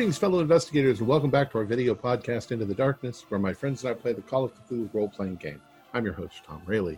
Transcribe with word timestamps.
Greetings, 0.00 0.16
fellow 0.16 0.40
investigators, 0.40 1.00
and 1.00 1.06
welcome 1.06 1.28
back 1.28 1.50
to 1.50 1.58
our 1.58 1.64
video 1.66 1.94
podcast, 1.94 2.52
Into 2.52 2.64
the 2.64 2.74
Darkness, 2.74 3.26
where 3.28 3.38
my 3.38 3.52
friends 3.52 3.84
and 3.84 3.90
I 3.90 3.94
play 3.94 4.14
the 4.14 4.22
Call 4.22 4.44
of 4.44 4.54
Cthulhu 4.54 4.88
role 4.94 5.10
playing 5.10 5.36
game. 5.36 5.60
I'm 5.92 6.06
your 6.06 6.14
host, 6.14 6.42
Tom 6.42 6.62
Rayleigh. 6.64 6.96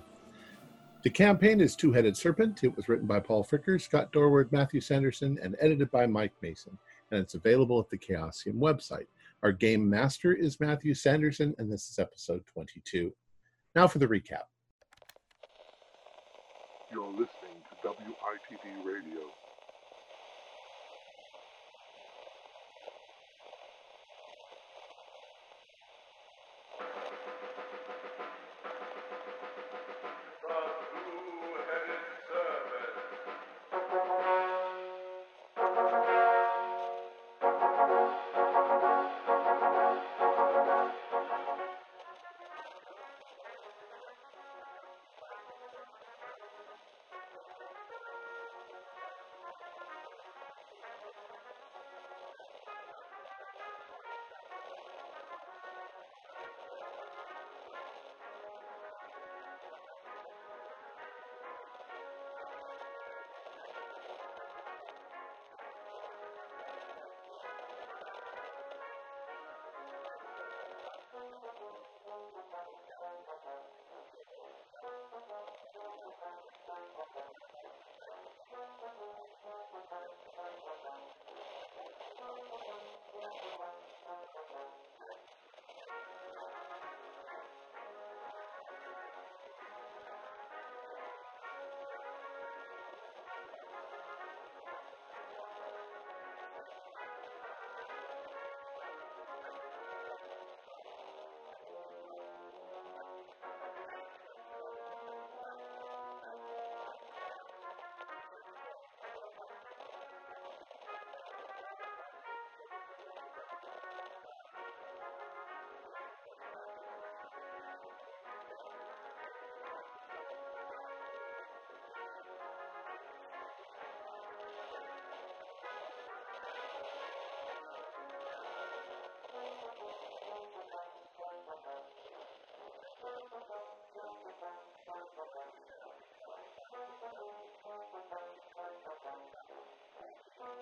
The 1.02 1.10
campaign 1.10 1.60
is 1.60 1.74
Two 1.74 1.90
Headed 1.90 2.16
Serpent. 2.16 2.62
It 2.62 2.76
was 2.76 2.88
written 2.88 3.08
by 3.08 3.18
Paul 3.18 3.42
Fricker, 3.42 3.80
Scott 3.80 4.12
Dorward, 4.12 4.52
Matthew 4.52 4.80
Sanderson, 4.80 5.36
and 5.42 5.56
edited 5.60 5.90
by 5.90 6.06
Mike 6.06 6.32
Mason, 6.42 6.78
and 7.10 7.18
it's 7.18 7.34
available 7.34 7.80
at 7.80 7.90
the 7.90 7.98
Chaosium 7.98 8.60
website. 8.60 9.08
Our 9.42 9.50
game 9.50 9.90
master 9.90 10.32
is 10.32 10.60
Matthew 10.60 10.94
Sanderson, 10.94 11.56
and 11.58 11.72
this 11.72 11.90
is 11.90 11.98
episode 11.98 12.44
22. 12.54 13.12
Now 13.74 13.88
for 13.88 13.98
the 13.98 14.06
recap. 14.06 14.44
You're 16.92 17.10
listening 17.10 17.58
to 17.82 17.88
WITD 17.88 18.86
Radio. 18.86 19.41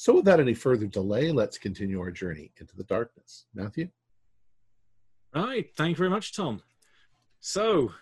So, 0.00 0.14
without 0.14 0.38
any 0.38 0.54
further 0.54 0.86
delay, 0.86 1.32
let's 1.32 1.58
continue 1.58 1.98
our 2.00 2.12
journey 2.12 2.52
into 2.56 2.76
the 2.76 2.84
darkness. 2.84 3.46
Matthew? 3.52 3.88
Right. 5.34 5.68
Thank 5.76 5.90
you 5.90 5.96
very 5.96 6.10
much, 6.10 6.34
Tom. 6.34 6.62
So, 7.40 7.92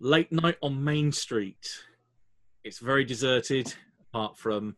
late 0.00 0.30
night 0.32 0.56
on 0.62 0.82
Main 0.82 1.12
Street. 1.12 1.68
It's 2.64 2.78
very 2.78 3.04
deserted, 3.04 3.74
apart 4.08 4.36
from 4.36 4.76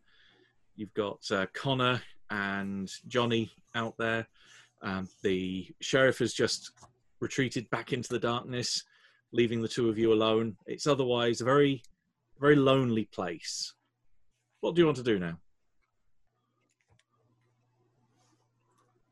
you've 0.75 0.93
got 0.93 1.19
uh, 1.31 1.45
Connor 1.53 2.01
and 2.29 2.91
Johnny 3.07 3.51
out 3.75 3.97
there. 3.97 4.27
Um, 4.81 5.07
the 5.21 5.67
sheriff 5.79 6.19
has 6.19 6.33
just 6.33 6.71
retreated 7.19 7.69
back 7.69 7.93
into 7.93 8.09
the 8.09 8.19
darkness, 8.19 8.83
leaving 9.31 9.61
the 9.61 9.67
two 9.67 9.89
of 9.89 9.97
you 9.97 10.11
alone. 10.13 10.57
It's 10.65 10.87
otherwise 10.87 11.41
a 11.41 11.45
very, 11.45 11.83
very 12.39 12.55
lonely 12.55 13.05
place. 13.05 13.73
What 14.61 14.75
do 14.75 14.81
you 14.81 14.85
want 14.85 14.97
to 14.97 15.03
do 15.03 15.19
now? 15.19 15.37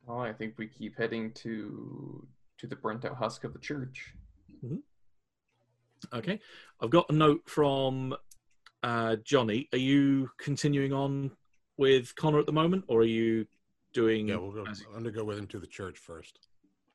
Oh, 0.10 0.18
I 0.18 0.34
think 0.34 0.56
we 0.58 0.68
keep 0.68 0.98
heading 0.98 1.32
to 1.34 2.28
to 2.58 2.68
the 2.68 2.76
burnt 2.76 3.06
out 3.06 3.16
husk 3.16 3.44
of 3.44 3.54
the 3.54 3.60
church. 3.60 4.14
Okay. 6.14 6.40
I've 6.82 6.90
got 6.90 7.10
a 7.10 7.14
note 7.14 7.42
from 7.46 8.16
uh, 8.84 9.18
Johnny. 9.24 9.68
Are 9.74 9.78
you 9.78 10.30
continuing 10.38 10.94
on 10.94 11.32
with 11.78 12.16
Connor 12.16 12.40
at 12.40 12.46
the 12.46 12.52
moment, 12.54 12.86
or 12.88 13.02
are 13.02 13.06
you 13.06 13.46
doing? 13.94 14.30
Yeah, 14.30 14.38
we'll 14.38 14.52
go. 14.52 14.66
as- 14.66 14.84
I'm 14.88 15.04
gonna 15.04 15.12
go 15.12 15.24
with 15.24 15.38
him 15.38 15.48
to 15.48 15.60
the 15.60 15.68
church 15.68 15.98
first. 16.00 16.40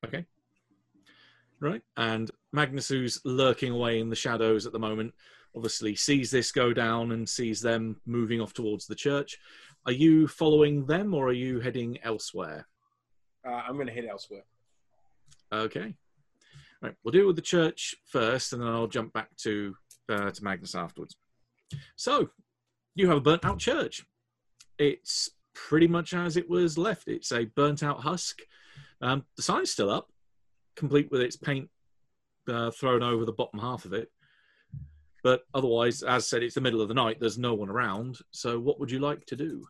Okay. 0.05 0.27
Right. 1.61 1.83
And 1.97 2.31
Magnus, 2.53 2.89
who's 2.89 3.21
lurking 3.25 3.73
away 3.73 4.01
in 4.01 4.11
the 4.11 4.17
shadows 4.17 4.67
at 4.67 4.73
the 4.73 4.79
moment, 4.79 5.15
obviously 5.55 5.95
sees 5.95 6.31
this 6.31 6.51
go 6.51 6.73
down 6.73 7.13
and 7.13 7.29
sees 7.29 7.61
them 7.61 8.01
moving 8.07 8.41
off 8.41 8.53
towards 8.53 8.87
the 8.87 8.95
church. 8.95 9.39
Are 9.87 9.93
you 9.93 10.27
following 10.27 10.85
them 10.85 11.15
or 11.15 11.29
are 11.29 11.33
you 11.33 11.61
heading 11.61 11.99
elsewhere? 12.03 12.67
Uh, 13.47 13.63
I'm 13.69 13.75
going 13.75 13.87
to 13.87 13.93
head 13.93 14.07
elsewhere. 14.07 14.45
Okay. 15.53 15.95
Right, 16.83 16.95
we'll 17.03 17.13
deal 17.13 17.27
with 17.27 17.37
the 17.37 17.43
church 17.43 17.95
first, 18.07 18.53
and 18.53 18.61
then 18.61 18.69
I'll 18.69 18.87
jump 18.87 19.13
back 19.13 19.35
to 19.39 19.75
uh, 20.11 20.31
to 20.31 20.45
Magnus 20.45 20.75
afterwards. 20.75 21.17
So, 21.97 22.29
you 22.95 23.09
have 23.09 23.17
a 23.17 23.23
burnt 23.23 23.45
out 23.45 23.59
church. 23.59 24.05
It's 24.79 25.31
pretty 25.55 25.87
much 25.87 26.13
as 26.13 26.37
it 26.37 26.49
was 26.51 26.77
left. 26.77 27.09
It's 27.09 27.33
a 27.33 27.47
burnt 27.47 27.83
out 27.83 28.01
husk. 28.01 28.41
Um, 29.01 29.25
the 29.37 29.43
sign's 29.43 29.71
still 29.71 29.91
up, 29.91 30.11
complete 30.77 31.11
with 31.11 31.23
its 31.23 31.37
paint 31.37 31.71
uh, 32.49 32.71
thrown 32.71 33.03
over 33.03 33.25
the 33.25 33.33
bottom 33.33 33.61
half 33.61 33.85
of 33.85 33.93
it. 33.93 34.11
But 35.23 35.43
otherwise, 35.55 36.03
as 36.03 36.29
said, 36.29 36.43
it's 36.43 36.55
the 36.55 36.61
middle 36.61 36.83
of 36.83 36.89
the 36.89 36.95
night. 36.95 37.19
There's 37.19 37.39
no 37.39 37.55
one 37.55 37.71
around. 37.71 38.19
So, 38.31 38.61
what 38.61 38.79
would 38.79 38.91
you 38.91 38.99
like 38.99 39.25
to 39.27 39.37
do? 39.37 39.65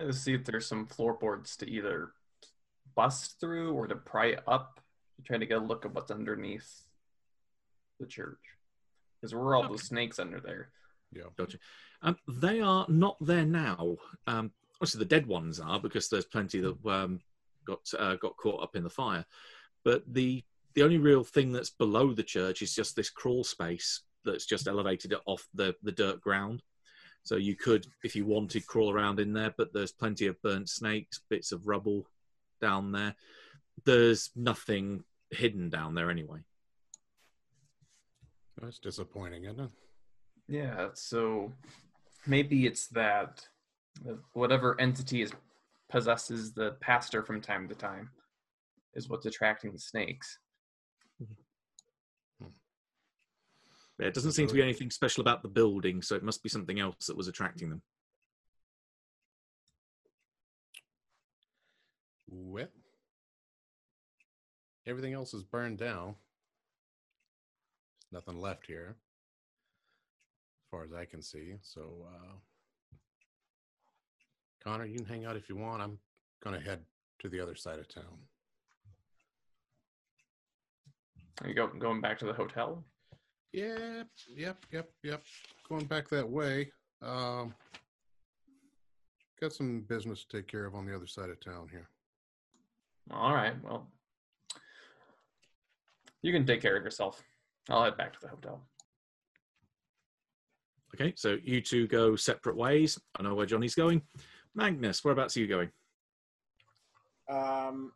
Let's 0.00 0.18
see 0.20 0.34
if 0.34 0.44
there's 0.44 0.66
some 0.66 0.86
floorboards 0.86 1.56
to 1.58 1.68
either 1.68 2.12
bust 2.94 3.38
through 3.40 3.72
or 3.74 3.86
to 3.86 3.96
pry 3.96 4.36
up 4.46 4.80
to 5.16 5.22
try 5.22 5.38
to 5.38 5.46
get 5.46 5.58
a 5.58 5.64
look 5.64 5.84
at 5.84 5.94
what's 5.94 6.10
underneath 6.10 6.82
the 7.98 8.06
church. 8.06 8.38
Because 9.20 9.34
we're 9.34 9.54
all 9.54 9.64
Okay. 9.64 9.74
the 9.74 9.78
snakes 9.78 10.18
under 10.18 10.40
there. 10.40 10.70
Yeah. 11.12 11.24
Gotcha. 11.36 11.58
Um, 12.02 12.16
they 12.26 12.60
are 12.60 12.86
not 12.88 13.16
there 13.20 13.44
now. 13.44 13.96
Um, 14.26 14.52
obviously, 14.76 15.00
the 15.00 15.04
dead 15.04 15.26
ones 15.26 15.60
are 15.60 15.78
because 15.78 16.08
there's 16.08 16.24
plenty 16.24 16.60
that 16.60 16.86
um, 16.86 17.20
got 17.66 17.80
uh, 17.98 18.16
got 18.16 18.36
caught 18.36 18.62
up 18.62 18.76
in 18.76 18.84
the 18.84 18.90
fire. 18.90 19.24
But 19.84 20.02
the 20.06 20.42
the 20.74 20.82
only 20.82 20.98
real 20.98 21.24
thing 21.24 21.52
that's 21.52 21.70
below 21.70 22.14
the 22.14 22.22
church 22.22 22.62
is 22.62 22.74
just 22.74 22.96
this 22.96 23.10
crawl 23.10 23.44
space 23.44 24.02
that's 24.24 24.46
just 24.46 24.68
elevated 24.68 25.12
it 25.12 25.20
off 25.26 25.46
the 25.52 25.74
the 25.82 25.92
dirt 25.92 26.20
ground. 26.22 26.62
So 27.22 27.36
you 27.36 27.54
could, 27.54 27.86
if 28.02 28.16
you 28.16 28.24
wanted, 28.24 28.66
crawl 28.66 28.90
around 28.90 29.20
in 29.20 29.32
there. 29.32 29.54
But 29.56 29.72
there's 29.72 29.92
plenty 29.92 30.26
of 30.26 30.40
burnt 30.42 30.68
snakes, 30.68 31.20
bits 31.28 31.52
of 31.52 31.66
rubble 31.66 32.06
down 32.60 32.92
there. 32.92 33.14
There's 33.84 34.30
nothing 34.34 35.04
hidden 35.30 35.70
down 35.70 35.94
there 35.94 36.10
anyway. 36.10 36.40
That's 38.60 38.78
disappointing, 38.78 39.44
isn't 39.44 39.60
it? 39.60 39.70
Yeah, 40.48 40.88
so 40.94 41.52
maybe 42.26 42.66
it's 42.66 42.88
that 42.88 43.46
that 44.04 44.18
whatever 44.34 44.80
entity 44.80 45.22
is 45.22 45.32
possesses 45.90 46.52
the 46.52 46.72
pastor 46.80 47.22
from 47.22 47.40
time 47.40 47.68
to 47.68 47.74
time 47.74 48.10
is 48.94 49.08
what's 49.08 49.26
attracting 49.26 49.72
the 49.72 49.78
snakes. 49.78 50.38
Yeah, 54.00 54.06
It 54.06 54.14
doesn't 54.14 54.32
seem 54.32 54.46
to 54.46 54.54
be 54.54 54.62
anything 54.62 54.90
special 54.90 55.20
about 55.20 55.42
the 55.42 55.48
building, 55.48 56.00
so 56.00 56.14
it 56.14 56.22
must 56.22 56.42
be 56.42 56.48
something 56.48 56.80
else 56.80 57.06
that 57.06 57.16
was 57.16 57.28
attracting 57.28 57.68
them. 57.68 57.82
Well, 62.30 62.68
everything 64.86 65.12
else 65.12 65.34
is 65.34 65.42
burned 65.42 65.78
down. 65.78 66.14
There's 68.10 68.24
nothing 68.24 68.40
left 68.40 68.66
here, 68.66 68.96
as 70.64 70.70
far 70.70 70.84
as 70.84 70.94
I 70.94 71.04
can 71.04 71.20
see. 71.20 71.56
So, 71.60 72.06
uh, 72.08 72.96
Connor, 74.64 74.86
you 74.86 74.96
can 74.96 75.06
hang 75.06 75.26
out 75.26 75.36
if 75.36 75.50
you 75.50 75.56
want. 75.56 75.82
I'm 75.82 75.98
gonna 76.42 76.60
head 76.60 76.80
to 77.18 77.28
the 77.28 77.40
other 77.40 77.54
side 77.54 77.78
of 77.78 77.88
town. 77.88 78.18
Are 81.42 81.48
you 81.48 81.54
go, 81.54 81.66
going 81.66 82.00
back 82.00 82.18
to 82.20 82.24
the 82.24 82.32
hotel? 82.32 82.84
Yep, 83.52 84.06
yep, 84.36 84.64
yep, 84.70 84.90
yep. 85.02 85.22
Going 85.68 85.84
back 85.86 86.08
that 86.10 86.28
way. 86.28 86.70
Um, 87.02 87.54
got 89.40 89.52
some 89.52 89.80
business 89.88 90.24
to 90.24 90.36
take 90.36 90.46
care 90.46 90.66
of 90.66 90.74
on 90.74 90.86
the 90.86 90.94
other 90.94 91.06
side 91.06 91.30
of 91.30 91.40
town 91.40 91.68
here. 91.70 91.88
All 93.12 93.34
right, 93.34 93.54
well, 93.64 93.88
you 96.22 96.32
can 96.32 96.46
take 96.46 96.60
care 96.60 96.76
of 96.76 96.84
yourself. 96.84 97.22
I'll 97.68 97.84
head 97.84 97.96
back 97.96 98.12
to 98.12 98.18
the 98.20 98.28
hotel. 98.28 98.62
Okay, 100.94 101.12
so 101.16 101.38
you 101.42 101.60
two 101.60 101.86
go 101.86 102.14
separate 102.16 102.56
ways. 102.56 102.98
I 103.18 103.22
know 103.22 103.34
where 103.34 103.46
Johnny's 103.46 103.74
going. 103.74 104.02
Magnus, 104.54 105.04
whereabouts 105.04 105.36
are 105.36 105.40
you 105.40 105.46
going? 105.46 105.70
Um, 107.28 107.92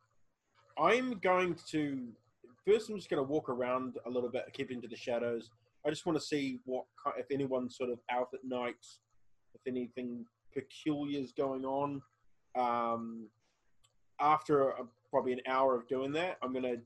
I'm 0.78 1.18
going 1.18 1.56
to 1.68 2.08
first. 2.66 2.88
I'm 2.88 2.96
just 2.96 3.10
going 3.10 3.24
to 3.24 3.30
walk 3.30 3.48
around 3.48 3.96
a 4.06 4.10
little 4.10 4.28
bit, 4.30 4.44
keep 4.52 4.70
into 4.70 4.88
the 4.88 4.96
shadows. 4.96 5.50
I 5.86 5.90
just 5.90 6.06
want 6.06 6.18
to 6.18 6.24
see 6.24 6.60
what 6.64 6.84
if 7.18 7.26
anyone's 7.30 7.76
sort 7.76 7.90
of 7.90 7.98
out 8.10 8.28
at 8.32 8.40
night, 8.44 8.74
if 9.54 9.60
anything 9.66 10.24
peculiar 10.54 11.20
is 11.20 11.32
going 11.32 11.64
on. 11.64 12.00
Um, 12.56 13.26
after 14.20 14.70
a, 14.70 14.84
probably 15.10 15.32
an 15.32 15.40
hour 15.46 15.76
of 15.76 15.86
doing 15.88 16.12
that, 16.12 16.38
I'm 16.42 16.52
gonna. 16.52 16.76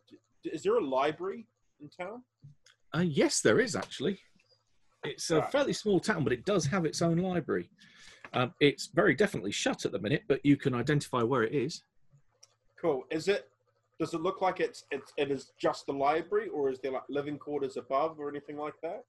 Is 0.45 0.63
there 0.63 0.77
a 0.77 0.85
library 0.85 1.47
in 1.81 1.89
town? 1.89 2.23
Uh, 2.95 3.01
yes, 3.01 3.41
there 3.41 3.61
is 3.61 3.77
actually. 3.77 4.19
It's 5.05 5.31
a 5.31 5.41
Right. 5.41 5.53
fairly 5.53 5.73
small 5.73 6.01
town, 6.01 6.25
but 6.25 6.33
it 6.33 6.45
does 6.45 6.67
have 6.67 6.85
its 6.85 7.03
own 7.03 7.19
library. 7.19 7.71
Um, 8.33 8.53
it's 8.61 8.87
very 8.89 9.15
definitely 9.15 9.53
shut 9.53 9.85
at 9.87 9.93
the 9.93 9.99
minute, 9.99 10.25
but 10.27 10.45
you 10.45 10.57
can 10.57 10.75
identify 10.75 11.23
where 11.23 11.45
it 11.45 11.55
is. 11.55 11.85
Cool. 12.81 13.05
Is 13.11 13.29
it? 13.29 13.49
Does 13.99 14.15
it 14.15 14.23
look 14.23 14.41
like 14.41 14.61
it's 14.61 14.85
it's 14.91 15.13
it 15.17 15.31
is 15.31 15.53
just 15.61 15.87
the 15.87 15.93
library, 15.93 16.49
or 16.49 16.71
is 16.71 16.79
there 16.81 16.93
like 16.93 17.03
living 17.09 17.39
quarters 17.39 17.77
above 17.77 18.19
or 18.19 18.29
anything 18.29 18.57
like 18.57 18.75
that? 18.83 19.03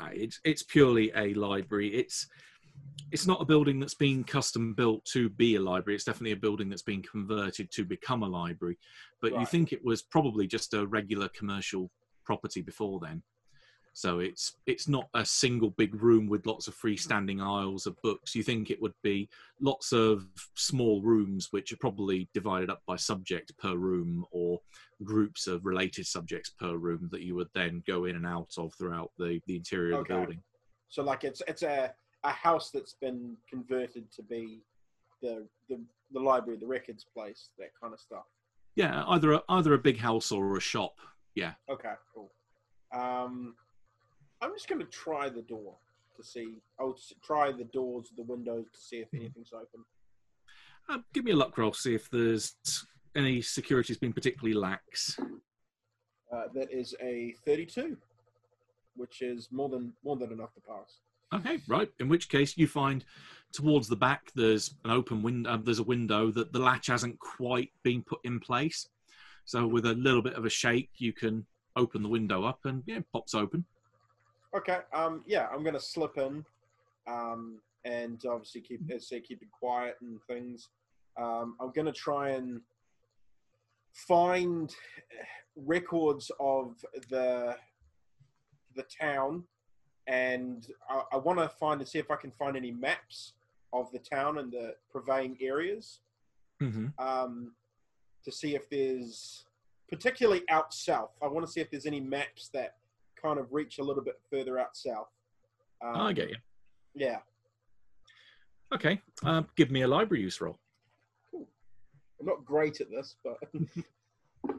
Uh, 0.00 0.08
it's 0.12 0.40
it's 0.44 0.62
purely 0.62 1.12
a 1.14 1.34
library. 1.34 1.94
It's 1.94 2.26
it's 3.12 3.26
not 3.26 3.40
a 3.40 3.44
building 3.44 3.78
that's 3.78 3.94
been 3.94 4.24
custom 4.24 4.74
built 4.74 5.04
to 5.12 5.28
be 5.28 5.56
a 5.56 5.60
library. 5.60 5.94
It's 5.94 6.04
definitely 6.04 6.32
a 6.32 6.36
building 6.36 6.68
that's 6.68 6.82
been 6.82 7.02
converted 7.02 7.70
to 7.72 7.84
become 7.84 8.22
a 8.22 8.28
library. 8.28 8.78
But 9.20 9.38
you 9.38 9.46
think 9.46 9.72
it 9.72 9.84
was 9.84 10.02
probably 10.02 10.46
just 10.46 10.74
a 10.74 10.86
regular 10.86 11.28
commercial 11.28 11.90
property 12.24 12.62
before 12.62 12.98
then. 13.00 13.22
So 13.96 14.18
it's 14.18 14.56
it's 14.66 14.88
not 14.88 15.08
a 15.14 15.24
single 15.24 15.70
big 15.70 15.94
room 16.02 16.28
with 16.28 16.46
lots 16.46 16.66
of 16.66 16.76
freestanding 16.76 17.40
aisles 17.40 17.86
of 17.86 17.96
books. 18.02 18.34
You 18.34 18.42
think 18.42 18.70
it 18.70 18.82
would 18.82 18.94
be 19.04 19.28
lots 19.60 19.92
of 19.92 20.26
small 20.56 21.00
rooms 21.00 21.48
which 21.52 21.72
are 21.72 21.76
probably 21.76 22.28
divided 22.34 22.70
up 22.70 22.82
by 22.88 22.96
subject 22.96 23.56
per 23.56 23.76
room 23.76 24.26
or 24.32 24.58
groups 25.04 25.46
of 25.46 25.64
related 25.64 26.06
subjects 26.06 26.50
per 26.50 26.76
room 26.76 27.08
that 27.12 27.22
you 27.22 27.36
would 27.36 27.48
then 27.54 27.84
go 27.86 28.06
in 28.06 28.16
and 28.16 28.26
out 28.26 28.52
of 28.58 28.74
throughout 28.74 29.12
the, 29.16 29.40
the 29.46 29.54
interior 29.54 30.00
of 30.00 30.08
the 30.08 30.14
building. 30.14 30.42
So 30.88 31.04
like 31.04 31.22
it's 31.22 31.40
it's 31.46 31.62
a 31.62 31.94
a 32.24 32.30
house 32.30 32.70
that's 32.72 32.96
been 33.00 33.36
converted 33.48 34.10
to 34.16 34.22
be 34.24 34.64
the 35.22 35.46
the, 35.68 35.80
the 36.12 36.20
library, 36.20 36.58
the 36.58 36.66
records 36.66 37.06
place, 37.16 37.50
that 37.58 37.68
kind 37.80 37.94
of 37.94 38.00
stuff. 38.00 38.24
Yeah, 38.74 39.04
either 39.06 39.34
a, 39.34 39.42
either 39.50 39.74
a 39.74 39.78
big 39.78 39.98
house 39.98 40.32
or 40.32 40.56
a 40.56 40.60
shop. 40.60 40.94
Yeah. 41.36 41.52
Okay, 41.70 41.92
cool. 42.12 42.32
Um, 42.92 43.54
I'm 44.44 44.52
just 44.52 44.68
going 44.68 44.80
to 44.80 44.86
try 44.86 45.30
the 45.30 45.40
door 45.40 45.74
to 46.16 46.22
see. 46.22 46.58
I'll 46.78 46.98
try 47.24 47.50
the 47.50 47.64
doors, 47.64 48.12
the 48.14 48.22
windows 48.22 48.66
to 48.74 48.78
see 48.78 48.96
if 48.96 49.08
anything's 49.14 49.52
open. 49.54 49.84
Uh, 50.86 50.98
give 51.14 51.24
me 51.24 51.32
a 51.32 51.36
luck 51.36 51.56
roll, 51.56 51.72
see 51.72 51.94
if 51.94 52.10
there's 52.10 52.54
any 53.16 53.40
security's 53.40 53.96
been 53.96 54.12
particularly 54.12 54.54
lax. 54.54 55.18
Uh, 56.30 56.42
that 56.54 56.70
is 56.70 56.94
a 57.00 57.34
32, 57.46 57.96
which 58.96 59.22
is 59.22 59.48
more 59.50 59.70
than 59.70 59.94
more 60.04 60.16
than 60.16 60.30
enough 60.30 60.52
to 60.52 60.60
pass. 60.60 60.98
Okay, 61.32 61.60
right. 61.66 61.90
In 61.98 62.10
which 62.10 62.28
case, 62.28 62.58
you 62.58 62.66
find 62.66 63.02
towards 63.52 63.88
the 63.88 63.96
back 63.96 64.30
there's 64.34 64.74
an 64.84 64.90
open 64.90 65.22
window. 65.22 65.52
Uh, 65.52 65.56
there's 65.56 65.78
a 65.78 65.84
window 65.84 66.30
that 66.32 66.52
the 66.52 66.58
latch 66.58 66.88
hasn't 66.88 67.18
quite 67.18 67.70
been 67.82 68.02
put 68.02 68.20
in 68.24 68.40
place. 68.40 68.88
So 69.46 69.66
with 69.66 69.86
a 69.86 69.94
little 69.94 70.22
bit 70.22 70.34
of 70.34 70.44
a 70.44 70.50
shake, 70.50 70.90
you 70.98 71.14
can 71.14 71.46
open 71.76 72.02
the 72.02 72.08
window 72.10 72.44
up 72.44 72.60
and 72.64 72.82
yeah, 72.86 72.96
it 72.96 73.06
pops 73.10 73.34
open. 73.34 73.64
Okay. 74.56 74.78
Um. 74.92 75.22
Yeah, 75.26 75.48
I'm 75.52 75.62
going 75.62 75.74
to 75.74 75.80
slip 75.80 76.16
in, 76.16 76.44
um, 77.06 77.58
and 77.84 78.22
obviously 78.26 78.60
keep 78.60 78.80
as 78.90 79.02
I 79.02 79.16
say 79.16 79.20
keep 79.20 79.42
it 79.42 79.50
quiet 79.50 79.96
and 80.00 80.20
things. 80.28 80.68
Um, 81.16 81.56
I'm 81.60 81.72
going 81.72 81.86
to 81.86 81.92
try 81.92 82.30
and 82.30 82.60
find 83.92 84.74
records 85.56 86.30
of 86.40 86.76
the 87.10 87.56
the 88.76 88.84
town, 89.00 89.44
and 90.06 90.66
I, 90.88 91.02
I 91.12 91.16
want 91.16 91.38
to 91.38 91.48
find 91.48 91.80
and 91.80 91.88
see 91.88 91.98
if 91.98 92.10
I 92.10 92.16
can 92.16 92.30
find 92.32 92.56
any 92.56 92.70
maps 92.72 93.34
of 93.72 93.90
the 93.92 93.98
town 93.98 94.38
and 94.38 94.52
the 94.52 94.74
prevailing 94.90 95.36
areas 95.40 96.00
Mm-hmm. 96.62 96.86
um, 97.04 97.52
to 98.24 98.32
see 98.32 98.54
if 98.54 98.70
there's 98.70 99.44
particularly 99.88 100.42
out 100.48 100.72
south. 100.72 101.10
I 101.22 101.26
want 101.26 101.44
to 101.44 101.52
see 101.52 101.60
if 101.60 101.70
there's 101.70 101.84
any 101.84 102.00
maps 102.00 102.48
that 102.54 102.76
kind 103.24 103.38
of 103.38 103.46
reach 103.52 103.78
a 103.78 103.82
little 103.82 104.02
bit 104.02 104.20
further 104.30 104.58
out 104.58 104.76
south. 104.76 105.08
Um, 105.82 105.96
I 105.96 106.12
get 106.12 106.28
you. 106.28 106.36
Yeah, 106.94 107.18
Okay, 108.72 109.00
uh, 109.24 109.42
give 109.56 109.70
me 109.70 109.82
a 109.82 109.88
library 109.88 110.22
use 110.22 110.40
roll. 110.40 110.58
Cool. 111.30 111.46
I'm 112.20 112.26
not 112.26 112.44
great 112.44 112.80
at 112.80 112.88
this, 112.90 113.16
but 113.24 113.36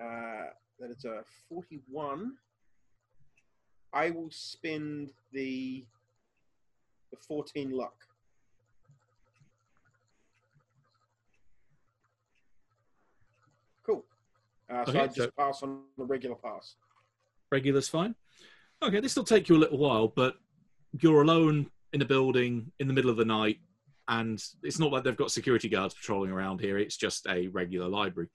uh, 0.00 0.46
that 0.80 0.90
is 0.90 1.04
a 1.04 1.22
41 1.48 2.32
I 3.92 4.10
will 4.10 4.30
spend 4.30 5.10
the 5.32 5.84
the 7.10 7.16
14 7.28 7.70
luck. 7.72 7.94
Cool. 13.84 14.04
Uh, 14.70 14.84
so 14.84 14.90
Okay, 14.90 15.00
I 15.00 15.06
just 15.06 15.16
so- 15.18 15.30
pass 15.36 15.62
on 15.62 15.82
the 15.98 16.04
regular 16.04 16.36
pass. 16.36 16.76
Regular's 17.52 17.88
fine. 17.88 18.14
Okay, 18.82 18.98
this 18.98 19.14
will 19.14 19.24
take 19.24 19.48
you 19.48 19.56
a 19.56 19.58
little 19.64 19.78
while, 19.78 20.08
but 20.08 20.34
you're 21.00 21.22
alone 21.22 21.70
in 21.92 22.02
a 22.02 22.04
building 22.04 22.72
in 22.80 22.88
the 22.88 22.94
middle 22.94 23.10
of 23.10 23.18
the 23.18 23.24
night, 23.24 23.58
and 24.08 24.42
it's 24.62 24.78
not 24.78 24.90
like 24.90 25.04
they've 25.04 25.16
got 25.16 25.30
security 25.30 25.68
guards 25.68 25.94
patrolling 25.94 26.32
around 26.32 26.60
here. 26.60 26.78
It's 26.78 26.96
just 26.96 27.26
a 27.28 27.46
regular 27.48 27.86
library. 27.88 28.28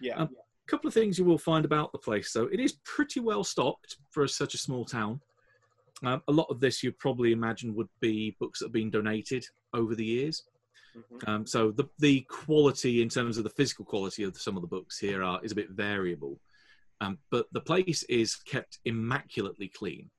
Yeah. 0.00 0.16
Um, 0.16 0.30
A 0.66 0.70
couple 0.70 0.88
of 0.88 0.94
things 0.94 1.18
you 1.18 1.24
will 1.24 1.36
find 1.36 1.64
about 1.64 1.90
the 1.92 1.98
place, 1.98 2.32
though. 2.32 2.46
It 2.46 2.60
is 2.60 2.78
pretty 2.84 3.18
well 3.20 3.42
stocked 3.44 3.96
for 4.10 4.26
such 4.28 4.54
a 4.54 4.58
small 4.58 4.84
town. 4.84 5.20
Um, 6.02 6.22
a 6.28 6.32
lot 6.32 6.46
of 6.48 6.60
this 6.60 6.82
you 6.82 6.92
probably 6.92 7.32
imagine 7.32 7.74
would 7.74 7.88
be 8.00 8.36
books 8.40 8.60
that 8.60 8.66
have 8.66 8.72
been 8.72 8.88
donated 8.90 9.44
over 9.74 9.94
the 9.94 10.04
years. 10.04 10.44
Mhm. 10.96 11.28
Um, 11.28 11.46
so 11.46 11.72
the 11.72 11.84
the 11.98 12.22
quality 12.22 13.02
in 13.02 13.08
terms 13.08 13.36
of 13.36 13.44
the 13.44 13.50
physical 13.50 13.84
quality 13.84 14.22
of 14.22 14.40
some 14.40 14.56
of 14.56 14.62
the 14.62 14.68
books 14.68 14.98
here 14.98 15.22
are 15.22 15.44
is 15.44 15.52
a 15.52 15.54
bit 15.54 15.70
variable, 15.70 16.40
um, 17.00 17.18
but 17.30 17.46
the 17.52 17.60
place 17.60 18.02
is 18.04 18.36
kept 18.36 18.78
immaculately 18.84 19.68
clean. 19.68 20.10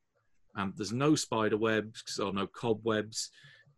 Um, 0.56 0.74
there's 0.76 0.92
no 0.92 1.16
spider 1.16 1.58
webs 1.58 2.20
or 2.20 2.34
no 2.34 2.48
cobwebs. 2.48 3.30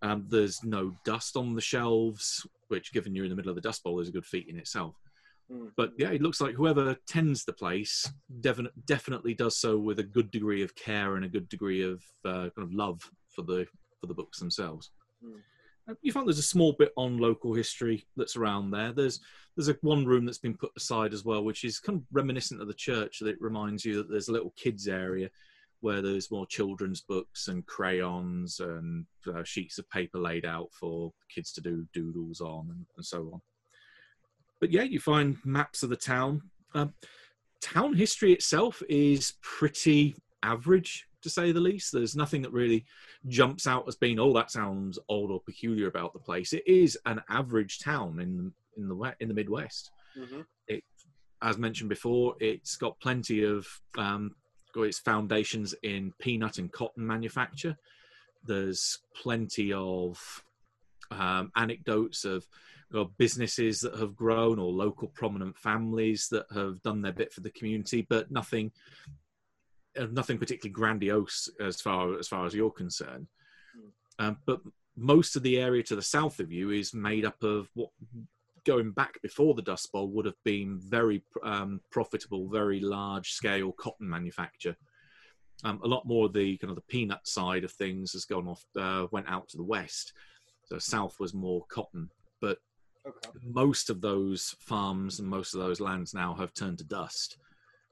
Um, 0.01 0.25
there's 0.29 0.63
no 0.63 0.91
dust 1.05 1.38
on 1.38 1.53
the 1.53 1.62
shelves, 1.62 2.45
which, 2.67 2.93
given 2.93 3.15
you're 3.15 3.25
in 3.25 3.29
the 3.29 3.36
middle 3.36 3.50
of 3.50 3.55
the 3.55 3.62
dust 3.62 3.83
bowl, 3.83 4.00
is 4.00 4.10
a 4.10 4.12
good 4.12 4.25
feat 4.25 4.48
in 4.50 4.57
itself. 4.57 4.95
Mm. 5.51 5.72
But 5.75 5.91
yeah, 5.98 6.10
it 6.10 6.22
looks 6.22 6.41
like 6.41 6.55
whoever 6.55 6.95
tends 7.07 7.45
the 7.45 7.53
place 7.53 8.10
definitely 8.41 8.81
definitely 8.86 9.33
does 9.33 9.57
so 9.57 9.77
with 9.77 10.00
a 10.00 10.03
good 10.03 10.31
degree 10.31 10.63
of 10.63 10.75
care 10.75 11.15
and 11.15 11.25
a 11.25 11.29
good 11.29 11.48
degree 11.50 11.83
of 11.83 12.01
uh, 12.25 12.50
kind 12.55 12.67
of 12.67 12.74
love 12.74 13.10
for 13.29 13.43
the 13.43 13.65
for 14.00 14.07
the 14.07 14.13
books 14.13 14.39
themselves. 14.39 14.91
Mm. 15.24 15.39
You 16.01 16.11
find 16.11 16.27
there's 16.27 16.39
a 16.39 16.43
small 16.43 16.73
bit 16.73 16.93
on 16.95 17.17
local 17.17 17.53
history 17.53 18.05
that's 18.15 18.37
around 18.37 18.71
there. 18.71 18.93
There's 18.93 19.19
there's 19.55 19.69
a 19.69 19.77
one 19.81 20.05
room 20.05 20.25
that's 20.25 20.39
been 20.39 20.57
put 20.57 20.71
aside 20.77 21.13
as 21.13 21.25
well, 21.25 21.43
which 21.43 21.63
is 21.63 21.79
kind 21.79 21.99
of 21.99 22.05
reminiscent 22.11 22.61
of 22.61 22.67
the 22.67 22.73
church. 22.73 23.19
That 23.19 23.27
it 23.29 23.41
reminds 23.41 23.83
you 23.83 23.97
that 23.97 24.09
there's 24.09 24.29
a 24.29 24.31
little 24.31 24.53
kids 24.55 24.87
area 24.87 25.29
where 25.81 26.01
there's 26.01 26.31
more 26.31 26.47
children's 26.47 27.01
books 27.01 27.49
and 27.49 27.65
crayons 27.65 28.61
and 28.61 29.05
uh, 29.27 29.43
sheets 29.43 29.77
of 29.77 29.89
paper 29.89 30.17
laid 30.17 30.45
out 30.45 30.69
for 30.71 31.11
kids 31.29 31.51
to 31.51 31.59
do 31.59 31.85
doodles 31.93 32.39
on 32.39 32.69
and, 32.69 32.85
and 32.95 33.05
so 33.05 33.29
on. 33.33 33.41
But 34.61 34.71
yeah, 34.71 34.83
you 34.83 35.01
find 35.01 35.37
maps 35.43 35.83
of 35.83 35.89
the 35.89 35.97
town. 35.97 36.41
Um, 36.73 36.93
town 37.61 37.93
history 37.93 38.31
itself 38.31 38.81
is 38.87 39.33
pretty 39.41 40.15
average, 40.43 41.07
to 41.21 41.29
say 41.29 41.51
the 41.51 41.59
least. 41.59 41.91
There's 41.91 42.15
nothing 42.15 42.41
that 42.43 42.51
really 42.51 42.85
jumps 43.27 43.65
out 43.65 43.88
as 43.88 43.95
being, 43.95 44.19
oh, 44.19 44.33
that 44.33 44.51
sounds 44.51 45.00
odd 45.09 45.31
or 45.31 45.41
peculiar 45.41 45.88
about 45.88 46.13
the 46.13 46.19
place. 46.19 46.53
It 46.53 46.67
is 46.67 46.97
an 47.05 47.21
average 47.29 47.79
town 47.79 48.19
in 48.19 48.53
in 48.75 48.88
the 48.88 49.15
in 49.19 49.27
the 49.27 49.33
Midwest. 49.33 49.91
Mhm. 50.17 50.45
As 51.41 51.57
mentioned 51.57 51.89
before, 51.89 52.35
it's 52.39 52.77
got 52.77 53.00
plenty 53.01 53.43
of 53.43 53.67
um, 53.97 54.35
got 54.73 54.83
its 54.83 55.00
foundations 55.00 55.75
in 55.83 56.13
peanut 56.19 56.57
and 56.57 56.71
cotton 56.71 57.05
manufacture. 57.05 57.77
There's 58.45 59.00
plenty 59.13 59.73
of 59.73 60.43
um, 61.12 61.51
anecdotes 61.55 62.25
of 62.25 62.47
or 62.93 63.09
businesses 63.17 63.81
that 63.81 63.97
have 63.97 64.15
grown 64.15 64.59
or 64.59 64.71
local 64.71 65.07
prominent 65.07 65.57
families 65.57 66.27
that 66.29 66.45
have 66.53 66.81
done 66.83 67.01
their 67.01 67.12
bit 67.12 67.33
for 67.33 67.41
the 67.41 67.50
community, 67.51 68.05
but 68.07 68.31
nothing, 68.31 68.71
nothing 70.12 70.38
particularly 70.38 70.73
grandiose 70.73 71.50
as 71.59 71.81
far 71.81 72.17
as 72.17 72.27
far 72.27 72.45
as 72.45 72.53
you're 72.53 72.71
concerned. 72.71 73.27
Um, 74.19 74.38
but 74.45 74.62
most 74.95 75.35
of 75.35 75.43
the 75.43 75.59
area 75.59 75.83
to 75.83 75.95
the 75.95 76.01
south 76.01 76.39
of 76.39 76.51
you 76.51 76.69
is 76.69 76.93
made 76.93 77.25
up 77.25 77.41
of 77.43 77.69
what, 77.73 77.89
going 78.65 78.91
back 78.91 79.21
before 79.21 79.53
the 79.53 79.62
Dust 79.62 79.91
Bowl, 79.91 80.07
would 80.09 80.25
have 80.25 80.41
been 80.45 80.79
very 80.79 81.23
um, 81.43 81.81
profitable, 81.91 82.47
very 82.47 82.79
large 82.79 83.31
scale 83.31 83.71
cotton 83.71 84.07
manufacture. 84.09 84.75
Um, 85.63 85.79
a 85.83 85.88
lot 85.88 86.05
more 86.05 86.25
of 86.25 86.33
the 86.33 86.57
kind 86.57 86.69
of 86.69 86.75
the 86.75 86.81
peanut 86.81 87.25
side 87.27 87.63
of 87.63 87.71
things 87.71 88.13
has 88.13 88.25
gone 88.25 88.47
off, 88.47 88.63
uh, 88.77 89.07
went 89.12 89.29
out 89.29 89.47
to 89.50 89.57
the 89.57 89.63
west. 89.63 90.13
So 90.65 90.77
south 90.77 91.19
was 91.19 91.33
more 91.33 91.65
cotton, 91.69 92.09
but 92.39 92.59
Okay. 93.05 93.31
most 93.43 93.89
of 93.89 94.00
those 94.00 94.55
farms 94.59 95.19
and 95.19 95.27
most 95.27 95.53
of 95.53 95.59
those 95.59 95.81
lands 95.81 96.13
now 96.13 96.33
have 96.35 96.53
turned 96.53 96.77
to 96.77 96.85
dust. 96.85 97.38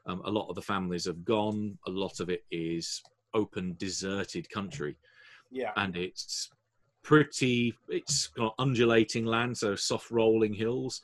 Um, 0.06 0.22
a 0.26 0.32
lot 0.32 0.50
of 0.50 0.56
the 0.56 0.62
families 0.62 1.06
have 1.06 1.24
gone. 1.24 1.78
A 1.88 1.92
lot 1.92 2.20
of 2.20 2.30
it 2.30 2.44
is 2.52 3.02
open, 3.34 3.76
deserted 3.78 4.50
country, 4.50 4.96
Yeah. 5.52 5.72
and 5.78 5.96
it's 5.96 6.50
pretty. 7.04 7.78
It's 7.90 8.28
got 8.28 8.56
undulating 8.60 9.26
land, 9.26 9.58
so 9.58 9.76
soft 9.76 10.12
rolling 10.12 10.54
hills. 10.54 11.02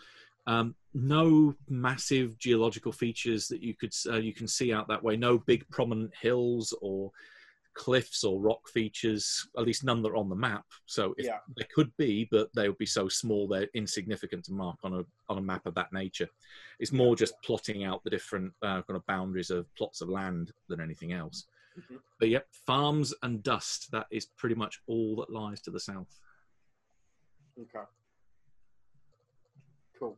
Um, 0.48 0.76
no 0.94 1.54
massive 1.70 2.40
geological 2.40 2.92
features 2.92 3.48
that 3.50 3.62
you 3.62 3.76
could 3.76 3.94
uh, 4.10 4.16
you 4.16 4.34
can 4.34 4.48
see 4.48 4.74
out 4.74 4.88
that 4.88 5.04
way. 5.04 5.16
No 5.18 5.38
big 5.40 5.68
prominent 5.70 6.14
hills 6.16 6.74
or 6.82 7.12
cliffs 7.78 8.24
or 8.24 8.42
rock 8.42 8.68
features. 8.68 9.48
At 9.58 9.64
least 9.64 9.84
none 9.84 10.02
that 10.02 10.10
are 10.10 10.18
on 10.18 10.30
the 10.30 10.36
map. 10.36 10.66
So 10.88 11.14
if 11.18 11.26
Yeah. 11.26 11.40
there 11.56 11.68
could 11.74 11.96
be, 11.98 12.28
but 12.32 12.52
they 12.54 12.68
would 12.68 12.78
be 12.80 12.86
so 12.88 13.08
small 13.08 13.48
they're 13.48 13.70
insignificant 13.76 14.44
to 14.46 14.54
mark 14.54 14.78
on 14.84 14.94
a 14.94 15.06
on 15.30 15.38
a 15.38 15.42
map 15.42 15.66
of 15.68 15.76
that 15.76 15.94
nature. 15.94 16.28
It's 16.80 16.92
more 16.92 17.16
just 17.16 17.40
plotting 17.44 17.84
out 17.84 18.04
the 18.04 18.10
different 18.10 18.54
uh, 18.62 18.82
kind 18.82 18.98
of 18.98 19.06
boundaries 19.06 19.52
of 19.52 19.74
plots 19.76 20.02
of 20.02 20.10
land 20.10 20.52
than 20.68 20.82
anything 20.82 21.14
else. 21.14 21.48
Mhm. 21.78 22.02
But 22.20 22.30
yep, 22.30 22.48
farms 22.52 23.14
and 23.22 23.44
dust. 23.44 23.92
That 23.92 24.08
is 24.10 24.26
pretty 24.26 24.56
much 24.56 24.82
all 24.88 25.16
that 25.18 25.30
lies 25.30 25.62
to 25.62 25.72
the 25.72 25.80
south. 25.80 26.20
Okay. 27.60 27.86
Cool. 30.00 30.18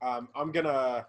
Um, 0.00 0.28
I'm 0.34 0.52
gonna 0.52 1.06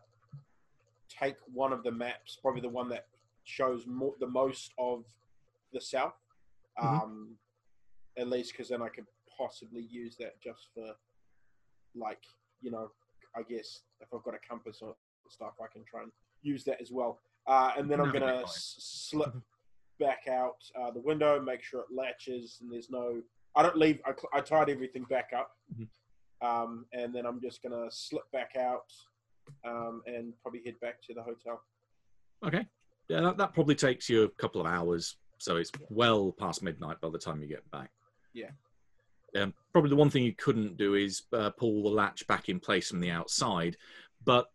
take 1.08 1.38
one 1.54 1.72
of 1.72 1.84
the 1.84 1.92
maps, 1.92 2.38
probably 2.42 2.62
the 2.62 2.70
one 2.70 2.90
that 2.90 3.08
shows 3.44 3.86
more, 3.86 4.16
the 4.20 4.28
most 4.28 4.74
of 4.78 5.06
the 5.76 5.82
south. 5.82 6.16
Mhm. 6.82 7.02
Um, 7.04 7.38
At 8.18 8.30
least 8.30 8.54
because 8.54 8.70
then 8.70 8.82
I 8.82 8.88
could 8.88 9.08
possibly 9.38 9.82
use 9.82 10.16
that 10.18 10.40
just 10.42 10.70
for, 10.74 10.96
like, 11.96 12.24
you 12.62 12.72
know, 12.72 12.90
I 13.36 13.44
guess 13.44 13.82
if 14.00 14.08
I've 14.14 14.24
got 14.24 14.34
a 14.34 14.40
compass 14.40 14.82
or 14.82 14.96
stuff, 15.30 15.56
I 15.62 15.68
can 15.68 15.84
try 15.84 16.04
and 16.04 16.14
use 16.42 16.64
that 16.64 16.80
as 16.80 16.92
well. 16.94 17.20
Uh, 17.46 17.74
and 17.78 17.92
then 17.92 18.00
I'm 18.00 18.14
gonna 18.14 18.44
s- 18.44 18.76
slip 19.10 19.34
back 20.00 20.30
out 20.30 20.64
uh, 20.80 20.92
the 20.92 21.02
window, 21.02 21.42
make 21.42 21.62
sure 21.62 21.82
it 21.82 21.92
latches, 21.94 22.60
and 22.62 22.72
there's 22.72 22.90
no. 22.90 23.22
I 23.58 23.62
don't 23.64 23.76
leave. 23.78 24.00
I, 24.06 24.14
cl- 24.14 24.30
I 24.34 24.40
tied 24.40 24.70
everything 24.70 25.04
back 25.10 25.32
up, 25.34 25.52
Mhm. 25.74 25.90
um, 26.42 26.86
and 26.94 27.14
then 27.14 27.26
I'm 27.26 27.42
just 27.42 27.62
gonna 27.62 27.92
slip 27.92 28.32
back 28.32 28.56
out 28.56 28.90
um, 29.66 30.02
and 30.06 30.34
probably 30.42 30.64
head 30.64 30.80
back 30.80 31.02
to 31.04 31.14
the 31.14 31.22
hotel. 31.22 31.62
Okay. 32.44 32.66
Yeah, 33.10 33.20
that, 33.22 33.36
that 33.38 33.54
probably 33.54 33.76
takes 33.76 34.08
you 34.10 34.24
a 34.24 34.30
couple 34.30 34.62
of 34.62 34.68
hours. 34.68 35.18
So 35.38 35.58
it's 35.58 35.72
well 35.90 36.32
past 36.32 36.64
midnight 36.64 37.02
by 37.02 37.10
the 37.10 37.20
time 37.20 37.42
you 37.42 37.48
get 37.48 37.70
back. 37.72 37.92
Yeah. 38.34 38.52
Um, 39.36 39.54
probably 39.74 39.90
the 39.90 39.96
one 39.96 40.10
thing 40.10 40.24
you 40.24 40.34
couldn't 40.34 40.78
do 40.78 40.96
is 40.96 41.24
uh, 41.34 41.50
pull 41.50 41.84
the 41.84 41.90
latch 41.90 42.26
back 42.28 42.48
in 42.48 42.60
place 42.60 42.90
from 42.90 43.02
the 43.02 43.12
outside, 43.12 43.76
but 44.24 44.48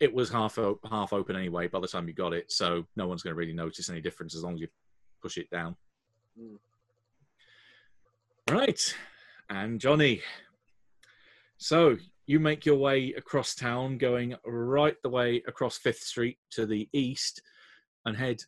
it 0.00 0.12
was 0.12 0.30
half 0.30 0.58
o- 0.58 0.80
half 0.88 1.12
open 1.12 1.36
anyway 1.36 1.68
by 1.68 1.80
the 1.80 1.88
time 1.88 2.08
you 2.08 2.14
got 2.14 2.32
it, 2.32 2.50
so 2.50 2.86
no 2.96 3.06
one's 3.06 3.22
going 3.22 3.32
to 3.32 3.38
really 3.38 3.52
notice 3.52 3.90
any 3.90 4.00
difference 4.00 4.34
as 4.34 4.42
long 4.42 4.54
as 4.54 4.60
you 4.60 4.68
push 5.22 5.36
it 5.36 5.50
down. 5.50 5.76
Mm. 6.40 6.58
Right, 8.50 8.94
and 9.50 9.80
Johnny. 9.80 10.22
So 11.58 11.96
you 12.26 12.40
make 12.40 12.66
your 12.66 12.76
way 12.76 13.14
across 13.16 13.54
town, 13.54 13.98
going 13.98 14.34
right 14.44 14.96
the 15.02 15.08
way 15.08 15.42
across 15.46 15.78
Fifth 15.78 16.02
Street 16.02 16.38
to 16.50 16.66
the 16.66 16.88
east, 16.92 17.42
and 18.04 18.16
head 18.16 18.42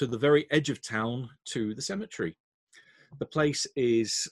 to 0.00 0.06
the 0.06 0.16
very 0.16 0.46
edge 0.50 0.70
of 0.70 0.80
town 0.80 1.28
to 1.44 1.74
the 1.74 1.82
cemetery. 1.82 2.34
The 3.18 3.26
place 3.26 3.66
is 3.76 4.26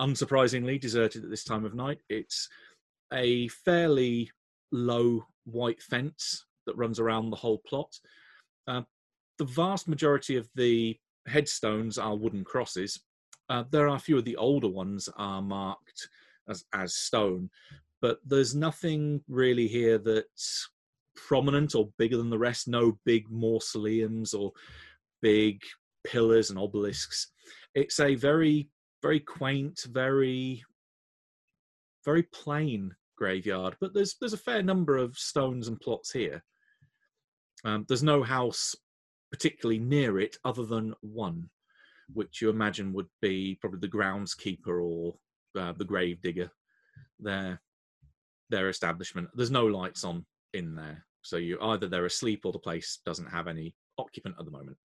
unsurprisingly 0.00 0.80
deserted 0.80 1.24
at 1.24 1.30
this 1.30 1.42
time 1.42 1.64
of 1.64 1.74
night. 1.74 1.98
It's 2.08 2.48
a 3.12 3.48
fairly 3.48 4.30
low 4.70 5.26
white 5.44 5.82
fence 5.82 6.46
that 6.66 6.76
runs 6.76 7.00
around 7.00 7.30
the 7.30 7.36
whole 7.36 7.58
plot. 7.66 7.98
Uh, 8.68 8.82
the 9.38 9.46
vast 9.46 9.88
majority 9.88 10.36
of 10.36 10.48
the 10.54 10.96
headstones 11.26 11.98
are 11.98 12.14
wooden 12.14 12.44
crosses. 12.44 13.00
Uh, 13.48 13.64
there 13.72 13.88
are 13.88 13.96
a 13.96 13.98
few 13.98 14.16
of 14.16 14.24
the 14.24 14.36
older 14.36 14.68
ones 14.68 15.08
are 15.16 15.42
marked 15.42 16.08
as, 16.48 16.64
as 16.72 16.94
stone, 16.94 17.50
but 18.00 18.20
there's 18.24 18.54
nothing 18.54 19.20
really 19.26 19.66
here 19.66 19.98
that's 19.98 20.70
prominent 21.16 21.74
or 21.74 21.88
bigger 21.98 22.16
than 22.16 22.30
the 22.30 22.38
rest. 22.38 22.68
No 22.68 22.98
big 23.04 23.30
mausoleums 23.30 24.34
or 24.34 24.52
big 25.22 25.62
pillars 26.04 26.50
and 26.50 26.58
obelisks. 26.58 27.32
It's 27.74 28.00
a 28.00 28.14
very, 28.14 28.68
very 29.02 29.20
quaint, 29.20 29.86
very, 29.90 30.62
very 32.04 32.22
plain 32.22 32.94
graveyard. 33.16 33.76
But 33.80 33.94
there's 33.94 34.16
there's 34.20 34.32
a 34.32 34.38
fair 34.38 34.62
number 34.62 34.96
of 34.96 35.18
stones 35.18 35.68
and 35.68 35.80
plots 35.80 36.12
here. 36.12 36.42
Um, 37.64 37.84
there's 37.88 38.02
no 38.02 38.22
house 38.22 38.74
particularly 39.30 39.80
near 39.80 40.20
it 40.20 40.36
other 40.44 40.64
than 40.64 40.94
one, 41.00 41.50
which 42.12 42.40
you 42.40 42.48
imagine 42.48 42.92
would 42.92 43.08
be 43.20 43.58
probably 43.60 43.80
the 43.80 43.88
groundskeeper 43.88 44.82
or 44.82 45.16
uh, 45.58 45.72
the 45.72 45.84
grave 45.84 46.20
digger. 46.22 46.50
Their 47.18 47.60
their 48.50 48.68
establishment. 48.68 49.28
There's 49.34 49.50
no 49.50 49.66
lights 49.66 50.04
on 50.04 50.24
in 50.56 50.74
there, 50.74 51.06
so 51.22 51.36
you 51.36 51.58
either 51.60 51.88
they're 51.88 52.06
asleep 52.06 52.44
or 52.44 52.52
the 52.52 52.58
place 52.58 52.98
doesn't 53.04 53.26
have 53.26 53.46
any 53.46 53.74
occupant 53.98 54.34
at 54.38 54.44
the 54.44 54.50
moment. 54.50 54.76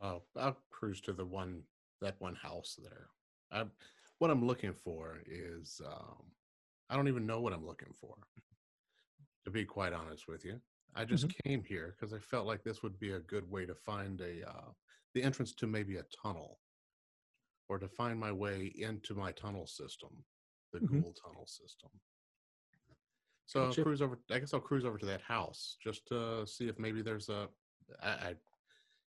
Oh, 0.00 0.22
I'll 0.36 0.56
cruise 0.70 1.00
to 1.02 1.12
the 1.12 1.24
one 1.24 1.62
that 2.00 2.20
one 2.20 2.34
house 2.34 2.76
there. 2.82 3.08
I, 3.52 3.64
what 4.18 4.30
I'm 4.30 4.44
looking 4.44 4.72
for 4.72 5.20
is 5.26 5.80
um, 5.86 6.24
I 6.90 6.96
don't 6.96 7.08
even 7.08 7.26
know 7.26 7.40
what 7.40 7.52
I'm 7.52 7.66
looking 7.66 7.92
for. 8.00 8.14
To 9.44 9.50
be 9.50 9.64
quite 9.64 9.92
honest 9.92 10.28
with 10.28 10.44
you, 10.44 10.60
I 10.94 11.04
just 11.04 11.26
came 11.44 11.64
here 11.64 11.94
because 11.96 12.12
I 12.12 12.18
felt 12.18 12.46
like 12.46 12.62
this 12.62 12.82
would 12.82 12.98
be 12.98 13.12
a 13.12 13.20
good 13.20 13.48
way 13.50 13.66
to 13.66 13.74
find 13.74 14.20
a 14.20 14.48
uh, 14.48 14.70
the 15.14 15.22
entrance 15.22 15.52
to 15.56 15.66
maybe 15.66 15.96
a 15.96 16.04
tunnel, 16.22 16.58
or 17.68 17.78
to 17.78 17.88
find 17.88 18.18
my 18.18 18.32
way 18.32 18.72
into 18.76 19.14
my 19.14 19.32
tunnel 19.32 19.66
system, 19.66 20.24
the 20.72 20.80
Mhm. 20.80 21.02
Ghoul 21.02 21.12
tunnel 21.14 21.46
system. 21.46 21.90
So 23.46 23.66
Gotcha. 23.66 23.80
I'll 23.80 23.84
cruise 23.84 24.02
over. 24.02 24.18
I 24.30 24.38
guess 24.38 24.54
I'll 24.54 24.60
cruise 24.60 24.84
over 24.84 24.98
to 24.98 25.06
that 25.06 25.22
house 25.22 25.76
just 25.82 26.06
to 26.08 26.46
see 26.46 26.68
if 26.68 26.78
maybe 26.78 27.02
there's 27.02 27.28
a. 27.28 27.48
I, 28.02 28.08
I 28.08 28.34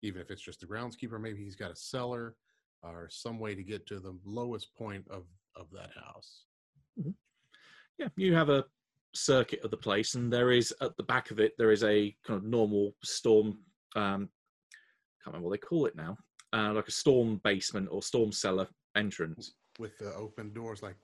even 0.02 0.20
if 0.20 0.30
it's 0.30 0.42
just 0.42 0.60
the 0.60 0.66
groundskeeper, 0.66 1.20
maybe 1.20 1.42
he's 1.42 1.56
got 1.56 1.72
a 1.72 1.76
cellar 1.76 2.36
or 2.82 3.08
some 3.10 3.40
way 3.40 3.54
to 3.54 3.62
get 3.64 3.86
to 3.88 3.98
the 3.98 4.16
lowest 4.24 4.74
point 4.76 5.04
of 5.10 5.24
of 5.56 5.66
that 5.72 5.90
house. 5.94 6.44
Yeah, 7.98 8.08
you 8.16 8.34
have 8.34 8.48
a 8.48 8.64
circuit 9.14 9.64
of 9.64 9.70
the 9.70 9.76
place, 9.76 10.14
and 10.14 10.32
there 10.32 10.52
is 10.52 10.72
at 10.80 10.96
the 10.96 11.02
back 11.02 11.30
of 11.30 11.40
it 11.40 11.52
there 11.58 11.72
is 11.72 11.82
a 11.82 12.14
kind 12.24 12.36
of 12.36 12.44
normal 12.44 12.94
storm. 13.02 13.58
Um, 13.96 14.28
can't 15.24 15.34
remember 15.34 15.48
what 15.48 15.60
they 15.60 15.66
call 15.66 15.86
it 15.86 15.96
now, 15.96 16.16
uh, 16.52 16.72
like 16.72 16.86
a 16.86 16.92
storm 16.92 17.40
basement 17.42 17.88
or 17.90 18.02
storm 18.02 18.30
cellar 18.30 18.68
entrance. 18.94 19.54
with 19.78 19.96
the 19.98 20.14
open 20.14 20.52
doors 20.52 20.82
like 20.82 20.96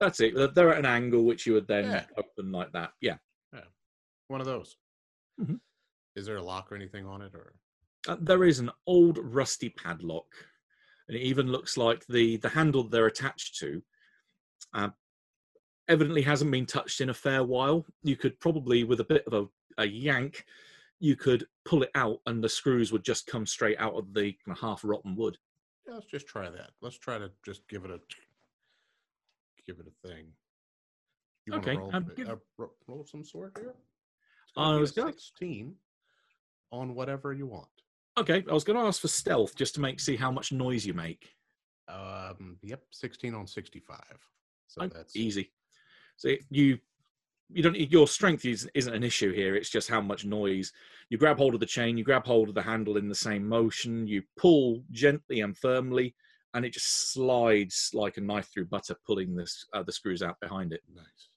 That's 0.00 0.20
it. 0.20 0.34
They're- 0.54 0.70
at 0.70 0.78
an 0.78 0.86
angle 0.86 1.24
which 1.24 1.46
you 1.46 1.54
would 1.54 1.66
then 1.68 1.84
Yeah. 1.84 2.06
open 2.16 2.52
like 2.52 2.72
that. 2.72 2.92
Yeah. 3.00 3.18
yeah. 3.52 3.64
one 4.28 4.40
of 4.40 4.46
those. 4.46 4.76
Mhm. 5.40 5.60
Is 6.16 6.26
there 6.26 6.36
a 6.36 6.42
lock 6.42 6.70
or 6.72 6.74
anything 6.76 7.06
on 7.06 7.22
it, 7.22 7.34
or 7.34 7.54
Uh, 8.08 8.16
there 8.20 8.44
is 8.44 8.58
an 8.58 8.70
old 8.86 9.18
rusty 9.18 9.68
padlock, 9.68 10.26
and 11.08 11.16
it 11.16 11.20
even 11.22 11.50
looks 11.52 11.76
like 11.76 12.04
the 12.06 12.36
the 12.38 12.48
handle 12.48 12.82
they're 12.88 13.06
attached 13.06 13.56
to 13.60 13.82
uh, 14.72 14.90
evidently 15.88 16.22
hasn't 16.22 16.50
been 16.50 16.66
touched 16.66 17.00
in 17.00 17.10
a 17.10 17.14
fair 17.14 17.44
while. 17.44 17.86
You 18.02 18.16
could 18.16 18.38
probably, 18.40 18.82
with 18.84 19.00
a 19.00 19.04
bit 19.04 19.24
of 19.26 19.32
a, 19.32 19.48
a 19.82 19.86
yank, 19.86 20.44
you 20.98 21.14
could 21.16 21.46
pull 21.64 21.82
it 21.84 21.90
out, 21.94 22.20
and 22.26 22.42
the 22.42 22.48
screws 22.48 22.90
would 22.92 23.04
just 23.04 23.26
come 23.26 23.46
straight 23.46 23.78
out 23.78 23.94
of 23.94 24.12
the 24.12 24.32
kind 24.44 24.56
of 24.56 24.60
half 24.60 24.82
rotten 24.84 25.14
wood. 25.16 25.38
yeah, 25.86 25.94
let's 25.94 26.06
just 26.06 26.26
try 26.26 26.50
that. 26.50 26.72
Let's 26.80 26.98
try 26.98 27.16
to 27.18 27.30
just 27.44 27.66
give 27.68 27.84
it 27.84 27.90
a 27.92 28.00
give 29.66 29.78
it 29.80 29.86
a 29.86 30.08
thing. 30.08 30.26
You 31.46 31.54
Okay, 31.54 31.76
roll, 31.76 31.90
a- 31.94 32.00
give- 32.00 32.28
ro- 32.56 32.72
roll 32.86 33.00
of 33.00 33.08
some 33.08 33.24
sort 33.24 33.56
here. 33.58 33.70
It's 33.70 34.52
I 34.56 34.62
gonna 34.62 34.72
be 34.74 34.78
a 34.78 34.80
was 34.80 34.90
gonna- 34.92 35.12
sixteen 35.12 35.76
on 36.72 36.94
whatever 36.94 37.32
you 37.32 37.46
want. 37.46 37.68
Okay, 38.18 38.44
I 38.48 38.52
was 38.54 38.64
going 38.64 38.78
to 38.78 38.84
ask 38.86 39.00
for 39.02 39.08
stealth 39.08 39.54
just 39.54 39.74
to 39.74 39.80
make 39.80 40.00
see 40.00 40.16
how 40.16 40.30
much 40.30 40.50
noise 40.50 40.86
you 40.86 40.94
make. 40.94 41.36
Um, 41.86 42.58
yep, 42.62 42.82
sixteen 42.90 43.34
on 43.34 43.46
sixty-five. 43.46 44.18
So 44.68 44.82
Oh, 44.82 44.88
that's 44.88 45.14
easy. 45.16 45.52
So 46.16 46.34
you 46.50 46.78
you 47.50 47.62
don't 47.62 47.74
need 47.74 47.92
your 47.92 48.08
strength 48.08 48.44
is, 48.44 48.68
isn't 48.74 48.92
an 48.92 49.04
issue 49.04 49.32
here. 49.32 49.54
It's 49.54 49.70
just 49.70 49.88
how 49.88 50.00
much 50.00 50.24
noise. 50.24 50.72
You 51.10 51.18
grab 51.18 51.36
hold 51.36 51.54
of 51.54 51.60
the 51.60 51.66
chain, 51.66 51.96
you 51.96 52.02
grab 52.02 52.24
hold 52.26 52.48
of 52.48 52.56
the 52.56 52.62
handle 52.62 52.96
in 52.96 53.08
the 53.08 53.14
same 53.14 53.46
motion, 53.46 54.08
you 54.08 54.24
pull 54.36 54.82
gently 54.90 55.42
and 55.42 55.56
firmly, 55.56 56.16
and 56.56 56.64
it 56.64 56.72
just 56.72 57.12
slides 57.12 57.90
like 57.92 58.16
a 58.16 58.20
knife 58.20 58.48
through 58.52 58.64
butter, 58.64 58.96
pulling 59.06 59.36
this 59.36 59.66
uh, 59.74 59.82
the 59.82 59.92
screws 59.92 60.22
out 60.22 60.40
behind 60.40 60.72
it. 60.72 60.80
nice, 60.92 61.28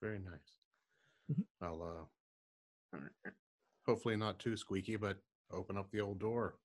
very 0.00 0.18
nice. 0.18 0.56
Mhm. 1.30 1.44
I'll 1.60 2.08
uh, 2.94 2.98
hopefully 3.86 4.16
not 4.16 4.38
too 4.38 4.56
squeaky, 4.56 4.96
but 4.96 5.18
open 5.52 5.76
up 5.76 5.90
the 5.90 6.00
old 6.00 6.18
door. 6.18 6.56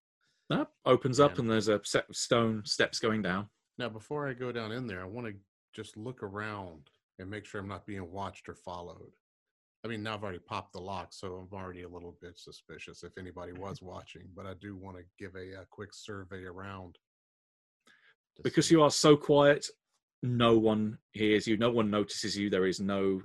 That 0.49 0.69
opens 0.85 1.19
up, 1.19 1.37
and 1.37 1.49
there's 1.49 1.67
a 1.67 1.81
set 1.83 2.09
of 2.09 2.15
stone 2.15 2.63
steps 2.65 2.99
going 2.99 3.21
down. 3.21 3.49
Now, 3.77 3.89
before 3.89 4.27
I 4.27 4.33
go 4.33 4.51
down 4.51 4.71
in 4.71 4.87
there, 4.87 5.01
I 5.01 5.05
want 5.05 5.27
to 5.27 5.33
just 5.73 5.97
look 5.97 6.23
around 6.23 6.89
and 7.19 7.29
make 7.29 7.45
sure 7.45 7.59
I'm 7.61 7.67
not 7.67 7.85
being 7.85 8.09
watched 8.11 8.47
or 8.47 8.55
followed. 8.55 9.11
I 9.83 9.89
mean, 9.89 10.03
now 10.03 10.15
I've 10.15 10.23
already 10.23 10.39
popped 10.39 10.73
the 10.73 10.81
lock, 10.81 11.09
so 11.11 11.47
I'm 11.51 11.57
already 11.57 11.83
a 11.83 11.89
little 11.89 12.17
bit 12.21 12.39
suspicious 12.39 13.03
if 13.03 13.17
anybody 13.17 13.51
was 13.59 13.81
watching. 13.81 14.29
But 14.35 14.45
I 14.45 14.53
do 14.53 14.77
want 14.77 14.97
to 14.97 15.03
give 15.17 15.35
a, 15.35 15.61
uh 15.61 15.65
quick 15.69 15.93
survey 15.93 16.45
around. 16.45 16.97
Because 18.43 18.71
you 18.71 18.81
are 18.81 18.91
so 18.91 19.15
quiet 19.15 19.65
no 20.21 20.57
one 20.57 20.97
hears 21.13 21.47
you 21.47 21.57
no 21.57 21.71
one 21.71 21.89
notices 21.89 22.37
you 22.37 22.49
there 22.49 22.65
is 22.65 22.79
no 22.79 23.21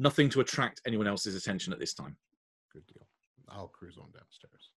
nothing 0.00 0.30
to 0.30 0.40
attract 0.40 0.80
anyone 0.86 1.06
else's 1.06 1.36
attention 1.36 1.72
at 1.72 1.78
this 1.78 1.94
time. 1.94 2.16
Good 2.72 2.86
deal. 2.86 3.06
I'll 3.48 3.68
cruise 3.68 3.98
on 3.98 4.10
downstairs. 4.10 4.70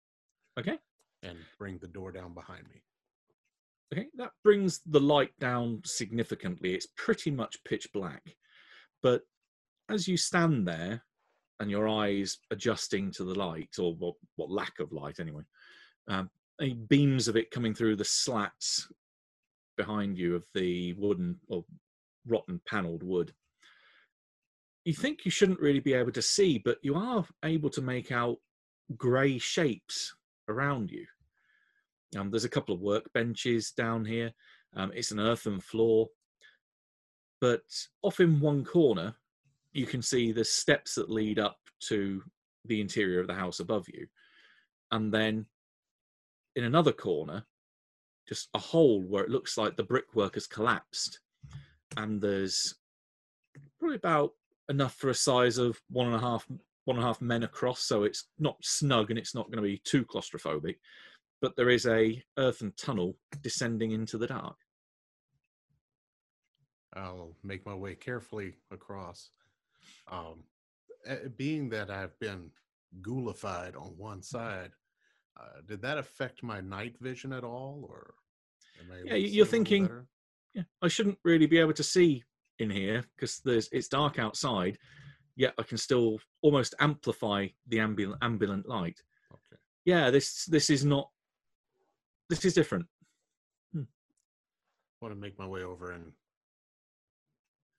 Okay. 0.60 0.80
And 1.24 1.38
bring 1.60 1.78
the 1.78 1.88
door 1.88 2.12
down 2.12 2.34
behind 2.34 2.64
me. 2.68 2.82
okay 3.94 4.08
that 4.18 4.32
brings 4.44 4.82
the 4.88 5.00
light 5.00 5.32
down 5.40 5.82
significantly. 5.86 6.74
It's 6.74 6.88
pretty 6.98 7.32
much 7.32 7.64
pitch 7.64 7.88
black. 7.94 8.24
But 9.04 9.22
as 9.90 10.08
you 10.08 10.18
stand 10.18 10.68
there 10.68 11.04
and 11.60 11.70
your 11.70 11.88
eyes 11.88 12.40
adjusting 12.50 13.12
to 13.12 13.24
the 13.24 13.36
light 13.36 13.76
or 13.78 13.94
what, 13.94 14.16
what 14.36 14.50
lack 14.50 14.80
of 14.80 14.92
light 14.92 15.20
anyway 15.20 15.44
um, 16.08 16.30
beams 16.70 17.28
of 17.28 17.36
it 17.36 17.52
coming 17.52 17.74
through 17.74 17.96
the 17.96 18.06
slats 18.06 18.88
behind 19.78 20.18
you 20.18 20.36
of 20.36 20.46
the 20.54 20.94
wooden 20.94 21.40
or 21.48 21.66
rotten 22.28 22.62
paneled 22.68 23.04
wood. 23.04 23.34
You 24.86 24.94
think 24.94 25.26
you 25.26 25.32
shouldn't 25.32 25.60
really 25.60 25.80
be 25.80 25.94
able 25.94 26.12
to 26.12 26.22
see 26.22 26.58
but 26.58 26.78
you 26.82 26.96
are 26.96 27.26
able 27.44 27.70
to 27.72 27.82
make 27.82 28.12
out 28.12 28.38
grey 28.98 29.38
shapes 29.38 30.14
around 30.48 30.92
you. 30.92 31.06
Um, 32.18 32.30
there's 32.30 32.46
a 32.46 32.50
couple 32.50 32.76
of 32.76 32.82
workbenches 32.82 33.74
down 33.74 34.04
here. 34.04 34.32
Um, 34.76 34.92
it's 34.94 35.12
an 35.12 35.20
earthen 35.20 35.60
floor 35.60 36.08
but 37.40 37.64
off 38.04 38.20
in 38.20 38.40
one 38.40 38.64
corner 38.64 39.16
you 39.74 39.86
can 39.86 40.02
see 40.02 40.32
the 40.32 40.46
steps 40.46 40.96
that 40.96 41.10
lead 41.10 41.40
up 41.40 41.58
to 41.80 42.22
the 42.66 42.80
interior 42.80 43.20
of 43.20 43.28
the 43.28 43.34
house 43.34 43.60
above 43.60 43.88
you. 43.90 44.06
And 44.92 45.12
then 45.12 45.46
in 46.56 46.64
another 46.64 46.92
corner 46.92 47.46
just 48.28 48.50
a 48.54 48.60
hole 48.60 49.02
where 49.02 49.24
it 49.24 49.30
looks 49.30 49.58
like 49.58 49.76
the 49.76 49.84
brickwork 49.84 50.36
has 50.36 50.48
collapsed 50.48 51.20
and 51.98 52.22
there's 52.22 52.76
probably 53.80 53.98
about 53.98 54.32
enough 54.70 54.96
for 54.96 55.10
a 55.10 55.16
size 55.16 55.58
of 55.58 55.80
one 55.90 56.08
and 56.08 56.16
a 56.16 56.20
half 56.20 56.46
one 56.86 56.98
and 56.98 57.04
a 57.04 57.08
half 57.08 57.22
men 57.22 57.44
across 57.44 57.84
so 57.84 58.04
it's 58.04 58.28
not 58.40 58.58
snug 58.62 59.10
and 59.10 59.20
it's 59.20 59.36
not 59.36 59.48
going 59.48 59.58
to 59.58 59.70
be 59.70 59.82
too 59.84 60.06
claustrophobic 60.06 60.76
but 61.42 61.56
there 61.56 61.70
is 61.70 61.86
a 61.88 62.24
earthen 62.38 62.72
tunnel 62.78 63.16
descending 63.42 63.92
into 63.92 64.18
the 64.18 64.28
dark 64.28 64.56
I'll 66.94 67.36
make 67.44 67.66
my 67.66 67.74
way 67.74 67.96
carefully 67.96 68.56
across. 68.70 69.30
Um, 70.12 70.44
eh, 71.06 71.28
being 71.38 71.70
that 71.70 71.90
I've 71.90 72.18
been 72.20 72.52
ghoulified 73.02 73.76
on 73.76 73.98
one 73.98 74.22
side, 74.22 74.72
uh, 75.40 75.62
did 75.68 75.82
that 75.82 75.98
affect 75.98 76.44
my 76.44 76.60
night 76.62 76.96
vision 77.00 77.34
at 77.34 77.44
all, 77.44 77.86
or 77.90 78.14
am 78.80 78.92
I 78.92 79.02
Yeah, 79.06 79.16
you're 79.16 79.46
thinking- 79.46 79.86
better? 79.86 80.08
yeah 80.54 80.64
i 80.82 80.88
shouldn't 80.90 81.18
really 81.24 81.46
be 81.48 81.58
able 81.60 81.72
to 81.72 81.84
see 81.84 82.22
in 82.60 82.70
here 82.70 83.06
because 83.16 83.40
there's 83.46 83.70
it's 83.72 83.88
dark 83.88 84.20
outside 84.20 84.78
yet 85.38 85.54
i 85.58 85.64
can 85.64 85.78
still 85.78 86.20
almost 86.42 86.76
amplify 86.82 87.48
the 87.68 87.80
ambient 87.80 88.16
ambient 88.22 88.68
light 88.68 89.02
Okay. 89.34 89.56
yeah 89.86 90.10
this 90.10 90.44
this 90.48 90.70
is 90.70 90.84
not 90.84 91.10
this 92.30 92.44
is 92.44 92.54
different 92.54 92.86
I 93.74 93.80
want 95.02 95.16
to 95.16 95.20
make 95.22 95.40
my 95.40 95.48
way 95.48 95.64
over 95.64 95.92
and 95.94 96.12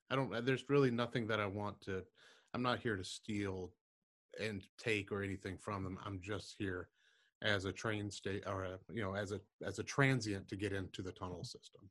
I 0.09 0.15
don't 0.15 0.33
uh, 0.33 0.41
there's 0.41 0.67
really 0.67 0.89
nothing 0.91 1.27
that 1.27 1.39
I 1.39 1.45
want 1.45 1.79
to 1.81 2.03
I'm 2.55 2.63
not 2.63 2.79
here 2.79 2.97
to 2.97 3.03
steal 3.03 3.71
and 4.41 4.65
take 4.79 5.11
or 5.11 5.21
anything 5.21 5.57
from 5.59 5.83
them. 5.83 5.99
I'm 6.05 6.19
just 6.21 6.55
here 6.57 6.89
as 7.43 7.65
a 7.65 7.71
train 7.71 8.09
state 8.09 8.43
or 8.47 8.63
a, 8.63 8.79
you 8.91 9.03
know 9.03 9.15
as 9.15 9.31
a 9.31 9.39
as 9.65 9.79
a 9.79 9.83
transient 9.83 10.47
to 10.47 10.55
get 10.55 10.73
into 10.73 11.01
the 11.01 11.11
tunnel 11.11 11.43
system. 11.43 11.89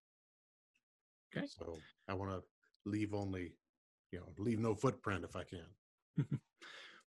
Okay. 1.37 1.47
So 1.47 1.79
I 2.09 2.15
want 2.15 2.33
to 2.33 2.43
leave 2.85 3.15
only 3.15 3.53
you 4.11 4.19
know 4.19 4.27
leave 4.39 4.59
no 4.59 4.75
footprint 4.75 5.25
if 5.25 5.37
I 5.37 5.45
can. 5.45 6.27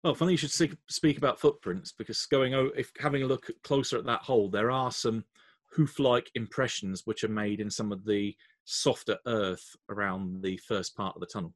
well 0.04 0.16
funny 0.16 0.34
you 0.34 0.38
should 0.38 0.52
speak, 0.88 1.18
about 1.18 1.40
footprints 1.40 1.94
because 1.98 2.26
going 2.26 2.54
o 2.54 2.70
if 2.76 2.92
having 3.00 3.24
a 3.24 3.28
look 3.28 3.50
closer 3.64 3.98
at 3.98 4.06
that 4.06 4.22
hole 4.22 4.50
there 4.50 4.72
are 4.72 4.92
some 4.92 5.24
hoof-like 5.72 6.30
impressions 6.36 7.02
which 7.06 7.24
are 7.24 7.30
made 7.30 7.60
in 7.60 7.70
some 7.70 7.92
of 7.92 8.06
the 8.06 8.36
softer 8.66 9.18
earth 9.26 9.76
around 9.90 10.42
the 10.42 10.56
first 10.58 10.96
part 10.96 11.16
of 11.16 11.20
the 11.20 11.28
tunnel 11.28 11.54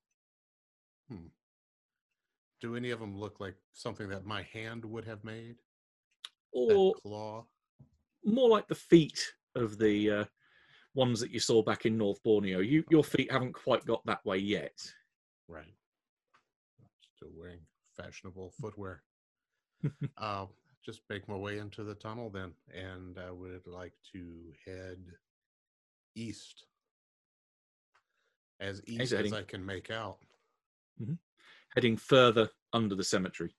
Hmm. 1.09 1.27
do 2.59 2.75
any 2.75 2.91
of 2.91 2.99
them 2.99 3.17
look 3.17 3.39
like 3.39 3.55
something 3.71 4.09
that 4.09 4.25
my 4.25 4.41
hand 4.41 4.83
would 4.83 5.05
have 5.05 5.23
made? 5.23 5.55
Or 6.51 6.93
claw? 6.95 7.45
more 8.23 8.49
like 8.49 8.67
the 8.67 8.75
feet 8.75 9.19
of 9.55 9.77
the 9.77 10.11
uh, 10.11 10.25
ones 10.93 11.19
that 11.19 11.31
you 11.31 11.39
saw 11.39 11.63
back 11.63 11.85
in 11.85 11.97
North 11.97 12.21
Borneo. 12.23 12.59
You, 12.59 12.83
your 12.89 13.03
feet 13.03 13.31
haven't 13.31 13.53
quite 13.53 13.85
got 13.85 14.05
that 14.05 14.25
way 14.25 14.37
yet. 14.37 14.77
Right. 15.47 15.73
Still 17.15 17.29
wearing 17.35 17.61
fashionable 17.95 18.53
footwear. 18.59 19.03
I'll 20.17 20.51
just 20.85 21.01
make 21.09 21.27
my 21.27 21.35
way 21.35 21.59
into 21.59 21.83
the 21.83 21.95
tunnel 21.95 22.29
then, 22.29 22.51
and 22.73 23.17
I 23.19 23.31
would 23.31 23.65
like 23.65 23.93
to 24.13 24.23
head 24.65 24.99
east. 26.15 26.65
As 28.59 28.81
east 28.87 29.13
as 29.13 29.33
I 29.33 29.43
can 29.43 29.63
make 29.63 29.91
out. 29.91 30.17
heading 31.75 31.95
further 31.95 32.49
under 32.73 32.95
the 32.95 33.03
cemetery. 33.03 33.55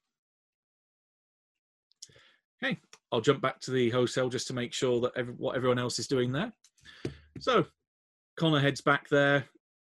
Okay, 2.62 2.78
I'll 3.12 3.20
jump 3.20 3.40
back 3.40 3.60
to 3.60 3.70
the 3.70 3.90
hotel 3.90 4.28
just 4.28 4.46
to 4.48 4.54
make 4.54 4.72
sure 4.72 5.00
that 5.00 5.12
every, 5.16 5.34
what 5.34 5.56
everyone 5.56 5.78
else 5.78 5.98
is 5.98 6.08
doing 6.08 6.32
there. 6.32 6.52
So, 7.38 7.66
Connor 8.36 8.60
heads 8.60 8.80
back 8.80 9.08
there 9.08 9.44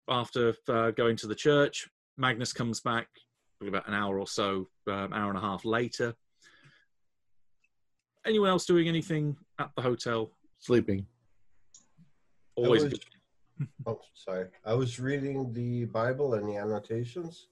after 0.08 0.54
uh, 0.68 0.92
going 0.92 1.16
to 1.18 1.28
the 1.28 1.36
church. 1.36 1.88
Magnus 2.18 2.54
comes 2.54 2.80
back 2.80 3.08
about 3.68 3.88
an 3.88 3.94
hour 3.94 4.20
or 4.20 4.28
so, 4.28 4.68
um, 4.88 5.14
hour 5.14 5.30
and 5.30 5.38
a 5.38 5.42
half 5.42 5.66
later. 5.66 6.14
Anyone 8.26 8.50
else 8.50 8.66
doing 8.66 8.88
anything 8.88 9.36
at 9.60 9.72
the 9.76 9.82
hotel? 9.82 10.32
Sleeping. 10.60 11.06
Always 12.56 12.84
was, 12.84 13.00
oh, 13.88 14.00
sorry. 14.14 14.48
I 14.66 14.74
was 14.74 15.00
reading 15.00 15.54
the 15.54 15.86
Bible 15.86 16.36
and 16.36 16.48
the 16.48 16.58
annotations. 16.58 17.48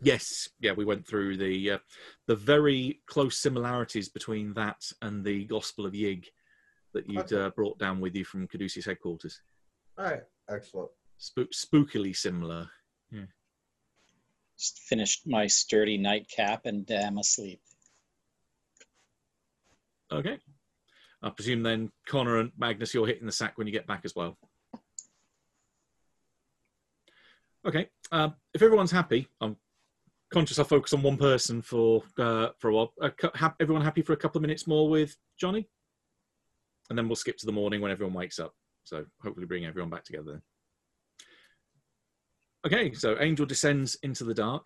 Yes, 0.00 0.48
yeah, 0.60 0.72
we 0.72 0.84
went 0.84 1.06
through 1.06 1.36
the 1.36 1.72
uh, 1.72 1.78
the 2.26 2.36
very 2.36 3.00
close 3.06 3.36
similarities 3.38 4.08
between 4.08 4.54
that 4.54 4.90
and 5.02 5.24
the 5.24 5.44
Gospel 5.44 5.86
of 5.86 5.92
Yig 5.92 6.26
that 6.94 7.08
you'd 7.08 7.32
Okay. 7.32 7.36
uh, 7.42 7.50
brought 7.50 7.78
down 7.78 8.00
with 8.00 8.14
you 8.14 8.24
from 8.24 8.46
Caduceus 8.46 8.84
headquarters. 8.86 9.40
All 9.98 10.04
right, 10.04 10.22
excellent. 10.48 10.90
Spook, 11.18 11.50
spookily 11.50 12.14
similar. 12.16 12.70
Just 14.56 14.78
finished 14.80 15.26
my 15.26 15.46
sturdy 15.46 15.98
nightcap 15.98 16.66
and 16.66 16.88
am 16.90 17.18
asleep. 17.18 17.60
Okay, 20.10 20.38
I 21.22 21.30
presume 21.30 21.62
then 21.62 21.92
Connor 22.06 22.38
and 22.38 22.52
Magnus, 22.58 22.94
you're 22.94 23.06
hitting 23.06 23.26
the 23.26 23.32
sack 23.32 23.58
when 23.58 23.66
you 23.66 23.72
get 23.72 23.86
back 23.86 24.02
as 24.04 24.14
well. 24.16 24.36
Okay, 27.64 27.88
um, 28.10 28.34
if 28.54 28.62
everyone's 28.62 28.90
happy, 28.90 29.28
I'm 29.40 29.56
conscious 30.32 30.58
I 30.58 30.64
focus 30.64 30.92
on 30.92 31.02
one 31.02 31.16
person 31.16 31.62
for 31.62 32.02
uh, 32.18 32.48
for 32.58 32.70
a 32.70 32.74
while. 32.74 32.92
Uh, 33.00 33.10
ha- 33.34 33.54
everyone 33.60 33.84
happy 33.84 34.02
for 34.02 34.12
a 34.12 34.16
couple 34.16 34.38
of 34.38 34.42
minutes 34.42 34.66
more 34.66 34.88
with 34.88 35.16
Johnny, 35.38 35.68
and 36.90 36.98
then 36.98 37.08
we'll 37.08 37.16
skip 37.16 37.36
to 37.38 37.46
the 37.46 37.52
morning 37.52 37.80
when 37.80 37.90
everyone 37.90 38.14
wakes 38.14 38.38
up. 38.38 38.54
So 38.84 39.04
hopefully 39.22 39.46
bring 39.46 39.66
everyone 39.66 39.90
back 39.90 40.04
together. 40.04 40.40
Okay, 42.66 42.92
so 42.92 43.16
Angel 43.20 43.46
descends 43.46 43.96
into 44.02 44.24
the 44.24 44.34
dark. 44.34 44.64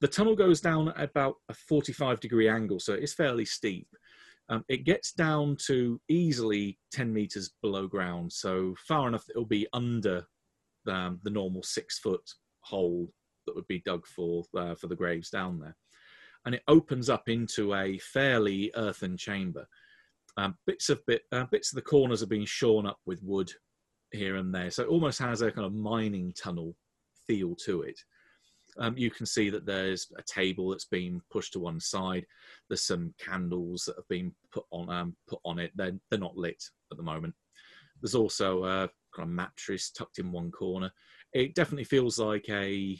The 0.00 0.08
tunnel 0.08 0.34
goes 0.34 0.60
down 0.60 0.88
at 0.88 1.10
about 1.10 1.36
a 1.48 1.54
45 1.54 2.20
degree 2.20 2.48
angle, 2.48 2.80
so 2.80 2.94
it's 2.94 3.14
fairly 3.14 3.44
steep. 3.44 3.86
Um, 4.48 4.64
it 4.68 4.84
gets 4.84 5.12
down 5.12 5.56
to 5.66 6.00
easily 6.08 6.78
10 6.92 7.12
meters 7.12 7.52
below 7.62 7.86
ground, 7.86 8.32
so 8.32 8.74
far 8.78 9.06
enough 9.06 9.24
that 9.26 9.32
it'll 9.32 9.44
be 9.44 9.68
under 9.72 10.26
um, 10.88 11.20
the 11.22 11.30
normal 11.30 11.62
six 11.62 11.98
foot 11.98 12.28
hole 12.62 13.12
that 13.50 13.56
would 13.56 13.66
be 13.66 13.82
dug 13.84 14.06
for 14.06 14.44
uh, 14.56 14.74
for 14.74 14.86
the 14.86 14.96
graves 14.96 15.28
down 15.28 15.58
there. 15.58 15.76
And 16.46 16.54
it 16.54 16.62
opens 16.68 17.10
up 17.10 17.28
into 17.28 17.74
a 17.74 17.98
fairly 17.98 18.70
earthen 18.76 19.16
chamber. 19.16 19.66
Um, 20.36 20.56
bits 20.66 20.88
of 20.88 21.04
bit, 21.06 21.22
uh, 21.32 21.44
bits 21.50 21.72
of 21.72 21.76
the 21.76 21.82
corners 21.82 22.20
have 22.20 22.28
been 22.28 22.46
shorn 22.46 22.86
up 22.86 22.98
with 23.04 23.22
wood 23.22 23.50
here 24.12 24.36
and 24.36 24.54
there, 24.54 24.70
so 24.70 24.84
it 24.84 24.88
almost 24.88 25.18
has 25.18 25.42
a 25.42 25.50
kind 25.50 25.66
of 25.66 25.74
mining 25.74 26.32
tunnel 26.40 26.76
feel 27.26 27.54
to 27.64 27.82
it. 27.82 27.98
Um, 28.78 28.96
you 28.96 29.10
can 29.10 29.26
see 29.26 29.50
that 29.50 29.66
there's 29.66 30.06
a 30.16 30.22
table 30.22 30.70
that's 30.70 30.86
been 30.86 31.20
pushed 31.30 31.52
to 31.54 31.58
one 31.58 31.80
side. 31.80 32.24
There's 32.68 32.84
some 32.84 33.12
candles 33.18 33.84
that 33.84 33.96
have 33.96 34.08
been 34.08 34.32
put 34.52 34.64
on 34.70 34.88
um, 34.88 35.16
put 35.28 35.40
on 35.44 35.58
it. 35.58 35.72
They're 35.74 35.98
they're 36.08 36.20
not 36.20 36.36
lit 36.36 36.62
at 36.90 36.96
the 36.96 37.02
moment. 37.02 37.34
There's 38.00 38.14
also 38.14 38.64
a 38.64 38.88
kind 39.14 39.28
of 39.28 39.34
mattress 39.34 39.90
tucked 39.90 40.18
in 40.18 40.32
one 40.32 40.50
corner. 40.50 40.90
It 41.32 41.54
definitely 41.54 41.84
feels 41.84 42.18
like 42.18 42.48
a 42.48 42.98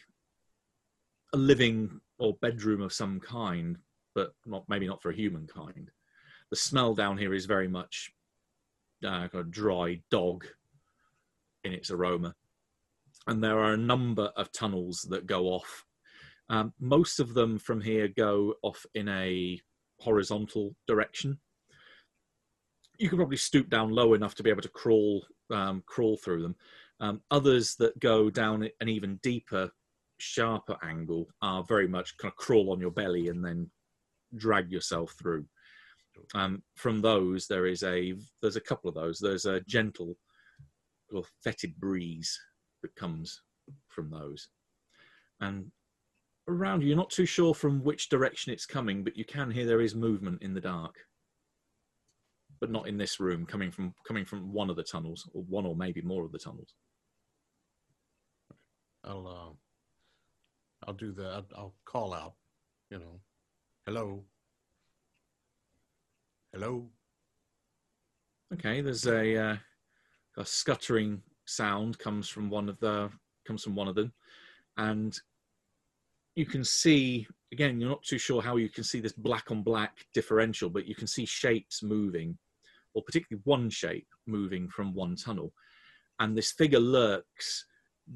a 1.32 1.36
living 1.36 2.00
or 2.18 2.34
bedroom 2.40 2.82
of 2.82 2.92
some 2.92 3.20
kind, 3.20 3.78
but 4.14 4.34
not 4.46 4.68
maybe 4.68 4.86
not 4.86 5.02
for 5.02 5.10
a 5.10 5.16
humankind. 5.16 5.90
The 6.50 6.56
smell 6.56 6.94
down 6.94 7.16
here 7.18 7.32
is 7.32 7.46
very 7.46 7.68
much 7.68 8.12
uh, 9.06 9.28
dry 9.50 10.00
dog 10.10 10.46
in 11.64 11.72
its 11.72 11.90
aroma 11.90 12.34
and 13.26 13.42
there 13.42 13.58
are 13.58 13.74
a 13.74 13.78
number 13.78 14.32
of 14.36 14.52
tunnels 14.52 15.02
that 15.10 15.26
go 15.26 15.46
off. 15.46 15.84
Um, 16.48 16.72
most 16.80 17.20
of 17.20 17.34
them 17.34 17.58
from 17.58 17.80
here 17.80 18.08
go 18.08 18.54
off 18.62 18.84
in 18.94 19.08
a 19.08 19.60
horizontal 20.00 20.74
direction. 20.86 21.38
You 22.98 23.08
can 23.08 23.18
probably 23.18 23.36
stoop 23.36 23.70
down 23.70 23.90
low 23.90 24.14
enough 24.14 24.34
to 24.36 24.42
be 24.42 24.50
able 24.50 24.62
to 24.62 24.68
crawl 24.68 25.24
um, 25.50 25.82
crawl 25.86 26.16
through 26.16 26.42
them. 26.42 26.56
Um, 27.00 27.22
others 27.30 27.76
that 27.76 27.98
go 27.98 28.30
down 28.30 28.68
an 28.80 28.88
even 28.88 29.18
deeper, 29.22 29.70
sharper 30.20 30.76
angle 30.82 31.28
are 31.42 31.64
very 31.64 31.88
much 31.88 32.16
kind 32.18 32.32
of 32.32 32.36
crawl 32.36 32.72
on 32.72 32.80
your 32.80 32.90
belly 32.90 33.28
and 33.28 33.44
then 33.44 33.70
drag 34.36 34.70
yourself 34.70 35.14
through. 35.18 35.44
Um, 36.34 36.62
from 36.76 37.00
those, 37.00 37.46
there 37.46 37.66
is 37.66 37.82
a 37.82 38.14
there's 38.40 38.56
a 38.56 38.60
couple 38.60 38.88
of 38.88 38.94
those. 38.94 39.18
There's 39.18 39.46
a 39.46 39.60
gentle, 39.60 40.16
little 41.10 41.26
fetid 41.42 41.78
breeze 41.78 42.38
that 42.82 42.94
comes 42.94 43.40
from 43.88 44.10
those. 44.10 44.48
And 45.40 45.70
around 46.48 46.82
you, 46.82 46.88
you're 46.88 46.96
not 46.96 47.10
too 47.10 47.26
sure 47.26 47.54
from 47.54 47.82
which 47.82 48.08
direction 48.08 48.52
it's 48.52 48.66
coming, 48.66 49.02
but 49.04 49.16
you 49.16 49.24
can 49.24 49.50
hear 49.50 49.66
there 49.66 49.80
is 49.80 49.94
movement 49.94 50.42
in 50.42 50.54
the 50.54 50.60
dark. 50.60 50.94
But 52.60 52.70
not 52.70 52.88
in 52.88 52.98
this 52.98 53.18
room, 53.18 53.46
coming 53.46 53.70
from 53.70 53.94
coming 54.06 54.24
from 54.24 54.52
one 54.52 54.68
of 54.68 54.76
the 54.76 54.82
tunnels, 54.82 55.28
or 55.32 55.42
one 55.44 55.64
or 55.64 55.74
maybe 55.74 56.02
more 56.02 56.24
of 56.24 56.32
the 56.32 56.38
tunnels. 56.38 56.74
I'll 59.04 59.26
uh, 59.26 59.54
I'll 60.86 60.94
do 60.94 61.12
the 61.12 61.26
I'll, 61.26 61.46
I'll 61.56 61.74
call 61.84 62.14
out, 62.14 62.34
you 62.90 62.98
know, 62.98 63.20
hello, 63.86 64.24
hello. 66.52 66.88
Okay, 68.54 68.80
there's 68.80 69.06
a 69.06 69.36
uh, 69.36 69.56
a 70.38 70.44
scuttering 70.44 71.22
sound 71.44 71.98
comes 71.98 72.28
from 72.28 72.48
one 72.50 72.68
of 72.68 72.78
the 72.80 73.10
comes 73.46 73.62
from 73.62 73.74
one 73.74 73.88
of 73.88 73.94
them, 73.94 74.12
and 74.76 75.18
you 76.34 76.46
can 76.46 76.64
see 76.64 77.26
again. 77.52 77.80
You're 77.80 77.90
not 77.90 78.02
too 78.02 78.18
sure 78.18 78.40
how 78.40 78.56
you 78.56 78.68
can 78.68 78.84
see 78.84 79.00
this 79.00 79.12
black 79.12 79.50
on 79.50 79.62
black 79.62 80.06
differential, 80.14 80.70
but 80.70 80.86
you 80.86 80.94
can 80.94 81.06
see 81.06 81.26
shapes 81.26 81.82
moving, 81.82 82.38
or 82.94 83.02
particularly 83.02 83.42
one 83.44 83.68
shape 83.68 84.08
moving 84.26 84.68
from 84.68 84.94
one 84.94 85.14
tunnel, 85.14 85.52
and 86.20 86.36
this 86.36 86.52
figure 86.52 86.80
lurks 86.80 87.66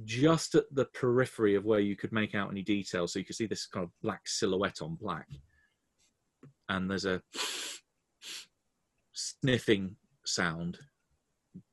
just 0.04 0.54
at 0.54 0.64
the 0.72 0.86
periphery 0.86 1.54
of 1.54 1.64
where 1.64 1.80
you 1.80 1.96
could 1.96 2.12
make 2.12 2.34
out 2.34 2.50
any 2.50 2.62
detail. 2.62 3.06
So 3.06 3.18
you 3.18 3.24
can 3.24 3.34
see 3.34 3.46
this 3.46 3.66
kind 3.66 3.84
of 3.84 3.90
black 4.02 4.26
silhouette 4.26 4.82
on 4.82 4.96
black, 4.96 5.28
and 6.68 6.90
there's 6.90 7.04
a 7.04 7.22
sniffing 9.12 9.96
sound. 10.26 10.78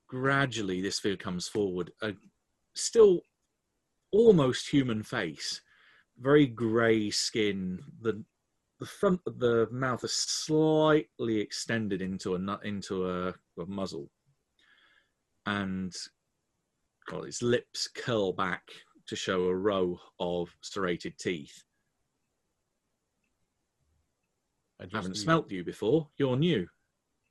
Gradually 0.07 0.81
this 0.81 0.99
figure 0.99 1.17
comes 1.17 1.47
forward. 1.47 1.91
A 2.01 2.13
still 2.75 3.21
almost 4.11 4.69
human 4.69 5.03
face. 5.03 5.61
Very 6.19 6.45
grey 6.45 7.09
skin. 7.09 7.79
The 8.01 8.23
the 8.79 8.85
front 8.87 9.21
of 9.27 9.39
the 9.39 9.67
mouth 9.71 10.03
is 10.03 10.13
slightly 10.13 11.39
extended 11.39 12.01
into 12.01 12.35
a 12.35 12.59
into 12.63 13.09
a, 13.09 13.29
a 13.59 13.65
muzzle. 13.67 14.09
And 15.45 15.95
well, 17.11 17.23
its 17.23 17.41
lips 17.41 17.87
curl 17.87 18.33
back 18.33 18.63
to 19.07 19.15
show 19.15 19.45
a 19.45 19.55
row 19.55 19.99
of 20.19 20.49
serrated 20.61 21.17
teeth 21.17 21.63
I 24.79 24.85
haven't 24.91 25.17
smelt 25.17 25.51
you 25.51 25.63
before 25.63 26.07
you're 26.17 26.37
new 26.37 26.67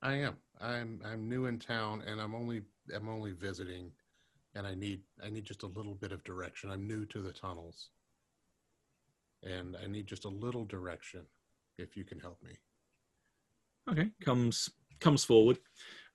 I 0.02 0.14
am. 0.14 0.36
I'm 0.60 1.00
I'm 1.04 1.28
new 1.28 1.46
in 1.46 1.58
town 1.58 2.02
and 2.06 2.20
I'm 2.20 2.34
only 2.34 2.62
I'm 2.94 3.08
only 3.08 3.32
visiting 3.32 3.90
and 4.54 4.66
I 4.66 4.74
need 4.74 5.00
I 5.24 5.30
need 5.30 5.44
just 5.44 5.62
a 5.62 5.66
little 5.66 5.94
bit 5.94 6.12
of 6.12 6.24
direction. 6.24 6.70
I'm 6.70 6.86
new 6.86 7.04
to 7.06 7.20
the 7.20 7.32
tunnels. 7.32 7.88
And 9.42 9.76
I 9.82 9.86
need 9.86 10.06
just 10.06 10.26
a 10.26 10.28
little 10.28 10.64
direction 10.64 11.22
if 11.78 11.96
you 11.96 12.04
can 12.04 12.20
help 12.20 12.42
me. 12.42 12.52
Okay, 13.90 14.10
comes 14.22 14.70
comes 15.00 15.24
forward. 15.24 15.58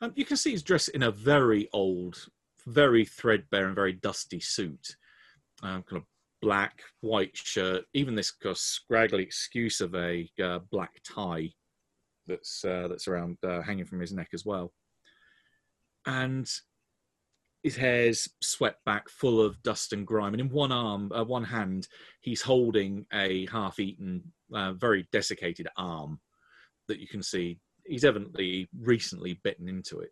Um, 0.02 0.12
you 0.16 0.26
can 0.26 0.38
see 0.38 0.52
he's 0.52 0.62
dressed 0.62 0.90
in 0.90 1.04
a 1.04 1.12
very 1.12 1.70
old, 1.74 2.28
very 2.66 3.06
threadbare 3.06 3.68
and 3.68 3.76
very 3.76 3.94
dusty 3.94 4.40
suit. 4.40 4.96
Um, 5.64 5.84
kind 5.84 6.02
of 6.02 6.08
black, 6.42 6.82
white 7.02 7.36
shirt, 7.36 7.86
even 7.94 8.16
this 8.16 8.32
kind 8.32 8.52
of 8.52 8.58
scraggly 8.58 9.24
excuse 9.24 9.82
of 9.82 9.96
a 9.96 10.30
uh, 10.44 10.60
black 10.70 11.02
tie 11.04 11.52
that's 12.28 12.64
uh, 12.66 12.88
that's 12.88 13.08
around 13.08 13.38
uh, 13.44 13.62
hanging 13.62 13.86
from 13.86 14.00
his 14.00 14.12
neck 14.12 14.30
as 14.34 14.46
well, 14.46 14.74
and 16.06 16.48
his 17.64 17.76
hair's 17.76 18.30
swept 18.44 18.86
back, 18.86 19.10
full 19.10 19.42
of 19.42 19.64
dust 19.64 19.92
and 19.92 20.06
grime. 20.06 20.36
And 20.36 20.42
in 20.42 20.50
one 20.50 20.72
arm, 20.72 21.12
uh, 21.12 21.24
one 21.24 21.44
hand, 21.44 21.88
he's 22.22 22.44
holding 22.44 23.08
a 23.12 23.48
half-eaten, 23.48 24.32
uh, 24.54 24.74
very 24.74 25.08
desiccated 25.12 25.68
arm 25.76 26.20
that 26.88 27.00
you 27.00 27.08
can 27.08 27.24
see. 27.24 27.58
He's 27.84 28.04
evidently 28.04 28.70
recently 28.80 29.40
bitten 29.44 29.68
into 29.68 30.00
it. 30.02 30.12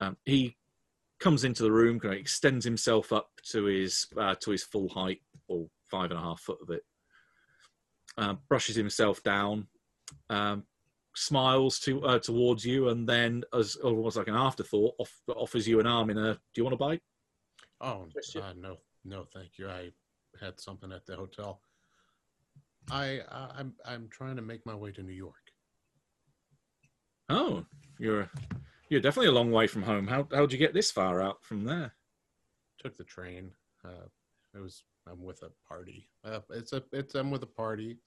Um, 0.00 0.16
he 0.24 0.56
comes 1.20 1.44
into 1.44 1.62
the 1.62 1.70
room, 1.70 2.00
kind 2.00 2.14
of 2.14 2.20
extends 2.20 2.64
himself 2.64 3.12
up 3.12 3.30
to 3.50 3.64
his 3.64 4.06
uh, 4.16 4.34
to 4.40 4.50
his 4.50 4.64
full 4.64 4.88
height, 4.88 5.20
or 5.48 5.66
five 5.90 6.10
and 6.10 6.18
a 6.18 6.22
half 6.22 6.40
foot 6.40 6.58
of 6.62 6.70
it. 6.70 6.82
Uh, 8.18 8.34
brushes 8.48 8.74
himself 8.74 9.22
down, 9.22 9.68
um, 10.30 10.64
smiles 11.14 11.78
to 11.80 12.02
uh, 12.04 12.18
towards 12.18 12.64
you, 12.64 12.88
and 12.88 13.08
then, 13.08 13.44
as 13.54 13.76
almost 13.76 14.16
like 14.16 14.28
an 14.28 14.34
afterthought, 14.34 14.94
off, 14.98 15.12
offers 15.36 15.68
you 15.68 15.78
an 15.78 15.86
arm 15.86 16.10
in 16.10 16.18
a. 16.18 16.34
Do 16.34 16.40
you 16.56 16.64
want 16.64 16.74
to 16.74 16.84
bite? 16.84 17.02
Oh 17.80 18.06
uh, 18.36 18.52
no, 18.56 18.76
no, 19.04 19.26
thank 19.32 19.58
you. 19.58 19.68
I 19.68 19.90
had 20.40 20.58
something 20.58 20.92
at 20.92 21.06
the 21.06 21.16
hotel. 21.16 21.60
I, 22.90 23.20
I 23.30 23.50
I'm 23.58 23.74
I'm 23.84 24.08
trying 24.10 24.36
to 24.36 24.42
make 24.42 24.64
my 24.66 24.74
way 24.74 24.90
to 24.92 25.02
New 25.02 25.12
York. 25.12 25.34
Oh, 27.28 27.64
you're 27.98 28.28
you're 28.90 29.00
definitely 29.00 29.28
a 29.28 29.32
long 29.32 29.50
way 29.52 29.66
from 29.66 29.82
home. 29.82 30.06
How 30.06 30.26
how'd 30.32 30.52
you 30.52 30.58
get 30.58 30.74
this 30.74 30.90
far 30.90 31.22
out 31.22 31.42
from 31.42 31.64
there? 31.64 31.94
Took 32.78 32.96
the 32.96 33.04
train. 33.04 33.52
Uh, 33.84 34.08
it 34.54 34.58
was 34.58 34.82
I'm 35.08 35.22
with 35.22 35.42
a 35.42 35.50
party. 35.66 36.10
Uh, 36.24 36.40
it's 36.50 36.72
a 36.72 36.82
it's 36.92 37.14
I'm 37.14 37.30
with 37.30 37.42
a 37.42 37.46
party. 37.46 37.98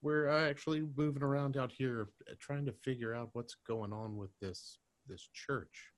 We're 0.00 0.28
uh, 0.28 0.48
actually 0.48 0.86
moving 0.96 1.24
around 1.24 1.56
out 1.56 1.72
here, 1.72 2.08
uh, 2.30 2.34
trying 2.38 2.64
to 2.66 2.72
figure 2.72 3.14
out 3.14 3.30
what's 3.32 3.56
going 3.66 3.92
on 3.92 4.16
with 4.16 4.30
this 4.40 4.78
this 5.06 5.28
church. 5.34 5.90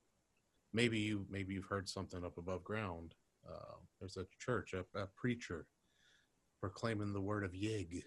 Maybe 0.72 0.98
you 0.98 1.26
maybe 1.30 1.54
you've 1.54 1.66
heard 1.66 1.88
something 1.88 2.24
up 2.24 2.38
above 2.38 2.64
ground. 2.64 3.14
Uh, 3.46 3.76
there's 4.00 4.16
a 4.16 4.26
church, 4.38 4.74
a, 4.74 4.84
a 4.98 5.06
preacher 5.16 5.66
proclaiming 6.60 7.12
the 7.12 7.20
word 7.20 7.44
of 7.44 7.52
Yig. 7.52 8.02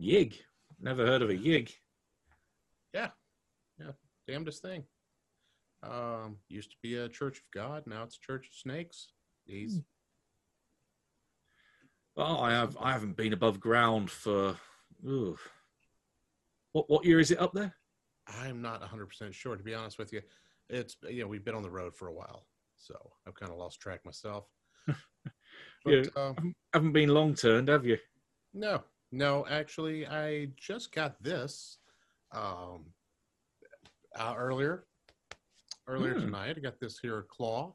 Yig. 0.00 0.34
Never 0.80 1.06
heard 1.06 1.22
of 1.22 1.30
a 1.30 1.34
yig. 1.34 1.72
Yeah, 2.92 3.00
yeah, 3.02 3.10
damnedest 4.26 4.62
thing. 4.62 4.84
Um, 5.82 6.36
used 6.48 6.70
to 6.70 6.76
be 6.82 6.96
a 6.96 7.08
Church 7.08 7.38
of 7.38 7.44
God, 7.52 7.84
now 7.86 8.02
it's 8.04 8.16
a 8.16 8.20
Church 8.26 8.46
of 8.48 8.54
Snakes. 8.54 9.12
He's 9.46 9.80
Well, 12.16 12.38
I 12.40 12.52
have 12.52 12.76
I 12.80 12.92
haven't 12.92 13.16
been 13.16 13.32
above 13.32 13.60
ground 13.60 14.10
for. 14.10 14.56
Ooh. 15.06 15.36
What 16.72 16.88
what 16.88 17.04
year 17.04 17.20
is 17.20 17.30
it 17.30 17.40
up 17.40 17.52
there? 17.52 17.74
I'm 18.26 18.62
not 18.62 18.80
100% 18.82 19.34
sure, 19.34 19.54
to 19.56 19.62
be 19.62 19.74
honest 19.74 19.98
with 19.98 20.10
you. 20.12 20.22
It's, 20.70 20.96
you 21.10 21.20
know, 21.22 21.28
we've 21.28 21.44
been 21.44 21.54
on 21.54 21.62
the 21.62 21.70
road 21.70 21.94
for 21.94 22.08
a 22.08 22.12
while, 22.14 22.46
so 22.78 22.94
I've 23.26 23.34
kind 23.34 23.52
of 23.52 23.58
lost 23.58 23.80
track 23.80 24.02
myself. 24.06 24.46
but, 24.86 24.96
Yeah. 25.84 26.04
um, 26.16 26.34
Haven't- 26.34 26.56
Haven't 26.72 26.92
been 26.92 27.10
long 27.10 27.34
turned, 27.34 27.68
have 27.68 27.84
you? 27.84 27.98
no, 28.54 28.82
no, 29.12 29.46
actually, 29.46 30.06
I 30.06 30.46
just 30.56 30.90
got 30.90 31.22
this 31.22 31.76
um, 32.32 32.86
uh, 34.16 34.34
earlier. 34.36 34.86
Earlier 35.86 36.14
Hmm. 36.14 36.20
tonight, 36.20 36.56
I 36.56 36.60
got 36.60 36.80
this 36.80 36.98
here 36.98 37.22
claw, 37.28 37.74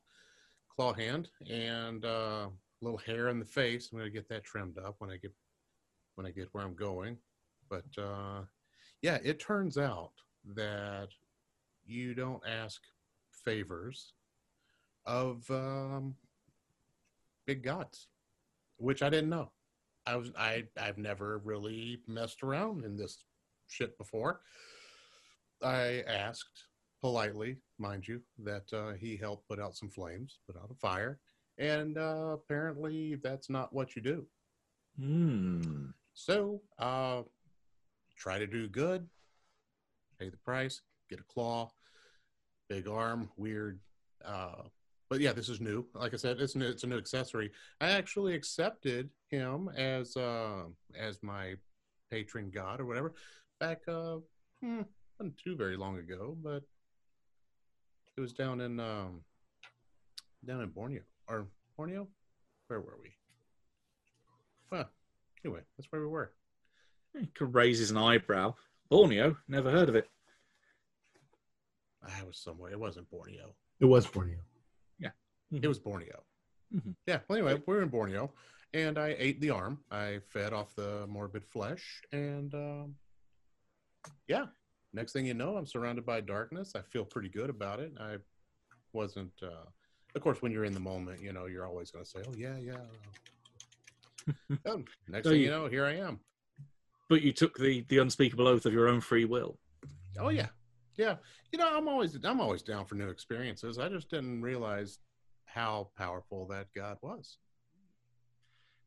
claw 0.76 0.94
hand, 0.94 1.30
and 1.48 2.04
uh, 2.06 2.50
a 2.50 2.52
little 2.82 2.98
hair 2.98 3.30
in 3.30 3.40
the 3.40 3.46
face. 3.46 3.92
I'm 3.92 4.00
gonna 4.00 4.10
get 4.10 4.28
that 4.30 4.44
trimmed 4.44 4.78
up 4.80 4.96
when 5.00 5.12
I 5.12 5.18
get 5.18 5.34
when 6.16 6.26
I 6.26 6.32
get 6.32 6.50
where 6.52 6.64
I'm 6.64 6.76
going. 6.76 7.18
But 7.70 7.86
uh, 7.98 8.42
yeah, 9.02 9.20
it 9.24 9.40
turns 9.40 9.78
out 9.78 10.14
that 10.56 11.10
you 11.86 12.16
don't 12.16 12.42
ask 12.48 12.82
favors 13.32 14.14
of 15.06 15.50
um, 15.52 16.16
big 17.46 17.64
gods, 17.64 18.08
which 18.78 19.04
I 19.04 19.10
didn't 19.10 19.30
know. 19.30 19.52
I 20.08 20.16
was 20.16 20.32
I 20.36 20.66
I've 20.78 20.98
never 20.98 21.38
really 21.40 22.02
messed 22.08 22.42
around 22.42 22.86
in 22.86 22.98
this 22.98 23.24
shit 23.68 23.98
before. 24.00 24.42
I 25.62 26.04
asked 26.08 26.66
politely, 27.02 27.58
mind 27.78 28.08
you, 28.08 28.22
that 28.44 28.72
uh, 28.74 28.94
he 28.94 29.18
helped 29.18 29.48
put 29.48 29.60
out 29.60 29.76
some 29.76 29.90
flames, 29.90 30.40
put 30.48 30.58
out 30.58 30.70
a 30.72 30.76
fire, 30.76 31.20
and 31.58 31.98
uh, 31.98 32.32
apparently 32.34 33.16
that's 33.24 33.50
not 33.50 33.74
what 33.74 33.96
you 33.96 34.02
do. 34.02 34.26
Hmm. 35.00 35.88
So, 36.14 36.62
uh, 36.78 37.22
try 38.18 38.40
to 38.40 38.48
do 38.48 38.68
good, 38.68 39.08
pay 40.20 40.30
the 40.30 40.38
price, 40.38 40.82
get 41.10 41.20
a 41.20 41.24
claw, 41.24 41.72
big 42.68 42.88
arm, 42.88 43.30
weird. 43.38 43.80
Uh, 44.24 44.64
but 45.10 45.22
yeah, 45.22 45.34
this 45.34 45.50
is 45.50 45.60
new. 45.60 45.86
Like 45.94 46.14
I 46.14 46.18
said, 46.18 46.40
it's 46.40 46.56
new, 46.56 46.68
it's 46.68 46.84
a 46.84 46.88
new 46.88 46.98
accessory. 46.98 47.52
I 47.82 47.90
actually 47.92 48.36
accepted 48.36 49.10
him 49.30 49.70
as 49.76 50.16
uh, 50.16 50.64
as 50.98 51.24
my 51.24 51.56
patron 52.12 52.50
god 52.50 52.80
or 52.80 52.86
whatever 52.86 53.14
back 53.60 53.82
uh, 53.88 54.18
hmm, 54.64 54.82
wasn't 55.20 55.38
too 55.38 55.56
very 55.56 55.76
long 55.76 55.98
ago, 55.98 56.38
but 56.42 56.64
it 58.18 58.22
was 58.22 58.32
down 58.34 58.62
in 58.62 58.80
um, 58.80 59.22
down 60.46 60.62
in 60.62 60.70
Borneo 60.70 61.02
or 61.28 61.48
Borneo. 61.78 62.08
Where 62.68 62.80
were 62.80 62.98
we? 63.02 63.10
Well, 64.72 64.90
anyway, 65.44 65.62
that's 65.78 65.92
where 65.92 66.02
we 66.02 66.08
were. 66.08 66.32
He 67.20 67.26
could 67.28 67.54
raises 67.54 67.92
an 67.92 67.98
eyebrow. 67.98 68.54
Borneo, 68.90 69.36
never 69.48 69.72
heard 69.72 69.90
of 69.90 69.96
it. 69.96 70.08
I 72.04 72.24
was 72.24 72.38
somewhere. 72.38 72.72
It 72.72 72.80
wasn't 72.80 73.10
Borneo. 73.10 73.54
It 73.80 73.86
was 73.86 74.08
Borneo. 74.08 74.40
Yeah. 75.00 75.12
It 75.52 75.68
was 75.68 75.80
Borneo. 75.80 76.24
Mhm. 76.74 76.96
Yeah. 77.08 77.20
Well, 77.28 77.38
anyway, 77.38 77.62
we 77.66 77.74
were 77.74 77.82
in 77.82 77.90
Borneo, 77.90 78.32
and 78.74 78.98
I 78.98 79.16
ate 79.18 79.42
the 79.42 79.50
arm. 79.50 79.80
I 79.92 80.20
fed 80.30 80.54
off 80.54 80.76
the 80.76 81.06
morbid 81.08 81.44
flesh, 81.46 82.02
and 82.12 82.54
um, 82.54 82.96
yeah. 84.28 84.46
Next 84.94 85.14
thing 85.14 85.26
you 85.26 85.34
know, 85.34 85.56
I'm 85.56 85.66
surrounded 85.68 86.06
by 86.06 86.22
darkness. 86.22 86.74
I 86.76 86.82
feel 86.82 87.06
pretty 87.06 87.30
good 87.30 87.50
about 87.50 87.80
it. 87.80 87.94
I 88.00 88.18
wasn't. 88.94 89.32
Uh, 89.42 89.66
of 90.16 90.22
course, 90.22 90.42
when 90.42 90.52
you're 90.52 90.66
in 90.66 90.74
the 90.74 90.80
moment, 90.80 91.22
you 91.22 91.32
know, 91.32 91.46
you're 91.46 91.68
always 91.68 91.92
going 91.92 92.04
to 92.04 92.10
say, 92.10 92.20
"Oh 92.28 92.34
yeah, 92.36 92.58
yeah." 92.58 92.78
Oh, 94.66 94.84
next 95.08 95.26
So 95.26 95.32
thing 95.32 95.40
you- 95.40 95.46
you 95.46 95.52
know, 95.52 95.68
here 95.68 95.86
I 95.86 95.96
am. 95.96 96.20
But 97.08 97.24
you 97.24 97.34
took 97.34 97.58
the, 97.58 97.82
the 97.90 97.98
unspeakable 97.98 98.48
oath 98.48 98.68
of 98.68 98.74
your 98.74 98.88
own 98.88 99.02
free 99.02 99.26
will. 99.26 99.58
Oh 100.20 100.30
yeah, 100.30 100.48
yeah. 100.96 101.16
You 101.52 101.58
know, 101.58 101.68
I'm 101.76 101.88
always 101.88 102.16
I'm 102.24 102.40
always 102.42 102.62
down 102.62 102.86
for 102.86 102.96
new 102.96 103.10
experiences. 103.10 103.80
I 103.80 103.90
just 103.90 104.10
didn't 104.10 104.42
realize 104.42 105.00
how 105.46 105.90
powerful 105.98 106.46
that 106.48 106.68
god 106.76 106.98
was. 107.02 107.38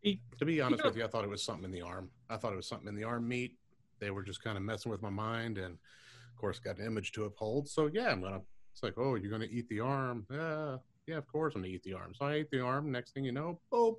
He- 0.01 0.23
to 0.39 0.45
be 0.45 0.61
honest 0.61 0.85
with 0.85 0.97
you, 0.97 1.05
I 1.05 1.09
thought 1.09 1.25
it 1.25 1.31
was 1.31 1.43
something 1.45 1.65
in 1.65 1.71
the 1.73 1.83
arm. 1.83 2.11
I 2.31 2.37
thought 2.37 2.53
it 2.53 2.57
was 2.57 2.69
something 2.69 2.89
in 2.89 2.95
the 2.97 3.05
arm 3.05 3.27
meat. 3.27 3.57
They 4.03 4.11
were 4.11 4.25
just 4.25 4.43
kind 4.43 4.57
of 4.57 4.65
messing 4.65 4.91
with 4.91 5.01
my 5.01 5.11
mind, 5.11 5.59
and 5.59 5.75
of 5.75 6.37
course, 6.37 6.59
got 6.59 6.79
an 6.79 6.87
image 6.87 7.13
to 7.13 7.25
uphold. 7.25 7.69
So 7.69 7.89
yeah, 7.93 8.09
I'm 8.11 8.21
gonna. 8.21 8.41
It's 8.73 8.83
like, 8.83 8.95
oh, 8.97 9.15
you're 9.15 9.31
gonna 9.31 9.47
eat 9.49 9.69
the 9.69 9.79
arm? 9.79 10.27
Yeah, 10.29 10.79
yeah, 11.07 11.19
of 11.19 11.29
course 11.29 11.55
I'm 11.55 11.63
gonna 11.63 11.73
eat 11.73 11.85
the 11.85 11.95
arm. 11.95 12.13
So 12.13 12.25
I 12.25 12.35
ate 12.35 12.51
the 12.51 12.61
arm. 12.61 12.91
Next 12.91 13.15
thing 13.15 13.25
you 13.25 13.31
know, 13.31 13.61
boom, 13.71 13.95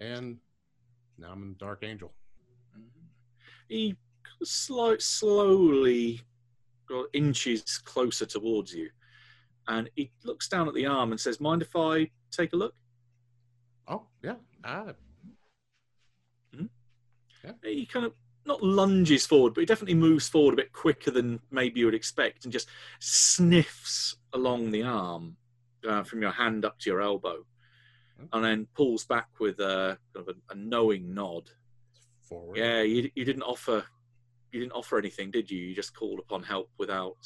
and 0.00 0.36
now 1.16 1.30
I'm 1.30 1.54
a 1.56 1.64
dark 1.64 1.84
angel. 1.84 2.12
Mm-hmm. 2.76 3.06
He 3.68 3.94
slow, 4.42 4.98
slowly 4.98 6.22
got 6.88 7.06
inches 7.12 7.78
closer 7.78 8.26
towards 8.26 8.72
you. 8.72 8.90
And 9.68 9.88
he 9.94 10.10
looks 10.24 10.48
down 10.48 10.66
at 10.66 10.74
the 10.74 10.86
arm 10.86 11.12
and 11.12 11.20
says, 11.20 11.40
Mind 11.40 11.62
if 11.62 11.76
I 11.76 12.10
take 12.32 12.52
a 12.52 12.56
look? 12.56 12.74
Oh 13.86 14.06
yeah, 14.24 14.36
ah, 14.64 14.86
hmm? 16.52 16.66
He 17.62 17.86
kind 17.86 18.06
of 18.06 18.12
not 18.48 18.62
lunges 18.62 19.26
forward, 19.26 19.54
but 19.54 19.60
he 19.60 19.66
definitely 19.66 19.94
moves 19.94 20.28
forward 20.28 20.54
a 20.54 20.56
bit 20.56 20.72
quicker 20.72 21.10
than 21.10 21.38
maybe 21.50 21.78
you 21.78 21.86
would 21.86 21.94
expect 21.94 22.44
and 22.44 22.52
just 22.52 22.68
sniffs 22.98 24.16
along 24.32 24.70
the 24.70 24.82
arm 24.82 25.36
uh, 25.88 26.02
from 26.02 26.22
your 26.22 26.32
hand 26.32 26.64
up 26.64 26.78
to 26.80 26.90
your 26.90 27.00
elbow 27.00 27.44
and 28.32 28.44
then 28.44 28.66
pulls 28.74 29.04
back 29.04 29.28
with 29.38 29.60
a, 29.60 29.96
kind 30.12 30.28
of 30.28 30.34
a, 30.34 30.52
a 30.52 30.56
knowing 30.56 31.14
nod. 31.14 31.50
forward. 32.22 32.56
Yeah, 32.56 32.82
you, 32.82 33.10
you 33.14 33.24
didn't 33.24 33.42
offer 33.42 33.84
you 34.50 34.60
didn't 34.60 34.72
offer 34.72 34.98
anything, 34.98 35.30
did 35.30 35.50
you? 35.50 35.58
You 35.58 35.74
just 35.74 35.94
called 35.94 36.18
upon 36.18 36.42
help 36.42 36.70
without 36.78 37.16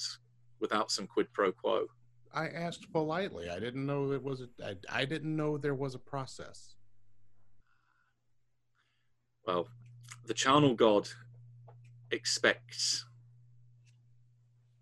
without 0.61 0.90
some 0.90 1.06
quid 1.06 1.32
pro 1.32 1.52
quo. 1.52 1.87
I 2.35 2.48
asked 2.48 2.90
politely. 2.92 3.48
I 3.48 3.61
didn't 3.61 3.87
know 3.87 4.12
it 4.12 4.22
was. 4.22 4.40
A, 4.40 4.48
I, 4.64 4.74
I 4.90 5.04
didn't 5.04 5.35
know 5.37 5.56
there 5.56 5.74
was 5.74 5.94
a 5.94 5.98
process. 5.98 6.74
Well, 9.46 9.68
the 10.24 10.35
charnel 10.35 10.74
god 10.74 11.08
expects 12.11 13.06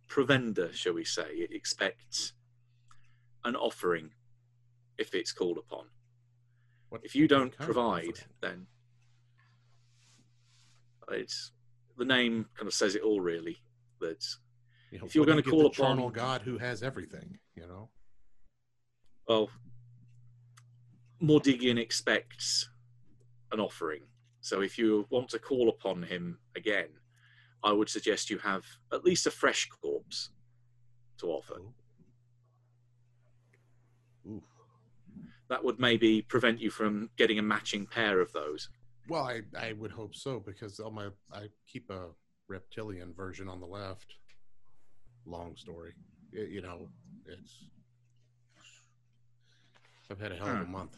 provender, 0.08 0.72
shall 0.72 0.94
we 0.94 1.04
say? 1.04 1.30
It 1.32 1.52
expects 1.52 2.32
an 3.44 3.56
offering 3.56 4.10
if 4.98 5.14
it's 5.14 5.32
called 5.32 5.58
upon. 5.58 5.86
What 6.88 7.02
If 7.04 7.14
you 7.14 7.28
don't 7.28 7.56
provide, 7.56 8.18
then 8.40 8.66
it's 11.12 11.52
the 11.96 12.04
name 12.04 12.46
kind 12.56 12.66
of 12.66 12.74
says 12.74 12.94
it 12.94 13.02
all, 13.02 13.20
really. 13.20 13.62
That 14.00 14.24
You 14.90 14.98
know, 14.98 15.06
if 15.06 15.14
you're 15.14 15.26
gonna 15.26 15.42
call 15.42 15.60
the 15.60 15.66
upon- 15.66 15.86
eternal 15.98 16.10
God 16.10 16.42
who 16.42 16.58
has 16.58 16.82
everything, 16.82 17.38
you 17.54 17.66
know. 17.66 17.90
well, 19.28 19.50
Mordiggian 21.22 21.78
expects 21.78 22.68
an 23.52 23.60
offering. 23.60 24.02
So 24.40 24.62
if 24.62 24.78
you 24.78 25.06
want 25.10 25.28
to 25.30 25.38
call 25.38 25.68
upon 25.68 26.02
him 26.02 26.38
again, 26.56 26.88
I 27.62 27.72
would 27.72 27.88
suggest 27.88 28.30
you 28.30 28.38
have 28.38 28.64
at 28.92 29.04
least 29.04 29.26
a 29.26 29.30
fresh 29.30 29.68
corpse 29.68 30.30
to 31.18 31.26
offer. 31.26 31.60
Oof. 34.28 34.42
That 35.48 35.64
would 35.64 35.78
maybe 35.78 36.22
prevent 36.22 36.60
you 36.60 36.70
from 36.70 37.10
getting 37.16 37.38
a 37.38 37.42
matching 37.42 37.86
pair 37.86 38.20
of 38.20 38.32
those. 38.32 38.70
Well, 39.08 39.24
I, 39.24 39.42
I 39.58 39.72
would 39.72 39.90
hope 39.90 40.14
so 40.14 40.40
because 40.40 40.78
on 40.80 40.94
my 40.94 41.08
I 41.32 41.48
keep 41.66 41.90
a 41.90 42.06
reptilian 42.48 43.12
version 43.12 43.48
on 43.48 43.60
the 43.60 43.66
left. 43.66 44.14
Long 45.26 45.56
story, 45.56 45.92
It- 46.32 46.50
you 46.50 46.62
know. 46.62 46.88
It's 47.26 47.66
I've 50.10 50.18
had 50.20 50.32
a 50.32 50.36
hell 50.36 50.48
of 50.48 50.54
a 50.60 50.64
Hmm. 50.64 50.72
month. 50.72 50.96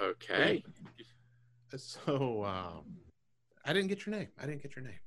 Okay. 0.00 0.64
So 1.76 2.42
uh, 2.42 2.80
I 3.64 3.72
didn't 3.72 3.90
get 3.90 4.04
your 4.04 4.16
name. 4.16 4.26
I 4.36 4.44
didn't 4.44 4.60
get 4.60 4.74
your 4.74 4.84
name. 4.84 4.98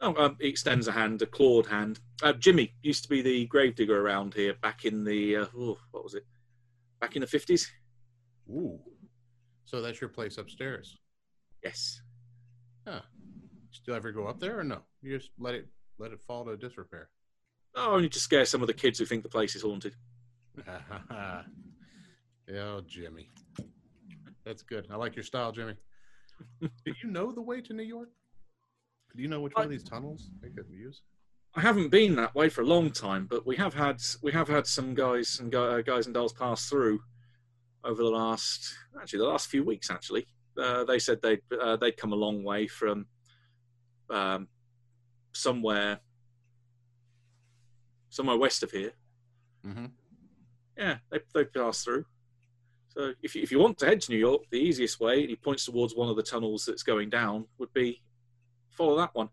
Oh, 0.00 0.16
um, 0.16 0.36
he 0.40 0.48
extends 0.48 0.88
a 0.88 0.92
hand, 0.92 1.22
a 1.22 1.26
clawed 1.26 1.68
hand. 1.68 2.00
Uh, 2.24 2.32
Jimmy 2.32 2.74
used 2.82 3.04
to 3.04 3.08
be 3.08 3.22
the 3.22 3.46
gravedigger 3.46 4.04
around 4.04 4.34
here 4.34 4.54
back 4.60 4.84
in 4.84 5.04
the 5.04 5.36
uh, 5.36 5.46
oh, 5.56 5.78
what 5.92 6.02
was 6.02 6.14
it? 6.14 6.26
Back 7.00 7.14
in 7.14 7.20
the 7.20 7.28
fifties. 7.28 7.70
Ooh. 8.50 8.80
So 9.64 9.80
that's 9.80 10.00
your 10.00 10.10
place 10.10 10.38
upstairs. 10.38 10.98
Yes. 11.62 12.00
Still 13.70 13.94
ever 13.94 14.12
go 14.12 14.26
up 14.26 14.40
there 14.40 14.58
or 14.58 14.64
no? 14.64 14.80
You 15.02 15.16
just 15.16 15.30
let 15.38 15.54
it 15.54 15.68
let 15.98 16.12
it 16.12 16.20
fall 16.20 16.44
to 16.44 16.56
disrepair. 16.56 17.08
Oh, 17.74 17.94
only 17.94 18.08
to 18.08 18.18
scare 18.18 18.44
some 18.44 18.60
of 18.60 18.66
the 18.66 18.74
kids 18.74 18.98
who 18.98 19.04
think 19.04 19.22
the 19.22 19.28
place 19.28 19.54
is 19.54 19.62
haunted. 19.62 19.94
oh, 20.68 21.42
Jimmy. 22.86 23.30
That's 24.48 24.62
good. 24.62 24.86
I 24.90 24.96
like 24.96 25.14
your 25.14 25.24
style, 25.24 25.52
Jimmy. 25.52 25.74
Do 26.62 26.68
you 27.02 27.10
know 27.10 27.32
the 27.32 27.42
way 27.42 27.60
to 27.60 27.74
New 27.74 27.82
York? 27.82 28.08
Do 29.14 29.20
you 29.20 29.28
know 29.28 29.42
which 29.42 29.52
one 29.54 29.66
of 29.66 29.70
these 29.70 29.84
tunnels 29.84 30.30
they 30.40 30.48
could 30.48 30.64
use? 30.70 31.02
I 31.54 31.60
haven't 31.60 31.90
been 31.90 32.16
that 32.16 32.34
way 32.34 32.48
for 32.48 32.62
a 32.62 32.66
long 32.66 32.90
time, 32.90 33.26
but 33.28 33.46
we 33.46 33.56
have 33.56 33.74
had 33.74 34.00
we 34.22 34.32
have 34.32 34.48
had 34.48 34.66
some 34.66 34.94
guys 34.94 35.38
and 35.38 35.52
gu- 35.52 35.58
uh, 35.58 35.82
guys 35.82 36.06
and 36.06 36.14
dolls 36.14 36.32
pass 36.32 36.66
through 36.66 37.00
over 37.84 38.02
the 38.02 38.08
last 38.08 38.74
actually 38.98 39.18
the 39.18 39.26
last 39.26 39.48
few 39.48 39.64
weeks. 39.64 39.90
Actually, 39.90 40.26
uh, 40.58 40.82
they 40.84 40.98
said 40.98 41.20
they'd 41.20 41.42
uh, 41.60 41.76
they'd 41.76 41.98
come 41.98 42.14
a 42.14 42.16
long 42.16 42.42
way 42.42 42.66
from 42.66 43.06
um, 44.08 44.48
somewhere 45.34 46.00
somewhere 48.08 48.38
west 48.38 48.62
of 48.62 48.70
here. 48.70 48.92
Mm-hmm. 49.66 49.86
Yeah, 50.78 50.96
they 51.10 51.18
they 51.34 51.44
passed 51.44 51.84
through. 51.84 52.06
If 53.22 53.34
you, 53.34 53.42
if 53.42 53.52
you 53.52 53.60
want 53.60 53.78
to 53.78 53.86
head 53.86 54.00
to 54.02 54.12
New 54.12 54.18
York, 54.18 54.42
the 54.50 54.58
easiest 54.58 54.98
way, 55.00 55.20
and 55.20 55.30
he 55.30 55.36
points 55.36 55.64
towards 55.64 55.94
one 55.94 56.08
of 56.08 56.16
the 56.16 56.22
tunnels 56.22 56.64
that's 56.64 56.82
going 56.82 57.10
down, 57.10 57.46
would 57.58 57.72
be 57.72 58.02
follow 58.70 58.96
that 58.96 59.14
one. 59.14 59.28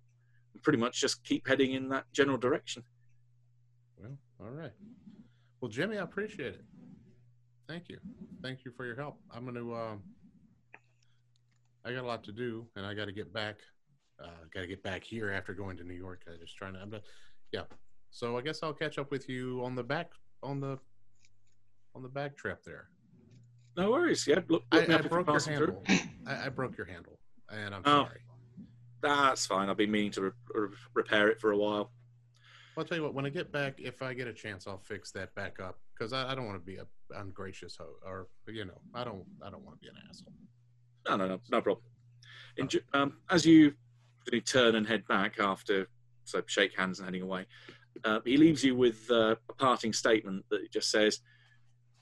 And 0.53 0.61
pretty 0.61 0.77
much 0.77 1.01
just 1.01 1.23
keep 1.23 1.47
heading 1.47 1.73
in 1.73 1.89
that 1.89 2.05
general 2.13 2.37
direction. 2.37 2.83
Well, 3.97 4.17
all 4.39 4.51
right. 4.51 4.71
Well, 5.61 5.69
Jimmy, 5.69 5.97
I 5.97 6.03
appreciate 6.03 6.53
it. 6.53 6.65
Thank 7.67 7.89
you. 7.89 7.97
Thank 8.43 8.65
you 8.65 8.71
for 8.71 8.85
your 8.85 8.95
help. 8.95 9.17
I'm 9.31 9.43
going 9.43 9.55
to. 9.55 9.75
Um, 9.75 10.03
I 11.83 11.91
got 11.91 12.03
a 12.03 12.07
lot 12.07 12.23
to 12.25 12.31
do, 12.31 12.67
and 12.75 12.85
I 12.85 12.93
got 12.93 13.05
to 13.05 13.11
get 13.11 13.33
back. 13.33 13.55
Uh, 14.23 14.27
got 14.53 14.61
to 14.61 14.67
get 14.67 14.83
back 14.83 15.03
here 15.03 15.31
after 15.31 15.53
going 15.53 15.77
to 15.77 15.83
New 15.83 15.95
York. 15.95 16.21
I 16.27 16.37
just 16.39 16.55
trying 16.55 16.73
to. 16.73 16.79
I'm 16.79 16.91
not, 16.91 17.01
yeah. 17.51 17.63
So 18.11 18.37
I 18.37 18.41
guess 18.41 18.59
I'll 18.61 18.73
catch 18.73 18.97
up 18.97 19.11
with 19.11 19.27
you 19.27 19.61
on 19.63 19.75
the 19.75 19.83
back 19.83 20.11
on 20.43 20.59
the 20.59 20.77
on 21.95 22.03
the 22.03 22.09
back 22.09 22.37
trip 22.37 22.63
there. 22.63 22.89
No 23.77 23.91
worries. 23.91 24.25
Yeah, 24.27 24.39
look, 24.47 24.63
I, 24.71 24.79
look 24.79 24.89
I 24.89 24.93
you're 24.93 25.03
broke 25.03 25.27
your 25.27 25.39
handle. 25.39 25.83
I, 26.25 26.45
I 26.45 26.49
broke 26.49 26.77
your 26.77 26.87
handle, 26.87 27.19
and 27.51 27.75
I'm 27.75 27.81
Oh. 27.85 28.05
sorry. 28.05 28.21
That's 29.01 29.45
fine. 29.45 29.69
I've 29.69 29.77
been 29.77 29.91
meaning 29.91 30.11
to 30.11 30.21
re- 30.21 30.31
re- 30.53 30.69
repair 30.93 31.27
it 31.29 31.39
for 31.39 31.51
a 31.51 31.57
while. 31.57 31.91
Well, 32.75 32.79
I'll 32.79 32.85
tell 32.85 32.97
you 32.97 33.03
what. 33.03 33.13
When 33.13 33.25
I 33.25 33.29
get 33.29 33.51
back, 33.51 33.79
if 33.79 34.01
I 34.01 34.13
get 34.13 34.27
a 34.27 34.33
chance, 34.33 34.65
I'll 34.67 34.79
fix 34.79 35.11
that 35.11 35.33
back 35.35 35.59
up 35.59 35.79
because 35.97 36.11
I, 36.13 36.31
I 36.31 36.35
don't 36.35 36.45
want 36.45 36.59
to 36.59 36.65
be 36.65 36.77
a 36.77 36.85
ungracious 37.19 37.75
ho 37.77 37.85
or 38.05 38.27
you 38.47 38.65
know, 38.65 38.79
I 38.93 39.03
don't 39.03 39.23
I 39.43 39.49
don't 39.49 39.63
want 39.63 39.77
to 39.79 39.81
be 39.81 39.89
an 39.89 39.95
asshole. 40.09 40.33
No, 41.07 41.17
no, 41.17 41.27
no, 41.27 41.41
no 41.51 41.61
problem. 41.61 41.85
Enjoy, 42.57 42.79
um, 42.93 43.17
as 43.29 43.45
you 43.45 43.73
turn 44.45 44.75
and 44.75 44.87
head 44.87 45.05
back 45.07 45.39
after, 45.39 45.87
so 46.23 46.41
shake 46.47 46.75
hands 46.75 46.99
and 46.99 47.05
heading 47.07 47.21
away, 47.21 47.45
uh, 48.05 48.19
he 48.25 48.37
leaves 48.37 48.63
you 48.63 48.75
with 48.75 49.05
uh, 49.11 49.35
a 49.49 49.53
parting 49.53 49.93
statement 49.93 50.43
that 50.49 50.71
just 50.71 50.89
says, 50.89 51.19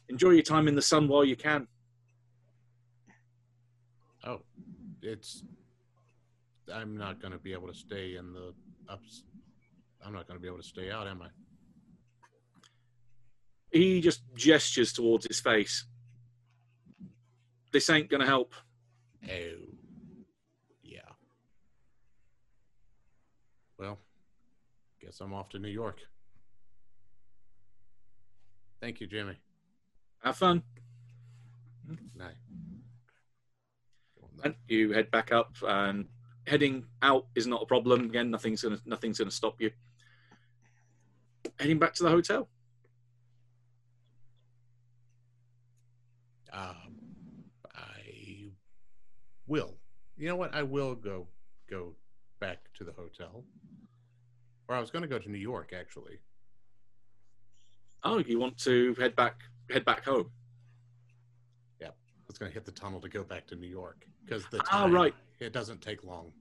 "Enjoy 0.09 0.31
your 0.31 0.43
time 0.43 0.67
in 0.67 0.75
the 0.75 0.81
sun 0.81 1.07
while 1.07 1.23
you 1.23 1.35
can." 1.35 1.67
Oh, 4.25 4.41
it's. 5.01 5.43
I'm 6.73 6.97
not 6.97 7.21
going 7.21 7.33
to 7.33 7.39
be 7.39 7.51
able 7.53 7.67
to 7.67 7.73
stay 7.73 8.15
in 8.15 8.33
the 8.33 8.53
ups. 8.87 9.23
I'm 10.05 10.13
not 10.13 10.27
going 10.27 10.39
to 10.39 10.41
be 10.41 10.47
able 10.47 10.59
to 10.59 10.63
stay 10.63 10.91
out, 10.91 11.07
am 11.07 11.21
I? 11.21 11.27
He 13.73 14.01
just 14.01 14.21
gestures 14.35 14.93
towards 14.93 15.25
his 15.25 15.39
face. 15.39 15.85
This 17.71 17.89
ain't 17.89 18.07
gonna 18.07 18.25
help. 18.25 18.53
Oh, 19.27 19.29
yeah. 20.83 20.99
Well, 23.79 23.97
guess 25.01 25.19
I'm 25.21 25.33
off 25.33 25.49
to 25.49 25.59
New 25.59 25.69
York. 25.69 26.01
Thank 28.79 29.01
you, 29.01 29.07
Jimmy. 29.07 29.37
Have 30.23 30.37
fun. 30.37 30.63
No. 32.15 32.27
And 34.43 34.55
you 34.67 34.91
head 34.93 35.11
back 35.11 35.31
up, 35.31 35.55
and 35.67 36.05
heading 36.47 36.85
out 37.01 37.27
is 37.35 37.47
not 37.47 37.63
a 37.63 37.65
problem. 37.65 38.05
Again, 38.05 38.31
nothing's 38.31 38.61
gonna 38.61 38.79
nothing's 38.85 39.19
gonna 39.19 39.31
stop 39.31 39.59
you. 39.59 39.71
Heading 41.59 41.79
back 41.79 41.93
to 41.95 42.03
the 42.03 42.09
hotel. 42.09 42.49
Um, 46.53 46.95
I 47.75 48.51
will. 49.47 49.75
You 50.17 50.27
know 50.29 50.35
what? 50.35 50.53
I 50.53 50.63
will 50.63 50.95
go 50.95 51.27
go 51.69 51.95
back 52.39 52.59
to 52.75 52.83
the 52.83 52.93
hotel. 52.93 53.43
Or 54.67 54.75
I 54.75 54.79
was 54.79 54.91
going 54.91 55.01
to 55.01 55.07
go 55.09 55.19
to 55.19 55.29
New 55.29 55.37
York, 55.37 55.73
actually. 55.77 56.19
Oh, 58.03 58.19
you 58.19 58.39
want 58.39 58.57
to 58.59 58.93
head 58.95 59.15
back 59.15 59.41
head 59.69 59.85
back 59.85 60.05
home? 60.05 60.29
I 62.25 62.25
was 62.33 62.39
going 62.39 62.49
to 62.49 62.53
hit 62.53 62.65
the 62.65 62.71
tunnel 62.71 62.99
to 63.01 63.09
go 63.09 63.23
back 63.23 63.45
to 63.47 63.55
New 63.55 63.67
York 63.67 64.07
because 64.25 64.45
the 64.47 64.59
Ah, 64.71 64.85
right. 64.87 65.13
It 65.39 65.51
doesn't 65.53 65.81
take 65.81 66.03
long. 66.03 66.31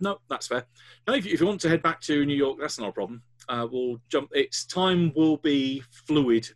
No, 0.00 0.18
that's 0.28 0.48
fair. 0.48 0.64
No, 1.06 1.14
if 1.14 1.24
you, 1.26 1.32
if 1.34 1.40
you 1.40 1.46
want 1.46 1.60
to 1.60 1.68
head 1.68 1.82
back 1.82 2.00
to 2.02 2.24
New 2.24 2.34
York, 2.34 2.58
that's 2.58 2.78
not 2.80 2.88
a 2.88 2.92
problem. 2.92 3.22
Uh, 3.48 3.68
we'll 3.70 4.00
jump. 4.08 4.30
Its 4.32 4.64
time 4.64 5.12
will 5.14 5.36
be 5.36 5.84
fluid 6.06 6.48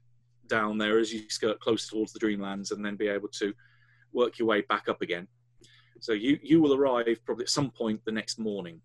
down 0.48 0.76
there 0.78 0.98
as 0.98 1.12
you 1.12 1.28
skirt 1.28 1.60
closer 1.60 1.90
towards 1.90 2.12
the 2.14 2.18
Dreamlands, 2.18 2.72
and 2.72 2.84
then 2.84 2.96
be 2.96 3.06
able 3.06 3.28
to 3.28 3.52
work 4.12 4.38
your 4.40 4.48
way 4.48 4.62
back 4.62 4.88
up 4.88 5.02
again. 5.02 5.28
So 6.00 6.12
you 6.12 6.40
you 6.42 6.60
will 6.60 6.74
arrive 6.74 7.18
probably 7.26 7.44
at 7.44 7.50
some 7.50 7.70
point 7.70 8.00
the 8.06 8.12
next 8.12 8.38
morning, 8.40 8.80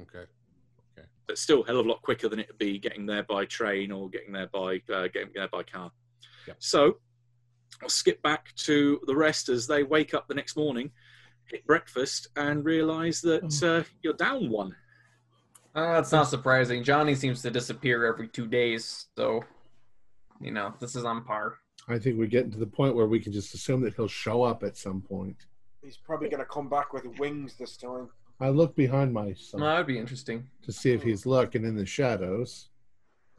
Okay. 0.00 0.24
but 1.26 1.36
still 1.36 1.64
a 1.64 1.66
hell 1.66 1.80
of 1.80 1.86
a 1.86 1.88
lot 1.88 2.00
quicker 2.02 2.28
than 2.28 2.38
it 2.38 2.46
would 2.48 2.58
be 2.58 2.78
getting 2.78 3.04
there 3.04 3.24
by 3.24 3.44
train 3.46 3.90
or 3.92 4.08
getting 4.08 4.32
there 4.32 4.46
by 4.46 4.80
uh, 4.94 5.08
getting 5.08 5.30
there 5.34 5.48
by 5.48 5.64
car. 5.64 5.90
Yep. 6.46 6.56
So 6.58 6.98
I'll 7.82 7.88
skip 7.88 8.22
back 8.22 8.54
to 8.56 9.00
the 9.06 9.14
rest 9.16 9.48
as 9.48 9.66
they 9.66 9.82
wake 9.82 10.14
up 10.14 10.28
the 10.28 10.34
next 10.34 10.56
morning, 10.56 10.90
hit 11.46 11.66
breakfast, 11.66 12.28
and 12.36 12.64
realise 12.64 13.20
that 13.22 13.62
uh, 13.62 13.88
you're 14.02 14.12
down 14.14 14.50
one. 14.50 14.74
Uh, 15.74 15.98
it's 15.98 16.12
not 16.12 16.28
surprising. 16.28 16.84
Johnny 16.84 17.14
seems 17.14 17.40
to 17.42 17.50
disappear 17.50 18.04
every 18.06 18.28
two 18.28 18.46
days, 18.46 19.06
so 19.16 19.42
you 20.40 20.50
know 20.50 20.74
this 20.80 20.94
is 20.94 21.04
on 21.04 21.24
par. 21.24 21.58
I 21.88 21.98
think 21.98 22.18
we're 22.18 22.26
getting 22.28 22.50
to 22.52 22.58
the 22.58 22.66
point 22.66 22.94
where 22.94 23.06
we 23.06 23.18
can 23.18 23.32
just 23.32 23.54
assume 23.54 23.80
that 23.82 23.94
he'll 23.94 24.06
show 24.06 24.42
up 24.42 24.62
at 24.62 24.76
some 24.76 25.00
point. 25.00 25.46
He's 25.82 25.96
probably 25.96 26.28
going 26.28 26.40
to 26.42 26.46
come 26.48 26.68
back 26.68 26.92
with 26.92 27.04
wings 27.18 27.54
this 27.58 27.76
time. 27.76 28.08
I 28.38 28.50
look 28.50 28.76
behind 28.76 29.12
myself 29.12 29.60
Well, 29.60 29.70
that'd 29.70 29.86
be 29.86 29.98
interesting. 29.98 30.46
to 30.62 30.72
see 30.72 30.92
if 30.92 31.02
he's 31.02 31.26
lurking 31.26 31.64
in 31.64 31.74
the 31.74 31.86
shadows. 31.86 32.68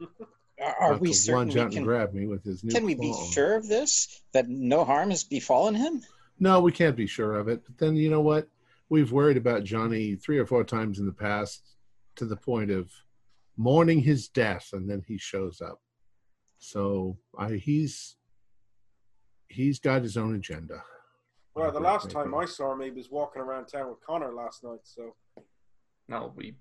Are, 0.64 0.92
are 0.92 0.96
we 0.96 1.08
to 1.08 1.14
certain 1.14 1.38
lunge 1.38 1.54
we 1.54 1.60
out 1.60 1.64
and 1.66 1.74
can, 1.74 1.84
grab 1.84 2.14
me 2.14 2.26
with 2.26 2.44
his 2.44 2.64
new 2.64 2.72
can 2.72 2.84
we 2.84 2.94
be 2.94 3.12
claw. 3.12 3.30
sure 3.30 3.56
of 3.56 3.68
this? 3.68 4.22
That 4.32 4.48
no 4.48 4.84
harm 4.84 5.10
has 5.10 5.24
befallen 5.24 5.74
him? 5.74 6.02
No, 6.38 6.60
we 6.60 6.72
can't 6.72 6.96
be 6.96 7.06
sure 7.06 7.38
of 7.38 7.48
it. 7.48 7.62
But 7.64 7.78
then 7.78 7.96
you 7.96 8.10
know 8.10 8.20
what? 8.20 8.48
We've 8.88 9.12
worried 9.12 9.36
about 9.36 9.64
Johnny 9.64 10.16
three 10.16 10.38
or 10.38 10.46
four 10.46 10.64
times 10.64 10.98
in 10.98 11.06
the 11.06 11.12
past 11.12 11.74
to 12.16 12.24
the 12.24 12.36
point 12.36 12.70
of 12.70 12.90
mourning 13.56 14.00
his 14.00 14.28
death, 14.28 14.70
and 14.72 14.88
then 14.88 15.02
he 15.06 15.18
shows 15.18 15.60
up. 15.60 15.80
So 16.58 17.18
I, 17.38 17.54
he's 17.54 18.16
he's 19.48 19.78
got 19.78 20.02
his 20.02 20.16
own 20.16 20.34
agenda. 20.34 20.82
Well, 21.54 21.70
the 21.70 21.80
last 21.80 22.10
time 22.10 22.34
I 22.34 22.46
saw 22.46 22.72
him, 22.72 22.80
he 22.80 22.90
was 22.90 23.10
walking 23.10 23.40
around 23.40 23.66
town 23.66 23.88
with 23.88 24.04
Connor 24.04 24.34
last 24.34 24.64
night. 24.64 24.80
So 24.82 25.14
No, 26.08 26.32
we. 26.34 26.56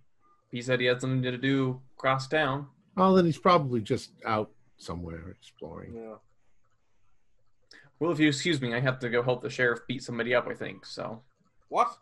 He 0.51 0.61
said 0.61 0.79
he 0.79 0.85
had 0.85 1.01
something 1.01 1.23
to 1.23 1.37
do 1.37 1.81
across 1.97 2.27
town. 2.27 2.67
Oh, 2.97 3.15
then 3.15 3.25
he's 3.25 3.37
probably 3.37 3.81
just 3.81 4.11
out 4.25 4.51
somewhere 4.77 5.29
exploring. 5.29 5.93
yeah. 5.95 6.15
Well, 7.99 8.11
if 8.11 8.19
you 8.19 8.27
excuse 8.27 8.59
me, 8.59 8.73
I 8.73 8.79
have 8.81 8.99
to 8.99 9.09
go 9.09 9.23
help 9.23 9.41
the 9.41 9.49
sheriff 9.49 9.79
beat 9.87 10.03
somebody 10.03 10.35
up. 10.35 10.47
I 10.47 10.53
think 10.55 10.85
so. 10.85 11.21
What? 11.69 11.95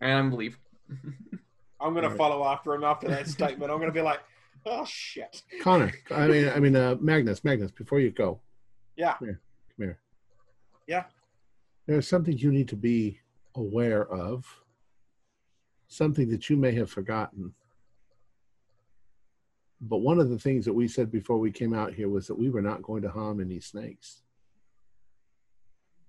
And 0.00 0.12
I'm 0.12 0.32
leave. 0.32 0.58
I'm 1.80 1.94
gonna 1.94 2.08
Right. 2.08 2.16
follow 2.18 2.44
after 2.46 2.74
him 2.74 2.84
after 2.84 3.08
that 3.08 3.26
statement. 3.26 3.70
I'm 3.72 3.78
gonna 3.78 3.92
be 3.92 4.02
like, 4.02 4.20
oh 4.66 4.84
shit. 4.84 5.42
Connor, 5.62 5.92
I 6.10 6.26
mean, 6.28 6.48
I 6.50 6.58
mean, 6.60 6.76
uh, 6.76 6.96
Magnus, 7.00 7.42
Magnus. 7.44 7.70
Before 7.70 8.00
you 8.00 8.10
go, 8.10 8.40
Yeah. 8.96 9.14
come 9.18 9.28
here, 9.28 9.40
come 9.76 9.86
here. 9.86 9.98
Yeah. 10.86 11.04
There's 11.86 12.06
something 12.08 12.36
you 12.36 12.50
need 12.52 12.68
to 12.68 12.76
be 12.76 13.20
aware 13.54 14.06
of. 14.06 14.44
Something 15.88 16.28
that 16.30 16.50
you 16.50 16.56
may 16.56 16.72
have 16.72 16.90
forgotten. 16.90 17.54
But 19.80 19.98
one 19.98 20.18
of 20.18 20.30
the 20.30 20.38
things 20.38 20.64
that 20.64 20.72
we 20.72 20.88
said 20.88 21.10
before 21.12 21.38
we 21.38 21.52
came 21.52 21.74
out 21.74 21.92
here 21.92 22.08
was 22.08 22.26
that 22.26 22.38
we 22.38 22.48
were 22.48 22.62
not 22.62 22.82
going 22.82 23.02
to 23.02 23.10
harm 23.10 23.40
any 23.40 23.60
snakes. 23.60 24.22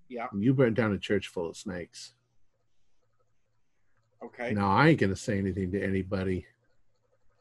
Yeah. 0.09 0.27
And 0.31 0.41
you 0.43 0.53
burned 0.53 0.75
down 0.77 0.93
a 0.93 0.97
church 0.97 1.27
full 1.27 1.49
of 1.49 1.57
snakes. 1.57 2.13
Okay. 4.23 4.53
Now 4.53 4.71
I 4.71 4.89
ain't 4.89 4.99
gonna 4.99 5.15
say 5.15 5.37
anything 5.37 5.71
to 5.73 5.81
anybody, 5.83 6.45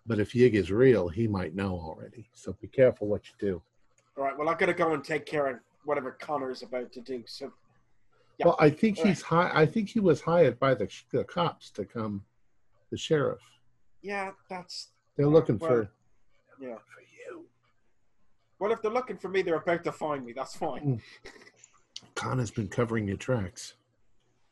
but 0.06 0.18
if 0.18 0.32
Yig 0.32 0.54
is 0.54 0.70
real, 0.70 1.08
he 1.08 1.26
might 1.26 1.54
know 1.54 1.72
already. 1.72 2.28
So 2.34 2.54
be 2.60 2.66
careful 2.68 3.06
what 3.06 3.22
you 3.28 3.34
do. 3.38 3.62
All 4.18 4.24
right. 4.24 4.36
Well, 4.36 4.48
I 4.48 4.54
gotta 4.54 4.74
go 4.74 4.92
and 4.94 5.02
take 5.02 5.24
care 5.26 5.46
of 5.46 5.58
whatever 5.84 6.10
Connor's 6.12 6.62
about 6.62 6.92
to 6.92 7.00
do. 7.00 7.22
So 7.26 7.52
Yeah. 8.38 8.46
Well, 8.46 8.56
I 8.58 8.68
think 8.70 8.98
All 8.98 9.04
he's 9.06 9.22
hi- 9.22 9.52
I 9.54 9.64
think 9.64 9.88
he 9.88 10.00
was 10.00 10.20
hired 10.20 10.58
by 10.58 10.74
the, 10.74 10.88
the 11.12 11.24
cops 11.24 11.70
to 11.70 11.84
come, 11.84 12.22
the 12.90 12.98
sheriff. 12.98 13.40
yeah, 14.02 14.32
that's 14.50 14.88
They're 15.16 15.26
looking 15.26 15.56
Well, 15.58 15.70
for 15.70 15.90
yeah. 16.60 16.74
for 16.76 17.00
you. 17.02 17.46
Well, 18.58 18.72
if 18.72 18.80
they're 18.82 18.90
looking 18.90 19.16
for 19.18 19.28
me, 19.28 19.42
they're 19.42 19.56
about 19.56 19.84
to 19.84 19.92
find 19.92 20.24
me. 20.24 20.32
That's 20.32 20.56
fine. 20.56 20.80
Hmm. 20.82 20.94
Connor's 22.14 22.50
been 22.50 22.68
covering 22.68 23.06
your 23.06 23.16
tracks. 23.16 23.74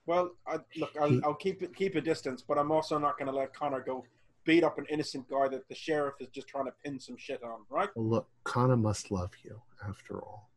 Well, 0.06 0.32
I, 0.46 0.58
look, 0.76 0.90
I'll, 1.00 1.20
I'll 1.24 1.34
keep 1.34 1.62
it 1.62 1.74
keep 1.74 1.94
a 1.94 2.00
distance, 2.00 2.42
but 2.46 2.58
I'm 2.58 2.70
also 2.70 2.98
not 2.98 3.18
going 3.18 3.30
to 3.30 3.36
let 3.36 3.54
Connor 3.54 3.80
go 3.80 4.04
beat 4.44 4.62
up 4.62 4.76
an 4.78 4.84
innocent 4.90 5.26
guy 5.30 5.48
that 5.48 5.66
the 5.68 5.74
sheriff 5.74 6.16
is 6.20 6.28
just 6.28 6.46
trying 6.46 6.66
to 6.66 6.72
pin 6.84 7.00
some 7.00 7.16
shit 7.16 7.42
on, 7.42 7.60
right? 7.70 7.88
Well, 7.96 8.06
look, 8.06 8.28
Connor 8.44 8.76
must 8.76 9.10
love 9.10 9.30
you 9.42 9.60
after 9.88 10.20
all. 10.20 10.50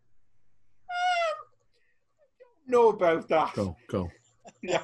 Know 2.67 2.89
about 2.89 3.29
that? 3.29 3.53
Go, 3.53 3.75
go. 3.87 4.11
Yeah. 4.61 4.83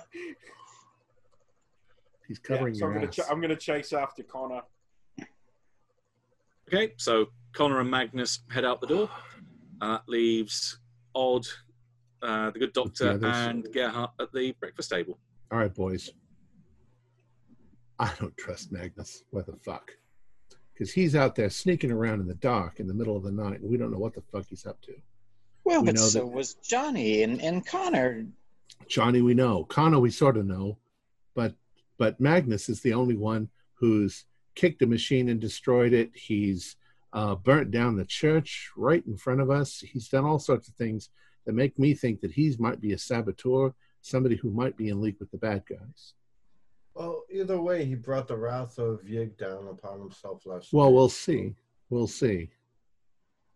He's 2.27 2.39
Yeah, 2.49 2.55
covering 2.55 2.75
so 2.75 2.85
I'm 2.85 2.91
your 2.91 2.99
gonna, 3.01 3.11
ch- 3.11 3.19
I'm 3.29 3.41
gonna 3.41 3.55
chase 3.55 3.91
after 3.91 4.23
Connor. 4.23 4.61
Okay, 6.67 6.93
so 6.97 7.27
Connor 7.53 7.79
and 7.81 7.89
Magnus 7.91 8.39
head 8.49 8.65
out 8.65 8.81
the 8.81 8.87
door. 8.87 9.09
And 9.81 9.93
that 9.93 10.03
leaves 10.07 10.79
Odd, 11.15 11.45
uh, 12.21 12.51
the 12.51 12.59
good 12.59 12.73
doctor, 12.73 13.09
others. 13.11 13.23
and 13.23 13.67
Gerhardt 13.73 14.11
at 14.19 14.31
the 14.33 14.53
breakfast 14.59 14.89
table. 14.89 15.19
All 15.51 15.59
right, 15.59 15.73
boys. 15.73 16.09
I 17.99 18.11
don't 18.19 18.35
trust 18.37 18.71
Magnus. 18.71 19.23
What 19.29 19.45
the 19.45 19.55
fuck? 19.63 19.91
Because 20.73 20.91
he's 20.91 21.15
out 21.15 21.35
there 21.35 21.49
sneaking 21.49 21.91
around 21.91 22.21
in 22.21 22.27
the 22.27 22.33
dark 22.35 22.79
in 22.79 22.87
the 22.87 22.93
middle 22.93 23.15
of 23.15 23.23
the 23.23 23.31
night, 23.31 23.61
and 23.61 23.69
we 23.69 23.77
don't 23.77 23.91
know 23.91 23.99
what 23.99 24.15
the 24.15 24.23
fuck 24.31 24.45
he's 24.49 24.65
up 24.65 24.81
to. 24.83 24.93
Well, 25.63 25.81
We 25.81 25.87
but 25.87 25.95
know 25.95 26.01
so 26.01 26.19
that- 26.19 26.27
was 26.27 26.55
Johnny 26.55 27.23
and, 27.23 27.41
and 27.41 27.65
Connor. 27.65 28.25
Johnny, 28.87 29.21
we 29.21 29.33
know. 29.35 29.65
Connor, 29.65 29.99
we 29.99 30.09
sort 30.09 30.35
of 30.37 30.45
know, 30.45 30.77
but 31.35 31.53
but 31.97 32.19
Magnus 32.19 32.67
is 32.69 32.81
the 32.81 32.93
only 32.93 33.15
one 33.15 33.49
who's 33.75 34.25
kicked 34.55 34.81
a 34.81 34.87
machine 34.87 35.29
and 35.29 35.39
destroyed 35.39 35.93
it. 35.93 36.11
He's 36.15 36.75
uh, 37.13 37.35
burnt 37.35 37.71
down 37.71 37.95
the 37.95 38.05
church 38.05 38.71
right 38.75 39.05
in 39.05 39.17
front 39.17 39.41
of 39.41 39.49
us. 39.49 39.79
He's 39.79 40.07
done 40.09 40.25
all 40.25 40.39
sorts 40.39 40.67
of 40.67 40.75
things 40.75 41.09
that 41.45 41.53
make 41.53 41.77
me 41.77 41.93
think 41.93 42.21
that 42.21 42.31
he 42.31 42.55
might 42.59 42.79
be 42.81 42.93
a 42.93 42.97
saboteur, 42.97 43.73
somebody 44.01 44.35
who 44.35 44.49
might 44.51 44.75
be 44.77 44.89
in 44.89 45.01
league 45.01 45.17
with 45.19 45.29
the 45.31 45.37
bad 45.37 45.63
guys. 45.69 46.13
Well, 46.95 47.23
either 47.31 47.59
way, 47.59 47.85
he 47.85 47.95
brought 47.95 48.27
the 48.27 48.37
wrath 48.37 48.77
of 48.77 49.01
Yig 49.01 49.37
down 49.37 49.67
upon 49.67 49.99
himself 49.99 50.45
last 50.45 50.71
Well, 50.73 50.85
night. 50.89 50.93
we'll 50.95 51.09
see. 51.09 51.55
We'll 51.89 52.07
see. 52.07 52.49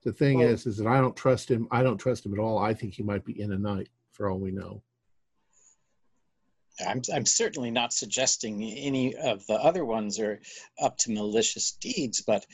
The 0.04 0.12
thing 0.14 0.40
Well- 0.40 0.50
is, 0.50 0.66
is 0.66 0.78
that 0.78 0.88
I 0.88 1.00
don't 1.00 1.16
trust 1.16 1.50
him. 1.50 1.68
I 1.72 1.84
don't 1.84 1.98
trust 1.98 2.26
him 2.26 2.34
at 2.34 2.40
all. 2.40 2.58
I 2.58 2.74
think 2.74 2.94
he 2.94 3.04
might 3.04 3.24
be 3.26 3.34
Inner 3.34 3.58
Night, 3.60 3.90
for 4.12 4.30
all 4.30 4.40
we 4.40 4.52
know. 4.52 4.82
I'm, 6.86 7.02
I'm 7.14 7.26
certainly 7.26 7.72
not 7.72 7.94
suggesting 7.94 8.62
any 8.64 9.16
of 9.16 9.46
the 9.48 9.56
other 9.56 9.86
ones 9.86 10.20
are 10.20 10.40
up 10.82 10.98
to 11.00 11.12
malicious 11.12 11.72
deeds, 11.72 12.22
but 12.22 12.46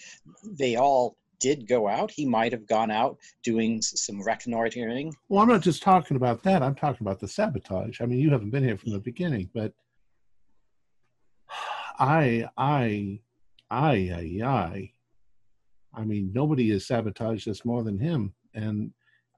they 0.44 0.76
all 0.76 1.18
did 1.40 1.68
go 1.68 1.90
out. 1.90 2.10
He 2.10 2.26
might 2.26 2.54
have 2.54 2.68
gone 2.68 2.90
out 2.90 3.18
doing 3.44 3.82
some 3.82 4.22
reconnoitering. 4.22 5.14
Well, 5.28 5.42
I'm 5.42 5.50
not 5.50 5.62
just 5.62 5.84
talking 5.84 6.16
about 6.16 6.42
that. 6.44 6.64
I'm 6.64 6.76
talking 6.76 7.06
about 7.06 7.20
the 7.20 7.28
sabotage. 7.28 8.00
I 8.00 8.06
mean, 8.06 8.20
you 8.20 8.30
haven't 8.30 8.52
been 8.52 8.64
here 8.64 8.78
from 8.78 8.94
the 8.94 9.00
beginning, 9.00 9.50
but 9.54 9.74
I, 12.00 12.48
I, 12.58 13.20
I, 13.70 14.40
I, 14.42 14.46
I. 14.46 14.92
I 15.96 16.04
mean, 16.06 16.32
nobody 16.34 16.70
has 16.72 16.88
sabotaged 16.88 17.48
us 17.50 17.66
more 17.66 17.84
than 17.84 18.00
him. 18.00 18.34
And 18.54 18.92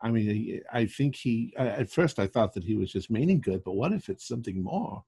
I 0.05 0.11
mean, 0.11 0.61
I 0.71 0.85
think 0.85 1.15
he. 1.15 1.51
At 1.57 1.89
first, 1.89 2.19
I 2.19 2.27
thought 2.27 2.53
that 2.53 2.63
he 2.63 2.75
was 2.75 2.91
just 2.91 3.09
meaning 3.09 3.41
good, 3.41 3.63
but 3.63 3.71
what 3.71 3.91
if 3.91 4.07
it's 4.07 4.27
something 4.27 4.61
more? 4.61 5.03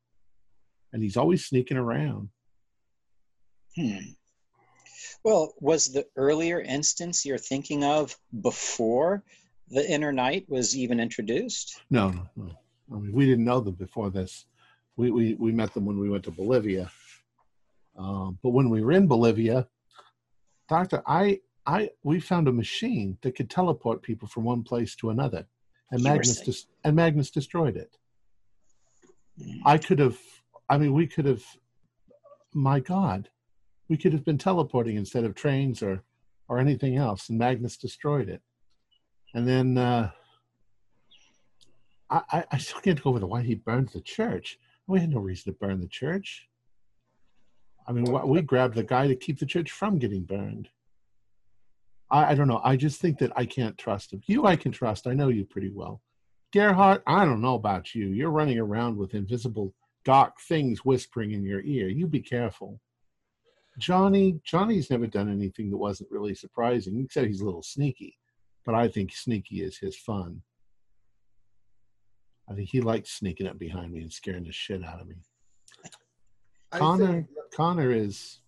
And 0.92 1.04
he's 1.04 1.18
always 1.18 1.46
sneaking 1.46 1.78
around. 1.78 2.30
Hmm. 3.76 3.98
Well, 5.24 5.54
was 5.60 5.94
the 5.94 6.08
earlier 6.16 6.62
instance 6.62 7.28
you're 7.28 7.38
thinking 7.38 7.84
of 7.84 8.18
before 8.42 9.24
the 9.70 9.88
inner 9.88 10.12
night 10.12 10.46
was 10.50 10.76
even 10.76 11.00
introduced? 11.00 11.80
No, 11.92 12.10
no, 12.10 12.28
no. 12.36 12.52
I 12.92 12.96
mean, 12.96 13.12
we 13.12 13.28
didn't 13.28 13.46
know 13.46 13.60
them 13.60 13.76
before 13.76 14.10
this. 14.10 14.48
We 14.96 15.12
we 15.12 15.36
we 15.36 15.52
met 15.52 15.76
them 15.76 15.86
when 15.86 16.00
we 16.00 16.10
went 16.10 16.24
to 16.24 16.32
Bolivia. 16.32 16.90
Um, 17.96 18.40
but 18.42 18.50
when 18.50 18.72
we 18.72 18.82
were 18.82 18.94
in 18.94 19.06
Bolivia, 19.06 19.68
Doctor, 20.68 21.04
I 21.06 21.42
I 21.68 21.90
we 22.04 22.20
found 22.22 22.48
a 22.48 22.52
machine 22.54 23.18
that 23.22 23.36
could 23.36 23.50
teleport 23.50 24.02
people 24.02 24.28
from 24.28 24.46
one 24.46 24.64
place 24.64 24.96
to 24.96 25.10
another, 25.10 25.46
and 25.92 26.00
You 26.00 26.06
Magnus 26.06 26.40
dis- 26.40 26.68
and 26.86 26.96
Magnus 26.96 27.30
destroyed 27.30 27.76
it. 27.76 27.98
Hmm. 29.38 29.60
I 29.66 29.78
could 29.78 30.00
have. 30.00 30.18
I 30.70 30.78
mean, 30.78 30.94
we 30.94 31.06
could 31.06 31.26
have. 31.26 31.44
My 32.54 32.80
God, 32.80 33.30
we 33.90 33.98
could 33.98 34.14
have 34.14 34.24
been 34.24 34.38
teleporting 34.38 34.96
instead 34.96 35.26
of 35.26 35.36
trains 35.36 35.84
or 35.84 36.04
or 36.48 36.58
anything 36.58 36.96
else, 36.96 37.28
and 37.28 37.38
Magnus 37.38 37.76
destroyed 37.76 38.30
it. 38.30 38.42
And 39.34 39.46
then 39.46 39.78
uh, 39.78 40.10
I, 42.10 42.46
I 42.50 42.58
still 42.58 42.80
can't 42.80 43.02
go 43.02 43.10
over 43.10 43.26
why 43.26 43.42
he 43.42 43.56
burned 43.56 43.90
the 43.90 44.02
church. 44.02 44.58
We 44.88 45.02
had 45.02 45.10
no 45.10 45.20
reason 45.20 45.52
to 45.52 45.60
burn 45.60 45.82
the 45.82 45.88
church. 45.88 46.48
I 47.86 47.92
mean, 47.92 48.06
we 48.26 48.42
grabbed 48.42 48.76
the 48.76 48.84
guy 48.84 49.08
to 49.08 49.16
keep 49.16 49.40
the 49.40 49.46
church 49.46 49.72
from 49.72 50.00
getting 50.00 50.24
burned. 50.24 50.70
I, 52.10 52.32
I 52.32 52.36
don't 52.36 52.48
know. 52.48 52.62
I 52.64 52.76
just 52.76 53.02
think 53.02 53.18
that 53.20 53.32
I 53.36 53.46
can't 53.46 53.78
trust 53.78 54.14
him. 54.14 54.22
You, 54.28 54.46
I 54.46 54.56
can 54.56 54.72
trust. 54.72 55.08
I 55.08 55.14
know 55.14 55.28
you 55.30 55.46
pretty 55.46 55.70
well. 55.70 56.02
Gerhardt, 56.54 57.04
I 57.08 57.26
don't 57.26 57.42
know 57.42 57.56
about 57.56 57.94
you. 57.94 58.08
You're 58.08 58.30
running 58.32 58.58
around 58.60 58.98
with 58.98 59.14
invisible 59.14 59.74
dark 60.06 60.40
things 60.48 60.86
whispering 60.86 61.32
in 61.32 61.44
your 61.44 61.62
ear. 61.62 61.90
You 61.90 62.08
be 62.08 62.22
careful. 62.22 62.80
Johnny, 63.80 64.40
Johnny's 64.44 64.90
never 64.90 65.06
done 65.08 65.30
anything 65.32 65.70
that 65.70 65.78
wasn't 65.78 66.10
really 66.10 66.34
surprising. 66.34 67.00
Except 67.04 67.28
he's 67.28 67.42
a 67.42 67.46
little 67.46 67.62
sneaky, 67.62 68.18
but 68.66 68.74
I 68.74 68.88
think 68.88 69.14
sneaky 69.14 69.62
is 69.62 69.78
his 69.78 69.98
fun. 69.98 70.42
I 72.50 72.54
think 72.56 72.70
he 72.70 72.80
likes 72.80 73.12
sneaking 73.12 73.48
up 73.48 73.60
behind 73.60 73.92
me 73.92 74.02
and 74.02 74.12
scaring 74.12 74.46
the 74.46 74.52
shit 74.54 74.84
out 74.84 75.02
of 75.02 75.08
me. 75.08 75.16
I 76.72 76.80
Connor, 76.80 77.08
think- 77.08 77.28
Connor 77.54 77.92
is. 77.92 78.40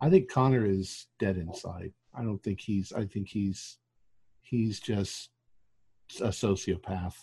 I 0.00 0.10
think 0.10 0.30
Connor 0.30 0.66
is 0.66 1.06
dead 1.20 1.36
inside. 1.36 1.92
I 2.16 2.22
don't 2.22 2.42
think 2.42 2.60
he's. 2.60 2.92
I 2.92 3.06
think 3.06 3.28
he's. 3.28 3.78
He's 4.40 4.78
just 4.78 5.30
a 6.20 6.28
sociopath. 6.28 7.14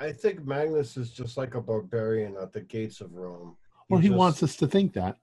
I- 0.00 0.12
think 0.12 0.44
Magnus 0.44 0.96
is 0.96 1.10
just 1.10 1.36
like 1.36 1.54
a 1.54 1.60
barbarian 1.60 2.36
at 2.36 2.52
the 2.52 2.60
gates 2.60 3.00
of 3.00 3.14
Rome. 3.14 3.56
Well, 3.88 4.00
he 4.00 4.08
just- 4.08 4.18
wants 4.18 4.42
us 4.42 4.56
to 4.56 4.66
think 4.66 4.92
that. 4.94 5.16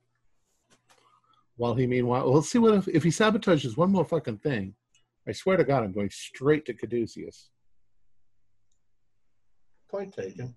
While 1.57 1.75
he 1.75 1.87
meanwhile, 1.87 2.25
well, 2.25 2.35
let's 2.35 2.49
see 2.49 2.59
what 2.59 2.73
if, 2.73 2.87
if 2.87 3.03
he 3.03 3.09
sabotages 3.09 3.77
one 3.77 3.91
more 3.91 4.03
fucking 4.03 4.39
thing. 4.39 4.75
I 5.27 5.31
swear 5.31 5.57
to 5.57 5.63
God, 5.63 5.83
I'm 5.83 5.93
going 5.93 6.09
straight 6.09 6.65
to 6.65 6.73
Caduceus. 6.73 7.49
Point 9.89 10.13
taken. 10.13 10.55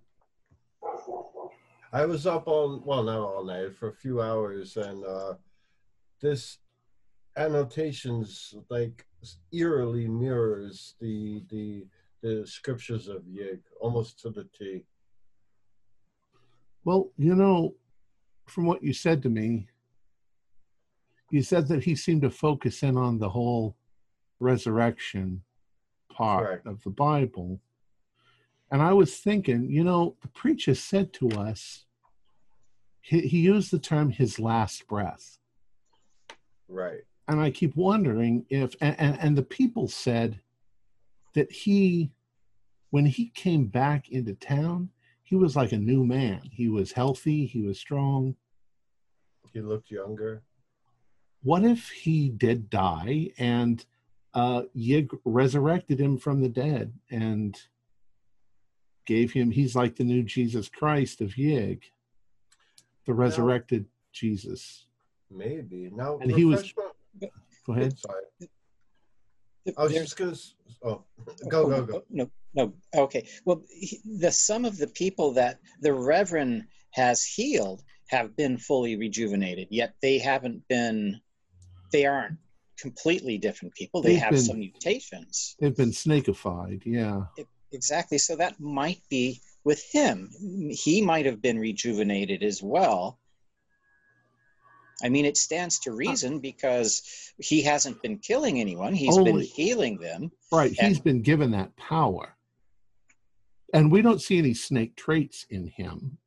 I 1.92 2.04
was 2.04 2.26
up 2.26 2.48
all 2.48 2.82
well, 2.84 3.02
not 3.02 3.18
all 3.20 3.44
night 3.44 3.74
for 3.74 3.88
a 3.88 3.94
few 3.94 4.20
hours, 4.20 4.76
and 4.76 5.04
uh, 5.04 5.34
this 6.20 6.58
annotations 7.38 8.54
like 8.68 9.06
eerily 9.52 10.08
mirrors 10.08 10.94
the 11.00 11.42
the 11.50 11.86
the 12.20 12.44
scriptures 12.46 13.06
of 13.08 13.22
Yig 13.22 13.60
almost 13.80 14.18
to 14.20 14.30
the 14.30 14.44
T. 14.58 14.84
Well, 16.84 17.10
you 17.16 17.36
know, 17.36 17.74
from 18.46 18.66
what 18.66 18.82
you 18.82 18.92
said 18.92 19.22
to 19.22 19.28
me, 19.28 19.68
you 21.30 21.42
said 21.42 21.68
that 21.68 21.84
he 21.84 21.94
seemed 21.94 22.22
to 22.22 22.30
focus 22.30 22.82
in 22.82 22.96
on 22.96 23.18
the 23.18 23.28
whole 23.28 23.76
resurrection 24.40 25.42
part 26.10 26.46
Correct. 26.46 26.66
of 26.66 26.82
the 26.82 26.90
Bible. 26.90 27.60
And 28.70 28.82
I 28.82 28.92
was 28.92 29.16
thinking, 29.16 29.70
you 29.70 29.84
know, 29.84 30.16
the 30.22 30.28
preacher 30.28 30.74
said 30.74 31.12
to 31.14 31.30
us, 31.30 31.84
he, 33.00 33.20
he 33.20 33.38
used 33.38 33.70
the 33.70 33.78
term 33.78 34.10
his 34.10 34.38
last 34.38 34.86
breath. 34.88 35.38
Right. 36.68 37.04
And 37.28 37.40
I 37.40 37.50
keep 37.50 37.76
wondering 37.76 38.46
if, 38.48 38.74
and, 38.80 38.96
and, 38.98 39.18
and 39.20 39.38
the 39.38 39.42
people 39.42 39.86
said 39.86 40.40
that 41.34 41.52
he, 41.52 42.10
when 42.90 43.04
he 43.04 43.28
came 43.34 43.66
back 43.66 44.08
into 44.08 44.32
town, 44.34 44.88
he 45.22 45.36
was 45.36 45.54
like 45.54 45.72
a 45.72 45.78
new 45.78 46.04
man. 46.06 46.40
He 46.50 46.68
was 46.68 46.90
healthy, 46.92 47.44
he 47.44 47.60
was 47.60 47.78
strong. 47.78 48.34
He 49.52 49.60
looked 49.60 49.90
younger. 49.90 50.42
What 51.42 51.64
if 51.64 51.90
he 51.90 52.30
did 52.30 52.70
die 52.70 53.30
and 53.38 53.84
uh, 54.32 54.62
Yig 54.74 55.10
resurrected 55.24 56.00
him 56.00 56.16
from 56.16 56.40
the 56.40 56.48
dead 56.48 56.94
and 57.10 57.60
gave 59.04 59.32
him, 59.32 59.50
he's 59.50 59.76
like 59.76 59.96
the 59.96 60.04
new 60.04 60.22
Jesus 60.22 60.68
Christ 60.68 61.20
of 61.20 61.34
Yig, 61.34 61.82
the 63.04 63.12
resurrected 63.14 63.84
Jesus. 64.12 64.86
Maybe. 65.30 65.90
Now 65.92 66.18
And 66.18 66.32
he 66.32 66.46
was- 66.46 66.72
Go 67.66 67.72
ahead. 67.74 67.98
Sorry. 67.98 68.22
I 69.76 69.82
was 69.82 69.92
There's- 69.92 70.06
just 70.14 70.16
gonna 70.16 70.36
oh, 70.84 71.04
oh 71.18 71.48
go 71.48 71.66
go 71.68 71.74
oh, 71.74 71.82
go. 71.84 72.04
No, 72.10 72.30
no. 72.54 72.72
Okay. 72.94 73.28
Well, 73.44 73.62
he- 73.70 74.00
the 74.04 74.32
some 74.32 74.64
of 74.64 74.78
the 74.78 74.86
people 74.88 75.32
that 75.32 75.58
the 75.80 75.92
Reverend 75.92 76.64
has 76.92 77.22
healed 77.22 77.82
have 78.08 78.34
been 78.36 78.56
fully 78.56 78.96
rejuvenated, 78.96 79.68
yet 79.70 79.94
they 80.00 80.18
haven't 80.18 80.66
been. 80.68 81.20
They 81.92 82.06
aren't 82.06 82.38
completely 82.78 83.36
different 83.38 83.74
people. 83.74 84.00
They 84.00 84.12
They've 84.14 84.20
have 84.22 84.30
been- 84.32 84.40
some 84.42 84.58
mutations. 84.60 85.56
They've 85.58 85.76
been 85.76 85.90
snakified, 85.90 86.82
yeah. 86.86 87.24
Exactly. 87.72 88.16
So 88.18 88.36
that 88.36 88.58
might 88.60 89.02
be 89.10 89.40
with 89.64 89.82
him. 89.92 90.30
He 90.70 91.02
might 91.02 91.26
have 91.26 91.42
been 91.42 91.58
rejuvenated 91.58 92.42
as 92.42 92.62
well. 92.62 93.18
I 95.02 95.08
mean, 95.08 95.24
it 95.24 95.36
stands 95.36 95.78
to 95.80 95.92
reason 95.92 96.40
because 96.40 97.32
he 97.38 97.62
hasn't 97.62 98.02
been 98.02 98.18
killing 98.18 98.60
anyone. 98.60 98.94
He's 98.94 99.16
been 99.16 99.40
healing 99.40 99.98
them. 99.98 100.32
Right, 100.50 100.72
he's 100.72 100.98
been 100.98 101.22
given 101.22 101.52
that 101.52 101.76
power. 101.76 102.34
And 103.72 103.92
we 103.92 104.02
don't 104.02 104.20
see 104.20 104.38
any 104.38 104.54
snake 104.54 104.96
traits 104.96 105.46
in 105.50 105.68
him. 105.68 106.18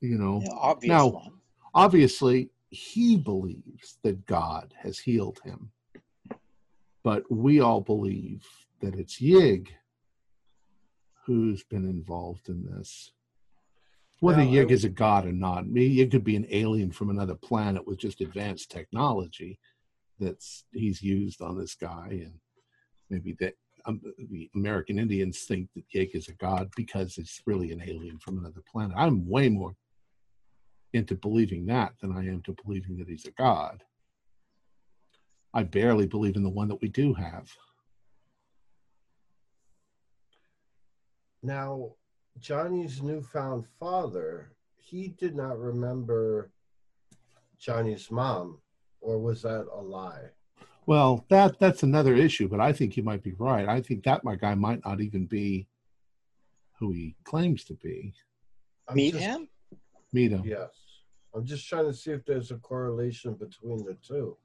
You 0.00 0.18
know, 0.18 0.42
obvious 0.52 0.88
Now- 0.88 1.08
one. 1.08 1.40
obviously, 1.74 2.50
he 2.70 3.16
believes 3.16 3.98
that 4.02 4.24
God 4.26 4.74
has 4.78 4.98
healed 4.98 5.40
him. 5.44 5.72
But 7.02 7.30
we 7.30 7.60
all 7.60 7.80
believe 7.80 8.46
that 8.80 8.94
it's 8.94 9.20
Yig 9.20 9.68
who's 11.24 11.64
been 11.64 11.84
involved 11.88 12.48
in 12.48 12.64
this. 12.64 13.12
Whether 14.20 14.42
Yig 14.42 14.70
is 14.70 14.84
a 14.84 14.88
god 14.88 15.26
or 15.26 15.32
not, 15.32 15.64
it 15.74 16.10
could 16.10 16.24
be 16.24 16.36
an 16.36 16.46
alien 16.50 16.90
from 16.90 17.10
another 17.10 17.34
planet 17.34 17.86
with 17.86 17.98
just 17.98 18.22
advanced 18.22 18.70
technology 18.70 19.58
that's 20.18 20.64
he's 20.72 21.02
used 21.02 21.42
on 21.42 21.58
this 21.58 21.74
guy, 21.74 22.08
and 22.10 22.32
maybe 23.10 23.36
that 23.40 23.54
um, 23.84 24.00
the 24.18 24.50
American 24.54 24.98
Indians 24.98 25.42
think 25.42 25.68
that 25.74 25.88
Yig 25.94 26.14
is 26.14 26.28
a 26.28 26.34
god 26.34 26.70
because 26.76 27.18
it's 27.18 27.42
really 27.46 27.72
an 27.72 27.82
alien 27.86 28.18
from 28.18 28.38
another 28.38 28.62
planet. 28.70 28.96
I'm 28.98 29.28
way 29.28 29.50
more 29.50 29.76
into 30.94 31.14
believing 31.14 31.66
that 31.66 31.92
than 32.00 32.10
I 32.10 32.26
am 32.26 32.42
to 32.42 32.56
believing 32.64 32.96
that 32.96 33.08
he's 33.08 33.26
a 33.26 33.30
god. 33.32 33.82
I 35.52 35.62
barely 35.62 36.06
believe 36.06 36.36
in 36.36 36.42
the 36.42 36.48
one 36.48 36.68
that 36.68 36.80
we 36.80 36.88
do 36.88 37.14
have. 37.14 37.50
Now, 41.42 41.92
Johnny's 42.40 43.02
newfound 43.02 43.66
father, 43.80 44.52
he 44.76 45.08
did 45.08 45.34
not 45.34 45.58
remember 45.58 46.50
Johnny's 47.58 48.10
mom, 48.10 48.58
or 49.00 49.18
was 49.18 49.42
that 49.42 49.66
a 49.72 49.80
lie? 49.80 50.30
Well, 50.86 51.24
that 51.30 51.58
that's 51.58 51.82
another 51.82 52.14
issue, 52.14 52.48
but 52.48 52.60
I 52.60 52.72
think 52.72 52.96
you 52.96 53.02
might 53.02 53.22
be 53.22 53.32
right. 53.32 53.68
I 53.68 53.80
think 53.80 54.04
that 54.04 54.22
my 54.22 54.36
guy 54.36 54.54
might 54.54 54.84
not 54.84 55.00
even 55.00 55.26
be 55.26 55.66
who 56.78 56.92
he 56.92 57.16
claims 57.24 57.64
to 57.64 57.74
be. 57.74 58.12
I'm 58.88 58.96
Meet 58.96 59.14
just- 59.14 59.24
him? 59.24 59.48
Meet 60.12 60.30
him. 60.32 60.42
Yes. 60.44 60.70
I'm 61.34 61.44
just 61.44 61.68
trying 61.68 61.86
to 61.86 61.92
see 61.92 62.12
if 62.12 62.24
there's 62.24 62.50
a 62.50 62.56
correlation 62.56 63.34
between 63.34 63.84
the 63.84 63.94
two. 64.06 64.36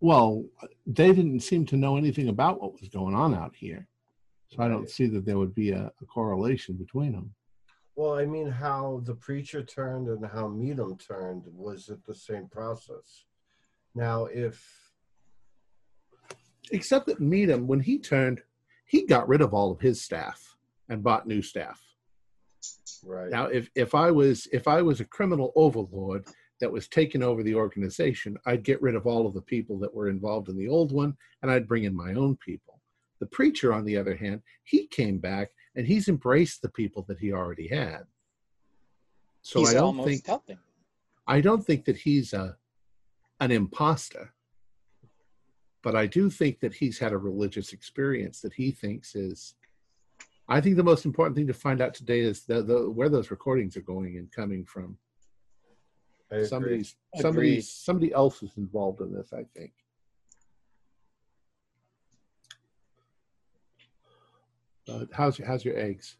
Well, 0.00 0.44
they 0.86 1.12
didn't 1.14 1.40
seem 1.40 1.64
to 1.66 1.76
know 1.76 1.96
anything 1.96 2.28
about 2.28 2.60
what 2.60 2.78
was 2.78 2.88
going 2.90 3.14
on 3.14 3.34
out 3.34 3.54
here. 3.56 3.88
So 4.48 4.62
I 4.62 4.68
don't 4.68 4.88
see 4.88 5.06
that 5.08 5.26
there 5.26 5.38
would 5.38 5.54
be 5.54 5.70
a, 5.70 5.90
a 6.00 6.04
correlation 6.06 6.76
between 6.76 7.12
them. 7.12 7.34
Well, 7.96 8.14
I 8.14 8.26
mean, 8.26 8.50
how 8.50 9.00
the 9.04 9.14
preacher 9.14 9.62
turned 9.62 10.08
and 10.08 10.24
how 10.24 10.48
Meadham 10.48 10.98
turned 10.98 11.44
was 11.46 11.88
it 11.88 12.04
the 12.04 12.14
same 12.14 12.46
process? 12.46 13.24
Now, 13.94 14.26
if 14.26 14.86
Except 16.72 17.06
that 17.06 17.20
Meadham, 17.20 17.66
when 17.66 17.80
he 17.80 17.98
turned, 17.98 18.42
he 18.86 19.06
got 19.06 19.28
rid 19.28 19.40
of 19.40 19.54
all 19.54 19.70
of 19.70 19.80
his 19.80 20.02
staff 20.02 20.56
and 20.88 21.02
bought 21.02 21.26
new 21.26 21.42
staff. 21.42 21.80
right, 23.04 23.30
Now, 23.30 23.46
if 23.46 23.70
if 23.74 23.94
I 23.94 24.10
was 24.10 24.46
if 24.52 24.68
I 24.68 24.82
was 24.82 25.00
a 25.00 25.04
criminal 25.04 25.52
overlord 25.56 26.24
that 26.60 26.72
was 26.72 26.88
taking 26.88 27.22
over 27.22 27.42
the 27.42 27.54
organization, 27.54 28.36
I'd 28.46 28.62
get 28.62 28.82
rid 28.82 28.94
of 28.94 29.06
all 29.06 29.26
of 29.26 29.34
the 29.34 29.42
people 29.42 29.78
that 29.80 29.94
were 29.94 30.08
involved 30.08 30.48
in 30.48 30.56
the 30.56 30.68
old 30.68 30.92
one, 30.92 31.16
and 31.42 31.50
I'd 31.50 31.68
bring 31.68 31.84
in 31.84 31.94
my 31.94 32.14
own 32.14 32.36
people. 32.36 32.75
The 33.20 33.26
preacher, 33.26 33.72
on 33.72 33.84
the 33.84 33.96
other 33.96 34.14
hand, 34.14 34.42
he 34.64 34.86
came 34.86 35.18
back 35.18 35.50
and 35.74 35.86
he's 35.86 36.08
embraced 36.08 36.62
the 36.62 36.68
people 36.68 37.04
that 37.08 37.18
he 37.18 37.32
already 37.32 37.68
had. 37.68 38.04
So 39.42 39.60
He's 39.60 39.70
I 39.70 39.74
don't 39.74 40.04
think 40.04 40.26
helping. 40.26 40.58
I 41.26 41.40
don't 41.40 41.64
think 41.64 41.84
that 41.84 41.96
he's 41.96 42.32
a 42.32 42.56
an 43.40 43.50
imposter, 43.50 44.32
but 45.82 45.94
I 45.94 46.06
do 46.06 46.30
think 46.30 46.60
that 46.60 46.74
he's 46.74 46.98
had 46.98 47.12
a 47.12 47.18
religious 47.18 47.72
experience 47.72 48.40
that 48.40 48.52
he 48.52 48.70
thinks 48.70 49.14
is. 49.14 49.54
I 50.48 50.60
think 50.60 50.76
the 50.76 50.84
most 50.84 51.04
important 51.04 51.36
thing 51.36 51.48
to 51.48 51.54
find 51.54 51.80
out 51.80 51.92
today 51.92 52.20
is 52.20 52.44
the, 52.44 52.62
the 52.62 52.88
where 52.90 53.08
those 53.08 53.32
recordings 53.32 53.76
are 53.76 53.82
going 53.82 54.16
and 54.16 54.30
coming 54.30 54.64
from. 54.64 54.96
I 56.30 56.36
agree. 56.36 56.46
Somebody's 56.48 56.96
Agreed. 57.14 57.22
somebody 57.22 57.60
somebody 57.60 58.12
else 58.12 58.42
is 58.42 58.56
involved 58.56 59.00
in 59.00 59.12
this. 59.12 59.32
I 59.32 59.44
think. 59.56 59.72
Uh, 64.88 65.04
how's 65.12 65.38
your 65.38 65.48
how's 65.48 65.64
your 65.64 65.76
eggs? 65.78 66.16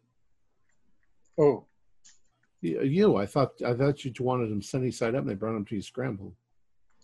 Oh, 1.38 1.64
You, 2.62 2.82
you, 2.82 3.16
I 3.16 3.26
thought 3.26 3.52
I 3.64 3.74
thought 3.74 4.04
you 4.04 4.12
wanted 4.20 4.50
them 4.50 4.62
sunny 4.62 4.90
side 4.90 5.14
up, 5.14 5.20
and 5.20 5.30
they 5.30 5.34
brought 5.34 5.52
them 5.52 5.64
to 5.66 5.74
you 5.76 5.82
scrambled. 5.82 6.34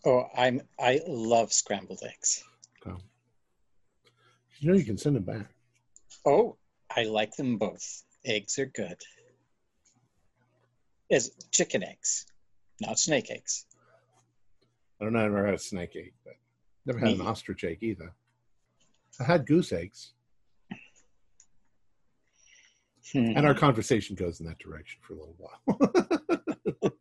oh, 0.04 0.24
I'm 0.36 0.60
I 0.80 1.00
love 1.06 1.52
scrambled 1.52 2.00
eggs. 2.04 2.42
You 4.58 4.68
know 4.70 4.76
you 4.76 4.84
can 4.84 4.96
send 4.98 5.16
them 5.16 5.24
back. 5.24 5.46
Oh, 6.24 6.56
I 6.96 7.02
like 7.02 7.34
them 7.34 7.58
both. 7.58 8.04
Eggs 8.24 8.56
are 8.60 8.66
good. 8.66 8.96
As 11.10 11.32
chicken 11.50 11.82
eggs, 11.82 12.26
not 12.80 12.98
snake 13.00 13.28
eggs. 13.30 13.66
I 15.00 15.04
don't 15.04 15.14
know. 15.14 15.18
I've 15.24 15.32
never 15.32 15.46
had 15.46 15.54
a 15.56 15.58
snake 15.58 15.96
egg, 15.96 16.12
but 16.24 16.34
never 16.86 17.00
had 17.00 17.08
Me 17.08 17.14
an 17.14 17.26
ostrich 17.26 17.64
egg 17.64 17.78
either. 17.80 18.12
I 19.18 19.24
had 19.24 19.46
goose 19.46 19.72
eggs, 19.72 20.12
Hmm. 23.10 23.32
and 23.36 23.44
our 23.46 23.54
conversation 23.54 24.14
goes 24.14 24.38
in 24.38 24.46
that 24.46 24.60
direction 24.60 25.00
for 25.02 25.14
a 25.14 25.16
little 25.16 25.36
while. 25.38 26.12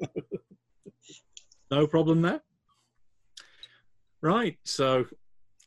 No 1.71 1.87
problem 1.87 2.21
there. 2.21 2.41
Right. 4.21 4.57
So, 4.65 5.05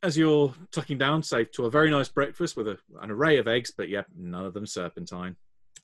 as 0.02 0.18
you're 0.18 0.54
tucking 0.70 0.98
down, 0.98 1.22
safe 1.22 1.50
to 1.52 1.64
a 1.64 1.70
very 1.70 1.90
nice 1.90 2.10
breakfast 2.10 2.58
with 2.58 2.68
a, 2.68 2.78
an 3.00 3.10
array 3.10 3.38
of 3.38 3.48
eggs, 3.48 3.72
but 3.76 3.88
yep, 3.88 4.06
none 4.14 4.44
of 4.44 4.52
them 4.52 4.66
serpentine. 4.66 5.36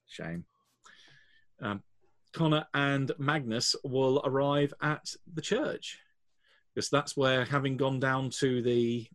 Shame. 0.07 0.45
Um, 1.63 1.83
Connor 2.35 2.67
and 2.75 3.11
Magnus 3.19 3.75
will 3.83 4.21
arrive 4.25 4.75
at 4.83 5.15
the 5.33 5.41
church 5.41 5.99
because 6.75 6.91
that's 6.91 7.17
where, 7.17 7.47
having 7.47 7.79
gone 7.79 7.99
down 7.99 8.29
to 8.41 8.61
the 8.61 9.09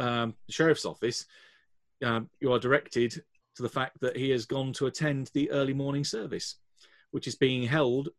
um, 0.00 0.34
sheriff's 0.50 0.84
office, 0.84 1.26
um, 2.04 2.28
you 2.40 2.52
are 2.52 2.58
directed 2.58 3.22
to 3.56 3.62
the 3.62 3.68
fact 3.68 4.00
that 4.00 4.16
he 4.16 4.30
has 4.30 4.46
gone 4.46 4.72
to 4.74 4.86
attend 4.86 5.30
the 5.34 5.50
early 5.50 5.74
morning 5.74 6.04
service, 6.04 6.56
which 7.10 7.26
is 7.26 7.34
being 7.34 7.62
held 7.62 8.10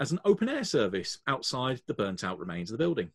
as 0.00 0.12
an 0.12 0.20
open 0.24 0.48
air 0.48 0.64
service 0.64 1.18
outside 1.26 1.80
the 1.86 1.94
burnt 1.94 2.24
out 2.24 2.38
remains 2.38 2.70
of 2.70 2.78
the 2.78 2.84
building. 2.84 3.10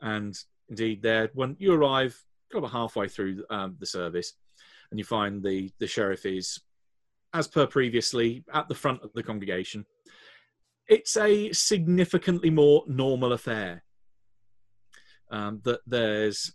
And 0.00 0.36
indeed, 0.68 1.02
there 1.02 1.30
when 1.34 1.56
you 1.58 1.72
arrive, 1.72 2.20
kind 2.52 2.64
of 2.64 2.70
halfway 2.70 3.08
through 3.08 3.44
um, 3.50 3.76
the 3.78 3.86
service, 3.86 4.34
and 4.90 4.98
you 4.98 5.04
find 5.04 5.42
the 5.42 5.70
the 5.78 5.86
sheriff 5.86 6.24
is, 6.24 6.60
as 7.34 7.48
per 7.48 7.66
previously, 7.66 8.44
at 8.52 8.68
the 8.68 8.74
front 8.74 9.02
of 9.02 9.12
the 9.14 9.22
congregation. 9.22 9.84
It's 10.88 11.16
a 11.16 11.52
significantly 11.52 12.50
more 12.50 12.84
normal 12.86 13.32
affair. 13.32 13.82
Um, 15.30 15.60
that 15.64 15.80
there's 15.86 16.54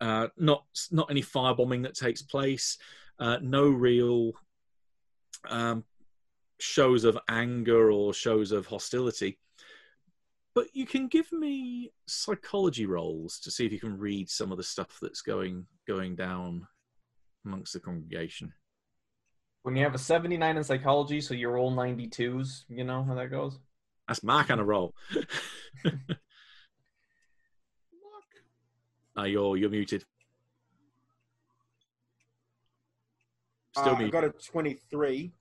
uh, 0.00 0.28
not 0.36 0.64
not 0.90 1.10
any 1.10 1.22
firebombing 1.22 1.82
that 1.82 1.94
takes 1.94 2.22
place, 2.22 2.78
uh, 3.18 3.38
no 3.42 3.68
real 3.68 4.32
um, 5.48 5.84
shows 6.58 7.04
of 7.04 7.18
anger 7.28 7.90
or 7.90 8.14
shows 8.14 8.52
of 8.52 8.66
hostility. 8.66 9.38
But 10.54 10.68
you 10.72 10.86
can 10.86 11.08
give 11.08 11.32
me 11.32 11.92
psychology 12.06 12.86
rolls 12.86 13.40
to 13.40 13.50
see 13.50 13.66
if 13.66 13.72
you 13.72 13.80
can 13.80 13.98
read 13.98 14.30
some 14.30 14.52
of 14.52 14.58
the 14.58 14.62
stuff 14.62 14.98
that's 15.02 15.22
going 15.22 15.66
going 15.86 16.14
down 16.14 16.66
amongst 17.44 17.72
the 17.72 17.80
congregation. 17.80 18.52
When 19.62 19.76
you 19.76 19.82
have 19.82 19.94
a 19.94 19.98
79 19.98 20.56
in 20.56 20.62
psychology, 20.62 21.20
so 21.20 21.32
you 21.34 21.48
roll 21.48 21.72
92s, 21.72 22.64
you 22.68 22.84
know 22.84 23.02
how 23.02 23.14
that 23.14 23.30
goes? 23.30 23.58
That's 24.06 24.22
my 24.22 24.42
kind 24.42 24.60
of 24.60 24.66
roll. 24.66 24.94
uh, 29.18 29.24
you're 29.24 29.56
you're 29.56 29.70
muted. 29.70 30.04
Still 33.76 33.88
Uh, 33.92 33.94
I 33.94 33.98
muted. 33.98 34.12
got 34.12 34.24
a 34.24 34.30
23. 34.30 35.32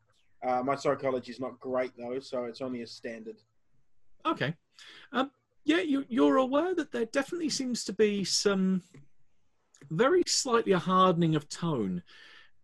Uh, 0.43 0.61
my 0.63 0.75
psychology 0.75 1.31
is 1.31 1.39
not 1.39 1.59
great 1.59 1.91
though, 1.97 2.19
so 2.19 2.45
it's 2.45 2.61
only 2.61 2.81
a 2.81 2.87
standard. 2.87 3.37
Okay. 4.25 4.53
Um, 5.11 5.31
yeah, 5.65 5.81
you, 5.81 6.05
you're 6.09 6.37
aware 6.37 6.75
that 6.75 6.91
there 6.91 7.05
definitely 7.05 7.49
seems 7.49 7.83
to 7.85 7.93
be 7.93 8.23
some 8.23 8.81
very 9.89 10.23
slightly 10.27 10.71
a 10.73 10.79
hardening 10.79 11.35
of 11.35 11.47
tone 11.47 12.03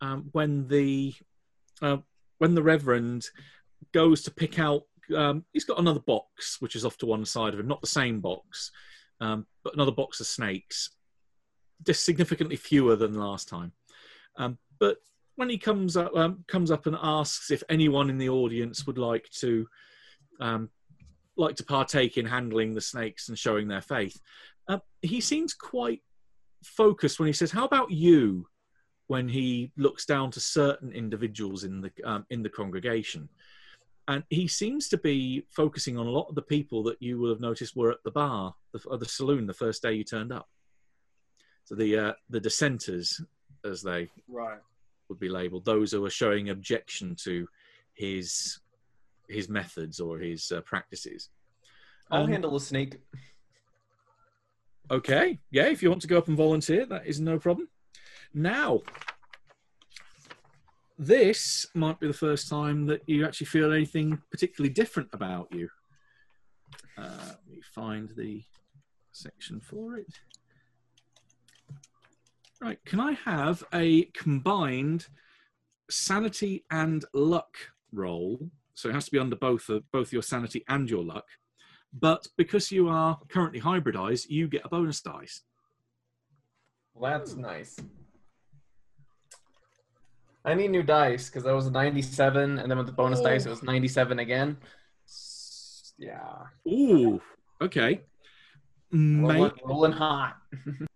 um, 0.01 0.29
when 0.31 0.67
the 0.67 1.13
uh, 1.81 1.97
when 2.39 2.55
the 2.55 2.63
Reverend 2.63 3.25
goes 3.93 4.23
to 4.23 4.31
pick 4.31 4.59
out. 4.59 4.83
Um, 5.15 5.45
he's 5.53 5.65
got 5.65 5.79
another 5.79 6.01
box 6.01 6.57
which 6.61 6.75
is 6.75 6.85
off 6.85 6.97
to 6.97 7.05
one 7.05 7.25
side 7.25 7.53
of 7.53 7.59
him, 7.59 7.67
not 7.67 7.81
the 7.81 7.87
same 7.87 8.19
box, 8.19 8.71
um, 9.21 9.47
but 9.63 9.73
another 9.73 9.91
box 9.91 10.19
of 10.19 10.27
snakes, 10.27 10.91
just 11.85 12.03
significantly 12.05 12.55
fewer 12.55 12.95
than 12.95 13.13
last 13.13 13.47
time. 13.47 13.71
Um, 14.37 14.57
but 14.79 14.97
when 15.35 15.49
he 15.49 15.57
comes 15.57 15.95
up, 15.95 16.15
um, 16.15 16.43
comes 16.47 16.71
up 16.71 16.85
and 16.85 16.97
asks 17.01 17.51
if 17.51 17.63
anyone 17.69 18.09
in 18.09 18.17
the 18.17 18.29
audience 18.29 18.85
would 18.85 18.97
like 18.97 19.29
to 19.39 19.67
um, 20.39 20.69
like 21.37 21.55
to 21.55 21.63
partake 21.63 22.17
in 22.17 22.25
handling 22.25 22.73
the 22.73 22.81
snakes 22.81 23.29
and 23.29 23.37
showing 23.37 23.67
their 23.67 23.81
faith. 23.81 24.19
Uh, 24.67 24.79
he 25.01 25.21
seems 25.21 25.53
quite 25.53 26.01
focused 26.63 27.19
when 27.19 27.27
he 27.27 27.33
says, 27.33 27.51
"How 27.51 27.65
about 27.65 27.91
you?" 27.91 28.47
When 29.07 29.27
he 29.27 29.71
looks 29.75 30.05
down 30.05 30.29
to 30.31 30.39
certain 30.39 30.91
individuals 30.91 31.63
in 31.63 31.81
the 31.81 31.91
um, 32.03 32.25
in 32.29 32.43
the 32.43 32.49
congregation, 32.49 33.29
and 34.09 34.23
he 34.29 34.47
seems 34.47 34.89
to 34.89 34.97
be 34.97 35.45
focusing 35.49 35.97
on 35.97 36.07
a 36.07 36.11
lot 36.11 36.27
of 36.29 36.35
the 36.35 36.41
people 36.41 36.83
that 36.83 37.01
you 37.01 37.17
will 37.17 37.29
have 37.29 37.39
noticed 37.39 37.75
were 37.75 37.91
at 37.91 38.03
the 38.03 38.11
bar, 38.11 38.53
the, 38.73 38.97
the 38.97 39.05
saloon, 39.05 39.47
the 39.47 39.53
first 39.53 39.81
day 39.81 39.93
you 39.93 40.03
turned 40.03 40.33
up. 40.33 40.49
So 41.69 41.75
the 41.75 41.97
uh, 41.97 42.13
the 42.31 42.39
dissenters, 42.39 43.21
as 43.63 43.83
they 43.83 44.09
Right. 44.27 44.59
would 45.07 45.19
be 45.19 45.29
labelled, 45.29 45.65
those 45.65 45.91
who 45.91 46.03
are 46.03 46.09
showing 46.09 46.49
objection 46.49 47.15
to 47.25 47.47
his 47.93 48.59
his 49.27 49.47
methods 49.49 49.99
or 49.99 50.17
his 50.17 50.51
uh, 50.51 50.61
practices. 50.61 51.29
I'll 52.09 52.23
Um, 52.23 52.31
handle 52.31 52.55
a 52.55 52.59
snake. 52.59 52.99
Okay, 54.89 55.37
yeah, 55.51 55.67
if 55.67 55.83
you 55.83 55.91
want 55.91 56.01
to 56.01 56.07
go 56.07 56.17
up 56.17 56.27
and 56.27 56.35
volunteer, 56.35 56.87
that 56.87 57.05
is 57.05 57.19
no 57.19 57.37
problem. 57.37 57.69
Now, 58.33 58.81
this 60.97 61.67
might 61.75 61.99
be 61.99 62.07
the 62.07 62.13
first 62.13 62.49
time 62.49 62.87
that 62.87 63.07
you 63.07 63.27
actually 63.27 63.45
feel 63.45 63.71
anything 63.71 64.19
particularly 64.31 64.73
different 64.73 65.09
about 65.13 65.51
you. 65.51 65.69
Uh, 66.97 67.27
let 67.27 67.47
me 67.47 67.61
find 67.61 68.09
the 68.17 68.43
section 69.11 69.59
for 69.59 69.97
it. 69.97 70.07
Right, 72.61 72.83
can 72.83 72.99
I 72.99 73.13
have 73.13 73.63
a 73.73 74.03
combined 74.13 75.07
sanity 75.89 76.65
and 76.69 77.05
luck 77.13 77.55
roll? 77.93 78.49
So 78.73 78.89
it 78.89 78.93
has 78.93 79.05
to 79.05 79.11
be 79.11 79.19
under 79.19 79.37
both 79.37 79.69
of, 79.69 79.89
both 79.91 80.11
your 80.11 80.21
sanity 80.21 80.65
and 80.67 80.89
your 80.89 81.03
luck. 81.03 81.25
But 81.93 82.27
because 82.37 82.69
you 82.69 82.89
are 82.89 83.17
currently 83.29 83.61
hybridized, 83.61 84.29
you 84.29 84.49
get 84.49 84.65
a 84.65 84.69
bonus 84.69 85.01
dice. 85.01 85.41
Well, 86.93 87.17
that's 87.17 87.35
nice. 87.35 87.77
I 90.43 90.53
need 90.53 90.71
new 90.71 90.83
dice 90.83 91.29
because 91.29 91.43
that 91.43 91.53
was 91.53 91.67
a 91.67 91.71
97, 91.71 92.59
and 92.59 92.69
then 92.69 92.77
with 92.77 92.87
the 92.87 92.93
bonus 92.93 93.21
dice, 93.21 93.45
it 93.45 93.49
was 93.49 93.63
97 93.63 94.19
again. 94.19 94.57
Yeah. 95.97 96.43
Ooh, 96.67 97.21
okay. 97.61 98.01
Rolling, 98.91 99.51
rolling 99.63 99.91
hot. 99.93 100.37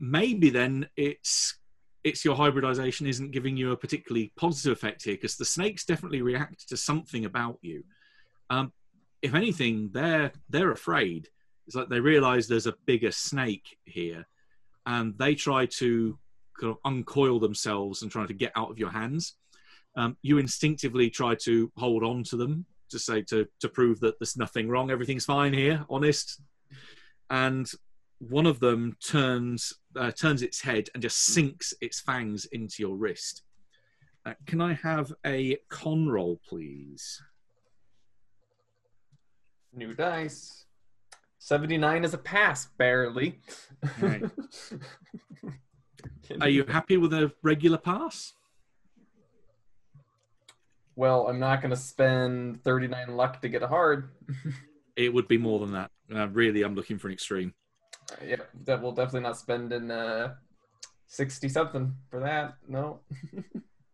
maybe 0.00 0.50
then 0.50 0.88
it's 0.96 1.58
it's 2.04 2.24
your 2.24 2.36
hybridization 2.36 3.06
isn't 3.08 3.32
giving 3.32 3.56
you 3.56 3.72
a 3.72 3.76
particularly 3.76 4.32
positive 4.36 4.72
effect 4.72 5.02
here 5.02 5.14
because 5.14 5.36
the 5.36 5.44
snakes 5.44 5.84
definitely 5.84 6.22
react 6.22 6.68
to 6.68 6.76
something 6.76 7.24
about 7.24 7.58
you. 7.62 7.82
Um, 8.48 8.72
if 9.22 9.34
anything, 9.34 9.90
they're 9.92 10.32
they're 10.48 10.70
afraid. 10.70 11.28
It's 11.66 11.74
like 11.74 11.88
they 11.88 11.98
realize 11.98 12.46
there's 12.46 12.68
a 12.68 12.76
bigger 12.86 13.10
snake 13.10 13.76
here, 13.84 14.26
and 14.86 15.18
they 15.18 15.34
try 15.34 15.66
to 15.66 16.16
kind 16.60 16.70
of 16.70 16.78
uncoil 16.84 17.40
themselves 17.40 18.02
and 18.02 18.10
try 18.10 18.24
to 18.24 18.34
get 18.34 18.52
out 18.54 18.70
of 18.70 18.78
your 18.78 18.90
hands. 18.90 19.34
Um, 19.96 20.16
you 20.22 20.38
instinctively 20.38 21.10
try 21.10 21.34
to 21.42 21.72
hold 21.76 22.04
on 22.04 22.22
to 22.24 22.36
them 22.36 22.66
to 22.90 22.98
say 22.98 23.22
to 23.22 23.48
to 23.60 23.68
prove 23.68 23.98
that 24.00 24.18
there's 24.20 24.36
nothing 24.36 24.68
wrong, 24.68 24.90
everything's 24.90 25.24
fine 25.24 25.52
here, 25.52 25.84
honest. 25.90 26.40
And 27.30 27.68
one 28.18 28.46
of 28.46 28.60
them 28.60 28.96
turns 29.02 29.74
uh, 29.96 30.10
turns 30.10 30.42
its 30.42 30.60
head 30.60 30.88
and 30.94 31.02
just 31.02 31.18
sinks 31.18 31.74
its 31.80 32.00
fangs 32.00 32.44
into 32.46 32.82
your 32.82 32.96
wrist. 32.96 33.42
Uh, 34.24 34.34
can 34.46 34.60
I 34.60 34.74
have 34.74 35.12
a 35.24 35.58
con 35.68 36.08
roll, 36.08 36.40
please? 36.48 37.22
New 39.72 39.94
dice. 39.94 40.64
79 41.38 42.04
is 42.04 42.12
a 42.12 42.18
pass, 42.18 42.66
barely. 42.76 43.38
Right. 44.00 44.24
Are 46.40 46.48
you 46.48 46.64
happy 46.64 46.96
with 46.96 47.12
a 47.12 47.30
regular 47.42 47.78
pass? 47.78 48.32
Well, 50.96 51.28
I'm 51.28 51.38
not 51.38 51.60
going 51.60 51.70
to 51.70 51.76
spend 51.76 52.64
39 52.64 53.16
luck 53.16 53.40
to 53.42 53.48
get 53.48 53.62
a 53.62 53.68
hard. 53.68 54.10
It 54.96 55.12
would 55.12 55.28
be 55.28 55.36
more 55.36 55.60
than 55.60 55.72
that. 55.72 55.90
Uh, 56.10 56.26
really, 56.28 56.62
I'm 56.62 56.74
looking 56.74 56.96
for 56.96 57.08
an 57.08 57.12
extreme. 57.12 57.52
Yeah, 58.24 58.36
that 58.64 58.80
will 58.82 58.92
definitely 58.92 59.20
not 59.20 59.36
spend 59.38 59.72
in 59.72 59.90
uh, 59.90 60.34
60 61.08 61.48
something 61.48 61.94
for 62.10 62.20
that. 62.20 62.56
No. 62.68 63.00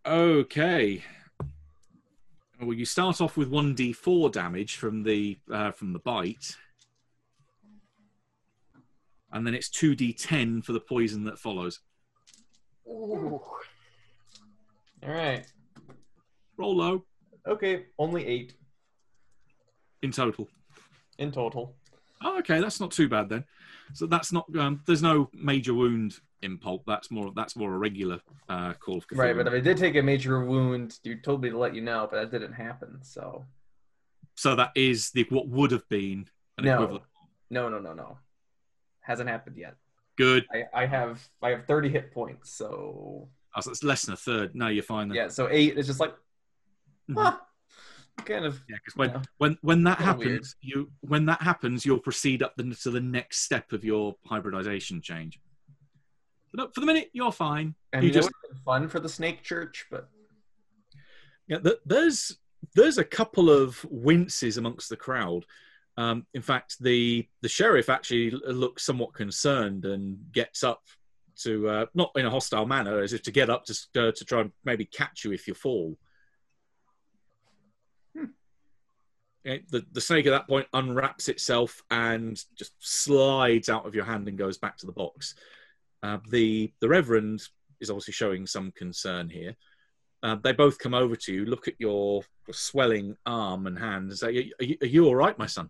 Okay. 0.05 1.01
Well, 2.61 2.73
you 2.73 2.85
start 2.85 3.21
off 3.21 3.37
with 3.37 3.49
one 3.49 3.77
d4 3.77 4.33
damage 4.33 4.75
from 4.75 5.05
the 5.05 5.39
uh, 5.49 5.71
from 5.71 5.93
the 5.93 6.01
bite, 6.01 6.57
and 9.33 9.47
then 9.47 9.55
it's 9.55 9.69
two 9.71 9.95
d10 9.95 10.65
for 10.65 10.73
the 10.73 10.81
poison 10.81 11.23
that 11.25 11.39
follows. 11.39 11.79
Ooh. 12.89 13.41
All 15.05 15.09
right. 15.09 15.47
Roll 16.59 16.77
low 16.77 17.05
Okay, 17.47 17.85
only 17.97 18.27
eight 18.27 18.55
in 20.03 20.11
total. 20.11 20.49
in 21.19 21.31
total. 21.31 21.77
Oh, 22.25 22.39
okay, 22.41 22.61
that's 22.61 22.81
not 22.81 22.91
too 22.91 23.09
bad 23.09 23.29
then. 23.29 23.45
So 23.95 24.07
that's 24.07 24.33
not. 24.33 24.47
Um, 24.57 24.83
there's 24.87 25.03
no 25.03 25.29
major 25.35 25.75
wound 25.75 26.19
in 26.43 26.59
pulp. 26.59 26.85
That's 26.87 27.11
more. 27.11 27.33
That's 27.37 27.57
more 27.57 27.75
a 27.75 27.79
regular 27.79 28.21
uh, 28.49 28.73
call 28.75 28.99
of 28.99 29.07
Cthulhu. 29.07 29.19
Right, 29.19 29.37
but 29.37 29.47
if 29.47 29.53
I 29.53 29.61
did 29.61 29.77
take 29.77 29.97
a 29.97 30.03
major 30.03 30.45
wound, 30.45 30.99
you 31.05 31.17
told 31.17 31.43
me 31.43 31.51
to 31.51 31.59
let 31.59 31.75
you 31.75 31.83
know, 31.83 32.09
but 32.11 32.31
that 32.31 32.37
didn't 32.39 32.55
happen. 32.55 32.99
So 33.03 33.45
so 34.35 34.57
that 34.57 34.71
is 34.75 35.11
the 35.11 35.27
what 35.31 35.49
would 35.49 35.71
have 35.73 35.89
been 35.89 36.29
an 36.59 36.65
No. 36.65 36.75
equivalent. 36.75 37.05
no, 37.51 37.69
no, 37.69 37.79
no, 37.79 37.93
no, 37.93 38.19
hasn't 39.01 39.29
happened 39.29 39.57
yet. 39.57 39.77
Good. 40.17 40.47
I, 40.53 40.65
I 40.83 40.87
have 40.87 41.21
I 41.43 41.51
have 41.51 41.67
30 41.67 41.89
hit 41.91 42.13
points, 42.13 42.51
so 42.51 43.29
Oh, 43.55 43.61
so 43.61 43.71
it's 43.71 43.85
less 43.85 44.07
than 44.07 44.15
a 44.15 44.17
third. 44.17 44.55
No, 44.55 44.69
you're 44.69 44.83
fine 44.83 45.09
then. 45.09 45.17
yeah, 45.17 45.29
so 45.29 45.49
eight 45.51 45.77
is 45.77 45.87
just 45.87 46.01
like 46.01 46.15
Mhm. 47.11 47.17
huh, 47.23 47.37
kind 48.25 48.45
of 48.45 48.63
Yeah, 48.69 48.77
because 48.77 48.97
when, 48.97 49.11
Yeah. 49.11 49.23
when 49.39 49.59
when 49.63 49.85
that 49.85 49.99
happens, 49.99 50.57
weird. 50.63 50.77
you 50.77 50.93
when 51.01 51.27
that 51.27 51.43
happens, 51.43 51.85
you'll 51.85 51.99
proceed 51.99 52.43
up 52.43 52.55
the, 52.57 52.75
to 52.83 52.91
the 52.91 53.01
next 53.01 53.41
step 53.41 53.73
of 53.73 53.85
your 53.85 54.17
hybridization 54.27 55.01
change. 55.01 55.41
But 56.53 56.59
no, 56.59 56.71
for 56.75 56.81
the 56.81 56.87
minute, 56.87 57.11
you're 57.13 57.33
fine. 57.33 57.75
I 57.93 58.01
you 58.01 58.11
just 58.11 58.29
it 58.29 58.33
would 58.43 58.49
have 58.51 58.57
been 58.57 58.65
fun 58.65 58.89
for 58.89 59.01
the 59.01 59.09
Snake 59.09 59.43
Church, 59.43 59.87
but 59.91 60.09
yeah, 61.49 61.59
th- 61.59 61.79
there's 61.87 62.39
there's 62.75 62.99
a 62.99 63.05
couple 63.05 63.51
of 63.51 63.85
winces 63.91 64.57
amongst 64.57 64.89
the 64.89 64.97
crowd. 64.97 65.45
Um, 65.97 66.27
in 66.33 66.43
fact, 66.43 66.77
the 66.81 67.27
the 67.41 67.49
sheriff 67.49 67.89
actually 67.91 68.31
looks 68.31 68.85
somewhat 68.85 69.15
concerned 69.15 69.85
and 69.85 70.31
gets 70.33 70.63
up 70.63 70.83
to 71.37 71.69
uh, 71.69 71.87
not 71.95 72.13
in 72.17 72.27
a 72.27 72.31
hostile 72.31 72.67
manner, 72.67 73.01
as 73.01 73.13
if 73.15 73.23
to 73.23 73.31
get 73.33 73.51
up 73.51 73.65
to 73.65 73.75
uh, 73.97 74.13
to 74.13 74.25
try 74.25 74.43
and 74.43 74.53
maybe 74.65 74.85
catch 74.85 75.25
you 75.25 75.33
if 75.33 75.49
you 75.49 75.55
fall. 75.55 75.99
Okay, 78.17 78.29
the 79.45 79.85
the 79.93 80.01
snake 80.01 80.27
at 80.27 80.31
that 80.31 80.47
point 80.47 80.67
unwraps 80.73 81.29
itself 81.29 81.83
and 81.91 82.43
just 82.57 82.73
slides 82.79 83.69
out 83.69 83.87
of 83.87 83.95
your 83.95 84.05
hand 84.05 84.29
and 84.29 84.39
goes 84.39 84.59
back 84.59 84.77
to 84.79 84.87
the 84.87 84.93
box. 84.93 85.35
Uh, 86.03 86.19
the 86.31 86.73
the 86.81 86.89
reverend 86.89 87.43
is 87.81 87.91
obviously 87.91 88.13
showing 88.13 88.47
some 88.47 88.73
concern 88.73 89.29
here. 89.29 89.57
Uh, 90.23 90.37
they 90.37 90.53
both 90.53 90.79
come 90.79 90.95
over 90.95 91.17
to 91.17 91.35
you, 91.35 91.45
look 91.45 91.67
at 91.67 91.75
your 91.79 92.23
swelling 92.53 93.17
arm 93.27 93.67
and 93.67 93.79
hand, 93.79 94.11
and 94.11 94.19
say, 94.19 94.29
"Are 94.29 94.65
you, 94.65 94.77
are 94.81 94.87
you 94.87 95.07
all 95.07 95.17
right, 95.17 95.37
my 95.37 95.47
son?" 95.47 95.69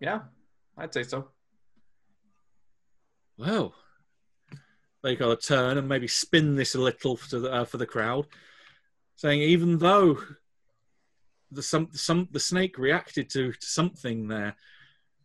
Yeah, 0.00 0.20
I'd 0.78 0.94
say 0.94 1.02
so. 1.02 1.28
Well, 3.36 3.74
they 5.02 5.16
kind 5.16 5.32
of 5.32 5.42
turn 5.42 5.76
and 5.76 5.88
maybe 5.88 6.08
spin 6.08 6.56
this 6.56 6.74
a 6.74 6.80
little 6.80 7.16
for 7.16 7.38
the, 7.38 7.52
uh, 7.52 7.64
for 7.64 7.76
the 7.76 7.86
crowd, 7.86 8.26
saying 9.16 9.42
even 9.42 9.78
though 9.78 10.18
the 11.50 11.62
some 11.62 11.88
some 11.92 12.28
the 12.32 12.40
snake 12.40 12.78
reacted 12.78 13.30
to, 13.30 13.52
to 13.52 13.66
something 13.66 14.28
there, 14.28 14.56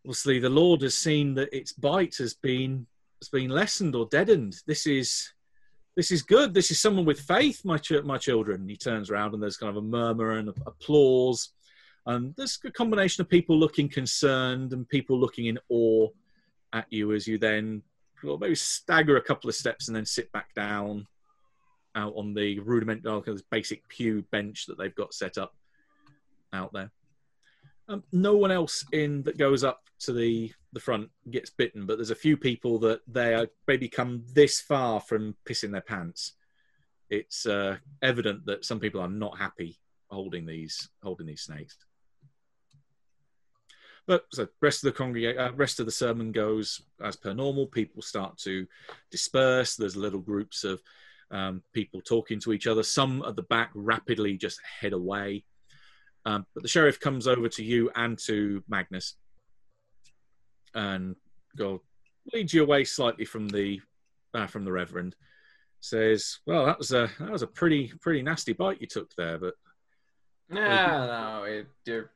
obviously 0.05 0.39
the 0.39 0.49
Lord 0.49 0.81
has 0.81 0.95
seen 0.95 1.33
that 1.35 1.55
its 1.55 1.73
bite 1.73 2.17
has 2.17 2.33
been 2.33 2.85
has 3.21 3.29
been 3.29 3.49
lessened 3.49 3.95
or 3.95 4.07
deadened. 4.07 4.57
This 4.67 4.85
is 4.87 5.33
this 5.95 6.11
is 6.11 6.21
good. 6.21 6.53
This 6.53 6.71
is 6.71 6.79
someone 6.79 7.05
with 7.05 7.19
faith, 7.19 7.65
my 7.65 7.77
ch- 7.77 8.03
my 8.03 8.17
children. 8.17 8.67
He 8.69 8.77
turns 8.77 9.09
around 9.09 9.33
and 9.33 9.41
there's 9.41 9.57
kind 9.57 9.75
of 9.75 9.83
a 9.83 9.85
murmur 9.85 10.37
and 10.37 10.49
applause, 10.65 11.49
and 12.05 12.33
there's 12.37 12.59
a 12.63 12.71
combination 12.71 13.21
of 13.21 13.29
people 13.29 13.57
looking 13.57 13.89
concerned 13.89 14.73
and 14.73 14.87
people 14.87 15.19
looking 15.19 15.47
in 15.47 15.59
awe 15.69 16.07
at 16.73 16.85
you 16.91 17.13
as 17.13 17.27
you 17.27 17.37
then 17.37 17.81
well, 18.23 18.37
maybe 18.37 18.55
stagger 18.55 19.17
a 19.17 19.21
couple 19.21 19.49
of 19.49 19.55
steps 19.55 19.87
and 19.87 19.95
then 19.95 20.05
sit 20.05 20.31
back 20.31 20.53
down 20.53 21.07
out 21.95 22.13
on 22.15 22.33
the 22.33 22.59
rudiment, 22.59 23.05
oh, 23.05 23.21
this 23.21 23.41
basic 23.41 23.87
pew 23.87 24.23
bench 24.31 24.65
that 24.67 24.77
they've 24.77 24.95
got 24.95 25.13
set 25.13 25.37
up 25.37 25.55
out 26.53 26.73
there. 26.73 26.91
Um, 27.87 28.03
no 28.11 28.35
one 28.35 28.51
else 28.51 28.85
in 28.91 29.23
that 29.23 29.37
goes 29.37 29.63
up 29.63 29.81
to 30.01 30.13
the 30.13 30.51
the 30.71 30.79
front 30.79 31.09
gets 31.31 31.49
bitten, 31.49 31.87
but 31.87 31.97
there's 31.97 32.11
a 32.11 32.15
few 32.15 32.37
people 32.37 32.77
that 32.79 33.01
they 33.07 33.33
are 33.33 33.47
maybe 33.67 33.89
come 33.89 34.23
this 34.33 34.61
far 34.61 34.99
from 34.99 35.35
pissing 35.45 35.71
their 35.71 35.81
pants. 35.81 36.33
It's 37.09 37.47
uh, 37.47 37.77
evident 38.03 38.45
that 38.45 38.65
some 38.65 38.79
people 38.79 39.01
are 39.01 39.09
not 39.09 39.39
happy 39.39 39.79
holding 40.11 40.45
these 40.45 40.89
holding 41.01 41.25
these 41.25 41.41
snakes. 41.41 41.77
But 44.05 44.25
so 44.31 44.47
rest 44.61 44.83
of 44.83 44.91
the 44.91 44.97
congregate, 44.97 45.37
uh, 45.37 45.51
rest 45.55 45.79
of 45.79 45.85
the 45.85 45.91
sermon 45.91 46.31
goes 46.31 46.81
as 47.03 47.15
per 47.15 47.33
normal. 47.33 47.67
People 47.67 48.01
start 48.01 48.37
to 48.39 48.67
disperse. 49.11 49.75
There's 49.75 49.95
little 49.95 50.19
groups 50.19 50.63
of 50.63 50.81
um, 51.31 51.63
people 51.73 52.01
talking 52.01 52.39
to 52.41 52.53
each 52.53 52.67
other. 52.67 52.83
Some 52.83 53.23
at 53.27 53.35
the 53.35 53.43
back 53.43 53.71
rapidly 53.73 54.37
just 54.37 54.59
head 54.81 54.93
away. 54.93 55.43
Um, 56.25 56.45
but 56.53 56.63
the 56.63 56.69
sheriff 56.69 56.99
comes 56.99 57.27
over 57.27 57.47
to 57.49 57.63
you 57.63 57.89
and 57.95 58.17
to 58.25 58.63
Magnus 58.67 59.15
and 60.75 61.15
go 61.57 61.81
leads 62.33 62.53
you 62.53 62.61
away 62.63 62.83
slightly 62.83 63.25
from 63.25 63.47
the 63.49 63.81
uh, 64.33 64.47
from 64.47 64.65
the 64.65 64.71
reverend. 64.71 65.15
Says, 65.79 66.39
"Well, 66.45 66.65
that 66.65 66.77
was 66.77 66.91
a 66.91 67.09
that 67.19 67.31
was 67.31 67.41
a 67.41 67.47
pretty 67.47 67.91
pretty 68.01 68.21
nasty 68.21 68.53
bite 68.53 68.81
you 68.81 68.87
took 68.87 69.13
there, 69.15 69.37
but 69.39 69.53
Nah, 70.49 71.05
no, 71.37 71.43
it, 71.43 71.67
you're, 71.85 72.09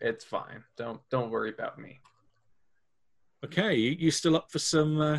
it's 0.00 0.24
fine. 0.24 0.64
Don't 0.76 1.00
don't 1.10 1.30
worry 1.30 1.50
about 1.50 1.78
me. 1.78 2.00
okay, 3.44 3.74
you, 3.74 3.92
you 3.98 4.10
still 4.10 4.34
up 4.36 4.50
for 4.50 4.58
some 4.58 5.00
uh, 5.00 5.18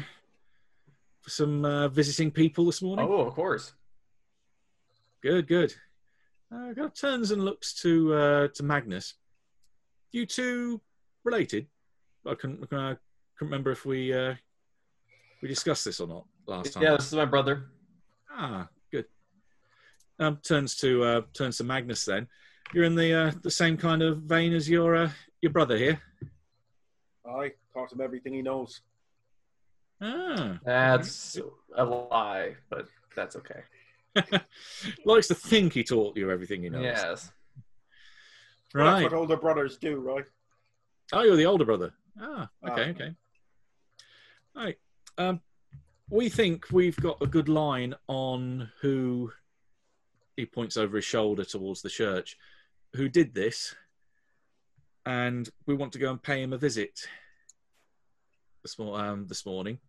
some 1.28 1.66
uh, 1.66 1.88
visiting 1.90 2.32
people 2.32 2.66
this 2.66 2.82
morning? 2.82 3.08
Oh, 3.10 3.22
of 3.22 3.34
course. 3.34 3.74
Good, 5.22 5.48
good. 5.48 5.74
Uh, 6.52 6.74
kind 6.74 6.80
of 6.80 6.94
turns 6.94 7.32
and 7.32 7.44
looks 7.44 7.74
to 7.82 8.14
uh, 8.14 8.48
to 8.56 8.64
Magnus. 8.64 9.16
You 10.12 10.26
two 10.26 10.82
related? 11.24 11.68
I 12.26 12.36
couldn't, 12.36 12.64
I 12.64 12.96
couldn't 13.38 13.52
remember 13.52 13.72
if 13.72 13.86
we 13.86 14.14
uh, 14.14 14.36
we 15.42 15.48
discussed 15.48 15.86
this 15.86 16.00
or 16.00 16.08
not 16.08 16.26
last 16.46 16.74
time. 16.74 16.84
Yeah, 16.84 16.96
this 16.96 17.08
is 17.08 17.14
my 17.14 17.26
brother. 17.26 17.66
Ah, 18.32 18.70
good. 18.92 19.06
Um, 20.20 20.38
turns 20.44 20.76
to 20.78 21.04
uh, 21.04 21.22
turns 21.34 21.58
to 21.58 21.64
Magnus. 21.64 22.06
Then 22.06 22.28
you're 22.74 22.86
in 22.86 22.96
the 22.96 23.14
uh, 23.14 23.32
the 23.44 23.52
same 23.52 23.76
kind 23.76 24.02
of 24.02 24.20
vein 24.20 24.54
as 24.54 24.70
your 24.70 24.96
uh, 24.96 25.10
your 25.42 25.52
brother 25.52 25.78
here. 25.78 26.02
I 27.26 27.52
taught 27.74 27.92
him 27.92 28.02
everything 28.02 28.34
he 28.34 28.42
knows. 28.42 28.82
Ah, 30.02 30.60
That's 30.64 31.38
a 31.76 31.84
lie, 31.86 32.56
but 32.70 32.88
that's 33.16 33.36
okay. 33.36 33.62
likes 35.06 35.28
to 35.28 35.36
think 35.36 35.74
he 35.74 35.84
taught 35.84 36.16
you 36.18 36.30
everything 36.32 36.64
he 36.64 36.70
knows. 36.70 36.84
Yes. 36.84 37.32
Well, 38.76 38.86
Right. 38.86 39.02
That's 39.02 39.14
what 39.14 39.20
older 39.20 39.38
brothers 39.38 39.78
do, 39.78 39.96
right? 40.00 40.26
Oh, 41.14 41.24
you're 41.24 41.36
the 41.38 41.46
older 41.46 41.66
brother. 41.66 41.94
Ah, 42.20 42.50
okay, 42.68 42.84
Ah. 42.88 42.90
okay. 42.90 43.12
All 44.56 44.64
right. 44.66 44.78
Um, 45.18 45.42
we 46.10 46.30
think 46.30 46.66
we've 46.72 46.96
got 46.98 47.22
a 47.22 47.28
good 47.28 47.50
line 47.50 47.96
on 48.08 48.70
who 48.82 49.32
he 50.36 50.46
points 50.46 50.78
over 50.78 50.96
his 50.98 51.06
shoulder 51.06 51.44
towards 51.44 51.82
the 51.82 51.90
church, 51.90 52.38
who 52.96 53.10
did 53.10 53.34
this, 53.34 53.74
and 55.06 55.50
we 55.66 55.74
want 55.76 55.94
to 55.94 56.00
go 56.00 56.12
and 56.12 56.22
pay 56.22 56.42
him 56.44 56.54
a 56.54 56.58
visit 56.58 57.08
this, 58.64 58.78
mor- 58.78 59.00
um, 59.00 59.26
this 59.28 59.46
morning. 59.46 59.80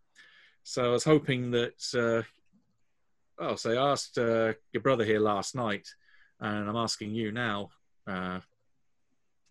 So 0.62 0.84
I 0.84 0.88
was 0.88 1.04
hoping 1.04 1.50
that, 1.52 1.82
uh, 1.94 3.42
oh, 3.42 3.56
so 3.56 3.72
I 3.72 3.90
asked 3.92 4.18
uh, 4.18 4.52
your 4.72 4.82
brother 4.82 5.04
here 5.04 5.20
last 5.20 5.54
night, 5.54 5.88
and 6.40 6.68
I'm 6.68 6.76
asking 6.76 7.12
you 7.12 7.32
now. 7.32 7.70
Uh, 8.06 8.40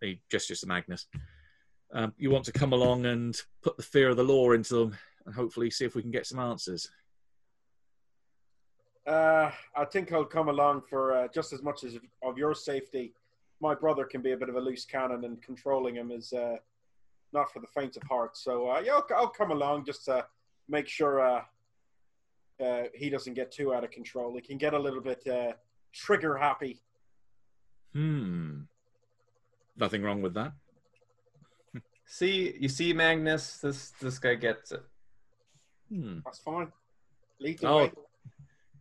he 0.01 0.21
gestures 0.29 0.61
to 0.61 0.67
Magnus 0.67 1.07
um, 1.93 2.13
you 2.17 2.29
want 2.29 2.45
to 2.45 2.51
come 2.51 2.73
along 2.73 3.05
and 3.05 3.39
put 3.61 3.77
the 3.77 3.83
fear 3.83 4.09
of 4.09 4.17
the 4.17 4.23
law 4.23 4.51
into 4.51 4.75
them 4.75 4.97
and 5.25 5.35
hopefully 5.35 5.69
see 5.69 5.85
if 5.85 5.95
we 5.95 6.01
can 6.01 6.11
get 6.11 6.25
some 6.25 6.39
answers. 6.39 6.89
Uh, 9.05 9.51
I 9.75 9.85
think 9.85 10.11
I'll 10.11 10.25
come 10.25 10.49
along 10.49 10.81
for 10.89 11.15
uh, 11.15 11.27
just 11.33 11.53
as 11.53 11.63
much 11.63 11.85
as 11.85 11.97
of 12.23 12.37
your 12.37 12.53
safety. 12.53 13.13
My 13.61 13.73
brother 13.73 14.03
can 14.03 14.21
be 14.21 14.33
a 14.33 14.37
bit 14.37 14.49
of 14.49 14.55
a 14.55 14.59
loose 14.59 14.85
cannon, 14.85 15.23
and 15.23 15.41
controlling 15.41 15.95
him 15.95 16.11
is 16.11 16.33
uh, 16.33 16.57
not 17.31 17.51
for 17.51 17.59
the 17.59 17.67
faint 17.67 17.95
of 17.95 18.03
heart. 18.03 18.35
So 18.35 18.69
uh, 18.69 18.81
yeah, 18.85 18.93
I'll, 18.93 19.07
I'll 19.15 19.29
come 19.29 19.51
along 19.51 19.85
just 19.85 20.05
to 20.05 20.25
make 20.67 20.87
sure 20.87 21.21
uh, 21.21 21.41
uh, 22.63 22.83
he 22.93 23.09
doesn't 23.09 23.33
get 23.33 23.51
too 23.51 23.73
out 23.73 23.83
of 23.83 23.91
control. 23.91 24.33
He 24.35 24.41
can 24.41 24.57
get 24.57 24.73
a 24.73 24.79
little 24.79 25.01
bit 25.01 25.25
uh, 25.27 25.53
trigger 25.93 26.35
happy. 26.37 26.81
Hmm. 27.93 28.61
Nothing 29.75 30.03
wrong 30.03 30.21
with 30.21 30.33
that. 30.33 30.53
See, 32.05 32.55
you 32.59 32.69
see, 32.69 32.93
Magnus. 32.93 33.57
This 33.57 33.91
this 34.01 34.17
guy 34.17 34.35
gets 34.35 34.71
it. 34.71 34.83
Hmm. 35.89 36.19
That's 36.25 36.39
fine. 36.39 36.71
Lead 37.39 37.59
the 37.59 37.67
Oh. 37.67 37.77
way. 37.83 37.91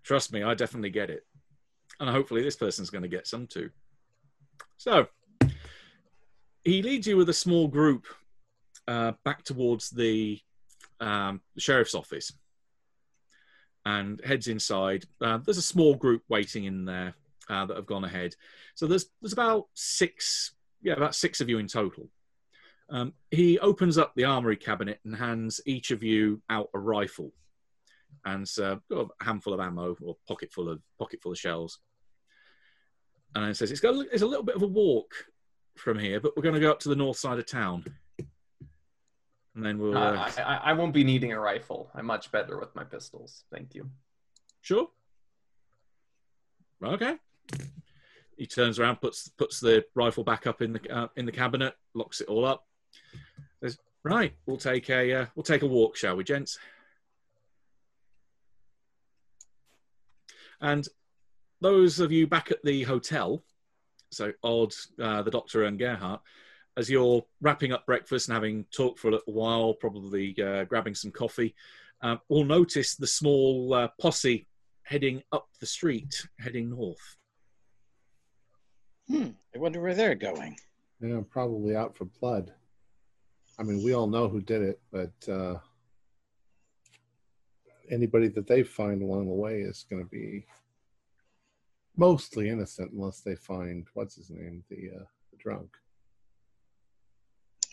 Trust 0.04 0.32
me, 0.32 0.42
I 0.44 0.54
definitely 0.54 0.90
get 0.90 1.10
it. 1.10 1.26
And 1.98 2.08
hopefully 2.08 2.42
this 2.42 2.56
person's 2.56 2.90
going 2.90 3.02
to 3.02 3.08
get 3.08 3.26
some 3.26 3.46
too. 3.46 3.70
So, 4.76 5.08
he 6.64 6.82
leads 6.82 7.06
you 7.08 7.16
with 7.16 7.28
a 7.28 7.32
small 7.34 7.66
group 7.66 8.06
uh, 8.86 9.12
back 9.24 9.42
towards 9.42 9.90
the, 9.90 10.40
um, 11.00 11.40
the 11.54 11.60
sheriff's 11.60 11.94
office 11.94 12.32
and 13.84 14.20
heads 14.24 14.48
inside. 14.48 15.04
Uh, 15.20 15.38
there's 15.38 15.58
a 15.58 15.62
small 15.62 15.94
group 15.94 16.22
waiting 16.28 16.64
in 16.64 16.84
there 16.84 17.14
uh, 17.48 17.64
that 17.66 17.76
have 17.76 17.86
gone 17.86 18.04
ahead. 18.04 18.34
So 18.74 18.86
there's 18.86 19.06
there's 19.22 19.32
about 19.32 19.66
six, 19.74 20.52
yeah, 20.82 20.94
about 20.94 21.14
six 21.14 21.40
of 21.40 21.48
you 21.48 21.58
in 21.58 21.68
total. 21.68 22.08
Um, 22.88 23.14
he 23.30 23.58
opens 23.58 23.98
up 23.98 24.12
the 24.14 24.24
armory 24.24 24.56
cabinet 24.56 25.00
and 25.04 25.14
hands 25.16 25.60
each 25.66 25.90
of 25.90 26.02
you 26.02 26.40
out 26.48 26.70
a 26.72 26.78
rifle 26.78 27.32
and 28.24 28.48
uh, 28.60 28.76
a 28.92 29.04
handful 29.20 29.54
of 29.54 29.60
ammo 29.60 29.96
or 30.02 30.16
pocket 30.28 30.52
full 30.52 30.68
of 30.68 30.80
pocket 30.98 31.20
full 31.22 31.32
of 31.32 31.38
shells. 31.38 31.78
And 33.34 33.44
then 33.44 33.54
says 33.54 33.70
it's 33.70 33.80
got 33.80 33.94
a, 33.94 34.00
it's 34.12 34.22
a 34.22 34.26
little 34.26 34.44
bit 34.44 34.56
of 34.56 34.62
a 34.62 34.66
walk 34.66 35.12
from 35.76 35.98
here, 35.98 36.20
but 36.20 36.36
we're 36.36 36.42
going 36.42 36.54
to 36.54 36.60
go 36.60 36.70
up 36.70 36.80
to 36.80 36.88
the 36.88 36.96
north 36.96 37.18
side 37.18 37.38
of 37.38 37.46
town, 37.46 37.84
and 39.56 39.64
then 39.64 39.78
we'll. 39.78 39.96
Uh, 39.96 40.12
Uh, 40.12 40.30
I, 40.36 40.42
I 40.42 40.56
I 40.56 40.72
won't 40.74 40.92
be 40.94 41.02
needing 41.02 41.32
a 41.32 41.40
rifle. 41.40 41.90
I'm 41.94 42.06
much 42.06 42.30
better 42.30 42.58
with 42.60 42.74
my 42.76 42.84
pistols. 42.84 43.44
Thank 43.50 43.74
you. 43.74 43.90
Sure. 44.60 44.88
Okay. 46.84 47.16
He 48.36 48.46
turns 48.46 48.78
around, 48.78 49.00
puts 49.00 49.28
puts 49.30 49.60
the 49.60 49.84
rifle 49.94 50.22
back 50.22 50.46
up 50.46 50.60
in 50.60 50.74
the 50.74 50.90
uh, 50.94 51.08
in 51.16 51.24
the 51.24 51.32
cabinet, 51.32 51.74
locks 51.94 52.20
it 52.20 52.28
all 52.28 52.44
up. 52.44 52.66
Says, 53.62 53.78
"Right, 54.04 54.34
we'll 54.44 54.58
take 54.58 54.90
a 54.90 55.12
uh, 55.14 55.26
we'll 55.34 55.42
take 55.42 55.62
a 55.62 55.66
walk, 55.66 55.96
shall 55.96 56.16
we, 56.16 56.24
gents?" 56.24 56.58
And 60.60 60.86
those 61.60 62.00
of 62.00 62.12
you 62.12 62.26
back 62.26 62.50
at 62.50 62.62
the 62.62 62.82
hotel, 62.82 63.42
so 64.10 64.32
Odd, 64.42 64.74
uh, 65.00 65.22
the 65.22 65.30
Doctor, 65.30 65.64
and 65.64 65.78
Gerhardt, 65.78 66.20
as 66.76 66.90
you're 66.90 67.24
wrapping 67.40 67.72
up 67.72 67.86
breakfast 67.86 68.28
and 68.28 68.34
having 68.34 68.64
talked 68.74 68.98
for 68.98 69.08
a 69.08 69.12
little 69.12 69.32
while, 69.32 69.74
probably 69.74 70.36
uh, 70.42 70.64
grabbing 70.64 70.94
some 70.94 71.10
coffee, 71.10 71.54
uh, 72.02 72.16
will 72.28 72.44
notice 72.44 72.94
the 72.94 73.06
small 73.06 73.72
uh, 73.72 73.88
posse 74.00 74.46
heading 74.82 75.22
up 75.32 75.48
the 75.60 75.66
street, 75.66 76.26
heading 76.38 76.70
north. 76.70 77.16
Hmm. 79.08 79.30
I 79.54 79.58
wonder 79.58 79.80
where 79.80 79.94
they're 79.94 80.14
going. 80.14 80.56
Yeah, 81.00 81.20
probably 81.30 81.76
out 81.76 81.96
for 81.96 82.04
blood. 82.04 82.52
I 83.58 83.62
mean, 83.62 83.82
we 83.82 83.94
all 83.94 84.06
know 84.06 84.28
who 84.28 84.40
did 84.40 84.62
it, 84.62 84.80
but 84.92 85.32
uh, 85.32 85.56
anybody 87.90 88.28
that 88.28 88.46
they 88.46 88.62
find 88.62 89.02
along 89.02 89.26
the 89.26 89.34
way 89.34 89.60
is 89.60 89.86
going 89.88 90.02
to 90.02 90.10
be 90.10 90.46
mostly 91.96 92.50
innocent, 92.50 92.92
unless 92.92 93.20
they 93.20 93.34
find 93.34 93.86
what's 93.94 94.16
his 94.16 94.30
name, 94.30 94.62
the 94.68 94.90
uh, 94.94 95.04
the 95.30 95.36
drunk. 95.38 95.76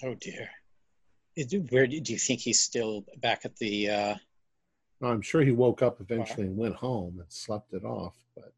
Oh 0.04 0.16
dear. 0.16 0.50
Is 1.36 1.56
Where 1.70 1.88
do 1.88 1.96
you 1.96 2.18
think 2.18 2.42
he's 2.42 2.60
still 2.60 3.06
back 3.18 3.46
at 3.46 3.56
the? 3.56 3.90
Uh, 3.90 4.16
I'm 5.02 5.22
sure 5.22 5.42
he 5.42 5.52
woke 5.52 5.82
up 5.82 6.00
eventually 6.02 6.48
and 6.48 6.58
went 6.58 6.76
home 6.76 7.20
and 7.20 7.32
slept 7.32 7.74
it 7.74 7.84
off, 7.84 8.16
but 8.36 8.54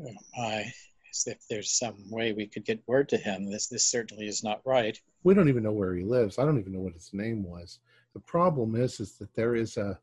oh 0.00 0.12
my, 0.36 0.70
as 1.10 1.26
if 1.26 1.38
there's 1.48 1.70
some 1.70 1.96
way 2.10 2.32
we 2.32 2.46
could 2.46 2.64
get 2.64 2.82
word 2.86 3.08
to 3.10 3.16
him. 3.16 3.50
This 3.50 3.68
this 3.68 3.86
certainly 3.86 4.26
is 4.26 4.44
not 4.44 4.60
right. 4.64 5.00
we 5.22 5.34
don't 5.34 5.48
even 5.48 5.62
know 5.62 5.72
where 5.72 5.94
he 5.94 6.04
lives. 6.04 6.38
I 6.38 6.44
don't 6.44 6.58
even 6.58 6.72
know 6.72 6.80
what 6.80 6.94
his 6.94 7.10
name 7.12 7.42
was. 7.44 7.78
The 8.14 8.20
problem 8.20 8.74
is, 8.74 9.00
is 9.00 9.12
that 9.14 9.34
there 9.34 9.54
is 9.54 9.76
a, 9.78 9.98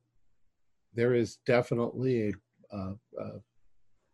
there 0.95 1.13
is 1.13 1.37
definitely 1.45 2.33
a, 2.71 2.75
a, 2.75 2.95
a 3.19 3.31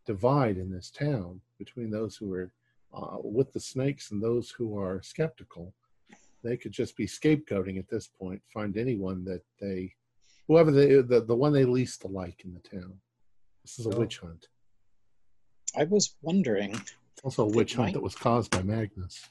divide 0.05 0.57
in 0.57 0.69
this 0.69 0.91
town 0.91 1.39
between 1.57 1.89
those 1.89 2.17
who 2.17 2.33
are 2.33 2.51
uh, 2.95 3.17
with 3.21 3.51
the 3.53 3.59
snakes 3.59 4.11
and 4.11 4.21
those 4.23 4.49
who 4.49 4.77
are 4.79 5.01
skeptical. 5.01 5.73
They 6.43 6.57
could 6.57 6.71
just 6.71 6.95
be 6.95 7.07
scapegoating 7.07 7.77
at 7.79 7.89
this 7.89 8.07
point, 8.07 8.41
find 8.53 8.77
anyone 8.77 9.25
that 9.25 9.41
they, 9.59 9.93
whoever 10.47 10.71
they, 10.71 11.01
the, 11.01 11.21
the 11.21 11.35
one 11.35 11.53
they 11.53 11.65
least 11.65 12.05
like 12.05 12.45
in 12.45 12.53
the 12.53 12.59
town. 12.79 12.93
This 13.63 13.79
is 13.79 13.87
a 13.87 13.95
Oh. 13.95 13.99
witch 13.99 14.19
hunt. 14.19 14.47
I 15.75 15.83
was 15.85 16.15
wondering. 16.21 16.79
Also 17.23 17.43
a 17.43 17.47
witch 17.51 17.73
hunt 17.75 17.87
might- 17.87 17.93
that 17.93 18.01
was 18.03 18.15
caused 18.15 18.51
by 18.51 18.61
Magnus. 18.61 19.27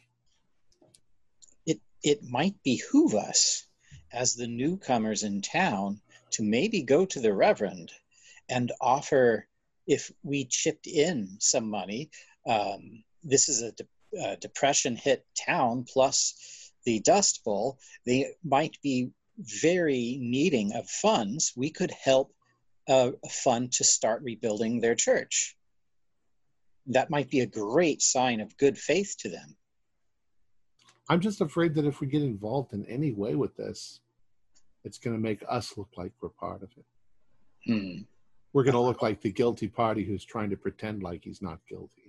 it 1.66 1.80
it 2.02 2.22
might 2.24 2.54
behoove 2.64 3.14
us 3.14 3.66
as 4.12 4.34
the 4.34 4.46
newcomers 4.46 5.22
in 5.22 5.40
town 5.40 6.00
to 6.30 6.42
maybe 6.42 6.82
go 6.82 7.06
to 7.06 7.20
the 7.20 7.32
reverend 7.32 7.90
and 8.48 8.72
offer 8.80 9.46
if 9.86 10.10
we 10.22 10.44
chipped 10.44 10.86
in 10.86 11.36
some 11.40 11.68
money 11.70 12.10
um, 12.46 13.02
this 13.24 13.48
is 13.48 13.62
a, 13.62 13.72
de- 13.72 14.22
a 14.22 14.36
depression 14.36 14.96
hit 14.96 15.24
town 15.46 15.84
plus 15.90 16.72
the 16.84 17.00
dust 17.00 17.42
bowl 17.44 17.78
they 18.06 18.32
might 18.44 18.76
be 18.82 19.10
very 19.38 20.18
needing 20.20 20.72
of 20.74 20.88
funds 20.88 21.52
we 21.56 21.70
could 21.70 21.90
help 21.90 22.32
uh, 22.88 23.10
a 23.24 23.28
fund 23.28 23.72
to 23.72 23.82
start 23.84 24.22
rebuilding 24.22 24.80
their 24.80 24.94
church 24.94 25.56
that 26.86 27.10
might 27.10 27.30
be 27.30 27.40
a 27.40 27.46
great 27.46 28.02
sign 28.02 28.40
of 28.40 28.56
good 28.58 28.76
faith 28.76 29.16
to 29.18 29.28
them 29.28 29.56
I'm 31.08 31.20
just 31.20 31.40
afraid 31.40 31.74
that 31.74 31.84
if 31.84 32.00
we 32.00 32.06
get 32.06 32.22
involved 32.22 32.72
in 32.72 32.84
any 32.86 33.12
way 33.12 33.34
with 33.34 33.56
this, 33.56 34.00
it's 34.84 34.98
going 34.98 35.16
to 35.16 35.22
make 35.22 35.42
us 35.48 35.76
look 35.76 35.88
like 35.96 36.12
we're 36.20 36.30
part 36.30 36.62
of 36.62 36.70
it. 36.76 36.84
hmm. 37.66 38.02
We're 38.52 38.64
going 38.64 38.74
to 38.74 38.80
look 38.80 39.02
like 39.02 39.20
the 39.20 39.32
guilty 39.32 39.68
party 39.68 40.04
who's 40.04 40.24
trying 40.24 40.50
to 40.50 40.56
pretend 40.56 41.02
like 41.02 41.24
he's 41.24 41.42
not 41.42 41.58
guilty. 41.68 42.03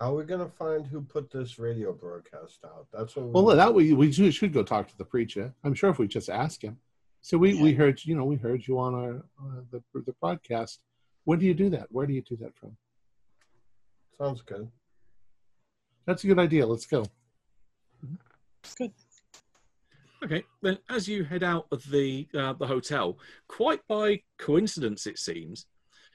How 0.00 0.12
are 0.12 0.18
we 0.18 0.24
going 0.24 0.40
to 0.40 0.54
find 0.54 0.86
who 0.86 1.00
put 1.00 1.30
this 1.30 1.58
radio 1.58 1.92
broadcast 1.92 2.60
out? 2.64 2.86
That's 2.92 3.16
what. 3.16 3.26
Well, 3.26 3.56
that 3.56 3.74
way 3.74 3.92
we 3.92 4.12
should 4.12 4.32
should 4.32 4.52
go 4.52 4.62
talk 4.62 4.88
to 4.88 4.96
the 4.96 5.04
preacher. 5.04 5.52
I'm 5.64 5.74
sure 5.74 5.90
if 5.90 5.98
we 5.98 6.06
just 6.06 6.30
ask 6.30 6.62
him. 6.62 6.78
So 7.20 7.36
we, 7.36 7.60
we 7.60 7.74
heard 7.74 8.04
you 8.04 8.14
know 8.14 8.24
we 8.24 8.36
heard 8.36 8.66
you 8.66 8.78
on 8.78 8.94
our 8.94 9.16
uh, 9.16 9.62
the 9.72 9.82
the 9.94 10.14
broadcast. 10.20 10.80
When 11.24 11.40
do 11.40 11.46
you 11.46 11.54
do 11.54 11.68
that? 11.70 11.88
Where 11.90 12.06
do 12.06 12.12
you 12.12 12.22
do 12.22 12.36
that 12.36 12.56
from? 12.56 12.76
sounds 14.18 14.42
good. 14.42 14.68
That's 16.06 16.24
a 16.24 16.26
good 16.26 16.38
idea. 16.38 16.66
Let's 16.66 16.86
go. 16.86 17.04
Good. 18.76 18.92
Okay, 20.24 20.44
then 20.62 20.78
as 20.90 21.06
you 21.06 21.22
head 21.22 21.44
out 21.44 21.66
of 21.70 21.88
the 21.90 22.26
uh, 22.34 22.52
the 22.52 22.66
hotel, 22.66 23.18
quite 23.48 23.80
by 23.88 24.22
coincidence 24.38 25.06
it 25.06 25.18
seems, 25.18 25.66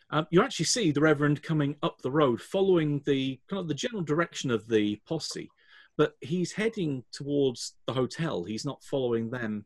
um, 0.10 0.28
you 0.30 0.42
actually 0.44 0.66
see 0.66 0.92
the 0.92 1.02
Reverend 1.02 1.42
coming 1.44 1.76
up 1.82 2.02
the 2.02 2.12
road, 2.12 2.42
following 2.42 3.02
the 3.06 3.40
kind 3.50 3.60
of 3.60 3.68
the 3.68 3.74
general 3.74 4.04
direction 4.04 4.52
of 4.52 4.68
the 4.68 5.00
posse, 5.08 5.50
but 5.98 6.16
he's 6.22 6.52
heading 6.52 7.04
towards 7.12 7.76
the 7.88 7.94
hotel. 7.94 8.44
He's 8.44 8.66
not 8.66 8.84
following 8.84 9.30
them 9.30 9.66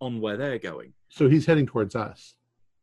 on 0.00 0.20
where 0.20 0.36
they're 0.36 0.58
going. 0.58 0.92
So 1.08 1.28
he's 1.28 1.46
heading 1.46 1.66
towards 1.66 1.94
us. 1.96 2.34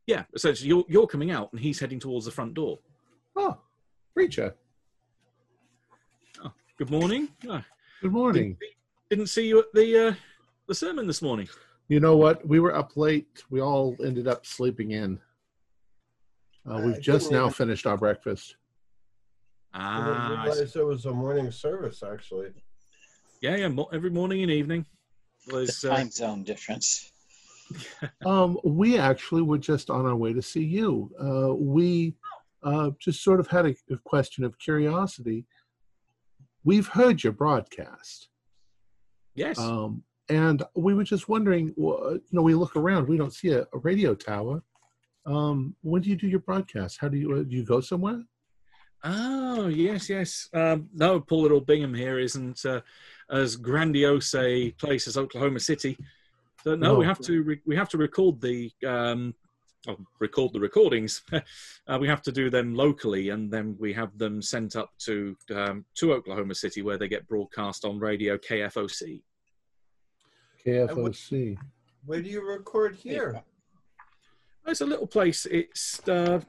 Yeah, 0.08 0.24
essentially, 0.34 0.68
you're 0.68 0.84
you're 0.90 1.08
coming 1.08 1.32
out, 1.32 1.52
and 1.54 1.62
he's 1.62 1.80
heading 1.80 2.00
towards 2.00 2.26
the 2.26 2.32
front 2.32 2.54
door. 2.56 2.80
Oh, 3.36 3.58
preacher. 4.14 4.56
Oh, 6.44 6.52
Good 6.78 6.90
morning. 6.90 7.30
Ah, 7.50 7.64
Good 8.02 8.12
morning. 8.12 8.58
didn't 9.10 9.28
see 9.28 9.48
you 9.48 9.60
at 9.60 9.72
the 9.74 10.08
uh, 10.10 10.14
the 10.68 10.76
sermon 10.76 11.08
this 11.08 11.22
morning. 11.22 11.48
You 11.88 12.00
know 12.00 12.18
what? 12.18 12.46
We 12.48 12.60
were 12.60 12.76
up 12.76 12.98
late. 12.98 13.44
We 13.50 13.62
all 13.62 13.96
ended 14.04 14.28
up 14.28 14.46
sleeping 14.46 14.92
in. 14.92 15.20
Uh, 16.70 16.82
we've 16.86 17.02
just 17.02 17.32
now 17.32 17.42
even- 17.44 17.54
finished 17.54 17.86
our 17.86 17.98
breakfast. 17.98 18.56
I 19.76 19.98
didn't 19.98 20.18
Ah, 20.18 20.44
I 20.44 20.52
see. 20.66 20.80
it 20.80 20.86
was 20.86 21.06
a 21.06 21.12
morning 21.12 21.50
service. 21.52 22.04
Actually, 22.04 22.50
yeah, 23.42 23.56
yeah. 23.56 23.68
mo- 23.70 23.90
Every 23.92 24.12
morning 24.12 24.44
and 24.44 24.52
evening. 24.52 24.86
the 25.48 25.56
Was 25.56 25.84
uh, 25.84 25.96
time 25.96 26.10
zone 26.12 26.44
difference 26.44 27.12
Um, 28.26 28.60
we 28.64 28.98
actually 29.00 29.42
were 29.42 29.58
just 29.58 29.90
on 29.90 30.06
our 30.06 30.16
way 30.16 30.32
to 30.34 30.42
see 30.42 30.64
you. 30.64 31.10
Uh, 31.20 31.56
we 31.56 32.16
uh, 32.62 32.92
just 33.00 33.24
sort 33.24 33.40
of 33.40 33.48
had 33.48 33.66
a, 33.66 33.76
a 33.92 33.98
question 34.06 34.44
of 34.44 34.58
curiosity. 34.60 35.46
We've 36.64 36.88
heard 36.88 37.24
your 37.24 37.34
broadcast, 37.34 38.30
yes. 39.36 39.58
um, 39.60 40.04
and 40.30 40.64
we 40.76 40.94
were 40.94 41.04
just 41.04 41.28
wondering. 41.28 41.74
You 41.76 42.22
know, 42.32 42.42
we 42.44 42.54
look 42.54 42.76
around, 42.76 43.08
we 43.10 43.18
don't 43.18 43.34
see 43.34 43.50
a, 43.50 43.62
a 43.74 43.78
radio 43.82 44.14
tower. 44.14 44.62
Um, 45.26 45.76
when 45.82 46.02
do 46.02 46.10
you 46.10 46.16
do 46.16 46.28
your 46.28 46.40
broadcast? 46.40 46.98
How 47.00 47.08
do 47.08 47.18
you 47.18 47.32
uh, 47.34 47.44
do? 47.44 47.56
You 47.56 47.64
go 47.64 47.82
somewhere? 47.82 48.22
Oh 49.04 49.68
yes, 49.68 50.10
yes. 50.10 50.50
Um, 50.54 50.90
no, 50.94 51.20
poor 51.20 51.42
little 51.42 51.62
Bingham 51.62 51.94
here 51.94 52.20
isn't 52.20 52.66
uh, 52.66 52.82
as 53.30 53.56
grandiose 53.56 54.34
a 54.36 54.72
place 54.72 55.08
as 55.08 55.18
Oklahoma 55.18 55.60
City. 55.60 55.98
So, 56.64 56.76
no, 56.76 56.96
we 56.96 57.06
have 57.06 57.20
to 57.20 57.44
re- 57.44 57.62
we 57.66 57.76
have 57.76 57.90
to 57.90 57.98
record 57.98 58.40
the 58.40 58.72
um, 58.88 59.36
oh, 59.88 59.98
record 60.20 60.54
the 60.54 60.60
recordings. 60.62 61.22
uh, 61.34 61.98
we 62.00 62.08
have 62.08 62.22
to 62.22 62.32
do 62.32 62.50
them 62.50 62.74
locally, 62.74 63.30
and 63.30 63.52
then 63.52 63.76
we 63.80 63.92
have 63.94 64.18
them 64.18 64.42
sent 64.42 64.78
up 64.78 64.92
to 65.00 65.36
um, 65.54 65.86
to 65.96 66.14
Oklahoma 66.14 66.56
City, 66.56 66.82
where 66.82 66.98
they 66.98 67.10
get 67.10 67.28
broadcast 67.28 67.84
on 67.84 68.00
radio 68.00 68.38
KFOC. 68.38 69.22
KFOC. 70.66 71.58
where 72.06 72.22
do 72.22 72.30
you 72.30 72.48
record 72.48 72.96
here? 72.96 73.44
It's 74.68 74.82
a 74.82 74.86
little 74.86 75.08
place. 75.08 75.46
It's 75.46 76.08
uh, 76.08 76.40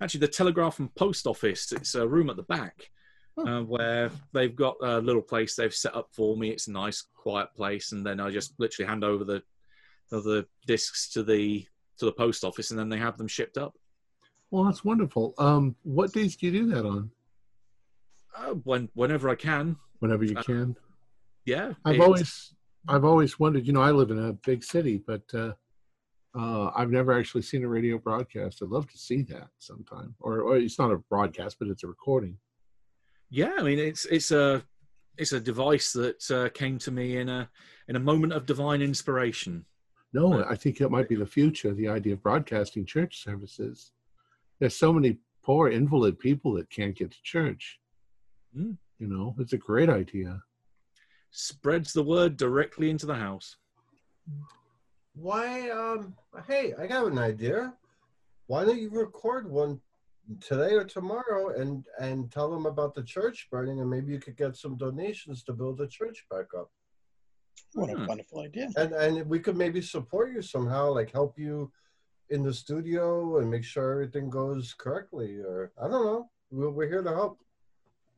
actually 0.00 0.20
the 0.20 0.28
Telegraph 0.28 0.78
and 0.78 0.94
Post 0.94 1.26
Office. 1.26 1.72
It's 1.72 1.94
a 1.94 2.06
room 2.06 2.30
at 2.30 2.36
the 2.36 2.42
back 2.44 2.90
uh, 3.36 3.60
where 3.60 4.10
they've 4.32 4.54
got 4.54 4.76
a 4.82 4.98
little 4.98 5.22
place 5.22 5.54
they've 5.54 5.74
set 5.74 5.94
up 5.94 6.08
for 6.12 6.36
me. 6.36 6.50
It's 6.50 6.68
a 6.68 6.72
nice, 6.72 7.04
quiet 7.14 7.48
place, 7.54 7.92
and 7.92 8.04
then 8.04 8.20
I 8.20 8.30
just 8.30 8.54
literally 8.58 8.88
hand 8.88 9.04
over 9.04 9.24
the 9.24 9.42
the 10.10 10.46
discs 10.66 11.08
to 11.10 11.22
the 11.22 11.66
to 11.98 12.04
the 12.04 12.12
post 12.12 12.44
office, 12.44 12.70
and 12.70 12.78
then 12.78 12.88
they 12.88 12.98
have 12.98 13.16
them 13.16 13.28
shipped 13.28 13.56
up. 13.58 13.74
Well, 14.50 14.64
that's 14.64 14.84
wonderful. 14.84 15.34
Um, 15.38 15.76
what 15.82 16.12
days 16.12 16.36
do 16.36 16.46
you 16.46 16.52
do 16.52 16.66
that 16.74 16.84
on? 16.86 17.10
Uh, 18.36 18.54
when 18.64 18.88
whenever 18.94 19.28
I 19.28 19.34
can. 19.34 19.76
Whenever 20.00 20.24
you 20.24 20.36
Uh, 20.36 20.42
can. 20.42 20.76
Yeah, 21.44 21.72
I've 21.84 22.00
always 22.00 22.54
I've 22.88 23.04
always 23.04 23.38
wondered. 23.38 23.66
You 23.66 23.72
know, 23.72 23.82
I 23.82 23.90
live 23.90 24.10
in 24.10 24.18
a 24.18 24.32
big 24.32 24.64
city, 24.64 25.02
but 25.06 25.22
uh, 25.34 25.52
uh, 26.38 26.70
I've 26.74 26.90
never 26.90 27.12
actually 27.12 27.42
seen 27.42 27.64
a 27.64 27.68
radio 27.68 27.98
broadcast. 27.98 28.62
I'd 28.62 28.68
love 28.70 28.90
to 28.90 28.98
see 28.98 29.22
that 29.22 29.48
sometime. 29.58 30.14
Or, 30.20 30.40
or 30.42 30.56
it's 30.56 30.78
not 30.78 30.90
a 30.90 30.96
broadcast, 30.96 31.58
but 31.58 31.68
it's 31.68 31.84
a 31.84 31.88
recording. 31.88 32.38
yeah. 33.30 33.52
I 33.58 33.62
mean, 33.62 33.78
it's 33.78 34.06
it's 34.06 34.30
a 34.30 34.62
it's 35.18 35.32
a 35.32 35.40
device 35.40 35.92
that 35.92 36.30
uh, 36.30 36.48
came 36.50 36.78
to 36.78 36.90
me 36.90 37.18
in 37.18 37.28
a 37.28 37.50
in 37.88 37.96
a 37.96 38.00
moment 38.00 38.32
of 38.32 38.46
divine 38.46 38.80
inspiration. 38.82 39.64
No, 40.14 40.44
I 40.44 40.56
think 40.56 40.80
it 40.80 40.90
might 40.90 41.08
be 41.08 41.16
the 41.16 41.26
future. 41.26 41.72
The 41.74 41.88
idea 41.88 42.14
of 42.14 42.22
broadcasting 42.22 42.84
church 42.86 43.22
services. 43.22 43.92
There's 44.60 44.76
so 44.76 44.92
many 44.92 45.18
poor 45.42 45.68
invalid 45.70 46.18
people 46.18 46.52
that 46.54 46.70
can't 46.70 46.96
get 46.96 47.10
to 47.10 47.22
church. 47.22 47.78
Mm. 48.56 48.76
You 48.98 49.08
know, 49.08 49.34
it's 49.38 49.54
a 49.54 49.58
great 49.58 49.88
idea. 49.88 50.42
Spreads 51.30 51.92
the 51.92 52.02
word 52.02 52.36
directly 52.36 52.90
into 52.90 53.06
the 53.06 53.14
house. 53.14 53.56
Why? 55.14 55.70
Um. 55.70 56.14
Hey, 56.46 56.74
I 56.78 56.86
got 56.86 57.06
an 57.06 57.18
idea. 57.18 57.74
why 58.46 58.64
don't 58.64 58.78
you 58.80 58.90
record 58.90 59.48
one 59.50 59.80
today 60.40 60.74
or 60.74 60.84
tomorrow 60.84 61.54
and 61.60 61.84
and 62.00 62.30
tell 62.30 62.50
them 62.50 62.66
about 62.66 62.94
the 62.94 63.02
church 63.02 63.48
burning 63.50 63.80
and 63.80 63.90
maybe 63.90 64.12
you 64.12 64.18
could 64.20 64.36
get 64.36 64.56
some 64.56 64.76
donations 64.76 65.42
to 65.44 65.52
build 65.52 65.78
the 65.78 65.86
church 65.86 66.24
back 66.30 66.46
up 66.56 66.70
What 67.74 67.90
a 67.90 67.94
Hmm. 67.96 68.06
wonderful 68.06 68.40
idea. 68.40 68.68
and 68.76 68.92
and 68.92 69.28
we 69.28 69.38
could 69.40 69.56
maybe 69.56 69.80
support 69.82 70.32
you 70.32 70.40
somehow 70.42 70.90
like 70.92 71.10
help 71.12 71.38
you 71.38 71.72
in 72.30 72.42
the 72.42 72.52
studio 72.54 73.38
and 73.38 73.50
make 73.50 73.64
sure 73.64 73.92
everything 73.92 74.30
goes 74.30 74.74
correctly 74.74 75.38
or 75.38 75.72
i 75.82 75.88
don't 75.88 76.04
know 76.06 76.30
we're, 76.50 76.70
we're 76.70 76.88
here 76.88 77.02
to 77.02 77.14
help 77.20 77.38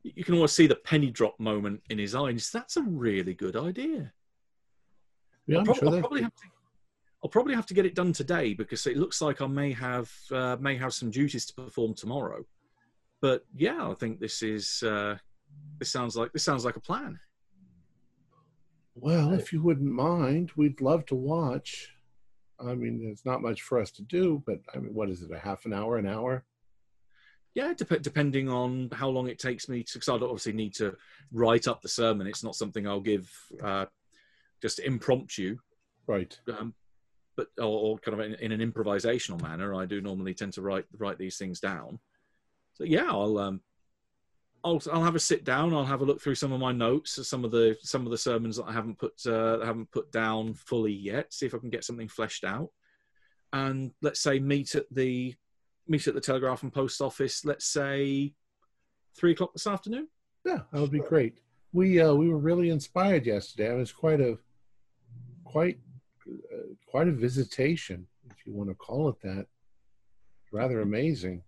You 0.03 0.25
can 0.25 0.35
almost 0.35 0.57
see 0.57 0.67
the 0.67 0.77
penny 0.91 1.11
drop 1.11 1.37
moment 1.41 1.83
in 1.91 1.99
his 1.99 2.15
eyes. 2.15 2.51
That's 2.53 2.77
a 2.77 2.83
really 2.83 3.35
good 3.45 3.57
idea. 3.57 4.13
Yeah, 5.47 5.57
I'll, 5.57 5.61
I'm 5.61 5.65
prob- 5.67 5.79
sure 5.79 5.89
I'll 5.89 6.01
probably 6.01 6.23
have 6.29 6.35
to. 6.43 6.47
I'll 7.25 7.31
probably 7.31 7.55
have 7.55 7.65
to 7.67 7.75
get 7.75 7.87
it 7.87 7.95
done 7.95 8.13
today 8.13 8.53
because 8.53 8.87
it 8.87 8.99
looks 8.99 9.23
like 9.23 9.41
I 9.41 9.47
may 9.47 9.73
have 9.73 10.13
uh, 10.31 10.59
may 10.61 10.77
have 10.77 10.93
some 10.93 11.11
duties 11.11 11.47
to 11.47 11.55
perform 11.55 11.95
tomorrow. 11.95 12.45
But 13.23 13.47
yeah, 13.57 13.89
I 13.89 13.95
think 13.95 14.21
this 14.21 14.43
is 14.43 14.83
uh, 14.83 15.17
this 15.79 15.91
sounds 15.91 16.17
like 16.17 16.33
this 16.35 16.43
sounds 16.45 16.67
like 16.67 16.77
a 16.77 16.81
plan. 16.81 17.19
Well, 18.95 19.33
if 19.33 19.55
you 19.55 19.63
wouldn't 19.63 19.91
mind, 19.91 20.53
we'd 20.55 20.83
love 20.83 21.07
to 21.07 21.15
watch. 21.15 21.89
I 22.61 22.75
mean, 22.75 23.03
there's 23.03 23.25
not 23.25 23.41
much 23.43 23.63
for 23.63 23.81
us 23.81 23.91
to 23.93 24.03
do, 24.03 24.43
but 24.47 24.61
I 24.75 24.79
mean, 24.79 24.93
what 24.93 25.09
is 25.09 25.23
it? 25.23 25.33
A 25.33 25.39
half 25.39 25.65
an 25.65 25.73
hour, 25.73 25.97
an 25.97 26.07
hour? 26.07 26.45
Yeah, 27.55 27.73
dep- 27.73 28.03
depending 28.03 28.49
on 28.51 28.91
how 28.93 29.09
long 29.09 29.29
it 29.29 29.39
takes 29.39 29.69
me 29.69 29.83
to, 29.83 29.95
because 29.95 30.09
I 30.09 30.13
obviously 30.15 30.53
need 30.53 30.75
to 30.75 30.95
write 31.33 31.67
up 31.67 31.81
the 31.81 31.89
sermon. 31.89 32.27
It's 32.27 32.45
not 32.45 32.55
something 32.55 32.87
I'll 32.87 33.01
give 33.01 33.29
uh, 33.63 33.87
just 34.61 34.79
impromptu, 34.79 35.57
Right. 36.07 36.39
um, 36.59 36.75
but 37.37 37.49
or, 37.59 37.65
or 37.65 37.99
kind 37.99 38.19
of 38.19 38.27
in, 38.27 38.35
in 38.35 38.53
an 38.53 38.73
improvisational 38.73 39.43
manner. 39.43 39.75
I 39.75 39.87
do 39.87 40.01
normally 40.01 40.35
tend 40.35 40.53
to 40.55 40.63
write 40.63 40.85
write 40.97 41.19
these 41.19 41.37
things 41.37 41.61
down. 41.61 41.99
So 42.75 42.85
yeah, 42.85 43.09
I'll 43.09 43.39
um, 43.39 43.61
I'll 44.65 44.81
I'll 44.93 45.05
have 45.05 45.15
a 45.15 45.21
sit 45.21 45.45
down. 45.45 45.75
I'll 45.75 45.85
have 45.85 46.01
a 46.01 46.05
look 46.05 46.21
through 46.21 46.37
some 46.37 46.53
of 46.53 46.61
my 46.61 46.73
notes, 46.73 47.27
some 47.29 47.45
of 47.45 47.51
the 47.51 47.77
some 47.83 48.05
of 48.05 48.11
the 48.11 48.19
sermons 48.19 48.57
that 48.57 48.65
I 48.65 48.73
haven't 48.73 48.99
put 48.99 49.15
uh, 49.27 49.59
I 49.63 49.67
haven't 49.67 49.91
put 49.91 50.11
down 50.11 50.55
fully 50.55 50.93
yet. 50.93 51.33
See 51.33 51.47
if 51.47 51.55
I 51.55 51.59
can 51.59 51.71
get 51.71 51.85
something 51.85 52.09
fleshed 52.09 52.45
out, 52.45 52.71
and 53.53 53.93
let's 54.01 54.21
say 54.21 54.39
meet 54.39 54.75
at 54.75 54.87
the 54.91 55.35
meet 55.87 56.09
at 56.09 56.15
the 56.15 56.21
Telegraph 56.21 56.63
and 56.63 56.73
Post 56.73 57.01
Office. 57.01 57.45
Let's 57.45 57.67
say 57.67 58.33
three 59.17 59.33
o'clock 59.33 59.53
this 59.53 59.67
afternoon. 59.67 60.09
Yeah, 60.45 60.61
that 60.73 60.81
would 60.81 60.91
be 60.91 61.01
great. 61.01 61.39
We 61.73 62.01
uh, 62.01 62.15
we 62.15 62.29
were 62.29 62.39
really 62.39 62.71
inspired 62.71 63.27
yesterday. 63.27 63.71
It 63.71 63.79
was 63.79 63.93
quite 63.93 64.21
a 64.21 64.39
quite 65.45 65.79
quite 66.87 67.09
a 67.09 67.13
visitation, 67.13 68.07
if 68.31 68.47
you 68.47 68.53
want 68.53 68.71
to 68.71 68.75
call 68.75 69.09
it 69.09 69.21
that. 69.23 69.47
Rather 70.53 70.81
amazing. 70.81 71.43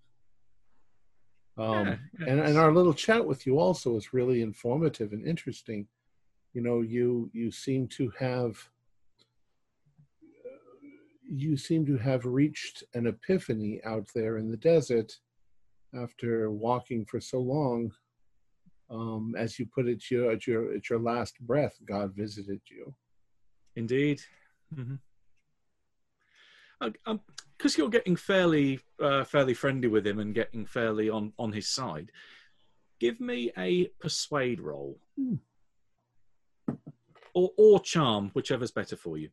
Um, 1.58 1.86
Yeah, 1.86 1.96
yeah, 2.20 2.26
and, 2.28 2.40
and 2.40 2.58
our 2.58 2.72
little 2.72 2.92
chat 2.92 3.24
with 3.24 3.46
you 3.46 3.58
also 3.58 3.92
was 3.92 4.12
really 4.12 4.42
informative 4.42 5.12
and 5.12 5.26
interesting. 5.26 5.86
You 6.52 6.62
know, 6.62 6.80
you 6.80 7.30
you 7.32 7.50
seem 7.50 7.86
to 7.88 8.12
have 8.18 8.58
you 11.28 11.56
seem 11.56 11.84
to 11.86 11.96
have 11.98 12.24
reached 12.24 12.84
an 12.94 13.06
epiphany 13.06 13.80
out 13.84 14.08
there 14.14 14.38
in 14.38 14.50
the 14.50 14.56
desert 14.56 15.18
after 15.94 16.50
walking 16.50 17.04
for 17.04 17.20
so 17.20 17.40
long. 17.40 17.92
Um, 18.88 19.34
as 19.36 19.58
you 19.58 19.66
put 19.66 19.88
it, 19.88 20.10
your, 20.10 20.30
at 20.30 20.46
your 20.46 20.74
at 20.74 20.88
your 20.88 21.00
last 21.00 21.40
breath, 21.40 21.76
God 21.84 22.14
visited 22.14 22.60
you. 22.70 22.94
Indeed. 23.74 24.20
Mm-hmm. 24.74 24.96
Because 27.56 27.78
you're 27.78 27.88
getting 27.88 28.16
fairly 28.16 28.80
uh, 29.00 29.24
fairly 29.24 29.54
friendly 29.54 29.88
with 29.88 30.06
him 30.06 30.18
and 30.18 30.34
getting 30.34 30.66
fairly 30.66 31.08
on 31.08 31.32
on 31.38 31.52
his 31.52 31.68
side. 31.68 32.12
Give 33.00 33.20
me 33.20 33.50
a 33.56 33.86
persuade 34.00 34.60
roll, 34.60 34.98
Hmm. 35.16 35.34
or 37.34 37.50
or 37.56 37.80
charm, 37.80 38.30
whichever's 38.34 38.70
better 38.70 38.96
for 38.96 39.16
you. 39.18 39.30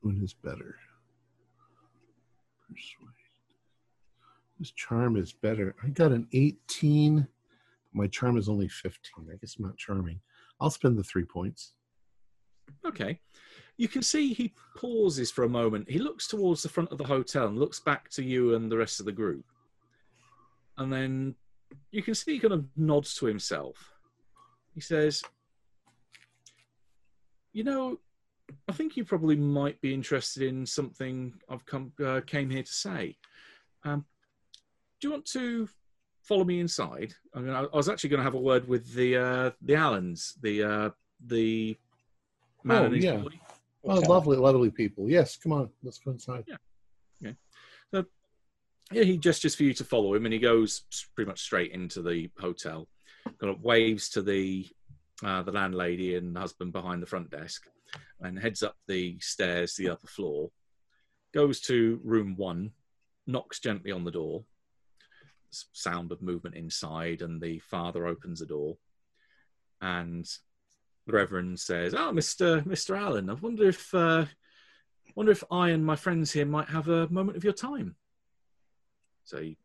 Which 0.00 0.14
one 0.14 0.22
is 0.22 0.32
better? 0.34 0.76
Persuade. 2.68 3.08
This 4.58 4.70
charm 4.72 5.16
is 5.16 5.32
better. 5.32 5.74
I 5.82 5.88
got 5.88 6.12
an 6.12 6.28
18. 6.32 7.26
My 7.94 8.06
charm 8.06 8.36
is 8.36 8.48
only 8.48 8.68
15. 8.68 9.28
I 9.30 9.36
guess 9.36 9.56
I'm 9.58 9.66
not 9.66 9.76
charming. 9.76 10.20
I'll 10.60 10.70
spend 10.70 10.98
the 10.98 11.04
three 11.04 11.24
points. 11.24 11.74
Okay. 12.86 13.20
You 13.76 13.88
can 13.88 14.02
see 14.02 14.32
he 14.32 14.54
pauses 14.76 15.30
for 15.30 15.44
a 15.44 15.48
moment. 15.48 15.90
He 15.90 15.98
looks 15.98 16.28
towards 16.28 16.62
the 16.62 16.68
front 16.68 16.92
of 16.92 16.98
the 16.98 17.04
hotel 17.04 17.46
and 17.46 17.58
looks 17.58 17.80
back 17.80 18.08
to 18.10 18.22
you 18.22 18.54
and 18.54 18.70
the 18.70 18.76
rest 18.76 19.00
of 19.00 19.06
the 19.06 19.12
group. 19.12 19.44
And 20.78 20.92
then 20.92 21.34
you 21.90 22.02
can 22.02 22.14
see 22.14 22.34
he 22.34 22.38
kind 22.38 22.54
of 22.54 22.66
nods 22.76 23.14
to 23.16 23.26
himself. 23.26 23.92
He 24.74 24.80
says, 24.80 25.22
You 27.52 27.64
know, 27.64 27.98
I 28.68 28.72
think 28.72 28.96
you 28.96 29.04
probably 29.04 29.36
might 29.36 29.80
be 29.80 29.94
interested 29.94 30.42
in 30.42 30.66
something 30.66 31.34
I've 31.48 31.66
come 31.66 31.92
uh, 32.04 32.20
came 32.26 32.50
here 32.50 32.62
to 32.62 32.72
say. 32.72 33.16
Um, 33.84 34.04
do 35.00 35.08
you 35.08 35.12
want 35.12 35.26
to 35.26 35.68
follow 36.22 36.44
me 36.44 36.60
inside? 36.60 37.14
I, 37.34 37.40
mean, 37.40 37.52
I, 37.52 37.62
I 37.62 37.76
was 37.76 37.88
actually 37.88 38.10
going 38.10 38.20
to 38.20 38.24
have 38.24 38.34
a 38.34 38.40
word 38.40 38.66
with 38.68 38.92
the 38.94 39.16
uh, 39.16 39.50
the 39.62 39.74
Allens, 39.74 40.34
the 40.40 40.62
uh, 40.62 40.90
the 41.26 41.76
man 42.64 42.82
Oh, 42.82 42.84
and 42.86 42.94
his 42.94 43.04
yeah. 43.04 43.16
boy. 43.16 43.30
Oh, 43.84 43.98
Okay. 43.98 44.06
lovely, 44.06 44.36
lovely 44.36 44.70
people. 44.70 45.10
Yes, 45.10 45.36
come 45.36 45.52
on. 45.52 45.68
Let's 45.82 45.98
go 45.98 46.12
inside. 46.12 46.44
Yeah, 46.46 46.56
Yeah. 47.20 48.02
he 48.92 49.16
gestures 49.18 49.54
for 49.56 49.64
you 49.64 49.74
to 49.74 49.84
follow 49.84 50.14
him, 50.14 50.24
and 50.24 50.32
he 50.32 50.38
goes 50.38 50.82
pretty 51.16 51.28
much 51.28 51.40
straight 51.40 51.72
into 51.72 52.02
the 52.02 52.30
hotel. 52.38 52.88
Kind 53.40 53.52
of 53.54 53.62
waves 53.62 54.08
to 54.10 54.22
the 54.22 54.66
uh, 55.24 55.42
the 55.42 55.52
landlady 55.52 56.16
and 56.16 56.36
husband 56.36 56.72
behind 56.72 57.02
the 57.02 57.06
front 57.06 57.30
desk, 57.30 57.62
and 58.20 58.38
heads 58.38 58.62
up 58.62 58.76
the 58.88 59.18
stairs 59.20 59.74
to 59.74 59.82
the 59.82 59.90
upper 59.90 60.06
floor. 60.08 60.50
Goes 61.34 61.60
to 61.62 62.00
room 62.04 62.34
one, 62.36 62.72
knocks 63.26 63.58
gently 63.60 63.90
on 63.92 64.04
the 64.04 64.10
door. 64.10 64.44
Sound 65.72 66.12
of 66.12 66.22
movement 66.22 66.56
inside, 66.56 67.20
and 67.20 67.40
the 67.40 67.58
father 67.58 68.06
opens 68.06 68.40
the 68.40 68.46
door, 68.46 68.78
and 69.82 70.24
the 71.06 71.12
Reverend 71.12 71.60
says, 71.60 71.94
"Oh, 71.94 72.10
Mister 72.10 72.62
Mister 72.64 72.96
Allen, 72.96 73.28
I 73.28 73.34
wonder 73.34 73.68
if 73.68 73.92
uh, 73.92 74.24
wonder 75.14 75.30
if 75.30 75.44
I 75.50 75.68
and 75.68 75.84
my 75.84 75.96
friends 75.96 76.32
here 76.32 76.46
might 76.46 76.68
have 76.68 76.88
a 76.88 77.08
moment 77.10 77.36
of 77.36 77.44
your 77.44 77.52
time." 77.52 77.96
So 79.24 79.42
he, 79.42 79.58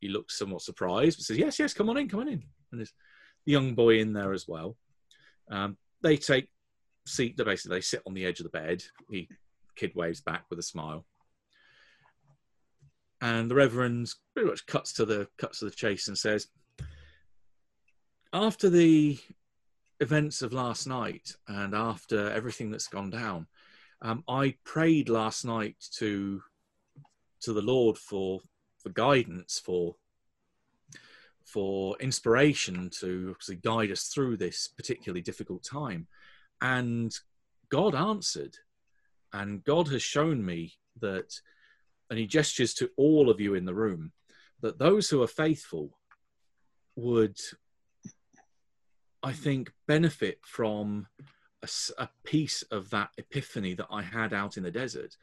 he 0.00 0.08
looks 0.08 0.38
somewhat 0.38 0.60
surprised, 0.62 1.18
but 1.18 1.24
says, 1.24 1.38
"Yes, 1.38 1.58
yes, 1.58 1.72
come 1.72 1.88
on 1.88 1.96
in, 1.96 2.08
come 2.08 2.20
on 2.20 2.28
in." 2.28 2.42
And 2.70 2.80
there's 2.80 2.92
the 3.46 3.52
young 3.52 3.74
boy 3.74 3.98
in 4.00 4.12
there 4.12 4.32
as 4.32 4.46
well. 4.46 4.76
Um, 5.50 5.78
they 6.02 6.18
take 6.18 6.48
seat. 7.06 7.36
They 7.38 7.44
basically 7.44 7.78
they 7.78 7.80
sit 7.80 8.02
on 8.06 8.12
the 8.12 8.26
edge 8.26 8.40
of 8.40 8.44
the 8.44 8.50
bed. 8.50 8.84
He 9.10 9.28
kid 9.74 9.92
waves 9.94 10.20
back 10.20 10.44
with 10.50 10.58
a 10.58 10.62
smile, 10.62 11.06
and 13.20 13.50
the 13.50 13.54
Reverend 13.54 14.12
pretty 14.34 14.48
much 14.48 14.66
cuts 14.66 14.92
to 14.94 15.04
the 15.04 15.28
cuts 15.38 15.58
to 15.58 15.66
the 15.66 15.70
chase 15.70 16.08
and 16.08 16.16
says, 16.16 16.48
"After 18.32 18.70
the 18.70 19.18
events 20.00 20.42
of 20.42 20.52
last 20.52 20.86
night 20.86 21.36
and 21.46 21.74
after 21.74 22.30
everything 22.30 22.70
that's 22.70 22.88
gone 22.88 23.10
down, 23.10 23.46
um, 24.02 24.24
I 24.28 24.56
prayed 24.64 25.08
last 25.08 25.44
night 25.44 25.76
to 25.98 26.42
to 27.40 27.52
the 27.52 27.62
Lord 27.62 27.98
for 27.98 28.40
for 28.78 28.90
guidance, 28.90 29.58
for 29.58 29.96
for 31.44 31.96
inspiration 31.98 32.88
to 33.00 33.30
obviously 33.30 33.56
guide 33.56 33.90
us 33.90 34.04
through 34.04 34.36
this 34.36 34.68
particularly 34.68 35.20
difficult 35.20 35.64
time. 35.64 36.06
And 36.60 37.12
God 37.70 37.94
answered, 37.94 38.56
and 39.32 39.64
God 39.64 39.88
has 39.88 40.02
shown 40.02 40.44
me 40.44 40.74
that, 41.00 41.40
and 42.10 42.18
He 42.18 42.26
gestures 42.26 42.74
to 42.74 42.90
all 42.96 43.30
of 43.30 43.40
you 43.40 43.54
in 43.54 43.64
the 43.64 43.74
room, 43.74 44.12
that 44.60 44.78
those 44.78 45.08
who 45.08 45.22
are 45.22 45.28
faithful 45.28 45.96
would, 46.96 47.38
I 49.22 49.32
think, 49.32 49.72
benefit 49.86 50.40
from 50.42 51.06
a 51.98 52.08
piece 52.24 52.62
of 52.70 52.90
that 52.90 53.10
epiphany 53.18 53.74
that 53.74 53.88
I 53.90 54.02
had 54.02 54.32
out 54.32 54.56
in 54.56 54.62
the 54.62 54.70
desert. 54.70 55.14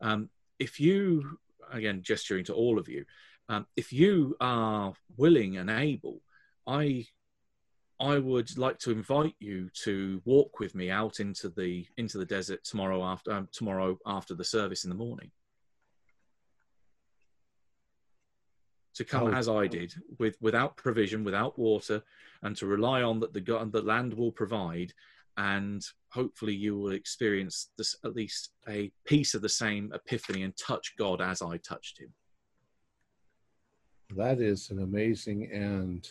Um, 0.00 0.30
if 0.60 0.78
you 0.78 1.38
again 1.72 2.02
gesturing 2.02 2.44
to 2.44 2.54
all 2.54 2.78
of 2.78 2.88
you 2.88 3.04
um, 3.48 3.66
if 3.76 3.92
you 3.92 4.36
are 4.40 4.92
willing 5.16 5.56
and 5.56 5.70
able 5.70 6.20
i 6.66 7.04
i 7.98 8.18
would 8.18 8.56
like 8.58 8.78
to 8.78 8.90
invite 8.90 9.34
you 9.40 9.68
to 9.74 10.20
walk 10.24 10.60
with 10.60 10.74
me 10.74 10.90
out 10.90 11.20
into 11.20 11.48
the 11.48 11.86
into 11.96 12.18
the 12.18 12.24
desert 12.24 12.62
tomorrow 12.64 13.02
after 13.02 13.32
um, 13.32 13.48
tomorrow 13.52 13.98
after 14.06 14.34
the 14.34 14.44
service 14.44 14.84
in 14.84 14.90
the 14.90 14.96
morning 14.96 15.30
to 19.00 19.04
come 19.06 19.28
Oh. 19.28 19.32
as 19.32 19.48
i 19.48 19.66
did 19.66 19.94
with 20.18 20.36
without 20.42 20.76
provision 20.76 21.24
without 21.24 21.58
water 21.58 22.02
and 22.42 22.54
to 22.58 22.66
rely 22.66 23.00
on 23.02 23.18
that 23.20 23.32
the 23.32 23.40
the 23.72 23.80
land 23.80 24.12
will 24.12 24.30
provide 24.30 24.92
and 25.38 25.82
hopefully 26.10 26.54
you 26.54 26.76
will 26.76 26.92
experience 26.92 27.70
this 27.78 27.96
at 28.04 28.14
least 28.14 28.50
a 28.68 28.92
piece 29.06 29.32
of 29.34 29.40
the 29.40 29.48
same 29.48 29.90
epiphany 29.94 30.42
and 30.42 30.54
touch 30.56 30.94
God 30.98 31.22
as 31.22 31.40
I 31.40 31.56
touched 31.58 31.98
him. 31.98 32.12
That 34.16 34.40
is 34.40 34.70
an 34.70 34.82
amazing 34.82 35.50
and 35.50 36.06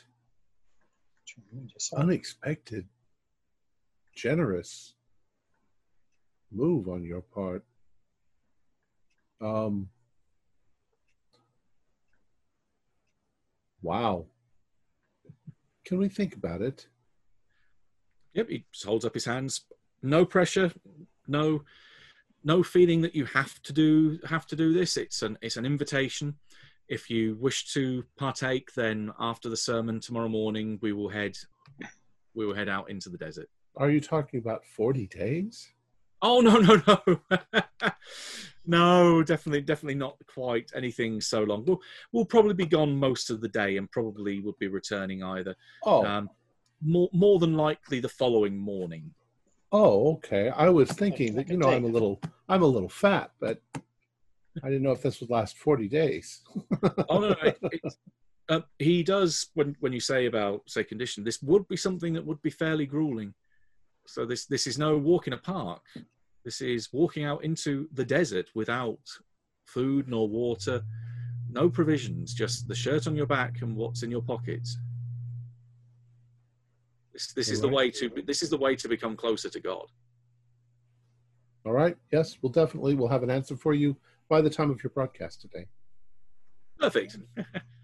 unexpected, 1.96 2.88
generous 4.16 4.96
move 6.52 6.88
on 6.88 7.04
your 7.04 7.22
part. 7.22 7.64
Um, 9.42 9.90
wow. 13.82 14.26
Can 15.86 15.98
we 15.98 16.10
think 16.10 16.36
about 16.36 16.62
it? 16.62 16.88
Yep, 18.34 18.50
he 18.50 18.66
holds 18.86 19.06
up 19.06 19.14
his 19.14 19.26
hands. 19.26 19.62
No 20.02 20.26
pressure, 20.26 20.72
no 21.28 21.64
no 22.44 22.64
feeling 22.64 23.02
that 23.02 23.16
you 23.16 23.26
have 23.26 23.62
to 23.64 23.74
do 23.74 24.20
have 24.26 24.46
to 24.48 24.56
do 24.56 24.74
this. 24.74 24.98
It's 24.98 25.22
an 25.22 25.38
it's 25.42 25.58
an 25.58 25.66
invitation. 25.66 26.36
If 26.88 27.10
you 27.10 27.38
wish 27.40 27.74
to 27.74 28.04
partake, 28.18 28.74
then 28.74 29.12
after 29.20 29.50
the 29.50 29.58
sermon 29.58 30.00
tomorrow 30.00 30.30
morning, 30.30 30.80
we 30.82 30.94
will 30.94 31.10
head 31.10 31.38
we 32.34 32.46
will 32.46 32.56
head 32.56 32.70
out 32.70 32.90
into 32.90 33.10
the 33.10 33.18
desert. 33.18 33.50
Are 33.76 33.90
you 33.90 34.00
talking 34.00 34.40
about 34.40 34.66
40 34.66 35.08
days? 35.08 35.70
Oh 36.22 36.42
no 36.42 36.58
no 36.58 36.82
no 36.88 37.20
no 38.66 39.24
definitely 39.24 39.62
definitely 39.62 39.96
not 39.96 40.18
quite 40.28 40.72
anything 40.76 41.22
so 41.22 41.44
long. 41.44 41.64
We'll 41.66 41.82
we'll 42.12 42.26
probably 42.26 42.54
be 42.54 42.66
gone 42.66 42.96
most 42.96 43.30
of 43.30 43.42
the 43.42 43.48
day 43.48 43.78
and 43.78 43.90
probably 43.92 44.40
would 44.42 44.58
be 44.60 44.68
returning 44.68 45.24
either 45.24 45.56
Oh, 45.84 46.06
um, 46.06 46.30
more 46.82 47.10
more 47.14 47.40
than 47.40 47.56
likely 47.56 48.00
the 48.00 48.10
following 48.10 48.58
morning. 48.58 49.12
oh, 49.72 50.14
okay. 50.16 50.50
I 50.50 50.70
was 50.70 50.92
thinking 50.92 51.36
that 51.36 51.48
you 51.50 51.58
know 51.58 51.70
I'm 51.70 51.86
a 51.86 51.88
little 51.88 52.20
I'm 52.48 52.64
a 52.64 52.68
little 52.68 52.90
fat, 52.90 53.32
but 53.40 53.62
I 54.64 54.68
didn't 54.68 54.84
know 54.84 54.92
if 54.92 55.02
this 55.02 55.22
would 55.22 55.30
last 55.30 55.58
40 55.58 55.88
days. 55.88 56.42
Oh 57.08 57.20
no, 57.20 57.30
no 57.30 57.36
it, 57.44 57.58
it, 57.72 57.94
uh, 58.50 58.62
he 58.78 59.04
does 59.04 59.50
when 59.54 59.76
when 59.80 59.94
you 59.94 60.00
say 60.00 60.26
about 60.26 60.64
say 60.68 60.84
condition. 60.84 61.24
This 61.24 61.42
would 61.42 61.68
be 61.68 61.78
something 61.78 62.14
that 62.14 62.26
would 62.26 62.42
be 62.42 62.50
fairly 62.50 62.86
grueling. 62.86 63.34
So 64.10 64.26
this 64.26 64.45
this 64.45 64.66
is 64.66 64.78
no 64.78 64.97
walk 64.97 65.28
in 65.28 65.34
a 65.34 65.38
park. 65.38 65.82
This 66.43 66.62
is 66.62 66.91
walking 66.91 67.26
out 67.26 67.43
into 67.43 67.88
the 67.93 68.03
desert 68.03 68.49
without 68.55 68.99
food 69.66 70.07
nor 70.07 70.28
water, 70.28 70.82
no 71.49 71.70
provisions, 71.70 72.34
just 72.34 72.68
the 72.68 72.76
shirt 72.76 73.05
on 73.05 73.16
your 73.16 73.28
back 73.28 73.62
and 73.62 73.76
what's 73.76 74.01
in 74.01 74.10
your 74.10 74.24
pockets. 74.24 74.80
This 77.14 77.34
this 77.34 77.49
is 77.49 77.62
the 77.62 77.68
way 77.68 77.91
to 77.91 78.10
this 78.26 78.41
is 78.41 78.49
the 78.49 78.57
way 78.57 78.76
to 78.78 78.88
become 78.88 79.16
closer 79.16 79.49
to 79.49 79.60
God. 79.60 79.86
All 81.66 81.74
right. 81.74 81.95
Yes, 82.12 82.38
we'll 82.41 82.51
definitely 82.51 82.95
we'll 82.95 83.10
have 83.10 83.24
an 83.24 83.30
answer 83.30 83.55
for 83.55 83.74
you 83.74 83.95
by 84.28 84.41
the 84.41 84.49
time 84.49 84.72
of 84.72 84.82
your 84.84 84.91
broadcast 84.91 85.41
today. 85.41 85.68
Perfect. 86.80 87.18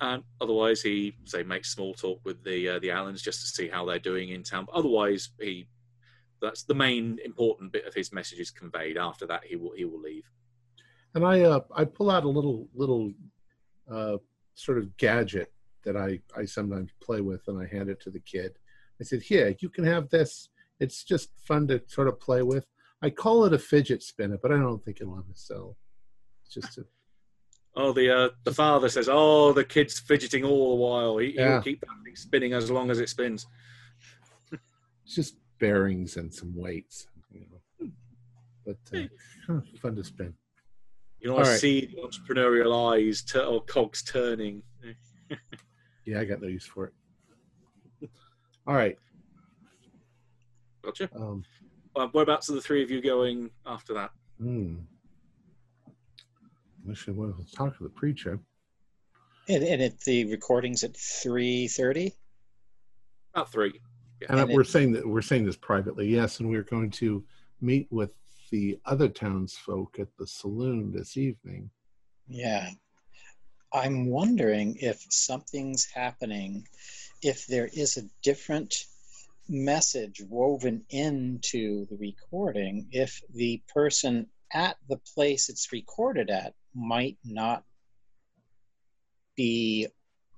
And 0.00 0.22
otherwise, 0.40 0.82
he 0.82 1.16
say 1.24 1.42
makes 1.42 1.72
small 1.72 1.94
talk 1.94 2.20
with 2.24 2.42
the 2.44 2.70
uh, 2.70 2.78
the 2.80 2.90
Allens 2.90 3.22
just 3.22 3.40
to 3.40 3.46
see 3.46 3.68
how 3.68 3.84
they're 3.84 3.98
doing 3.98 4.30
in 4.30 4.42
town. 4.42 4.66
But 4.66 4.74
otherwise, 4.74 5.30
he 5.40 5.66
that's 6.40 6.64
the 6.64 6.74
main 6.74 7.18
important 7.24 7.72
bit 7.72 7.86
of 7.86 7.94
his 7.94 8.12
message 8.12 8.38
is 8.38 8.50
conveyed. 8.50 8.98
After 8.98 9.26
that, 9.26 9.44
he 9.44 9.56
will 9.56 9.72
he 9.72 9.84
will 9.84 10.00
leave. 10.00 10.30
And 11.14 11.24
I 11.24 11.42
uh, 11.42 11.60
I 11.74 11.84
pull 11.84 12.10
out 12.10 12.24
a 12.24 12.28
little 12.28 12.68
little 12.74 13.12
uh, 13.90 14.18
sort 14.54 14.78
of 14.78 14.96
gadget 14.96 15.52
that 15.84 15.96
I 15.96 16.20
I 16.36 16.44
sometimes 16.44 16.90
play 17.00 17.20
with, 17.20 17.46
and 17.48 17.60
I 17.60 17.66
hand 17.66 17.88
it 17.88 18.00
to 18.02 18.10
the 18.10 18.20
kid. 18.20 18.58
I 19.00 19.04
said, 19.04 19.22
"Here, 19.22 19.54
you 19.60 19.68
can 19.68 19.84
have 19.84 20.10
this. 20.10 20.50
It's 20.80 21.04
just 21.04 21.30
fun 21.38 21.68
to 21.68 21.82
sort 21.86 22.08
of 22.08 22.20
play 22.20 22.42
with." 22.42 22.66
I 23.02 23.10
call 23.10 23.44
it 23.44 23.52
a 23.52 23.58
fidget 23.58 24.02
spinner, 24.02 24.38
but 24.40 24.50
I 24.50 24.56
don't 24.56 24.82
think 24.82 25.00
it'll 25.00 25.18
ever 25.18 25.34
sell. 25.34 25.76
It's 26.42 26.54
just 26.54 26.78
a, 26.78 26.86
Oh, 27.76 27.92
the 27.92 28.08
uh, 28.16 28.28
the 28.44 28.54
father 28.54 28.88
says, 28.88 29.08
"Oh, 29.10 29.52
the 29.52 29.64
kid's 29.64 29.98
fidgeting 29.98 30.44
all 30.44 30.70
the 30.76 30.82
while. 30.82 31.18
He, 31.18 31.34
Yeah. 31.34 31.52
He'll 31.54 31.62
keep 31.62 31.80
that 31.80 31.88
thing 32.04 32.14
spinning 32.16 32.52
as 32.52 32.70
long 32.70 32.90
as 32.90 33.00
it 33.00 33.08
spins." 33.08 33.46
it's 34.52 35.14
just 35.14 35.36
bearings 35.58 36.16
and 36.16 36.32
some 36.32 36.54
weights, 36.54 37.08
you 37.32 37.46
know. 37.50 37.88
But 38.64 38.78
uh, 38.96 39.02
huh, 39.46 39.60
fun 39.82 39.96
to 39.96 40.04
spin. 40.04 40.34
You 41.20 41.28
know, 41.30 41.34
All 41.38 41.44
I 41.44 41.48
right. 41.50 41.60
see 41.60 41.86
the 41.86 41.96
entrepreneurial 42.02 42.92
eyes 42.94 43.22
tur- 43.22 43.44
or 43.44 43.62
cogs 43.64 44.02
turning. 44.02 44.62
Yeah, 46.06 46.20
I 46.20 46.26
got 46.26 46.42
no 46.42 46.48
use 46.48 46.66
for 46.66 46.92
it. 48.02 48.10
All 48.66 48.74
right. 48.74 48.98
Gotcha. 50.82 51.08
Um, 51.16 51.42
Uh, 51.96 52.08
whereabouts 52.08 52.50
are 52.50 52.52
the 52.54 52.60
three 52.60 52.82
of 52.82 52.90
you 52.90 53.00
going 53.00 53.48
after 53.64 53.94
that? 53.94 54.10
hmm. 54.38 54.76
Wish 56.84 57.08
I 57.08 57.12
would 57.12 57.34
have 57.36 57.50
talked 57.50 57.78
to 57.78 57.84
the 57.84 57.90
preacher. 57.90 58.38
And, 59.48 59.62
and 59.62 59.82
it, 59.82 60.00
the 60.00 60.26
recording's 60.26 60.84
at 60.84 60.96
three 60.96 61.68
thirty. 61.68 62.14
About 63.34 63.50
three. 63.50 63.80
And, 64.28 64.40
And 64.40 64.52
we're 64.52 64.64
saying 64.64 64.92
that 64.92 65.06
we're 65.06 65.22
saying 65.22 65.44
this 65.44 65.56
privately, 65.56 66.08
yes, 66.08 66.40
and 66.40 66.48
we're 66.48 66.62
going 66.62 66.90
to 66.92 67.24
meet 67.60 67.88
with 67.90 68.12
the 68.50 68.78
other 68.84 69.08
townsfolk 69.08 69.98
at 69.98 70.08
the 70.18 70.26
saloon 70.26 70.92
this 70.92 71.16
evening. 71.16 71.70
Yeah. 72.28 72.70
I'm 73.72 74.06
wondering 74.06 74.76
if 74.80 75.04
something's 75.10 75.86
happening, 75.86 76.66
if 77.22 77.46
there 77.46 77.68
is 77.72 77.96
a 77.96 78.08
different 78.22 78.84
message 79.48 80.22
woven 80.28 80.84
into 80.90 81.86
the 81.86 81.96
recording, 81.96 82.86
if 82.92 83.20
the 83.34 83.62
person 83.72 84.28
at 84.52 84.76
the 84.88 84.98
place 85.14 85.48
it's 85.48 85.72
recorded 85.72 86.30
at 86.30 86.54
might 86.74 87.18
not 87.24 87.64
be 89.36 89.88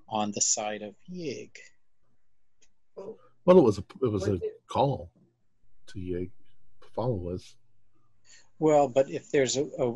on 0.09 0.32
the 0.32 0.41
side 0.41 0.82
of 0.82 0.95
Yig. 1.11 1.51
Well, 2.97 3.59
it 3.59 3.62
was 3.62 3.78
a 3.78 3.84
it 4.03 4.11
was 4.11 4.28
a 4.28 4.41
call 4.68 5.11
to 5.89 6.01
you 6.01 6.30
follow 6.95 7.30
us. 7.30 7.55
Well, 8.59 8.89
but 8.89 9.11
if 9.11 9.30
there's 9.30 9.57
a, 9.57 9.64
a 9.64 9.93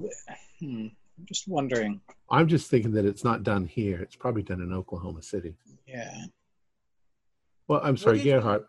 hmm, 0.61 0.87
I'm 1.19 1.27
just 1.27 1.49
wondering. 1.49 2.01
I'm 2.31 2.47
just 2.47 2.71
thinking 2.71 2.93
that 2.93 3.05
it's 3.05 3.25
not 3.25 3.43
done 3.43 3.67
here. 3.67 4.01
It's 4.01 4.17
probably 4.17 4.43
done 4.43 4.61
in 4.61 4.73
Oklahoma 4.73 5.23
City. 5.23 5.55
Yeah. 5.87 6.25
Well, 7.69 7.81
I'm 7.83 7.97
sorry, 7.97 8.19
did 8.19 8.27
you- 8.27 8.33
Gerhardt. 8.33 8.67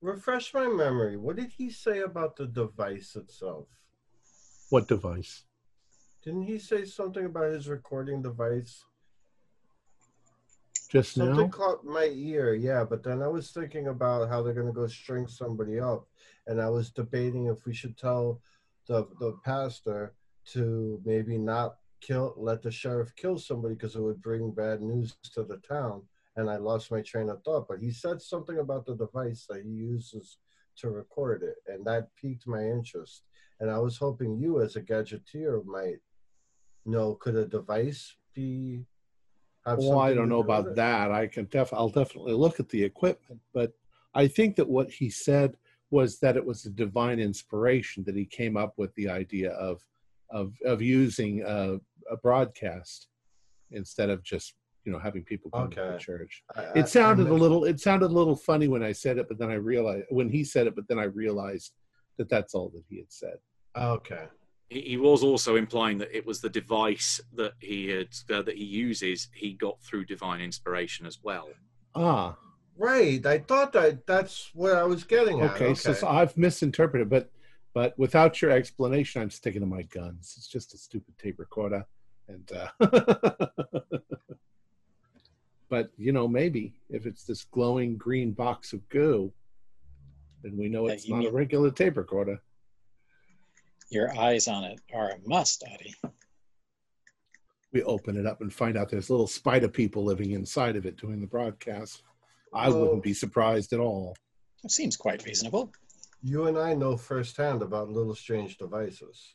Refresh 0.00 0.52
my 0.52 0.66
memory. 0.66 1.16
What 1.16 1.36
did 1.36 1.52
he 1.56 1.70
say 1.70 2.00
about 2.00 2.36
the 2.36 2.46
device 2.46 3.16
itself? 3.16 3.68
What 4.68 4.86
device? 4.86 5.44
Didn't 6.24 6.44
he 6.44 6.58
say 6.58 6.86
something 6.86 7.26
about 7.26 7.52
his 7.52 7.68
recording 7.68 8.22
device? 8.22 8.82
Just 10.88 11.14
Something 11.14 11.36
now? 11.36 11.48
caught 11.48 11.84
my 11.84 12.04
ear, 12.14 12.54
yeah. 12.54 12.84
But 12.84 13.02
then 13.02 13.20
I 13.20 13.28
was 13.28 13.50
thinking 13.50 13.88
about 13.88 14.28
how 14.30 14.42
they're 14.42 14.54
gonna 14.54 14.72
go 14.72 14.86
string 14.86 15.26
somebody 15.26 15.78
up, 15.80 16.06
and 16.46 16.62
I 16.62 16.70
was 16.70 16.90
debating 16.90 17.46
if 17.46 17.66
we 17.66 17.74
should 17.74 17.98
tell 17.98 18.40
the 18.86 19.06
the 19.18 19.32
pastor 19.44 20.14
to 20.52 21.00
maybe 21.04 21.36
not 21.36 21.76
kill, 22.00 22.34
let 22.36 22.62
the 22.62 22.70
sheriff 22.70 23.14
kill 23.16 23.38
somebody 23.38 23.74
because 23.74 23.96
it 23.96 24.00
would 24.00 24.22
bring 24.22 24.50
bad 24.50 24.82
news 24.82 25.16
to 25.34 25.42
the 25.42 25.56
town. 25.58 26.02
And 26.36 26.48
I 26.48 26.56
lost 26.56 26.90
my 26.90 27.02
train 27.02 27.28
of 27.28 27.42
thought. 27.42 27.66
But 27.68 27.80
he 27.80 27.90
said 27.90 28.20
something 28.22 28.58
about 28.58 28.86
the 28.86 28.96
device 28.96 29.46
that 29.48 29.62
he 29.62 29.70
uses 29.70 30.38
to 30.76 30.90
record 30.90 31.42
it, 31.42 31.56
and 31.66 31.84
that 31.86 32.08
piqued 32.16 32.46
my 32.46 32.62
interest. 32.62 33.24
And 33.60 33.70
I 33.70 33.78
was 33.78 33.98
hoping 33.98 34.36
you, 34.38 34.62
as 34.62 34.76
a 34.76 34.82
gadgeteer, 34.82 35.64
might 35.64 36.00
know 36.86 37.14
could 37.14 37.36
a 37.36 37.46
device 37.46 38.14
be 38.34 38.86
Well, 39.66 39.98
I 39.98 40.12
don't 40.14 40.28
know 40.28 40.40
about 40.40 40.66
it? 40.68 40.74
that. 40.76 41.10
I 41.10 41.26
can 41.26 41.46
def 41.46 41.72
I'll 41.72 41.88
definitely 41.88 42.34
look 42.34 42.60
at 42.60 42.68
the 42.68 42.82
equipment, 42.82 43.40
but 43.52 43.72
I 44.14 44.28
think 44.28 44.56
that 44.56 44.68
what 44.68 44.90
he 44.90 45.08
said 45.10 45.56
was 45.90 46.18
that 46.20 46.36
it 46.36 46.44
was 46.44 46.64
a 46.66 46.70
divine 46.70 47.18
inspiration 47.20 48.04
that 48.04 48.16
he 48.16 48.26
came 48.26 48.56
up 48.56 48.74
with 48.76 48.94
the 48.94 49.08
idea 49.08 49.52
of 49.52 49.82
of 50.30 50.54
of 50.64 50.82
using 50.82 51.42
a, 51.46 51.78
a 52.10 52.16
broadcast 52.22 53.08
instead 53.70 54.10
of 54.10 54.22
just 54.22 54.54
you 54.84 54.92
know 54.92 54.98
having 54.98 55.22
people 55.24 55.50
come 55.50 55.70
to 55.70 55.76
the 55.92 55.98
church. 55.98 56.42
I- 56.54 56.80
It 56.80 56.88
sounded 56.88 57.28
a 57.28 57.34
little 57.34 57.64
it 57.64 57.80
sounded 57.80 58.06
a 58.10 58.18
little 58.20 58.36
funny 58.36 58.68
when 58.68 58.82
I 58.82 58.92
said 58.92 59.18
it, 59.18 59.28
but 59.28 59.38
then 59.38 59.50
I 59.50 59.54
realized 59.54 60.06
when 60.10 60.28
he 60.28 60.44
said 60.44 60.66
it, 60.66 60.74
but 60.74 60.86
then 60.88 60.98
I 60.98 61.04
realized 61.04 61.72
that 62.18 62.28
that's 62.28 62.54
all 62.54 62.68
that 62.70 62.84
he 62.88 62.96
had 62.98 63.10
said. 63.12 63.38
Okay. 63.76 64.26
He, 64.68 64.80
he 64.80 64.96
was 64.96 65.22
also 65.22 65.56
implying 65.56 65.98
that 65.98 66.16
it 66.16 66.26
was 66.26 66.40
the 66.40 66.50
device 66.50 67.20
that 67.34 67.52
he 67.60 67.88
had 67.88 68.08
uh, 68.30 68.42
that 68.42 68.56
he 68.56 68.64
uses. 68.64 69.28
He 69.34 69.52
got 69.52 69.80
through 69.82 70.06
divine 70.06 70.40
inspiration 70.40 71.06
as 71.06 71.18
well. 71.22 71.48
Ah, 71.94 72.36
Right. 72.76 73.24
I 73.24 73.38
thought 73.38 73.72
that 73.74 74.06
that's 74.06 74.50
what 74.52 74.74
I 74.74 74.82
was 74.82 75.04
getting 75.04 75.40
at. 75.40 75.54
okay. 75.54 75.74
So, 75.74 75.92
so 75.92 76.08
I've 76.08 76.36
misinterpreted, 76.36 77.08
but 77.08 77.30
but 77.72 77.96
without 77.98 78.40
your 78.40 78.50
explanation, 78.50 79.22
I'm 79.22 79.30
sticking 79.30 79.60
to 79.60 79.66
my 79.66 79.82
guns. 79.82 80.34
It's 80.36 80.48
just 80.48 80.74
a 80.74 80.78
stupid 80.78 81.16
tape 81.18 81.38
recorder, 81.38 81.86
and 82.28 82.50
uh, 82.52 83.46
but 85.68 85.90
you 85.96 86.12
know 86.12 86.26
maybe 86.26 86.74
if 86.88 87.06
it's 87.06 87.24
this 87.24 87.44
glowing 87.44 87.96
green 87.96 88.32
box 88.32 88.72
of 88.72 88.88
goo, 88.88 89.32
then 90.42 90.56
we 90.56 90.68
know 90.68 90.86
it's 90.86 91.06
you 91.06 91.14
not 91.14 91.26
a 91.26 91.30
regular 91.30 91.70
tape 91.70 91.96
recorder. 91.96 92.40
Your 93.90 94.16
eyes 94.18 94.48
on 94.48 94.64
it 94.64 94.80
are 94.92 95.10
a 95.10 95.18
must, 95.28 95.62
Addie. 95.72 95.94
We 97.72 97.82
open 97.82 98.16
it 98.16 98.26
up 98.26 98.40
and 98.40 98.52
find 98.52 98.76
out 98.76 98.88
there's 98.88 99.10
little 99.10 99.26
spider 99.26 99.68
people 99.68 100.04
living 100.04 100.30
inside 100.32 100.76
of 100.76 100.86
it 100.86 100.96
doing 100.96 101.20
the 101.20 101.26
broadcast. 101.26 102.02
I 102.52 102.68
Well- 102.68 102.80
wouldn't 102.82 103.02
be 103.02 103.14
surprised 103.14 103.72
at 103.72 103.80
all. 103.80 104.16
That 104.62 104.70
seems 104.70 104.96
quite 104.96 105.24
reasonable. 105.24 105.72
You 106.22 106.46
and 106.46 106.56
I 106.56 106.74
know 106.74 106.96
firsthand 106.96 107.62
about 107.62 107.90
little 107.90 108.14
strange 108.14 108.56
devices. 108.56 109.34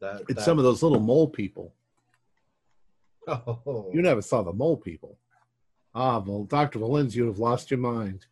That 0.00 0.20
It's 0.22 0.34
that, 0.34 0.42
some 0.42 0.58
of 0.58 0.64
those 0.64 0.82
little 0.82 1.00
mole 1.00 1.28
people. 1.28 1.74
Oh, 3.28 3.90
You 3.92 4.02
never 4.02 4.22
saw 4.22 4.42
the 4.42 4.52
mole 4.52 4.76
people. 4.76 5.18
Ah, 5.96 6.20
well, 6.20 6.44
Dr. 6.44 6.78
Valens, 6.78 7.16
you'd 7.16 7.26
have 7.26 7.40
lost 7.40 7.72
your 7.72 7.80
mind. 7.80 8.26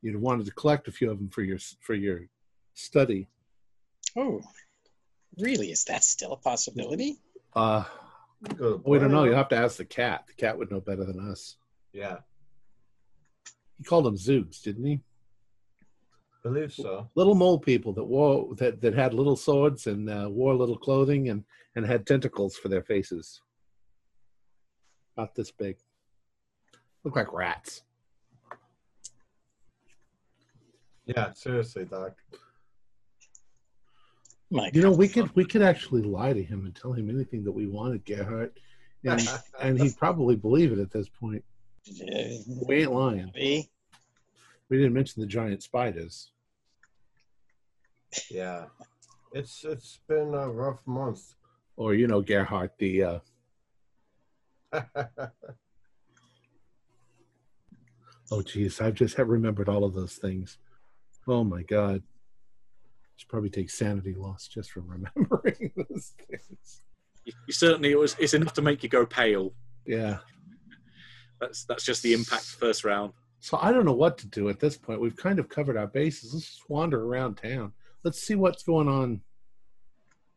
You'd 0.00 0.14
have 0.14 0.22
wanted 0.22 0.46
to 0.46 0.52
collect 0.52 0.88
a 0.88 0.92
few 0.92 1.10
of 1.10 1.18
them 1.18 1.28
for 1.28 1.42
your 1.42 1.58
for 1.80 1.94
your 1.94 2.22
study. 2.72 3.28
Oh, 4.16 4.40
really? 5.40 5.70
Is 5.70 5.84
that 5.84 6.04
still 6.04 6.32
a 6.32 6.36
possibility? 6.36 7.18
Uh, 7.54 7.84
you 8.48 8.54
go 8.56 8.78
to 8.78 8.82
we 8.90 8.98
don't 8.98 9.10
know. 9.10 9.24
You'll 9.24 9.36
have 9.36 9.48
to 9.48 9.56
ask 9.56 9.76
the 9.76 9.84
cat. 9.84 10.24
The 10.26 10.34
cat 10.34 10.56
would 10.58 10.70
know 10.70 10.80
better 10.80 11.04
than 11.04 11.18
us. 11.30 11.56
Yeah, 11.92 12.18
He 13.78 13.84
called 13.84 14.04
them 14.04 14.16
Zoogs, 14.16 14.62
didn't 14.62 14.84
he? 14.84 15.00
believe 16.44 16.72
so. 16.72 17.10
Little 17.14 17.34
mole 17.34 17.58
people 17.58 17.92
that 17.94 18.04
wore 18.04 18.54
that, 18.56 18.80
that 18.80 18.94
had 18.94 19.12
little 19.12 19.36
swords 19.36 19.86
and 19.86 20.08
uh, 20.08 20.28
wore 20.30 20.54
little 20.54 20.78
clothing 20.78 21.28
and 21.30 21.44
and 21.74 21.84
had 21.84 22.06
tentacles 22.06 22.56
for 22.56 22.68
their 22.68 22.82
faces. 22.82 23.40
About 25.16 25.34
this 25.34 25.50
big. 25.50 25.76
Look 27.04 27.16
like 27.16 27.32
rats. 27.32 27.82
Yeah, 31.06 31.32
seriously, 31.32 31.84
Doc. 31.86 32.12
My 34.50 34.70
You 34.72 34.82
know, 34.82 34.90
we 34.92 35.08
could 35.08 35.34
we 35.36 35.44
could 35.44 35.62
actually 35.62 36.02
lie 36.02 36.32
to 36.32 36.42
him 36.42 36.64
and 36.64 36.74
tell 36.74 36.92
him 36.92 37.10
anything 37.10 37.44
that 37.44 37.52
we 37.52 37.66
wanted, 37.66 38.04
Gerhardt, 38.04 38.58
and 39.04 39.28
and 39.60 39.78
he'd 39.80 39.96
probably 39.96 40.36
believe 40.36 40.72
it 40.72 40.78
at 40.78 40.90
this 40.90 41.08
point. 41.08 41.44
We 42.66 42.82
ain't 42.82 42.92
lying. 42.92 43.30
Addie, 43.34 43.70
We 44.68 44.78
didn't 44.78 44.94
mention 44.94 45.20
the 45.20 45.26
giant 45.26 45.62
spiders. 45.62 46.30
yeah, 48.30 48.66
it's 49.32 49.64
it's 49.64 50.00
been 50.08 50.34
a 50.34 50.48
rough 50.50 50.86
month. 50.86 51.34
Or 51.76 51.94
you 51.94 52.06
know, 52.06 52.22
Gerhardt, 52.22 52.76
the 52.78 53.02
uh, 53.04 53.18
oh 58.30 58.42
geez, 58.42 58.80
I've 58.80 58.94
just 58.94 59.16
have 59.16 59.28
remembered 59.28 59.68
all 59.68 59.84
of 59.84 59.94
those 59.94 60.14
things. 60.14 60.56
Oh 61.26 61.44
my 61.44 61.62
god. 61.62 62.02
Should 63.18 63.28
probably 63.28 63.50
take 63.50 63.68
sanity 63.68 64.14
loss 64.14 64.46
just 64.48 64.70
from 64.70 64.86
remembering 64.88 65.72
those 65.76 66.14
things. 66.30 66.82
You, 67.24 67.32
you 67.48 67.52
certainly 67.52 67.90
it 67.90 67.98
was. 67.98 68.14
It's 68.18 68.32
enough 68.32 68.52
to 68.54 68.62
make 68.62 68.82
you 68.84 68.88
go 68.88 69.04
pale. 69.04 69.52
Yeah. 69.84 70.18
That's 71.40 71.64
that's 71.64 71.84
just 71.84 72.02
the 72.04 72.12
impact 72.12 72.44
first 72.44 72.84
round. 72.84 73.12
So 73.40 73.58
I 73.60 73.72
don't 73.72 73.84
know 73.84 73.92
what 73.92 74.18
to 74.18 74.28
do 74.28 74.48
at 74.48 74.60
this 74.60 74.76
point. 74.78 75.00
We've 75.00 75.16
kind 75.16 75.38
of 75.40 75.48
covered 75.48 75.76
our 75.76 75.88
bases. 75.88 76.32
Let's 76.32 76.46
just 76.46 76.70
wander 76.70 77.04
around 77.04 77.36
town. 77.36 77.72
Let's 78.04 78.22
see 78.22 78.36
what's 78.36 78.62
going 78.62 78.88
on 78.88 79.20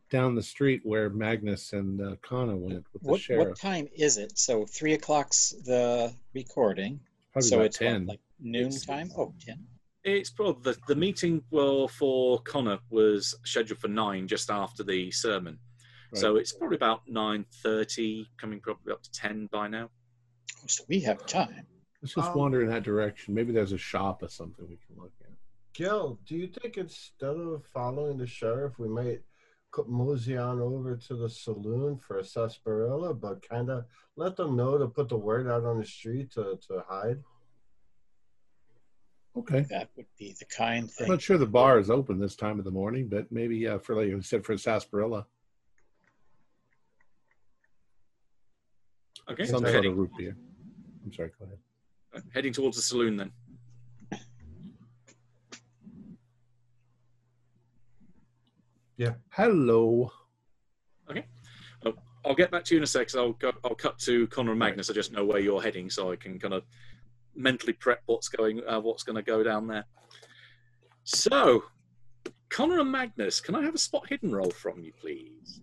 down 0.09 0.33
the 0.35 0.43
street 0.43 0.81
where 0.83 1.09
Magnus 1.11 1.73
and 1.73 2.01
uh, 2.01 2.15
Connor 2.23 2.55
went 2.57 2.85
with 2.93 3.03
the 3.03 3.09
what, 3.09 3.21
sheriff. 3.21 3.49
what 3.49 3.59
time 3.59 3.87
is 3.95 4.17
it? 4.17 4.37
So 4.37 4.65
three 4.65 4.93
o'clock's 4.93 5.51
the 5.65 6.13
recording. 6.33 6.99
Probably 7.31 7.47
so 7.47 7.55
about 7.57 7.65
it's 7.67 7.79
what, 7.79 7.87
10. 7.87 8.05
like 8.07 8.19
noon 8.39 8.67
It's- 8.67 8.85
time? 8.85 9.09
Oh, 9.17 9.33
10. 9.45 9.67
It's 10.03 10.31
probably 10.31 10.73
the, 10.73 10.79
the 10.87 10.95
meeting 10.95 11.43
well 11.51 11.87
for 11.87 12.41
Connor 12.41 12.79
was 12.89 13.35
scheduled 13.45 13.79
for 13.79 13.87
nine 13.87 14.27
just 14.27 14.49
after 14.49 14.83
the 14.83 15.11
sermon, 15.11 15.59
so 16.13 16.35
it's 16.37 16.53
probably 16.53 16.77
about 16.77 17.01
nine 17.07 17.45
thirty, 17.63 18.27
coming 18.39 18.59
probably 18.59 18.93
up 18.93 19.03
to 19.03 19.11
ten 19.11 19.47
by 19.51 19.67
now. 19.67 19.89
So 20.67 20.83
we 20.89 20.99
have 21.01 21.25
time. 21.25 21.67
Let's 22.01 22.15
just 22.15 22.29
Um, 22.31 22.37
wander 22.37 22.61
in 22.61 22.69
that 22.69 22.83
direction. 22.83 23.35
Maybe 23.35 23.51
there's 23.53 23.73
a 23.73 23.77
shop 23.77 24.23
or 24.23 24.27
something 24.27 24.67
we 24.67 24.77
can 24.77 24.95
look 24.97 25.13
at. 25.21 25.29
Gil, 25.73 26.19
do 26.25 26.35
you 26.35 26.47
think 26.47 26.77
instead 26.77 27.37
of 27.37 27.63
following 27.67 28.17
the 28.17 28.27
sheriff, 28.27 28.79
we 28.79 28.87
might 28.89 29.21
co- 29.69 29.85
mosey 29.85 30.35
on 30.35 30.59
over 30.59 30.97
to 30.97 31.15
the 31.15 31.29
saloon 31.29 31.97
for 31.97 32.17
a 32.17 32.25
sarsaparilla, 32.25 33.13
but 33.13 33.47
kind 33.47 33.69
of 33.69 33.85
let 34.15 34.35
them 34.35 34.55
know 34.55 34.77
to 34.79 34.87
put 34.87 35.09
the 35.09 35.17
word 35.17 35.47
out 35.47 35.63
on 35.63 35.77
the 35.79 35.85
street 35.85 36.31
to, 36.31 36.59
to 36.67 36.83
hide? 36.87 37.19
Okay. 39.37 39.61
That 39.69 39.89
would 39.95 40.07
be 40.19 40.35
the 40.37 40.45
kind 40.45 40.91
thing. 40.91 41.05
I'm 41.05 41.11
not 41.11 41.21
sure 41.21 41.37
the 41.37 41.45
bar 41.45 41.79
is 41.79 41.89
open 41.89 42.19
this 42.19 42.35
time 42.35 42.59
of 42.59 42.65
the 42.65 42.71
morning, 42.71 43.07
but 43.07 43.31
maybe 43.31 43.67
uh, 43.67 43.79
for 43.79 43.95
like 43.95 44.07
you 44.07 44.21
said 44.21 44.45
for 44.45 44.53
a 44.53 44.57
sarsaparilla, 44.57 45.25
Okay, 49.29 49.45
some 49.45 49.63
so 49.63 49.71
sort 49.71 49.85
of 49.85 49.97
root 49.97 50.09
beer. 50.17 50.35
I'm 51.05 51.13
sorry. 51.13 51.31
Go 51.39 51.45
ahead. 51.45 52.23
heading 52.33 52.51
towards 52.51 52.75
the 52.75 52.83
saloon 52.83 53.15
then. 53.15 53.31
Yeah. 58.97 59.13
Hello. 59.29 60.11
Okay. 61.09 61.25
I'll 62.23 62.35
get 62.35 62.51
back 62.51 62.63
to 62.65 62.75
you 62.75 62.77
in 62.77 62.83
a 62.83 62.87
sec. 62.87 63.15
I'll 63.15 63.33
go, 63.33 63.51
I'll 63.63 63.73
cut 63.73 63.97
to 63.99 64.27
Connor 64.27 64.51
and 64.51 64.59
Magnus. 64.59 64.89
I 64.89 64.93
just 64.93 65.11
know 65.11 65.25
where 65.25 65.39
you're 65.39 65.61
heading, 65.61 65.89
so 65.89 66.11
I 66.11 66.15
can 66.15 66.39
kind 66.39 66.53
of 66.53 66.63
mentally 67.35 67.73
prep 67.73 68.01
what's 68.05 68.29
going 68.29 68.61
uh, 68.67 68.79
what's 68.79 69.03
going 69.03 69.15
to 69.15 69.21
go 69.21 69.43
down 69.43 69.67
there. 69.67 69.85
So, 71.03 71.63
Connor 72.49 72.79
and 72.79 72.91
Magnus, 72.91 73.39
can 73.39 73.55
I 73.55 73.63
have 73.63 73.75
a 73.75 73.79
spot 73.79 74.07
hidden 74.09 74.31
roll 74.31 74.51
from 74.51 74.81
you, 74.81 74.93
please? 74.99 75.61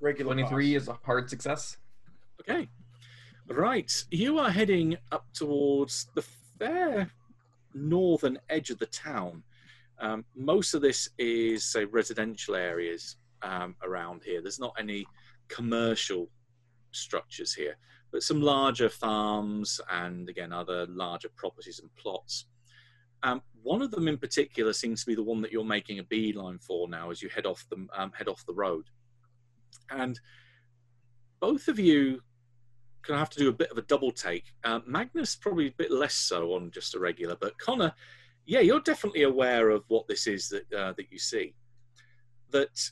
Regular 0.00 0.34
Twenty-three 0.34 0.74
pass. 0.74 0.82
is 0.82 0.88
a 0.88 0.98
hard 1.04 1.30
success. 1.30 1.76
Okay. 2.40 2.68
Right. 3.48 3.92
You 4.10 4.38
are 4.38 4.50
heading 4.50 4.96
up 5.12 5.26
towards 5.32 6.08
the 6.14 6.22
fair 6.58 7.10
northern 7.74 8.38
edge 8.48 8.70
of 8.70 8.78
the 8.78 8.86
town. 8.86 9.44
Um, 10.00 10.24
most 10.34 10.74
of 10.74 10.82
this 10.82 11.08
is, 11.18 11.64
say, 11.64 11.84
residential 11.84 12.56
areas 12.56 13.16
um, 13.42 13.76
around 13.82 14.22
here. 14.24 14.42
There's 14.42 14.58
not 14.58 14.74
any 14.78 15.06
commercial 15.54 16.28
structures 16.92 17.54
here, 17.54 17.76
but 18.10 18.22
some 18.22 18.40
larger 18.40 18.88
farms 18.88 19.80
and, 19.90 20.28
again, 20.28 20.52
other 20.52 20.86
larger 20.86 21.28
properties 21.36 21.80
and 21.80 21.94
plots. 21.96 22.46
Um, 23.22 23.42
one 23.62 23.82
of 23.82 23.90
them 23.90 24.08
in 24.08 24.18
particular 24.18 24.72
seems 24.72 25.00
to 25.00 25.06
be 25.06 25.14
the 25.14 25.22
one 25.22 25.40
that 25.42 25.52
you're 25.52 25.64
making 25.64 25.98
a 25.98 26.04
beeline 26.04 26.58
for 26.58 26.88
now 26.88 27.10
as 27.10 27.22
you 27.22 27.28
head 27.28 27.46
off 27.46 27.64
the, 27.70 27.86
um, 27.96 28.12
head 28.12 28.28
off 28.28 28.44
the 28.46 28.54
road. 28.54 28.84
And 29.90 30.18
both 31.40 31.68
of 31.68 31.78
you 31.78 32.20
to 33.06 33.16
have 33.16 33.30
to 33.30 33.38
do 33.38 33.48
a 33.48 33.52
bit 33.52 33.70
of 33.70 33.78
a 33.78 33.82
double 33.82 34.12
take. 34.12 34.44
Uh, 34.64 34.80
Magnus 34.86 35.34
probably 35.34 35.68
a 35.68 35.74
bit 35.76 35.90
less 35.90 36.14
so 36.14 36.54
on 36.54 36.70
just 36.70 36.94
a 36.94 37.00
regular, 37.00 37.36
but 37.40 37.58
Connor, 37.58 37.92
yeah, 38.46 38.60
you're 38.60 38.80
definitely 38.80 39.22
aware 39.22 39.70
of 39.70 39.84
what 39.88 40.06
this 40.08 40.26
is 40.26 40.48
that 40.48 40.72
uh, 40.72 40.92
that 40.96 41.10
you 41.10 41.18
see. 41.18 41.54
That 42.50 42.90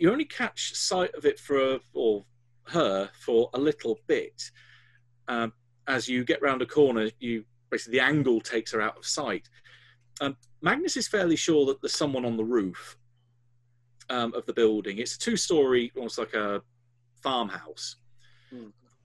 you 0.00 0.10
only 0.10 0.24
catch 0.24 0.74
sight 0.74 1.14
of 1.14 1.26
it 1.26 1.38
for 1.38 1.74
a, 1.74 1.80
or 1.92 2.24
her 2.64 3.10
for 3.12 3.50
a 3.54 3.58
little 3.58 3.98
bit. 4.06 4.50
Um, 5.28 5.52
as 5.86 6.08
you 6.08 6.24
get 6.24 6.42
round 6.42 6.62
a 6.62 6.66
corner, 6.66 7.10
you 7.20 7.44
basically 7.70 7.98
the 7.98 8.04
angle 8.04 8.40
takes 8.40 8.72
her 8.72 8.80
out 8.80 8.96
of 8.96 9.04
sight. 9.04 9.48
Um, 10.20 10.36
Magnus 10.62 10.96
is 10.96 11.06
fairly 11.06 11.36
sure 11.36 11.66
that 11.66 11.80
there's 11.82 11.94
someone 11.94 12.24
on 12.24 12.36
the 12.36 12.44
roof 12.44 12.96
um, 14.08 14.34
of 14.34 14.46
the 14.46 14.52
building. 14.52 14.98
It's 14.98 15.16
a 15.16 15.18
two-story, 15.18 15.92
almost 15.96 16.18
like 16.18 16.34
a 16.34 16.62
farmhouse. 17.22 17.96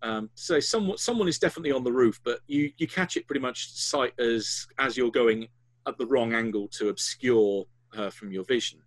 Um, 0.02 0.30
so 0.36 0.60
someone 0.60 0.98
someone 0.98 1.28
is 1.28 1.40
definitely 1.40 1.72
on 1.72 1.84
the 1.84 1.92
roof, 1.92 2.20
but 2.24 2.40
you 2.48 2.72
you 2.78 2.88
catch 2.88 3.18
it 3.18 3.28
pretty 3.28 3.42
much 3.42 3.72
sight 3.74 4.14
as 4.20 4.68
as 4.78 4.96
you're 4.96 5.12
going 5.12 5.48
at 5.88 5.98
the 5.98 6.06
wrong 6.06 6.34
angle 6.34 6.68
to 6.70 6.90
obscure 6.90 7.66
her 7.94 8.10
from 8.12 8.32
your 8.32 8.44
vision. 8.44 8.80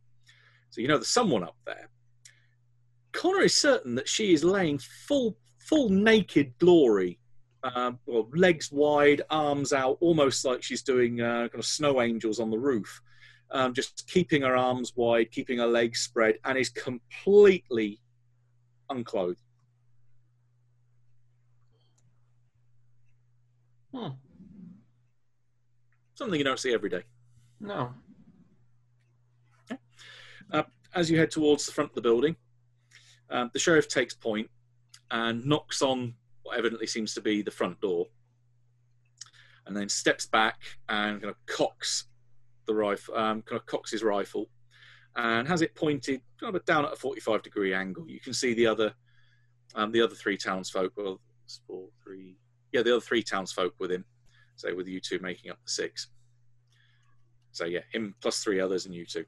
So 0.70 0.80
you 0.80 0.88
know 0.88 0.96
there's 0.96 1.08
someone 1.08 1.42
up 1.42 1.56
there. 1.66 1.88
Connor 3.18 3.40
is 3.40 3.56
certain 3.56 3.96
that 3.96 4.08
she 4.08 4.32
is 4.32 4.44
laying 4.44 4.78
full 4.78 5.36
full 5.58 5.88
naked 5.88 6.56
glory, 6.60 7.18
um, 7.64 7.98
well 8.06 8.28
legs 8.32 8.70
wide, 8.70 9.22
arms 9.28 9.72
out, 9.72 9.98
almost 10.00 10.44
like 10.44 10.62
she's 10.62 10.82
doing 10.82 11.20
uh, 11.20 11.48
kind 11.48 11.56
of 11.56 11.66
snow 11.66 12.00
angels 12.00 12.38
on 12.38 12.48
the 12.48 12.56
roof. 12.56 13.00
Um, 13.50 13.74
just 13.74 14.08
keeping 14.08 14.42
her 14.42 14.54
arms 14.54 14.92
wide, 14.94 15.32
keeping 15.32 15.58
her 15.58 15.66
legs 15.66 15.98
spread, 15.98 16.36
and 16.44 16.56
is 16.56 16.68
completely 16.68 17.98
unclothed. 18.88 19.42
Hmm. 23.92 24.10
Something 26.14 26.38
you 26.38 26.44
don't 26.44 26.60
see 26.60 26.72
every 26.72 26.88
day. 26.88 27.02
No. 27.58 27.94
As 30.94 31.10
you 31.10 31.18
head 31.18 31.32
towards 31.32 31.66
the 31.66 31.72
front 31.72 31.90
of 31.90 31.94
the 31.96 32.00
building, 32.00 32.36
um, 33.30 33.50
the 33.52 33.58
sheriff 33.58 33.88
takes 33.88 34.14
point 34.14 34.48
and 35.10 35.44
knocks 35.44 35.82
on 35.82 36.14
what 36.42 36.58
evidently 36.58 36.86
seems 36.86 37.14
to 37.14 37.20
be 37.20 37.42
the 37.42 37.50
front 37.50 37.80
door, 37.80 38.06
and 39.66 39.76
then 39.76 39.88
steps 39.88 40.26
back 40.26 40.60
and 40.88 41.20
kind 41.20 41.30
of 41.30 41.36
cocks 41.46 42.04
the 42.66 42.74
rifle, 42.74 43.14
um, 43.16 43.42
kind 43.42 43.60
of 43.60 43.66
cocks 43.66 43.90
his 43.90 44.02
rifle, 44.02 44.48
and 45.16 45.46
has 45.48 45.62
it 45.62 45.74
pointed 45.74 46.20
kind 46.40 46.54
of 46.54 46.64
down 46.64 46.84
at 46.84 46.92
a 46.92 46.96
45 46.96 47.42
degree 47.42 47.74
angle. 47.74 48.08
You 48.08 48.20
can 48.20 48.32
see 48.32 48.54
the 48.54 48.66
other, 48.66 48.94
um, 49.74 49.92
the 49.92 50.00
other 50.00 50.14
three 50.14 50.36
townsfolk, 50.36 50.92
well, 50.96 51.20
four, 51.66 51.88
three, 52.02 52.36
yeah, 52.72 52.82
the 52.82 52.92
other 52.92 53.00
three 53.00 53.22
townsfolk 53.22 53.74
with 53.78 53.90
him. 53.90 54.04
So 54.56 54.74
with 54.74 54.88
you 54.88 55.00
two 55.00 55.18
making 55.20 55.50
up 55.50 55.58
the 55.64 55.70
six. 55.70 56.08
So 57.52 57.64
yeah, 57.64 57.80
him 57.92 58.14
plus 58.20 58.42
three 58.42 58.60
others 58.60 58.86
and 58.86 58.94
you 58.94 59.06
two 59.06 59.24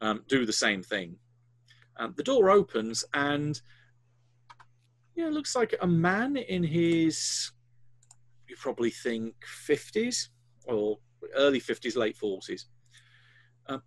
um, 0.00 0.24
do 0.28 0.46
the 0.46 0.52
same 0.52 0.82
thing. 0.82 1.16
Um, 1.98 2.14
the 2.16 2.22
door 2.22 2.50
opens 2.50 3.04
and 3.14 3.60
yeah, 5.14 5.28
it 5.28 5.32
looks 5.32 5.56
like 5.56 5.74
a 5.80 5.86
man 5.86 6.36
in 6.36 6.62
his 6.62 7.52
you 8.48 8.56
probably 8.56 8.90
think 8.90 9.34
50s 9.68 10.28
or 10.66 10.98
early 11.36 11.60
50s, 11.60 11.96
late 11.96 12.16
40s. 12.16 12.64
Uh, 13.68 13.78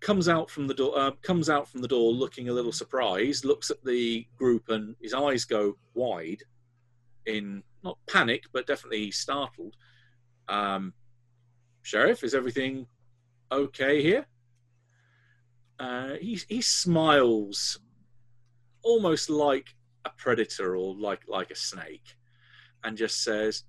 comes 0.00 0.28
out 0.28 0.50
from 0.50 0.66
the 0.66 0.74
door. 0.74 0.98
Uh, 0.98 1.10
comes 1.22 1.50
out 1.50 1.68
from 1.68 1.82
the 1.82 1.88
door, 1.88 2.12
looking 2.12 2.48
a 2.48 2.52
little 2.52 2.72
surprised. 2.72 3.44
Looks 3.44 3.70
at 3.70 3.84
the 3.84 4.26
group, 4.36 4.68
and 4.68 4.96
his 5.00 5.14
eyes 5.14 5.44
go 5.44 5.76
wide, 5.94 6.42
in 7.26 7.62
not 7.82 7.98
panic, 8.08 8.44
but 8.52 8.66
definitely 8.66 9.10
startled. 9.10 9.76
Um, 10.48 10.92
Sheriff, 11.82 12.24
is 12.24 12.34
everything 12.34 12.86
okay 13.52 14.02
here? 14.02 14.26
Uh, 15.78 16.14
he 16.20 16.40
he 16.48 16.60
smiles, 16.60 17.78
almost 18.82 19.28
like 19.28 19.74
a 20.04 20.10
predator 20.16 20.76
or 20.76 20.94
like 20.94 21.20
like 21.28 21.50
a 21.50 21.56
snake, 21.56 22.16
and 22.84 22.96
just 22.96 23.22
says, 23.22 23.64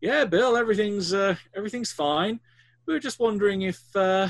"Yeah, 0.00 0.24
Bill, 0.24 0.56
everything's 0.56 1.14
uh, 1.14 1.36
everything's 1.54 1.92
fine. 1.92 2.40
We 2.86 2.94
were 2.94 3.00
just 3.00 3.20
wondering 3.20 3.62
if 3.62 3.80
uh, 3.96 4.28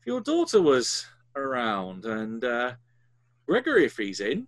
if 0.00 0.06
your 0.06 0.20
daughter 0.20 0.62
was 0.62 1.06
around 1.34 2.04
and 2.04 2.44
uh, 2.44 2.72
Gregory, 3.46 3.86
if 3.86 3.96
he's 3.96 4.20
in." 4.20 4.46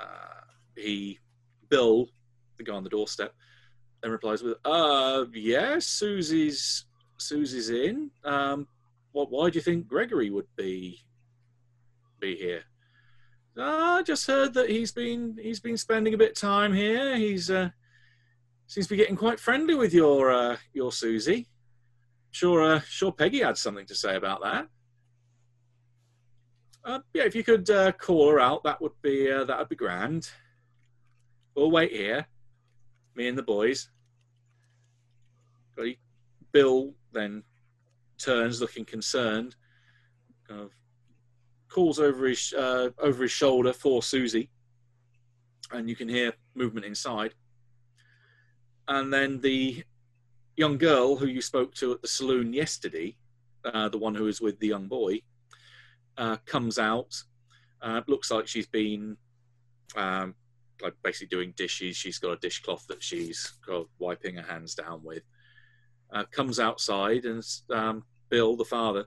Uh, 0.00 0.42
he, 0.76 1.18
Bill, 1.68 2.08
the 2.56 2.64
guy 2.64 2.74
on 2.74 2.84
the 2.84 2.90
doorstep, 2.90 3.34
then 4.02 4.10
replies 4.10 4.42
with, 4.42 4.58
"Uh, 4.64 5.26
yeah, 5.32 5.78
Susie's 5.78 6.86
Susie's 7.18 7.70
in. 7.70 8.10
Um, 8.24 8.66
what? 9.18 9.30
Why 9.30 9.50
do 9.50 9.58
you 9.58 9.62
think 9.62 9.88
Gregory 9.88 10.30
would 10.30 10.46
be 10.56 11.00
be 12.20 12.36
here?" 12.36 12.62
"Ah, 13.56 13.96
I 13.96 14.02
just 14.02 14.26
heard 14.26 14.54
that 14.54 14.70
he's 14.70 14.92
been 14.92 15.36
he's 15.40 15.60
been 15.60 15.76
spending 15.76 16.14
a 16.14 16.18
bit 16.18 16.30
of 16.30 16.36
time 16.36 16.72
here. 16.72 17.16
He's 17.16 17.50
uh, 17.50 17.70
seems 18.66 18.86
to 18.86 18.94
be 18.94 18.96
getting 18.96 19.16
quite 19.16 19.40
friendly 19.40 19.74
with 19.74 19.92
your 19.92 20.30
uh, 20.30 20.56
your 20.72 20.92
Susie. 20.92 21.48
Sure, 22.30 22.62
uh, 22.62 22.80
sure. 22.80 23.12
Peggy 23.12 23.40
had 23.40 23.58
something 23.58 23.86
to 23.86 23.94
say 23.94 24.16
about 24.16 24.42
that. 24.42 24.68
Uh, 26.84 27.00
yeah, 27.12 27.24
if 27.24 27.34
you 27.34 27.42
could 27.42 27.68
uh, 27.70 27.92
call 27.92 28.30
her 28.30 28.40
out, 28.40 28.62
that 28.64 28.80
would 28.80 28.92
be 29.02 29.30
uh, 29.30 29.44
that 29.44 29.58
would 29.58 29.68
be 29.68 29.76
grand. 29.76 30.30
We'll 31.54 31.72
wait 31.72 31.90
here, 31.90 32.26
me 33.16 33.26
and 33.26 33.36
the 33.36 33.42
boys. 33.42 33.90
Bill 36.52 36.94
then 37.12 37.42
turns, 38.18 38.60
looking 38.60 38.84
concerned, 38.84 39.54
kind 40.46 40.60
of 40.60 40.72
calls 41.68 42.00
over 42.00 42.26
his 42.26 42.52
uh, 42.52 42.90
over 42.98 43.22
his 43.22 43.30
shoulder 43.32 43.72
for 43.72 44.02
Susie, 44.02 44.50
and 45.70 45.88
you 45.88 45.96
can 45.96 46.08
hear 46.08 46.32
movement 46.54 46.86
inside. 46.86 47.34
And 48.88 49.12
then 49.12 49.40
the 49.40 49.84
young 50.56 50.78
girl 50.78 51.16
who 51.16 51.26
you 51.26 51.42
spoke 51.42 51.74
to 51.76 51.92
at 51.92 52.02
the 52.02 52.08
saloon 52.08 52.52
yesterday, 52.52 53.16
uh, 53.64 53.88
the 53.88 53.98
one 53.98 54.14
who 54.14 54.24
was 54.24 54.40
with 54.40 54.58
the 54.58 54.66
young 54.66 54.88
boy, 54.88 55.20
uh, 56.16 56.36
comes 56.46 56.78
out. 56.78 57.22
Uh, 57.80 58.00
looks 58.08 58.30
like 58.30 58.48
she's 58.48 58.66
been 58.66 59.16
um, 59.96 60.34
like 60.82 60.94
basically 61.02 61.28
doing 61.28 61.52
dishes. 61.56 61.96
She's 61.96 62.18
got 62.18 62.32
a 62.32 62.36
dishcloth 62.36 62.86
that 62.88 63.02
she's 63.02 63.52
wiping 63.98 64.36
her 64.36 64.42
hands 64.42 64.74
down 64.74 65.02
with. 65.04 65.22
Uh, 66.10 66.24
comes 66.30 66.58
outside 66.58 67.26
and 67.26 67.44
um, 67.70 68.02
Bill, 68.30 68.56
the 68.56 68.64
father, 68.64 69.04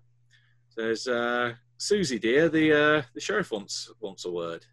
says, 0.70 1.08
uh, 1.08 1.54
"Susie, 1.78 2.20
dear, 2.20 2.48
the 2.48 2.72
uh, 2.72 3.02
the 3.14 3.22
sheriff 3.22 3.52
wants 3.52 3.92
wants 4.00 4.26
a 4.26 4.32
word." 4.32 4.66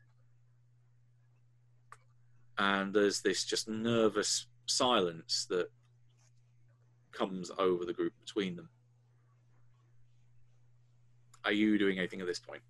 And 2.59 2.93
there's 2.93 3.23
this 3.23 3.45
just 3.45 3.69
nervous 3.69 4.47
silence 4.67 5.47
that 5.49 5.71
comes 7.13 7.51
over 7.59 7.85
the 7.85 7.93
group 7.93 8.13
between 8.21 8.57
them. 8.57 8.69
Are 11.45 11.53
you 11.53 11.79
doing 11.79 11.99
anything 11.99 12.21
at 12.21 12.27
this 12.27 12.41
point? 12.41 12.63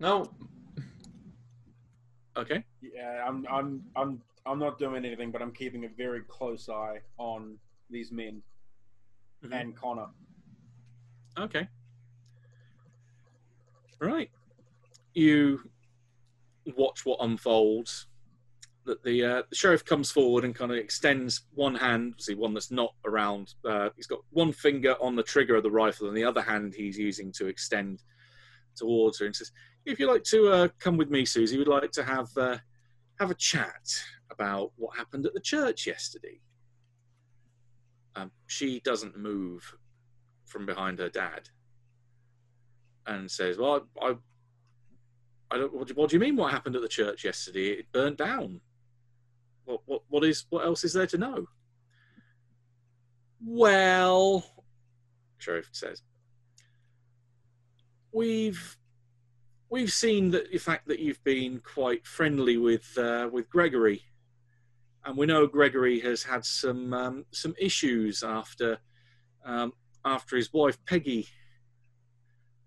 No, 0.00 0.30
Okay. 2.38 2.64
Yeah, 2.80 3.24
I'm 3.26 3.44
I'm 3.50 3.82
I'm 3.96 4.22
I'm 4.46 4.58
not 4.58 4.78
doing 4.78 5.04
anything, 5.04 5.30
but 5.30 5.42
I'm 5.42 5.52
keeping 5.52 5.84
a 5.84 5.88
very 5.88 6.22
close 6.22 6.68
eye 6.68 7.00
on 7.18 7.58
these 7.90 8.12
men 8.12 8.42
Mhm. 9.44 9.60
and 9.60 9.76
Connor. 9.76 10.08
Okay. 11.38 11.68
Right. 14.00 14.30
You 15.14 15.68
watch 16.76 17.04
what 17.04 17.18
unfolds. 17.20 18.06
That 18.84 19.02
the, 19.04 19.22
uh, 19.22 19.42
the 19.50 19.54
sheriff 19.54 19.84
comes 19.84 20.10
forward 20.10 20.44
and 20.44 20.54
kind 20.54 20.72
of 20.72 20.78
extends 20.78 21.42
one 21.54 21.74
hand, 21.74 22.14
see 22.18 22.34
one 22.34 22.54
that's 22.54 22.70
not 22.70 22.94
around. 23.04 23.54
Uh, 23.62 23.90
he's 23.96 24.06
got 24.06 24.20
one 24.30 24.50
finger 24.50 24.94
on 25.00 25.14
the 25.14 25.22
trigger 25.22 25.56
of 25.56 25.62
the 25.62 25.70
rifle, 25.70 26.08
and 26.08 26.16
the 26.16 26.24
other 26.24 26.40
hand 26.40 26.74
he's 26.74 26.96
using 26.96 27.30
to 27.32 27.48
extend 27.48 28.02
towards 28.76 29.18
her, 29.18 29.26
and 29.26 29.36
says, 29.36 29.52
"If 29.84 29.98
you'd 29.98 30.10
like 30.10 30.24
to 30.24 30.48
uh, 30.52 30.68
come 30.78 30.96
with 30.96 31.10
me, 31.10 31.24
Susie, 31.24 31.58
we'd 31.58 31.68
like 31.68 31.92
to 31.92 32.04
have 32.04 32.28
uh, 32.36 32.58
have 33.18 33.30
a 33.30 33.34
chat 33.34 34.02
about 34.30 34.72
what 34.76 34.96
happened 34.96 35.26
at 35.26 35.34
the 35.34 35.40
church 35.40 35.86
yesterday." 35.86 36.40
Um, 38.16 38.30
she 38.46 38.80
doesn't 38.80 39.16
move 39.16 39.76
from 40.46 40.66
behind 40.66 40.98
her 40.98 41.08
dad 41.08 41.50
and 43.06 43.30
says, 43.30 43.58
"Well, 43.58 43.86
I, 44.00 44.06
I, 44.06 44.14
I 45.50 45.58
don't. 45.58 45.74
What 45.74 45.88
do, 45.88 45.94
what 45.94 46.10
do 46.10 46.16
you 46.16 46.20
mean? 46.20 46.36
What 46.36 46.52
happened 46.52 46.76
at 46.76 46.82
the 46.82 46.88
church 46.88 47.24
yesterday? 47.24 47.70
It 47.70 47.92
burnt 47.92 48.18
down. 48.18 48.60
What, 49.64 49.80
what, 49.86 50.02
what 50.08 50.24
is? 50.24 50.44
What 50.50 50.64
else 50.64 50.84
is 50.84 50.92
there 50.92 51.06
to 51.06 51.18
know?" 51.18 51.46
Well, 53.44 54.44
sheriff 55.38 55.68
says, 55.72 56.02
"We've 58.12 58.77
we've 59.70 59.92
seen 59.92 60.30
that 60.30 60.50
the 60.50 60.58
fact 60.58 60.88
that 60.88 61.00
you've 61.00 61.22
been 61.24 61.60
quite 61.60 62.06
friendly 62.06 62.56
with 62.56 62.96
uh, 62.98 63.28
with 63.32 63.48
Gregory, 63.50 64.02
and 65.04 65.16
we 65.16 65.26
know 65.26 65.46
Gregory 65.46 66.00
has 66.00 66.22
had 66.22 66.44
some 66.44 66.92
um, 66.92 67.24
some 67.32 67.54
issues 67.58 68.22
after." 68.22 68.78
Um, 69.44 69.72
after 70.04 70.36
his 70.36 70.52
wife 70.52 70.78
Peggy 70.84 71.26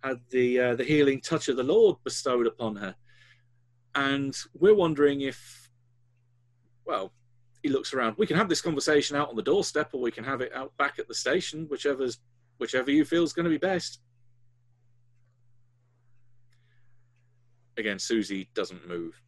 had 0.03 0.19
the 0.29 0.59
uh, 0.59 0.75
the 0.75 0.83
healing 0.83 1.21
touch 1.21 1.47
of 1.47 1.57
the 1.57 1.63
Lord 1.63 1.97
bestowed 2.03 2.47
upon 2.47 2.75
her, 2.77 2.95
and 3.93 4.35
we're 4.53 4.75
wondering 4.75 5.21
if, 5.21 5.69
well, 6.85 7.13
he 7.61 7.69
looks 7.69 7.93
around. 7.93 8.15
We 8.17 8.25
can 8.25 8.37
have 8.37 8.49
this 8.49 8.61
conversation 8.61 9.15
out 9.15 9.29
on 9.29 9.35
the 9.35 9.43
doorstep, 9.43 9.91
or 9.93 10.01
we 10.01 10.11
can 10.11 10.23
have 10.23 10.41
it 10.41 10.53
out 10.55 10.75
back 10.77 10.97
at 10.97 11.07
the 11.07 11.13
station, 11.13 11.67
whichever's 11.69 12.19
whichever 12.57 12.91
you 12.91 13.05
feel 13.05 13.23
is 13.23 13.33
going 13.33 13.45
to 13.45 13.49
be 13.49 13.57
best. 13.57 13.99
Again, 17.81 17.97
Susie 17.97 18.47
doesn't 18.53 18.87
move. 18.87 19.19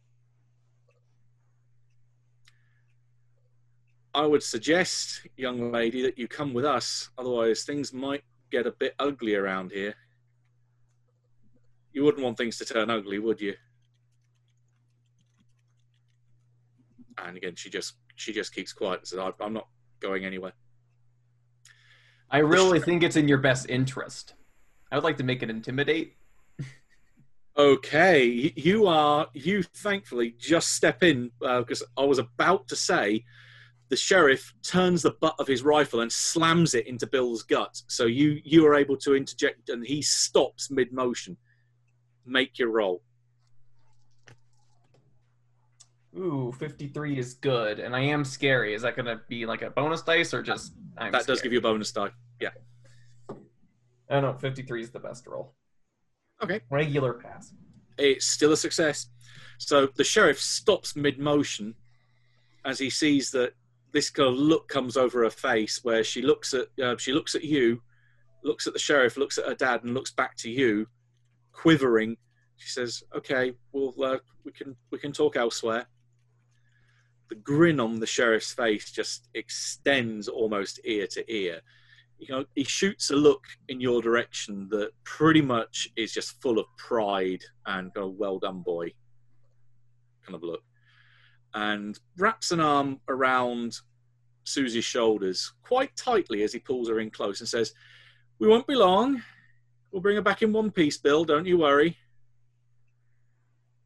I 4.14 4.24
would 4.24 4.44
suggest, 4.44 5.26
young 5.36 5.72
lady, 5.72 6.02
that 6.02 6.16
you 6.16 6.28
come 6.28 6.54
with 6.54 6.64
us. 6.64 7.10
Otherwise, 7.18 7.64
things 7.64 7.92
might 7.92 8.22
get 8.52 8.64
a 8.64 8.70
bit 8.70 8.94
ugly 9.00 9.34
around 9.34 9.72
here. 9.72 9.96
You 11.92 12.04
wouldn't 12.04 12.22
want 12.22 12.36
things 12.36 12.56
to 12.58 12.64
turn 12.64 12.90
ugly, 12.90 13.18
would 13.18 13.40
you? 13.40 13.54
And 17.18 17.36
again, 17.36 17.56
she 17.56 17.70
just 17.70 17.94
she 18.14 18.32
just 18.32 18.54
keeps 18.54 18.72
quiet 18.72 19.00
and 19.00 19.08
says, 19.08 19.18
"I- 19.18 19.32
"I'm 19.40 19.52
not 19.52 19.66
going 19.98 20.24
anywhere." 20.24 20.52
I 22.30 22.38
really 22.38 22.78
think 22.78 23.02
it's 23.02 23.16
in 23.16 23.26
your 23.26 23.38
best 23.38 23.68
interest. 23.68 24.34
I 24.92 24.94
would 24.94 25.02
like 25.02 25.16
to 25.16 25.24
make 25.24 25.42
it 25.42 25.50
intimidate. 25.50 26.16
Okay, 27.56 28.52
you 28.56 28.86
are 28.88 29.28
you. 29.32 29.62
Thankfully, 29.62 30.34
just 30.38 30.72
step 30.72 31.04
in 31.04 31.30
uh, 31.40 31.60
because 31.60 31.84
I 31.96 32.04
was 32.04 32.18
about 32.18 32.66
to 32.68 32.76
say 32.76 33.24
the 33.90 33.96
sheriff 33.96 34.52
turns 34.64 35.02
the 35.02 35.12
butt 35.12 35.36
of 35.38 35.46
his 35.46 35.62
rifle 35.62 36.00
and 36.00 36.10
slams 36.10 36.74
it 36.74 36.88
into 36.88 37.06
Bill's 37.06 37.44
gut. 37.44 37.80
So 37.86 38.06
you 38.06 38.40
you 38.44 38.66
are 38.66 38.74
able 38.74 38.96
to 38.98 39.14
interject, 39.14 39.68
and 39.68 39.86
he 39.86 40.02
stops 40.02 40.68
mid 40.68 40.92
motion. 40.92 41.36
make 42.26 42.58
your 42.58 42.70
roll. 42.70 43.02
Ooh, 46.18 46.52
53 46.58 47.18
is 47.18 47.34
good, 47.34 47.78
and 47.78 47.94
I 47.94 48.00
am 48.00 48.24
scary. 48.24 48.74
Is 48.74 48.82
that 48.82 48.96
going 48.96 49.06
to 49.06 49.20
be 49.28 49.46
like 49.46 49.62
a 49.62 49.70
bonus 49.70 50.02
dice 50.02 50.34
or 50.34 50.42
just? 50.42 50.72
I'm 50.98 51.12
that 51.12 51.26
does 51.26 51.40
give 51.40 51.52
you 51.52 51.58
a 51.58 51.62
bonus 51.62 51.92
die. 51.92 52.10
Yeah. 52.40 52.50
Oh, 53.30 53.36
I 54.10 54.14
don't 54.14 54.22
know. 54.22 54.38
53 54.38 54.82
is 54.82 54.90
the 54.90 54.98
best 54.98 55.26
roll. 55.28 55.54
Okay. 56.42 56.60
Regular 56.70 57.14
pass. 57.14 57.52
It's 57.98 58.26
still 58.26 58.52
a 58.52 58.56
success. 58.56 59.08
So 59.58 59.88
the 59.96 60.04
sheriff 60.04 60.40
stops 60.40 60.96
mid 60.96 61.18
motion 61.18 61.74
as 62.64 62.78
he 62.78 62.90
sees 62.90 63.30
that 63.30 63.52
this 63.92 64.10
kind 64.10 64.28
of 64.28 64.34
look 64.34 64.68
comes 64.68 64.96
over 64.96 65.22
her 65.22 65.30
face, 65.30 65.84
where 65.84 66.02
she 66.02 66.20
looks 66.22 66.52
at 66.52 66.66
uh, 66.82 66.96
she 66.96 67.12
looks 67.12 67.34
at 67.34 67.44
you, 67.44 67.80
looks 68.42 68.66
at 68.66 68.72
the 68.72 68.78
sheriff, 68.78 69.16
looks 69.16 69.38
at 69.38 69.46
her 69.46 69.54
dad, 69.54 69.84
and 69.84 69.94
looks 69.94 70.10
back 70.10 70.36
to 70.38 70.50
you, 70.50 70.86
quivering. 71.52 72.16
She 72.56 72.68
says, 72.70 73.02
"Okay, 73.14 73.52
well, 73.72 73.94
uh, 74.02 74.18
we 74.44 74.52
can 74.52 74.76
we 74.90 74.98
can 74.98 75.12
talk 75.12 75.36
elsewhere." 75.36 75.86
The 77.28 77.36
grin 77.36 77.80
on 77.80 78.00
the 78.00 78.06
sheriff's 78.06 78.52
face 78.52 78.90
just 78.90 79.28
extends 79.34 80.28
almost 80.28 80.80
ear 80.84 81.06
to 81.12 81.32
ear. 81.32 81.60
You 82.18 82.34
know, 82.34 82.44
he 82.54 82.64
shoots 82.64 83.10
a 83.10 83.16
look 83.16 83.44
in 83.68 83.80
your 83.80 84.00
direction 84.00 84.68
that 84.70 84.92
pretty 85.04 85.42
much 85.42 85.88
is 85.96 86.12
just 86.12 86.40
full 86.40 86.58
of 86.58 86.66
pride 86.78 87.42
and 87.66 87.92
kind 87.92 88.06
of 88.06 88.14
"well 88.14 88.38
done, 88.38 88.62
boy" 88.62 88.92
kind 90.22 90.34
of 90.34 90.42
look, 90.42 90.62
and 91.52 91.98
wraps 92.16 92.50
an 92.50 92.60
arm 92.60 93.00
around 93.08 93.76
Susie's 94.44 94.84
shoulders 94.84 95.52
quite 95.62 95.94
tightly 95.96 96.42
as 96.42 96.52
he 96.52 96.58
pulls 96.58 96.88
her 96.88 97.00
in 97.00 97.10
close 97.10 97.40
and 97.40 97.48
says, 97.48 97.74
"We 98.38 98.48
won't 98.48 98.66
be 98.66 98.74
long. 98.74 99.22
We'll 99.90 100.02
bring 100.02 100.16
her 100.16 100.22
back 100.22 100.42
in 100.42 100.52
one 100.52 100.70
piece, 100.70 100.96
Bill. 100.96 101.24
Don't 101.24 101.46
you 101.46 101.58
worry. 101.58 101.98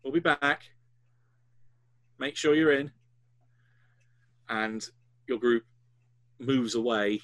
We'll 0.03 0.13
be 0.13 0.21
back. 0.21 0.71
Make 2.19 2.37
sure 2.37 2.55
you're 2.55 2.73
in." 2.73 2.93
And 4.49 4.89
your 5.27 5.39
group 5.39 5.65
moves 6.39 6.75
away, 6.75 7.21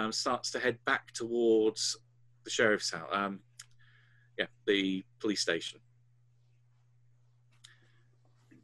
um, 0.00 0.12
starts 0.12 0.50
to 0.52 0.58
head 0.58 0.78
back 0.84 1.12
towards 1.12 1.96
the 2.44 2.50
sheriff's 2.50 2.90
house. 2.92 3.08
Um, 3.12 3.40
yeah, 4.38 4.46
the 4.66 5.04
police 5.20 5.40
station. 5.40 5.80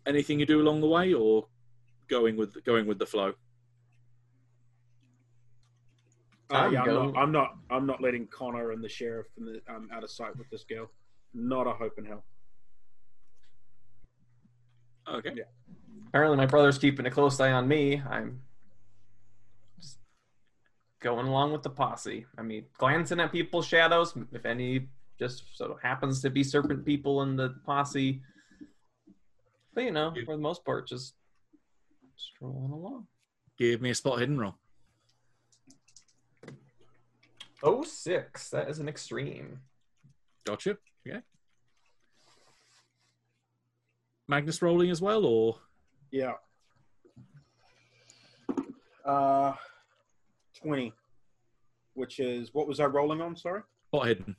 Anything 0.07 0.41
you 0.41 0.47
do 0.47 0.61
along 0.61 0.81
the 0.81 0.87
way, 0.87 1.13
or 1.13 1.47
going 2.09 2.37
with 2.37 2.65
going 2.65 2.87
with 2.87 2.99
the 2.99 3.07
flow? 3.07 3.35
Uh, 6.51 6.55
I'm 6.55 6.73
yeah, 6.73 6.83
I'm 6.83 6.95
not, 6.95 7.17
I'm 7.17 7.33
not. 7.33 7.57
I'm 7.71 7.87
not 7.87 8.01
letting 8.01 8.27
Connor 8.29 8.71
and 8.71 8.83
the 8.83 8.89
sheriff 8.89 9.27
and 9.37 9.49
the, 9.49 9.61
um, 9.73 9.89
out 9.93 10.05
of 10.05 10.11
sight 10.11 10.37
with 10.37 10.49
this 10.51 10.65
girl. 10.65 10.91
Not 11.35 11.67
a 11.67 11.73
hope 11.73 11.99
in 11.99 12.05
hell. 12.05 12.25
Okay. 15.13 15.33
Yeah. 15.35 15.45
Apparently, 16.09 16.37
my 16.37 16.47
brother's 16.47 16.79
keeping 16.79 17.05
a 17.07 17.11
close 17.11 17.39
eye 17.41 17.53
on 17.53 17.69
me. 17.69 18.01
I'm 18.09 18.41
just 18.41 18.46
going 21.01 21.27
along 21.27 21.53
with 21.53 21.63
the 21.63 21.71
posse. 21.71 22.27
I 22.39 22.43
mean, 22.43 22.65
glancing 22.79 23.21
at 23.21 23.33
people's 23.33 23.67
shadows. 23.67 24.15
If 24.33 24.47
any 24.47 24.89
just 25.19 25.45
so 25.55 25.79
happens 25.83 26.21
to 26.23 26.31
be 26.31 26.45
serpent 26.45 26.85
people 26.85 27.23
in 27.23 27.37
the 27.37 27.55
posse. 27.65 28.23
But 29.75 29.85
you 29.85 29.93
know, 29.93 30.13
for 30.25 30.37
the 30.37 30.43
most 30.43 30.65
part, 30.65 30.89
just 30.89 31.15
strolling 32.17 32.73
along. 32.73 33.07
Give 33.59 33.81
me 33.81 33.91
a 33.91 33.95
spot 33.95 34.19
hidden 34.21 34.39
roll. 34.39 34.55
Oh 37.63 37.83
six. 37.83 38.51
That 38.51 38.69
is 38.69 38.79
an 38.79 38.89
extreme. 38.89 39.61
Gotcha. 40.45 40.77
Okay. 41.07 41.21
Magnus 44.29 44.61
rolling 44.61 44.91
as 44.91 45.01
well, 45.01 45.25
or 45.25 45.57
Yeah. 46.11 46.35
Uh, 49.05 49.53
twenty, 50.57 50.93
which 51.95 52.19
is 52.21 52.53
what 52.53 52.67
was 52.67 52.81
I 52.81 52.85
rolling 52.87 53.21
on? 53.21 53.37
Sorry. 53.37 53.63
spot 53.89 54.07
hidden? 54.07 54.37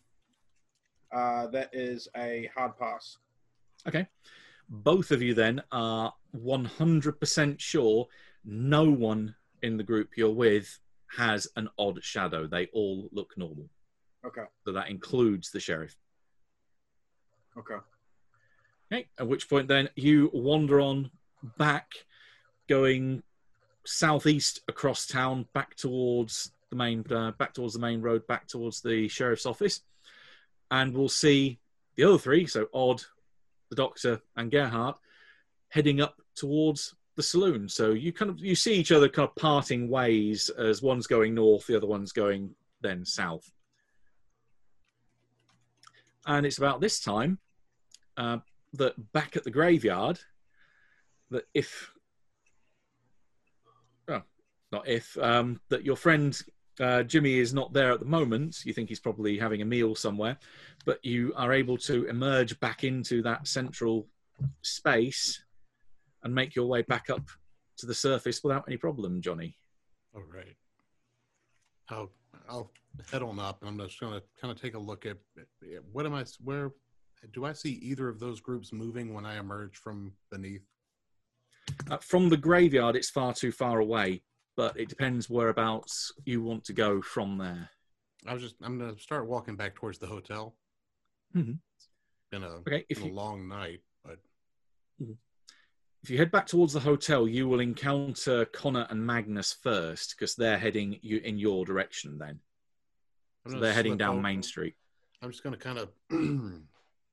Uh, 1.11 1.48
that 1.48 1.69
is 1.73 2.07
a 2.15 2.49
hard 2.56 2.77
pass. 2.77 3.18
Okay. 3.88 4.07
Both 4.69 5.11
of 5.11 5.22
you 5.22 5.34
then 5.34 5.64
are 5.72 6.14
100% 6.35 7.60
sure 7.60 8.07
no 8.44 8.89
one 8.89 9.34
in 9.61 9.77
the 9.77 9.84
group 9.84 10.10
you're 10.18 10.30
with 10.30 10.80
has 11.15 11.48
an 11.56 11.69
odd 11.80 12.03
shadow. 12.03 12.48
They 12.48 12.68
all 12.73 13.10
look 13.14 13.34
normal. 13.38 13.69
Okay. 14.26 14.44
So 14.65 14.73
that 14.73 14.89
includes 14.89 15.52
the 15.52 15.60
sheriff. 15.60 15.95
Okay. 17.57 17.76
Okay. 18.91 19.07
At 19.18 19.27
which 19.27 19.49
point 19.49 19.68
then 19.68 19.89
you 19.95 20.30
wander 20.34 20.81
on 20.81 21.11
back, 21.57 21.89
going 22.68 23.23
southeast 23.88 24.61
across 24.68 25.07
town, 25.07 25.45
back 25.53 25.76
towards 25.76 26.51
the 26.69 26.76
main, 26.76 27.05
uh, 27.11 27.31
back 27.31 27.53
towards 27.53 27.73
the 27.73 27.80
main 27.80 28.01
road, 28.01 28.27
back 28.27 28.47
towards 28.47 28.81
the 28.81 29.07
sheriff's 29.07 29.45
office, 29.45 29.81
and 30.72 30.93
we'll 30.93 31.09
see 31.09 31.59
the 31.95 32.03
other 32.03 32.18
three. 32.18 32.45
So 32.45 32.68
Odd, 32.73 33.03
the 33.69 33.76
Doctor, 33.76 34.22
and 34.35 34.51
Gerhardt 34.51 34.97
heading 35.69 36.01
up 36.01 36.22
towards 36.35 36.95
the 37.15 37.23
saloon. 37.23 37.68
So 37.68 37.91
you 37.91 38.14
kind 38.14 38.30
of 38.30 38.39
you 38.39 38.55
see 38.55 38.76
each 38.76 38.91
other 38.91 39.09
kind 39.09 39.27
of 39.27 39.35
parting 39.35 39.89
ways 39.89 40.49
as 40.49 40.81
one's 40.81 41.07
going 41.07 41.34
north, 41.34 41.68
the 41.68 41.77
other 41.77 41.88
one's 41.88 42.11
going 42.11 42.55
then 42.81 43.05
south. 43.05 43.51
And 46.26 46.45
it's 46.45 46.57
about 46.57 46.81
this 46.81 46.99
time 46.99 47.39
uh, 48.18 48.39
that 48.73 49.14
back 49.14 49.38
at 49.38 49.43
the 49.43 49.51
graveyard, 49.51 50.19
that 51.31 51.45
if, 51.53 51.91
not 54.72 54.88
if, 54.88 55.18
um, 55.19 55.60
that 55.69 55.85
your 55.85 55.95
friend 55.95 56.39
uh, 56.80 57.03
Jimmy 57.03 57.39
is 57.39 57.53
not 57.53 57.73
there 57.73 57.91
at 57.91 57.99
the 57.99 58.06
moment. 58.06 58.64
You 58.65 58.73
think 58.73 58.89
he's 58.89 58.99
probably 58.99 59.38
having 59.38 59.61
a 59.61 59.65
meal 59.65 59.95
somewhere, 59.95 60.38
but 60.85 61.03
you 61.03 61.34
are 61.35 61.53
able 61.53 61.77
to 61.80 62.06
emerge 62.06 62.60
back 62.60 62.84
into 62.84 63.22
that 63.23 63.48
central 63.48 64.07
space 64.61 65.44
and 66.23 66.34
make 66.34 66.56
your 66.56 66.68
way 66.68 66.84
back 66.84 67.10
up 67.10 67.27
to 67.77 67.85
the 67.85 67.94
surface 67.94 68.44
without 68.44 68.65
any 68.68 68.77
problem, 68.77 69.22
Johnny. 69.22 69.56
All 70.15 70.23
right. 70.34 70.56
I'll 71.89 72.11
I'll 72.49 72.72
head 73.11 73.23
on 73.23 73.39
up, 73.39 73.61
and 73.61 73.69
I'm 73.69 73.88
just 73.88 73.99
gonna 73.99 74.22
kind 74.39 74.52
of 74.52 74.61
take 74.61 74.76
a 74.76 74.80
look 74.80 75.06
at 75.06 75.18
what 75.91 76.06
am 76.06 76.14
I? 76.14 76.26
Where 76.44 76.72
do 77.34 77.45
I 77.45 77.53
see 77.53 77.73
either 77.81 78.10
of 78.10 78.19
those 78.19 78.39
groups 78.39 78.73
moving 78.73 79.14
when 79.14 79.26
I 79.26 79.39
emerge 79.39 79.77
from 79.77 80.14
beneath? 80.31 80.65
Uh, 81.89 81.98
from 81.98 82.30
the 82.30 82.38
graveyard, 82.38 82.95
it's 82.95 83.10
far 83.10 83.34
too 83.34 83.52
far 83.52 83.80
away, 83.80 84.23
but 84.57 84.77
it 84.77 84.89
depends 84.89 85.29
whereabouts 85.29 86.11
you 86.25 86.41
want 86.41 86.65
to 86.65 86.73
go 86.73 87.01
from 87.01 87.38
there. 87.38 87.69
I 88.25 88.34
was 88.34 88.41
just 88.41 88.55
I'm 88.61 88.77
gonna 88.77 88.97
start 88.99 89.27
walking 89.27 89.55
back 89.55 89.75
towards 89.75 89.99
the 89.99 90.07
hotel. 90.07 90.55
Mhm. 91.34 91.59
It's 91.77 91.88
been 92.31 92.43
a, 92.43 92.49
Okay, 92.57 92.85
been 92.89 93.03
a 93.03 93.05
you 93.05 93.13
long 93.13 93.47
night, 93.47 93.81
but 94.03 94.19
if 96.03 96.09
you 96.09 96.17
head 96.17 96.31
back 96.31 96.47
towards 96.47 96.73
the 96.73 96.79
hotel, 96.79 97.27
you 97.27 97.47
will 97.47 97.59
encounter 97.59 98.45
Connor 98.45 98.88
and 98.89 99.05
Magnus 99.05 99.53
first 99.53 100.15
because 100.17 100.35
they're 100.35 100.57
heading 100.57 100.99
you 101.01 101.17
in 101.19 101.38
your 101.38 101.63
direction. 101.65 102.17
Then 102.17 102.39
so 103.47 103.59
they're 103.59 103.73
heading 103.73 103.95
down 103.97 104.13
over- 104.15 104.21
Main 104.21 104.41
Street. 104.43 104.75
I'm 105.21 105.31
just 105.31 105.43
gonna 105.43 105.57
kind 105.57 105.77
of 105.79 105.89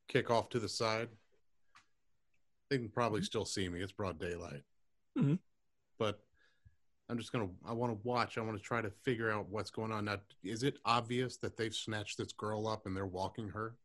kick 0.09 0.31
off 0.31 0.49
to 0.51 0.59
the 0.59 0.69
side. 0.69 1.11
They 2.71 2.79
can 2.79 2.89
probably 2.89 3.23
still 3.23 3.45
see 3.45 3.69
me. 3.69 3.81
It's 3.83 3.93
broad 3.93 4.19
daylight. 4.19 4.63
Mhm. 5.17 5.39
But 5.99 6.25
I'm 7.09 7.19
just 7.19 7.33
gonna. 7.33 7.49
I 7.67 7.73
want 7.73 7.93
to 7.93 7.99
watch. 8.07 8.39
I 8.39 8.41
want 8.41 8.57
to 8.57 8.63
try 8.63 8.81
to 8.81 8.91
figure 8.91 9.31
out 9.31 9.49
what's 9.49 9.71
going 9.71 9.93
on. 9.93 10.07
Now, 10.07 10.19
is 10.43 10.63
it 10.63 10.79
obvious 10.85 11.37
that 11.39 11.57
they've 11.57 11.75
snatched 11.75 12.19
this 12.19 12.33
girl 12.33 12.67
up 12.67 12.87
and 12.87 12.97
they're 12.97 13.07
walking 13.07 13.49
her? 13.49 13.77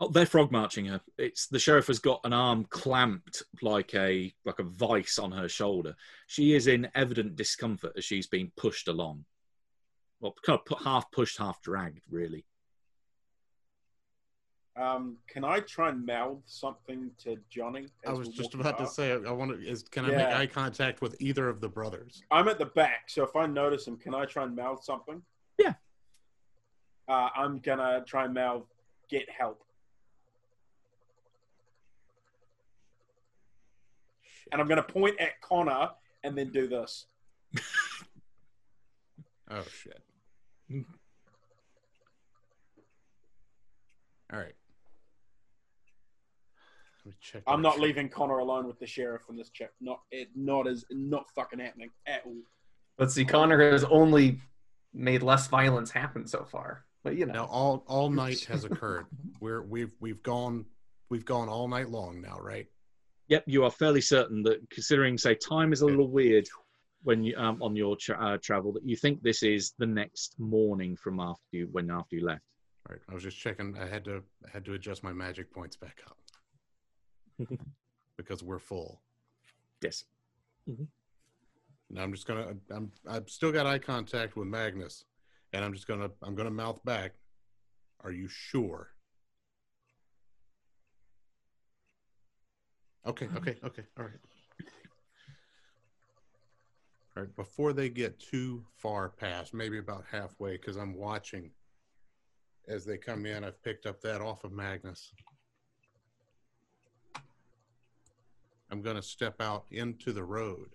Oh, 0.00 0.08
they're 0.08 0.26
frog 0.26 0.50
marching 0.50 0.86
her. 0.86 1.00
It's 1.18 1.46
the 1.46 1.58
sheriff 1.58 1.86
has 1.86 1.98
got 1.98 2.20
an 2.24 2.32
arm 2.32 2.66
clamped 2.68 3.42
like 3.62 3.94
a 3.94 4.32
like 4.44 4.58
a 4.58 4.64
vice 4.64 5.18
on 5.18 5.32
her 5.32 5.48
shoulder. 5.48 5.94
She 6.26 6.54
is 6.54 6.66
in 6.66 6.88
evident 6.94 7.36
discomfort 7.36 7.92
as 7.96 8.04
she's 8.04 8.26
being 8.26 8.50
pushed 8.56 8.88
along. 8.88 9.24
Well, 10.20 10.34
kind 10.44 10.58
of 10.58 10.78
half 10.84 11.10
pushed, 11.10 11.38
half 11.38 11.60
dragged, 11.60 12.04
really. 12.10 12.44
Um, 14.76 15.16
can 15.28 15.44
I 15.44 15.60
try 15.60 15.90
and 15.90 16.04
mouth 16.04 16.38
something 16.46 17.10
to 17.22 17.36
Johnny? 17.48 17.86
I 18.06 18.12
was 18.12 18.28
just 18.28 18.54
walking 18.54 18.60
about 18.60 18.78
to 18.78 18.86
say. 18.88 19.12
I 19.12 19.30
want 19.30 19.52
to. 19.52 19.64
Is 19.64 19.84
can 19.84 20.04
I 20.04 20.08
make 20.08 20.26
eye 20.26 20.46
contact 20.46 21.00
with 21.00 21.14
either 21.20 21.48
of 21.48 21.60
the 21.60 21.68
brothers? 21.68 22.22
I'm 22.30 22.48
at 22.48 22.58
the 22.58 22.66
back, 22.66 23.08
so 23.08 23.22
if 23.22 23.36
I 23.36 23.46
notice 23.46 23.86
him, 23.86 23.96
can 23.96 24.14
I 24.14 24.24
try 24.24 24.42
and 24.42 24.56
mouth 24.56 24.82
something? 24.82 25.22
Yeah. 25.58 25.74
Uh, 27.06 27.28
I'm 27.36 27.60
gonna 27.60 28.02
try 28.04 28.24
and 28.24 28.34
mouth, 28.34 28.64
get 29.08 29.30
help, 29.30 29.62
and 34.50 34.60
I'm 34.60 34.66
gonna 34.66 34.82
point 34.82 35.20
at 35.20 35.40
Connor 35.40 35.90
and 36.24 36.36
then 36.36 36.50
do 36.50 36.66
this. 36.66 37.06
Oh 39.50 39.62
shit. 39.70 40.02
All 44.32 44.38
right. 44.38 44.54
Let 47.04 47.10
me 47.10 47.16
check. 47.20 47.42
I'm 47.46 47.60
not 47.60 47.80
leaving 47.80 48.08
Connor 48.08 48.38
alone 48.38 48.66
with 48.66 48.78
the 48.78 48.86
sheriff 48.86 49.22
from 49.22 49.36
this 49.36 49.50
chip. 49.50 49.72
Not 49.80 50.00
it. 50.10 50.28
Not 50.34 50.66
as 50.66 50.84
not 50.90 51.26
fucking 51.34 51.58
happening 51.58 51.90
at 52.06 52.22
all. 52.24 52.42
Let's 52.98 53.14
see, 53.14 53.24
Connor 53.24 53.72
has 53.72 53.84
only 53.84 54.40
made 54.94 55.22
less 55.22 55.48
violence 55.48 55.90
happen 55.90 56.26
so 56.26 56.44
far. 56.44 56.84
But 57.02 57.16
you 57.16 57.26
know, 57.26 57.34
Now 57.34 57.44
all 57.44 57.84
all 57.86 58.10
night 58.10 58.44
has 58.44 58.64
occurred. 58.70 59.06
We're 59.40 59.62
we've 59.62 59.92
we've 60.00 60.22
gone 60.22 60.64
we've 61.10 61.24
gone 61.24 61.48
all 61.48 61.68
night 61.68 61.90
long 61.90 62.22
now, 62.22 62.38
right? 62.40 62.66
Yep, 63.28 63.44
you 63.46 63.64
are 63.64 63.70
fairly 63.70 64.02
certain 64.02 64.42
that, 64.42 64.58
considering, 64.70 65.16
say, 65.16 65.34
time 65.34 65.72
is 65.72 65.80
a 65.80 65.86
little 65.86 66.08
weird 66.08 66.46
when 67.02 67.24
you 67.24 67.36
um, 67.36 67.62
on 67.62 67.76
your 67.76 67.96
tra- 67.96 68.18
uh, 68.18 68.38
travel, 68.38 68.72
that 68.72 68.86
you 68.86 68.96
think 68.96 69.22
this 69.22 69.42
is 69.42 69.74
the 69.78 69.86
next 69.86 70.34
morning 70.38 70.96
from 70.96 71.20
after 71.20 71.42
you 71.52 71.68
when 71.72 71.90
after 71.90 72.16
you 72.16 72.24
left. 72.24 72.42
Right. 72.88 73.00
I 73.10 73.14
was 73.14 73.22
just 73.22 73.38
checking. 73.38 73.76
I 73.78 73.86
had 73.86 74.04
to 74.06 74.22
I 74.46 74.50
had 74.52 74.64
to 74.66 74.72
adjust 74.72 75.02
my 75.02 75.12
magic 75.12 75.52
points 75.52 75.76
back 75.76 76.00
up 76.06 76.16
because 78.16 78.42
we're 78.42 78.58
full. 78.58 79.00
Yes. 79.82 80.04
Mm-hmm. 80.68 80.84
Now 81.90 82.02
I'm 82.02 82.12
just 82.12 82.26
gonna 82.26 82.54
I'm 82.70 82.90
I've 83.08 83.28
still 83.28 83.52
got 83.52 83.66
eye 83.66 83.78
contact 83.78 84.36
with 84.36 84.48
Magnus, 84.48 85.04
and 85.52 85.64
I'm 85.64 85.72
just 85.74 85.86
gonna 85.86 86.10
I'm 86.22 86.34
gonna 86.34 86.50
mouth 86.50 86.82
back. 86.84 87.12
Are 88.02 88.12
you 88.12 88.28
sure? 88.28 88.88
Okay, 93.06 93.26
mm-hmm. 93.26 93.36
okay, 93.36 93.56
okay, 93.64 93.82
all 93.98 94.04
right. 94.04 94.14
All 97.16 97.22
right, 97.22 97.36
before 97.36 97.72
they 97.72 97.88
get 97.90 98.18
too 98.18 98.64
far 98.76 99.08
past, 99.08 99.54
maybe 99.54 99.78
about 99.78 100.04
halfway, 100.10 100.56
because 100.56 100.76
I'm 100.76 100.96
watching 100.96 101.50
as 102.66 102.84
they 102.84 102.96
come 102.96 103.26
in. 103.26 103.44
I've 103.44 103.62
picked 103.62 103.86
up 103.86 104.00
that 104.00 104.20
off 104.20 104.42
of 104.42 104.52
Magnus. 104.52 105.12
I'm 108.74 108.82
going 108.82 108.96
to 108.96 109.02
step 109.02 109.40
out 109.40 109.66
into 109.70 110.12
the 110.12 110.24
road 110.24 110.70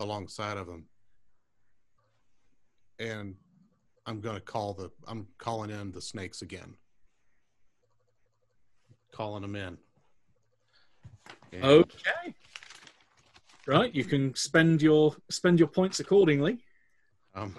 alongside 0.00 0.56
of 0.56 0.66
them. 0.66 0.86
And 2.98 3.34
I'm 4.06 4.22
going 4.22 4.36
to 4.36 4.40
call 4.40 4.72
the, 4.72 4.90
I'm 5.06 5.26
calling 5.36 5.68
in 5.68 5.92
the 5.92 6.00
snakes 6.00 6.40
again. 6.40 6.76
Calling 9.12 9.42
them 9.42 9.54
in. 9.54 9.76
And- 11.52 11.64
Okay. 11.64 12.34
Right, 13.66 13.94
you 13.94 14.02
can 14.04 14.34
spend 14.34 14.80
your 14.80 15.14
spend 15.28 15.58
your 15.58 15.68
points 15.68 16.00
accordingly. 16.00 16.56
Um, 17.34 17.54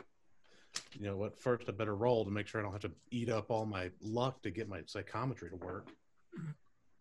you 0.98 1.06
know 1.06 1.16
what? 1.18 1.38
First, 1.38 1.66
I 1.70 1.72
better 1.72 1.96
roll 1.96 2.26
to 2.26 2.32
make 2.32 2.48
sure 2.48 2.60
I 2.60 2.64
don't 2.64 2.72
have 2.72 2.82
to 2.82 2.92
eat 3.12 3.30
up 3.30 3.52
all 3.52 3.68
my 3.68 3.92
luck 4.02 4.42
to 4.42 4.50
get 4.50 4.68
my 4.68 4.82
psychometry 4.88 5.52
to 5.52 5.56
work. 5.58 5.90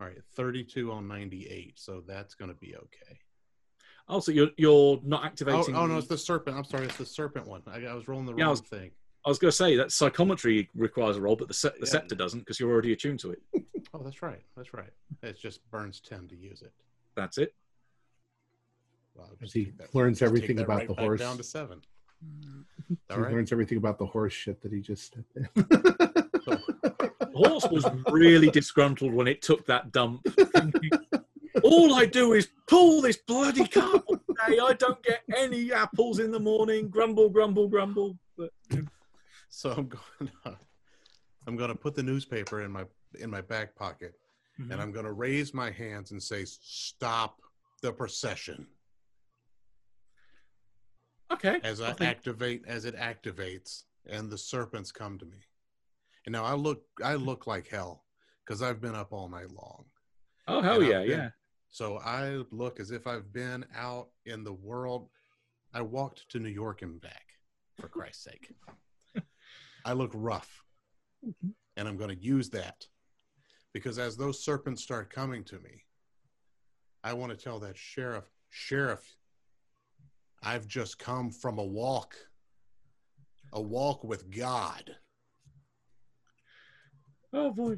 All 0.01 0.07
right, 0.07 0.17
32 0.35 0.91
on 0.91 1.07
98, 1.07 1.77
so 1.77 2.01
that's 2.07 2.33
going 2.35 2.49
to 2.49 2.55
be 2.57 2.75
okay. 2.75 3.19
Oh, 4.07 4.15
also, 4.15 4.31
you're 4.31 4.49
you're 4.57 4.99
not 5.03 5.21
Oh, 5.23 5.25
activating. 5.25 5.75
oh, 5.75 5.79
oh 5.81 5.85
no, 5.87 5.97
it's 5.97 6.07
the 6.07 6.17
serpent. 6.17 6.55
I'm 6.57 6.63
sorry, 6.63 6.85
it's 6.85 6.97
the 6.97 7.05
serpent 7.05 7.47
one. 7.47 7.61
I, 7.67 7.85
I 7.85 7.93
was 7.93 8.07
rolling 8.07 8.25
the 8.25 8.33
Yeah, 8.35 8.45
I 8.45 8.47
wrong 8.47 8.51
was- 8.51 8.61
thing. 8.61 8.91
I 9.25 9.29
was 9.29 9.37
going 9.37 9.49
to 9.49 9.55
say 9.55 9.75
that 9.75 9.91
psychometry 9.91 10.69
requires 10.73 11.17
a 11.17 11.21
roll, 11.21 11.35
but 11.35 11.49
the, 11.49 11.53
se- 11.53 11.71
the 11.79 11.85
Yeah. 11.85 11.91
scepter 11.91 12.15
doesn't 12.15 12.39
because 12.39 12.57
you're 12.57 12.71
already 12.71 12.93
attuned 12.93 13.19
to 13.19 13.31
it. 13.31 13.41
Oh, 13.93 14.03
that's 14.03 14.21
right. 14.21 14.41
That's 14.55 14.71
right. 14.73 14.91
It 15.23 15.39
just 15.39 15.67
burns 15.71 15.99
10 15.99 16.27
to 16.27 16.35
use 16.35 16.61
it. 16.61 16.71
That's 17.15 17.37
it. 17.39 17.55
Well, 19.15 19.25
I'll 19.25 19.33
As 19.33 19.39
just 19.39 19.53
he 19.55 19.73
that- 19.77 19.93
learns 19.95 20.21
everything 20.21 20.59
about 20.59 20.77
right 20.77 20.87
the 20.87 20.93
horse. 20.93 21.19
Down 21.19 21.37
to 21.37 21.43
seven. 21.43 21.81
Mm. 22.23 22.63
He 22.87 22.97
All 23.09 23.19
right. 23.19 23.33
learns 23.33 23.51
everything 23.51 23.77
about 23.79 23.97
the 23.97 24.05
horse 24.05 24.33
shit 24.33 24.61
that 24.61 24.71
he 24.71 24.79
just 24.79 25.03
stepped 25.05 25.35
in. 25.35 25.49
The 27.39 27.49
horse 27.49 27.67
was 27.71 27.85
really 28.11 28.49
disgruntled 28.49 29.13
when 29.13 29.27
it 29.27 29.41
took 29.41 29.65
that 29.67 29.91
dump. 29.91 30.25
thinking, 30.53 30.91
All 31.63 31.93
I 31.93 32.05
do 32.05 32.33
is 32.33 32.49
pull 32.67 33.01
this 33.01 33.17
bloody 33.17 33.65
cart 33.67 34.03
all 34.07 34.15
day. 34.47 34.59
I 34.59 34.73
don't 34.73 35.01
get 35.03 35.21
any 35.35 35.71
apples 35.71 36.19
in 36.19 36.31
the 36.31 36.39
morning. 36.39 36.89
Grumble, 36.89 37.29
grumble, 37.29 37.67
grumble. 37.67 38.17
But 38.37 38.51
So 39.49 39.71
I'm 39.71 39.87
going. 39.87 40.31
To, 40.45 40.57
I'm 41.47 41.55
going 41.55 41.69
to 41.69 41.75
put 41.75 41.95
the 41.95 42.03
newspaper 42.03 42.61
in 42.61 42.71
my 42.71 42.85
in 43.19 43.29
my 43.29 43.41
back 43.41 43.75
pocket, 43.75 44.13
Mm-hmm. 44.59 44.71
and 44.73 44.81
I'm 44.81 44.91
going 44.91 45.05
to 45.05 45.13
raise 45.13 45.53
my 45.53 45.71
hands 45.71 46.11
and 46.11 46.21
say, 46.21 46.43
"Stop 46.45 47.41
the 47.81 47.93
procession!" 47.93 48.67
okay, 51.31 51.59
As 51.63 51.79
I, 51.81 51.89
I 51.89 51.93
think- 51.93 52.09
activate, 52.11 52.63
as 52.67 52.83
it 52.85 52.95
activates, 52.97 53.83
and 54.05 54.29
the 54.29 54.37
serpents 54.37 54.91
come 54.91 55.17
to 55.19 55.25
me. 55.25 55.37
And 56.29 56.33
now 56.35 56.45
I 56.45 56.53
look, 56.53 56.83
I 57.03 57.15
look 57.15 57.47
like 57.47 57.67
hell 57.67 58.03
because 58.45 58.61
I've 58.61 58.79
been 58.79 58.93
up 58.93 59.11
all 59.11 59.27
night 59.29 59.49
long. 59.49 59.85
oh 60.47 60.61
hell 60.61 60.83
yeah, 60.83 60.99
been- 60.99 61.09
yeah. 61.09 61.29
So 61.69 61.97
I 61.97 62.43
look 62.51 62.79
as 62.79 62.91
if 62.91 63.07
I've 63.07 63.33
been 63.33 63.65
out 63.75 64.09
in 64.27 64.43
the 64.43 64.53
world. 64.53 65.09
I 65.73 65.81
walked 65.81 66.29
to 66.29 66.39
New 66.39 66.49
York 66.49 66.83
and 66.83 67.01
back, 67.01 67.25
for 67.81 67.87
Christ's 67.87 68.25
sake. 68.25 68.51
I 69.83 69.93
look 69.93 70.11
rough. 70.13 70.63
And 71.77 71.87
I'm 71.87 71.97
going 71.97 72.15
to 72.15 72.23
use 72.23 72.51
that 72.51 72.85
because 73.73 73.97
as 73.97 74.15
those 74.15 74.45
serpents 74.45 74.83
start 74.83 75.09
coming 75.09 75.43
to 75.45 75.57
me, 75.57 75.83
I 77.03 77.13
want 77.13 77.31
to 77.31 77.43
tell 77.43 77.57
that 77.61 77.75
sheriff, 77.75 78.29
Sheriff, 78.51 79.15
I've 80.43 80.67
just 80.67 80.99
come 80.99 81.31
from 81.31 81.57
a 81.57 81.65
walk, 81.65 82.13
a 83.51 83.59
walk 83.59 84.03
with 84.03 84.29
God. 84.29 84.91
Oh 87.33 87.51
boy. 87.51 87.77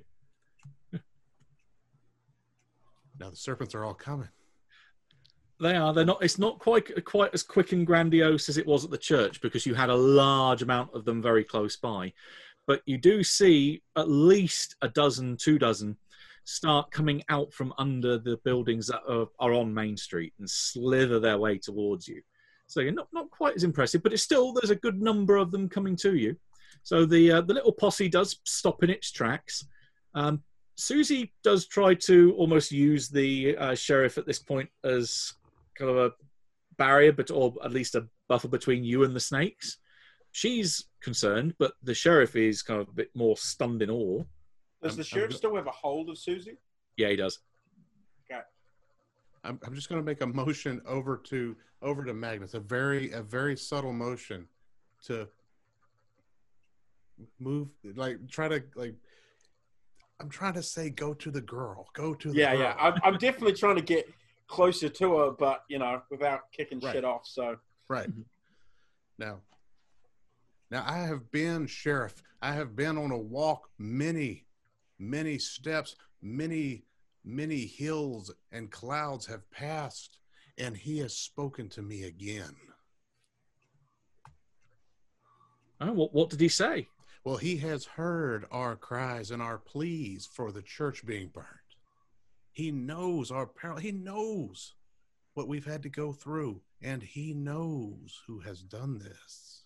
Now 3.19 3.29
the 3.29 3.35
serpents 3.35 3.75
are 3.75 3.85
all 3.85 3.93
coming. 3.93 4.29
They 5.59 5.75
are. 5.75 5.93
They're 5.93 6.05
not. 6.05 6.23
It's 6.23 6.39
not 6.39 6.57
quite 6.57 7.05
quite 7.05 7.31
as 7.35 7.43
quick 7.43 7.71
and 7.71 7.85
grandiose 7.85 8.49
as 8.49 8.57
it 8.57 8.65
was 8.65 8.83
at 8.83 8.89
the 8.89 8.97
church 8.97 9.41
because 9.41 9.65
you 9.65 9.75
had 9.75 9.91
a 9.91 9.95
large 9.95 10.63
amount 10.63 10.95
of 10.95 11.05
them 11.05 11.21
very 11.21 11.43
close 11.43 11.75
by. 11.75 12.13
But 12.65 12.81
you 12.85 12.97
do 12.97 13.23
see 13.23 13.83
at 13.95 14.09
least 14.09 14.75
a 14.81 14.89
dozen, 14.89 15.37
two 15.37 15.59
dozen, 15.59 15.97
start 16.45 16.89
coming 16.89 17.23
out 17.29 17.53
from 17.53 17.73
under 17.77 18.17
the 18.17 18.37
buildings 18.43 18.87
that 18.87 19.01
are, 19.07 19.27
are 19.39 19.53
on 19.53 19.71
Main 19.71 19.97
Street 19.97 20.33
and 20.39 20.49
slither 20.49 21.19
their 21.19 21.37
way 21.37 21.59
towards 21.59 22.07
you. 22.07 22.21
So 22.65 22.79
you're 22.79 22.91
not 22.91 23.09
not 23.13 23.29
quite 23.29 23.55
as 23.55 23.63
impressive, 23.63 24.01
but 24.01 24.13
it's 24.13 24.23
still 24.23 24.53
there's 24.53 24.71
a 24.71 24.75
good 24.75 24.99
number 24.99 25.37
of 25.37 25.51
them 25.51 25.69
coming 25.69 25.95
to 25.97 26.15
you. 26.15 26.35
So 26.83 27.05
the 27.05 27.31
uh, 27.31 27.41
the 27.41 27.53
little 27.53 27.71
posse 27.71 28.09
does 28.09 28.39
stop 28.43 28.83
in 28.83 28.89
its 28.89 29.11
tracks. 29.11 29.65
Um, 30.13 30.41
Susie 30.75 31.31
does 31.43 31.67
try 31.67 31.93
to 31.93 32.33
almost 32.37 32.71
use 32.71 33.07
the 33.09 33.55
uh, 33.57 33.75
sheriff 33.75 34.17
at 34.17 34.25
this 34.25 34.39
point 34.39 34.69
as 34.83 35.33
kind 35.77 35.91
of 35.91 35.97
a 35.97 36.11
barrier, 36.77 37.11
but 37.11 37.29
or 37.29 37.53
at 37.63 37.71
least 37.71 37.95
a 37.95 38.07
buffer 38.27 38.47
between 38.47 38.83
you 38.83 39.03
and 39.03 39.15
the 39.15 39.19
snakes. 39.19 39.77
She's 40.31 40.85
concerned, 41.01 41.53
but 41.59 41.73
the 41.83 41.93
sheriff 41.93 42.35
is 42.35 42.63
kind 42.63 42.81
of 42.81 42.87
a 42.89 42.93
bit 42.93 43.09
more 43.15 43.37
stunned 43.37 43.81
in 43.81 43.89
awe. 43.91 44.23
Does 44.81 44.93
I'm- 44.93 44.97
the 44.97 45.03
sheriff 45.03 45.31
go- 45.31 45.37
still 45.37 45.55
have 45.55 45.67
a 45.67 45.71
hold 45.71 46.09
of 46.09 46.17
Susie? 46.17 46.57
Yeah, 46.97 47.09
he 47.09 47.15
does. 47.15 47.39
I'm, 49.43 49.59
I'm 49.65 49.73
just 49.73 49.89
going 49.89 49.99
to 49.99 50.05
make 50.05 50.21
a 50.21 50.27
motion 50.27 50.81
over 50.85 51.17
to 51.17 51.55
over 51.81 52.05
to 52.05 52.13
Magnus, 52.13 52.53
a 52.53 52.59
very 52.59 53.11
a 53.11 53.23
very 53.23 53.57
subtle 53.57 53.91
motion 53.93 54.47
to 55.05 55.27
move 57.39 57.67
like 57.95 58.17
try 58.29 58.47
to 58.47 58.63
like 58.75 58.95
I'm 60.19 60.29
trying 60.29 60.53
to 60.53 60.63
say 60.63 60.89
go 60.89 61.13
to 61.15 61.31
the 61.31 61.41
girl, 61.41 61.87
go 61.93 62.13
to 62.13 62.29
the 62.29 62.35
Yeah, 62.37 62.51
girl. 62.51 62.61
yeah. 62.61 62.75
I'm, 62.79 62.93
I'm 63.03 63.17
definitely 63.17 63.53
trying 63.53 63.77
to 63.77 63.81
get 63.81 64.07
closer 64.47 64.87
to 64.87 65.17
her, 65.17 65.31
but 65.31 65.63
you 65.67 65.79
know, 65.79 66.01
without 66.11 66.41
kicking 66.51 66.79
Right. 66.79 66.93
shit 66.93 67.05
off. 67.05 67.25
So 67.25 67.57
Right. 67.89 68.09
Mm-hmm. 68.09 68.21
Now, 69.17 69.39
now 70.69 70.83
I 70.87 70.99
have 70.99 71.31
been 71.31 71.65
sheriff. 71.67 72.21
I 72.41 72.53
have 72.53 72.75
been 72.75 72.97
on 72.97 73.11
a 73.11 73.17
walk 73.17 73.69
many, 73.79 74.45
many 74.99 75.37
steps, 75.39 75.95
many, 76.21 76.85
many 77.25 77.65
hills 77.65 78.31
and 78.51 78.71
clouds 78.71 79.25
have 79.25 79.49
passed, 79.51 80.17
and 80.57 80.77
he 80.77 80.99
has 80.99 81.15
spoken 81.17 81.67
to 81.69 81.81
me 81.81 82.03
again. 82.03 82.55
Oh, 85.79 85.91
what, 85.93 86.13
what 86.13 86.29
did 86.29 86.39
he 86.39 86.47
say? 86.47 86.87
Well, 87.23 87.37
he 87.37 87.57
has 87.57 87.85
heard 87.85 88.45
our 88.51 88.75
cries 88.75 89.29
and 89.29 89.41
our 89.41 89.59
pleas 89.59 90.25
for 90.25 90.51
the 90.51 90.63
church 90.63 91.05
being 91.05 91.27
burned. 91.27 91.47
He 92.51 92.71
knows 92.71 93.31
our 93.31 93.45
peril. 93.45 93.77
He 93.77 93.91
knows 93.91 94.73
what 95.33 95.47
we've 95.47 95.65
had 95.65 95.83
to 95.83 95.89
go 95.89 96.13
through, 96.13 96.61
and 96.81 97.03
he 97.03 97.33
knows 97.33 98.21
who 98.27 98.39
has 98.39 98.61
done 98.63 98.97
this. 98.99 99.63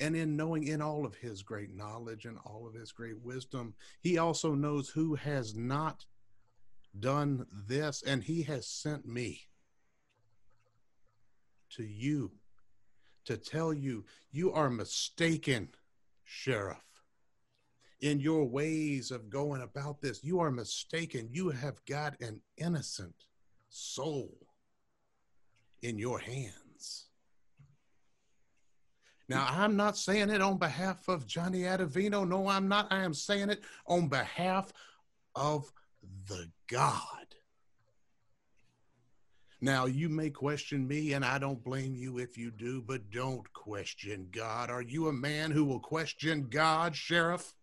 And 0.00 0.14
in 0.14 0.36
knowing 0.36 0.64
in 0.64 0.82
all 0.82 1.06
of 1.06 1.16
his 1.16 1.42
great 1.42 1.74
knowledge 1.74 2.24
and 2.24 2.38
all 2.44 2.66
of 2.66 2.74
his 2.74 2.92
great 2.92 3.20
wisdom, 3.20 3.74
he 4.00 4.18
also 4.18 4.54
knows 4.54 4.88
who 4.88 5.14
has 5.14 5.54
not 5.54 6.04
done 6.98 7.46
this, 7.52 8.02
and 8.02 8.22
he 8.22 8.42
has 8.42 8.66
sent 8.66 9.06
me 9.06 9.42
to 11.70 11.84
you 11.84 12.32
to 13.24 13.36
tell 13.36 13.72
you 13.72 14.04
you 14.30 14.52
are 14.52 14.70
mistaken, 14.70 15.68
Sheriff. 16.30 16.76
in 18.00 18.20
your 18.20 18.44
ways 18.44 19.10
of 19.10 19.30
going 19.30 19.62
about 19.62 20.00
this. 20.00 20.22
You 20.22 20.40
are 20.40 20.50
mistaken. 20.50 21.28
You 21.32 21.48
have 21.50 21.84
got 21.86 22.20
an 22.20 22.40
innocent 22.56 23.14
soul 23.70 24.36
in 25.82 25.98
your 25.98 26.18
hands. 26.18 27.06
Now, 29.28 29.46
I'm 29.48 29.76
not 29.76 29.96
saying 29.96 30.30
it 30.30 30.40
on 30.40 30.58
behalf 30.58 31.08
of 31.08 31.26
Johnny 31.26 31.60
Adavino. 31.60 32.26
No, 32.28 32.46
I'm 32.48 32.68
not. 32.68 32.86
I 32.90 33.02
am 33.02 33.14
saying 33.14 33.50
it 33.50 33.62
on 33.86 34.08
behalf 34.08 34.72
of 35.34 35.72
the 36.28 36.50
God. 36.70 37.02
Now, 39.60 39.86
you 39.86 40.08
may 40.08 40.30
question 40.30 40.86
me, 40.86 41.14
and 41.14 41.24
I 41.24 41.38
don't 41.38 41.64
blame 41.64 41.96
you 41.96 42.18
if 42.18 42.38
you 42.38 42.52
do, 42.52 42.80
but 42.80 43.10
don't 43.10 43.52
question 43.52 44.28
God. 44.30 44.70
Are 44.70 44.82
you 44.82 45.08
a 45.08 45.12
man 45.12 45.50
who 45.50 45.64
will 45.64 45.80
question 45.80 46.46
God, 46.48 46.94
Sheriff? 46.94 47.54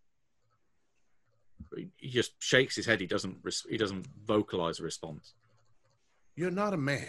He 1.96 2.10
just 2.10 2.32
shakes 2.38 2.76
his 2.76 2.84
head. 2.84 3.00
He 3.00 3.06
doesn't. 3.06 3.38
He 3.68 3.78
doesn't 3.78 4.06
vocalize 4.26 4.78
a 4.78 4.82
response. 4.82 5.32
You're 6.34 6.50
not 6.50 6.74
a 6.74 6.78
man. 6.78 7.08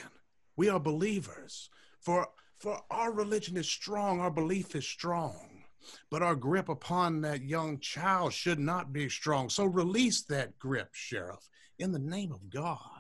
We 0.56 0.70
are 0.70 0.80
believers. 0.80 1.70
For 2.00 2.30
for 2.58 2.82
our 2.90 3.12
religion 3.12 3.58
is 3.58 3.70
strong, 3.70 4.20
our 4.20 4.32
belief 4.32 4.76
is 4.76 4.88
strong. 4.88 5.64
But 6.10 6.24
our 6.24 6.36
grip 6.36 6.70
upon 6.70 7.22
that 7.22 7.44
young 7.44 7.80
child 7.80 8.34
should 8.34 8.60
not 8.60 8.92
be 8.92 9.10
strong. 9.10 9.50
So 9.50 9.66
release 9.66 10.24
that 10.24 10.58
grip, 10.58 10.90
Sheriff, 10.94 11.48
in 11.78 11.92
the 11.92 12.00
name 12.00 12.32
of 12.32 12.50
God. 12.50 12.97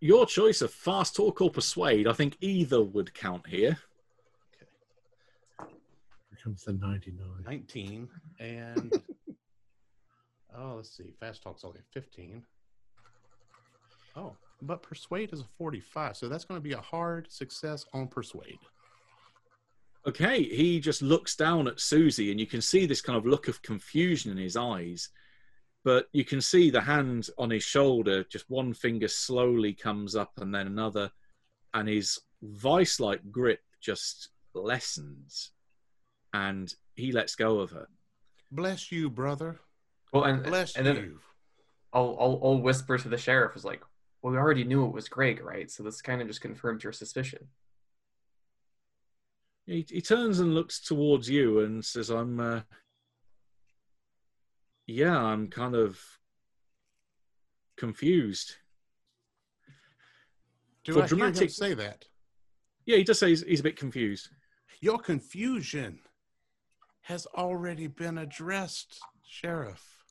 Your 0.00 0.24
choice 0.26 0.62
of 0.62 0.72
fast 0.72 1.14
talk 1.16 1.40
or 1.40 1.50
persuade. 1.50 2.06
I 2.06 2.12
think 2.12 2.36
either 2.40 2.82
would 2.82 3.12
count 3.12 3.46
here. 3.46 3.78
Okay. 5.60 5.70
Here 6.30 6.38
comes 6.42 6.64
the 6.64 6.72
99. 6.72 7.26
19 7.44 8.08
and 8.38 8.92
oh 10.56 10.74
let's 10.76 10.96
see 10.96 11.12
fast 11.20 11.42
talk's 11.42 11.64
only 11.64 11.80
15 11.92 12.42
oh 14.16 14.36
but 14.62 14.82
persuade 14.82 15.32
is 15.32 15.40
a 15.40 15.46
45 15.58 16.16
so 16.16 16.28
that's 16.28 16.44
going 16.44 16.56
to 16.56 16.62
be 16.62 16.72
a 16.72 16.80
hard 16.80 17.30
success 17.30 17.84
on 17.92 18.08
persuade 18.08 18.58
Okay, 20.06 20.42
he 20.44 20.80
just 20.80 21.02
looks 21.02 21.36
down 21.36 21.68
at 21.68 21.78
Susie, 21.78 22.30
and 22.30 22.40
you 22.40 22.46
can 22.46 22.62
see 22.62 22.86
this 22.86 23.02
kind 23.02 23.18
of 23.18 23.26
look 23.26 23.48
of 23.48 23.60
confusion 23.60 24.32
in 24.32 24.38
his 24.38 24.56
eyes. 24.56 25.10
But 25.84 26.08
you 26.12 26.24
can 26.24 26.40
see 26.40 26.70
the 26.70 26.80
hand 26.80 27.28
on 27.38 27.50
his 27.50 27.62
shoulder, 27.62 28.24
just 28.24 28.50
one 28.50 28.74
finger 28.74 29.08
slowly 29.08 29.72
comes 29.72 30.14
up 30.14 30.32
and 30.38 30.54
then 30.54 30.66
another, 30.66 31.10
and 31.72 31.88
his 31.88 32.18
vice 32.42 33.00
like 33.00 33.30
grip 33.30 33.60
just 33.80 34.28
lessens. 34.54 35.52
And 36.34 36.72
he 36.94 37.12
lets 37.12 37.34
go 37.34 37.60
of 37.60 37.70
her. 37.70 37.88
bless 38.52 38.92
you 38.92 39.10
brother 39.10 39.58
Well, 40.12 40.24
and 40.24 40.42
bless 40.42 40.76
and 40.76 40.86
then 40.86 40.96
you 40.96 41.20
I'll, 41.92 42.16
I'll 42.20 42.40
I'll 42.42 42.60
whisper 42.60 42.98
to 42.98 43.08
the 43.08 43.18
sheriff 43.18 43.56
is 43.56 43.64
like, 43.64 43.82
well, 44.22 44.32
we 44.32 44.38
already 44.38 44.64
knew 44.64 44.86
it 44.86 44.92
was 44.92 45.08
Greg, 45.08 45.42
right? 45.42 45.70
So 45.70 45.82
this 45.82 46.02
kind 46.02 46.20
of 46.20 46.28
just 46.28 46.40
confirmed 46.40 46.84
your 46.84 46.92
suspicion. 46.92 47.48
He, 49.66 49.86
he 49.88 50.00
turns 50.00 50.40
and 50.40 50.54
looks 50.54 50.80
towards 50.80 51.28
you 51.28 51.60
and 51.60 51.84
says, 51.84 52.10
I'm, 52.10 52.38
uh, 52.40 52.60
yeah, 54.90 55.16
I'm 55.16 55.46
kind 55.48 55.74
of 55.76 55.98
confused. 57.76 58.56
do 60.84 60.94
For 60.94 61.02
i 61.04 61.06
hear 61.06 61.26
him 61.26 61.48
say 61.48 61.74
that 61.74 62.04
Yeah, 62.86 62.96
he 62.96 63.04
does 63.04 63.18
say 63.18 63.28
he's, 63.28 63.42
he's 63.42 63.60
a 63.60 63.62
bit 63.62 63.76
confused. 63.76 64.28
your 64.80 64.98
confusion 64.98 66.00
has 67.02 67.26
already 67.26 67.86
been 67.86 68.18
addressed 68.18 68.98
sheriff 69.26 70.04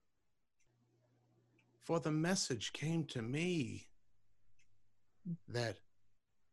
for 1.82 2.00
the 2.00 2.12
message 2.12 2.72
came 2.74 3.04
to 3.06 3.22
me 3.22 3.88
that 5.48 5.78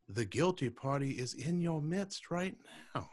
the 0.08 0.24
guilty 0.24 0.70
party 0.70 1.12
is 1.12 1.34
in 1.34 1.60
your 1.60 1.80
midst 1.80 2.30
right 2.30 2.56
now 2.94 3.08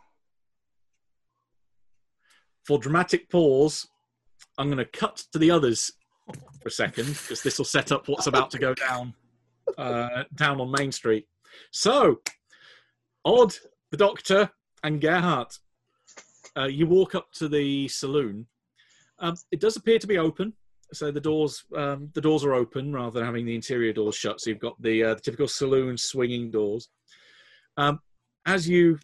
For 2.66 2.80
dramatic 2.80 3.30
pause, 3.30 3.86
I'm 4.58 4.68
going 4.68 4.78
to 4.78 4.86
cut 4.86 5.24
to 5.32 5.40
the 5.40 5.52
others 5.52 5.92
for 6.62 6.68
a 6.68 6.72
second 6.72 7.08
because 7.08 7.42
this 7.42 7.58
will 7.58 7.66
set 7.66 7.92
up 7.92 8.08
what's 8.08 8.28
about 8.28 8.52
to 8.52 8.60
go 8.60 8.74
down 8.74 9.14
uh, 9.78 10.24
down 10.36 10.62
on 10.62 10.72
Main 10.72 10.92
Street. 10.92 11.28
So, 11.72 12.22
Odd, 13.26 13.54
the 13.92 13.98
Doctor, 13.98 14.50
and 14.84 15.02
Gerhardt, 15.02 15.58
uh, 16.58 16.66
you 16.66 16.88
walk 16.88 17.16
up 17.16 17.32
to 17.34 17.48
the 17.48 17.88
saloon. 17.88 18.48
Um, 19.20 19.36
it 19.52 19.60
does 19.60 19.76
appear 19.76 20.00
to 20.00 20.08
be 20.08 20.18
open, 20.18 20.54
so 20.92 21.12
the 21.12 21.22
doors 21.22 21.64
um, 21.76 22.10
the 22.14 22.22
doors 22.22 22.44
are 22.44 22.54
open 22.54 22.94
rather 22.94 23.20
than 23.20 23.26
having 23.26 23.46
the 23.46 23.56
interior 23.56 23.94
doors 23.94 24.16
shut. 24.16 24.42
So 24.42 24.50
you've 24.50 24.60
got 24.60 24.80
the, 24.82 25.04
uh, 25.04 25.14
the 25.16 25.22
typical 25.22 25.48
saloon 25.48 25.98
swinging 25.98 26.52
doors. 26.52 26.90
Um, 27.78 28.00
as 28.46 28.68
you 28.68 29.00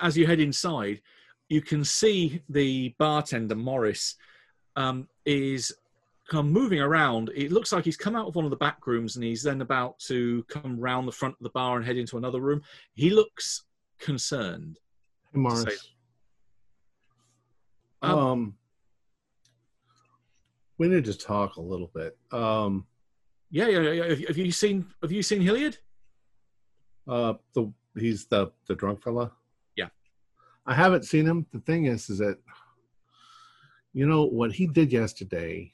as 0.00 0.16
you 0.16 0.26
head 0.26 0.40
inside, 0.40 1.02
you 1.48 1.60
can 1.60 1.84
see 1.84 2.42
the 2.48 2.94
bartender 2.98 3.54
Morris 3.54 4.16
um, 4.76 5.08
is 5.24 5.72
of 6.32 6.46
moving 6.46 6.80
around. 6.80 7.30
It 7.34 7.52
looks 7.52 7.72
like 7.72 7.84
he's 7.84 7.96
come 7.96 8.16
out 8.16 8.26
of 8.26 8.34
one 8.34 8.44
of 8.44 8.50
the 8.50 8.56
back 8.56 8.86
rooms 8.86 9.16
and 9.16 9.24
he's 9.24 9.42
then 9.42 9.60
about 9.60 9.98
to 10.00 10.42
come 10.44 10.78
round 10.80 11.06
the 11.06 11.12
front 11.12 11.34
of 11.38 11.42
the 11.42 11.50
bar 11.50 11.76
and 11.76 11.84
head 11.84 11.96
into 11.96 12.16
another 12.16 12.40
room. 12.40 12.62
He 12.94 13.10
looks 13.10 13.64
concerned. 13.98 14.78
Hey, 15.32 15.38
Morris. 15.40 15.92
Um, 18.02 18.18
Um, 18.18 18.54
we 20.78 20.88
need 20.88 21.04
to 21.04 21.16
talk 21.16 21.56
a 21.56 21.60
little 21.60 21.90
bit. 21.94 22.16
Um, 22.32 22.86
Yeah, 23.50 23.68
yeah, 23.68 23.90
yeah. 23.90 24.04
Have, 24.08 24.18
have 24.28 24.36
you 24.38 24.50
seen 24.50 24.86
Have 25.02 25.12
you 25.12 25.22
seen 25.22 25.40
Hilliard? 25.40 25.78
uh, 27.06 27.34
the 27.54 27.70
he's 27.98 28.26
the 28.26 28.50
the 28.66 28.74
drunk 28.74 29.02
fella. 29.02 29.30
Yeah. 29.76 29.88
I 30.66 30.74
haven't 30.74 31.04
seen 31.04 31.26
him. 31.26 31.46
The 31.52 31.60
thing 31.60 31.84
is, 31.84 32.08
is 32.10 32.18
that 32.18 32.38
you 33.94 34.06
know 34.06 34.24
what 34.24 34.52
he 34.52 34.66
did 34.66 34.92
yesterday. 34.92 35.72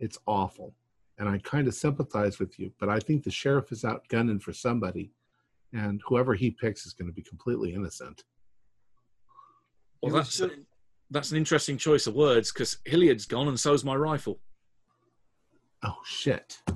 It's 0.00 0.18
awful, 0.26 0.74
and 1.18 1.28
I 1.28 1.38
kind 1.38 1.68
of 1.68 1.74
sympathize 1.74 2.38
with 2.38 2.58
you. 2.58 2.72
But 2.78 2.88
I 2.88 2.98
think 3.00 3.24
the 3.24 3.30
sheriff 3.30 3.72
is 3.72 3.84
out 3.84 4.08
gunning 4.08 4.38
for 4.38 4.52
somebody, 4.52 5.12
and 5.72 6.00
whoever 6.06 6.34
he 6.34 6.50
picks 6.50 6.86
is 6.86 6.92
going 6.92 7.08
to 7.08 7.14
be 7.14 7.22
completely 7.22 7.74
innocent. 7.74 8.24
Well, 10.02 10.14
that's 10.14 10.36
just- 10.38 10.54
that's 11.10 11.30
an 11.30 11.36
interesting 11.36 11.76
choice 11.78 12.06
of 12.06 12.14
words 12.14 12.50
because 12.52 12.78
Hilliard's 12.84 13.26
gone 13.26 13.46
and 13.48 13.58
so's 13.60 13.84
my 13.84 13.94
rifle. 13.94 14.40
Oh 15.82 16.00
shit! 16.04 16.60
He 16.66 16.74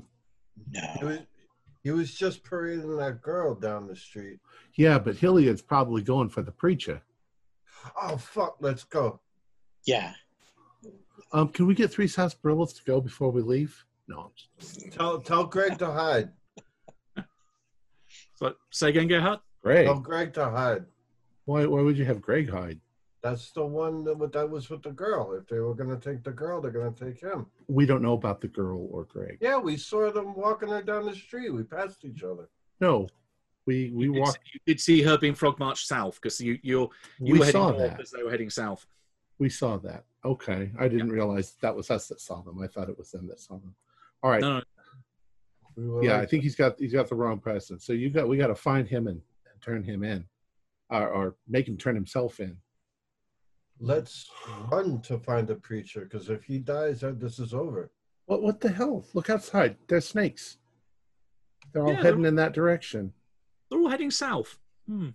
No. 1.01 1.07
was, 1.07 1.19
he 1.83 1.91
was 1.91 2.15
just 2.15 2.45
parading 2.45 2.97
that 2.99 3.23
girl 3.23 3.55
down 3.55 3.87
the 3.87 3.97
street. 3.97 4.39
Yeah, 4.75 4.99
but 4.99 5.17
Hilliard's 5.17 5.63
probably 5.63 6.03
going 6.03 6.29
for 6.29 6.43
the 6.43 6.53
preacher. 6.53 7.03
Oh 8.01 8.17
fuck, 8.17 8.57
let's 8.61 8.85
go. 8.85 9.21
Yeah. 9.87 10.13
Um, 11.33 11.49
can 11.49 11.67
we 11.67 11.75
get 11.75 11.91
three 11.93 12.07
sarsaparillas 12.07 12.75
to 12.77 12.85
go 12.85 13.01
before 13.01 13.31
we 13.31 13.43
leave? 13.43 13.85
No. 14.09 14.21
I'm 14.21 14.31
just- 14.37 14.93
Tell 14.93 15.21
tell 15.21 15.45
Greg 15.45 15.79
to 15.79 15.87
hide. 15.87 16.31
So 18.35 18.55
say 18.71 18.91
again, 18.91 19.09
get 19.09 19.21
Gerhardt. 19.21 19.41
Greg, 19.63 19.87
Tell 19.87 19.99
Greg 20.01 20.33
to 20.35 20.49
hide. 20.49 20.85
why 21.45 21.67
why 21.67 21.83
would 21.83 21.99
you 21.99 22.05
have 22.05 22.21
Greg 22.23 22.49
hide? 22.49 22.81
That's 23.21 23.51
the 23.51 23.67
one 23.67 24.05
that, 24.05 24.33
that 24.33 24.49
was 24.49 24.71
with 24.71 24.83
the 24.83 24.93
girl. 24.93 25.33
If 25.35 25.49
they 25.49 25.59
were 25.59 25.75
gonna 25.75 25.99
take 25.99 26.23
the 26.23 26.31
girl, 26.31 26.61
they're 26.61 26.71
gonna 26.71 26.93
take 26.93 27.21
him. 27.21 27.47
We 27.67 27.85
don't 27.85 28.01
know 28.03 28.13
about 28.13 28.41
the 28.41 28.47
girl 28.49 28.89
or 28.93 29.05
Greg. 29.05 29.39
Yeah, 29.41 29.59
we 29.59 29.77
saw 29.77 30.11
them 30.13 30.35
walking 30.35 30.69
her 30.69 30.83
down 30.83 31.07
the 31.07 31.15
street. 31.17 31.51
We 31.51 31.65
passed 31.65 32.05
each 32.05 32.23
other. 32.23 32.49
No, 32.81 33.09
we 33.69 33.91
we 33.95 34.07
you, 34.07 34.13
did, 34.15 34.21
walked. 34.21 34.39
you 34.55 34.61
did 34.67 34.81
see 34.81 35.03
her 35.03 35.19
being 35.19 35.35
frog 35.35 35.59
marched 35.59 35.87
south 35.87 36.15
because 36.21 36.41
you 36.41 36.59
you 36.63 36.89
you 37.21 37.35
We 37.35 37.39
were 37.39 37.45
heading 37.45 37.61
saw 37.61 37.71
north 37.73 37.91
that. 37.93 38.01
as 38.01 38.11
they 38.11 38.23
were 38.23 38.31
heading 38.31 38.49
south. 38.49 38.87
We 39.39 39.51
saw 39.51 39.77
that. 39.79 40.05
Okay, 40.25 40.73
I 40.79 40.89
didn't 40.89 41.11
realize 41.11 41.53
that 41.61 41.77
was 41.77 41.91
us 41.91 42.09
that 42.09 42.21
saw 42.21 42.41
them. 42.43 42.61
I 42.63 42.67
thought 42.67 42.89
it 42.89 42.99
was 42.99 43.11
them 43.11 43.29
that 43.29 43.41
saw 43.41 43.59
them. 43.59 43.75
All 44.23 44.31
right. 44.31 44.41
No, 44.41 44.63
no, 45.77 46.03
Yeah, 46.03 46.17
I 46.19 46.25
think 46.27 46.43
he's 46.45 46.57
got 46.57 46.79
he's 46.79 46.95
got 46.95 47.09
the 47.11 47.15
wrong 47.15 47.41
person. 47.41 47.79
So 47.79 47.93
you 47.93 48.09
got 48.09 48.27
we 48.27 48.39
got 48.39 48.47
to 48.49 48.55
find 48.55 48.89
him 48.89 49.07
and, 49.07 49.21
and 49.53 49.61
turn 49.61 49.85
him 49.85 50.03
in, 50.03 50.25
or, 50.89 51.09
or 51.09 51.37
make 51.47 51.69
him 51.69 51.77
turn 51.77 51.95
himself 51.95 52.41
in. 52.41 52.57
Let's 53.81 54.29
run 54.73 55.03
to 55.03 55.19
find 55.19 55.47
the 55.47 55.55
preacher, 55.57 56.01
because 56.01 56.31
if 56.31 56.43
he 56.45 56.59
dies, 56.59 57.03
then 57.03 57.19
this 57.19 57.39
is 57.39 57.53
over. 57.55 57.93
What 58.27 58.43
what 58.43 58.61
the 58.61 58.71
hell? 58.71 59.05
Look 59.15 59.29
outside. 59.31 59.77
There's 59.89 60.09
snakes. 60.09 60.57
They're 61.73 61.85
all 61.85 61.93
Yeah, 61.93 62.03
heading 62.03 62.25
in 62.25 62.37
that 62.37 62.55
direction. 62.55 63.13
They're 63.71 63.79
all 63.81 63.89
heading 63.89 64.11
south. 64.11 64.59
Hmm. 64.87 65.09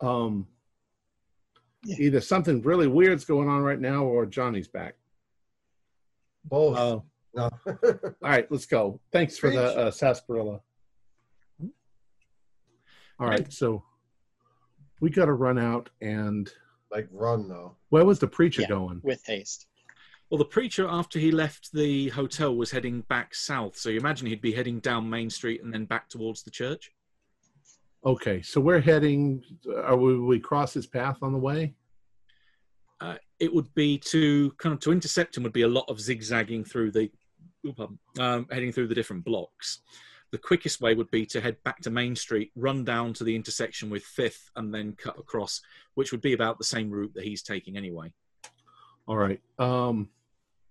Um, 0.00 0.46
Yeah. 1.84 1.96
either 1.98 2.20
something 2.20 2.62
really 2.62 2.86
weird's 2.86 3.24
going 3.24 3.48
on 3.48 3.62
right 3.62 3.80
now, 3.80 4.04
or 4.04 4.26
Johnny's 4.26 4.68
back. 4.68 4.94
Both. 6.44 6.76
Uh, 6.76 7.00
no. 7.34 7.50
all 7.66 8.12
right, 8.20 8.50
let's 8.50 8.66
go. 8.66 9.00
Thanks 9.12 9.38
for 9.38 9.50
the 9.50 9.62
uh, 9.76 9.90
sarsaparilla. 9.90 10.60
All 13.18 13.28
right, 13.28 13.52
so 13.52 13.84
we 15.00 15.10
got 15.10 15.26
to 15.26 15.32
run 15.34 15.58
out 15.58 15.90
and 16.00 16.50
Like 16.90 17.08
run 17.12 17.48
though. 17.48 17.76
where 17.90 18.04
was 18.04 18.18
the 18.18 18.26
preacher 18.26 18.62
Yeah. 18.62 18.68
going? 18.68 19.00
with 19.04 19.22
haste. 19.26 19.66
Well, 20.32 20.38
the 20.38 20.46
preacher, 20.46 20.88
after 20.88 21.18
he 21.18 21.30
left 21.30 21.74
the 21.74 22.08
hotel, 22.08 22.56
was 22.56 22.70
heading 22.70 23.02
back 23.02 23.34
south. 23.34 23.76
So 23.76 23.90
you 23.90 24.00
imagine 24.00 24.26
he'd 24.26 24.40
be 24.40 24.54
heading 24.54 24.80
down 24.80 25.10
Main 25.10 25.28
Street 25.28 25.62
and 25.62 25.70
then 25.70 25.84
back 25.84 26.08
towards 26.08 26.42
the 26.42 26.50
church. 26.50 26.90
Okay, 28.06 28.40
so 28.40 28.58
we're 28.58 28.80
heading. 28.80 29.42
Are 29.84 29.94
we, 29.94 30.18
we 30.18 30.40
cross 30.40 30.72
his 30.72 30.86
path 30.86 31.18
on 31.20 31.34
the 31.34 31.38
way? 31.38 31.74
Uh, 32.98 33.16
it 33.40 33.52
would 33.52 33.74
be 33.74 33.98
to 33.98 34.52
kind 34.52 34.72
of 34.72 34.80
to 34.80 34.92
intercept 34.92 35.36
him 35.36 35.42
would 35.42 35.52
be 35.52 35.62
a 35.62 35.68
lot 35.68 35.84
of 35.90 36.00
zigzagging 36.00 36.64
through 36.64 36.92
the, 36.92 37.10
um, 38.18 38.46
heading 38.50 38.72
through 38.72 38.88
the 38.88 38.94
different 38.94 39.26
blocks. 39.26 39.82
The 40.30 40.38
quickest 40.38 40.80
way 40.80 40.94
would 40.94 41.10
be 41.10 41.26
to 41.26 41.42
head 41.42 41.58
back 41.62 41.82
to 41.82 41.90
Main 41.90 42.16
Street, 42.16 42.52
run 42.56 42.86
down 42.86 43.12
to 43.14 43.24
the 43.24 43.36
intersection 43.36 43.90
with 43.90 44.02
Fifth, 44.02 44.50
and 44.56 44.72
then 44.72 44.96
cut 44.96 45.18
across, 45.18 45.60
which 45.92 46.10
would 46.10 46.22
be 46.22 46.32
about 46.32 46.56
the 46.56 46.64
same 46.64 46.90
route 46.90 47.12
that 47.16 47.24
he's 47.24 47.42
taking 47.42 47.76
anyway. 47.76 48.10
All 49.06 49.18
right. 49.18 49.38
Um, 49.58 50.08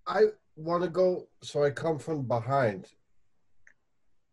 I 0.08 0.24
want 0.56 0.84
to 0.84 0.90
go, 0.90 1.28
so 1.42 1.64
I 1.64 1.70
come 1.72 2.00
from 2.00 2.24
behind. 2.28 2.88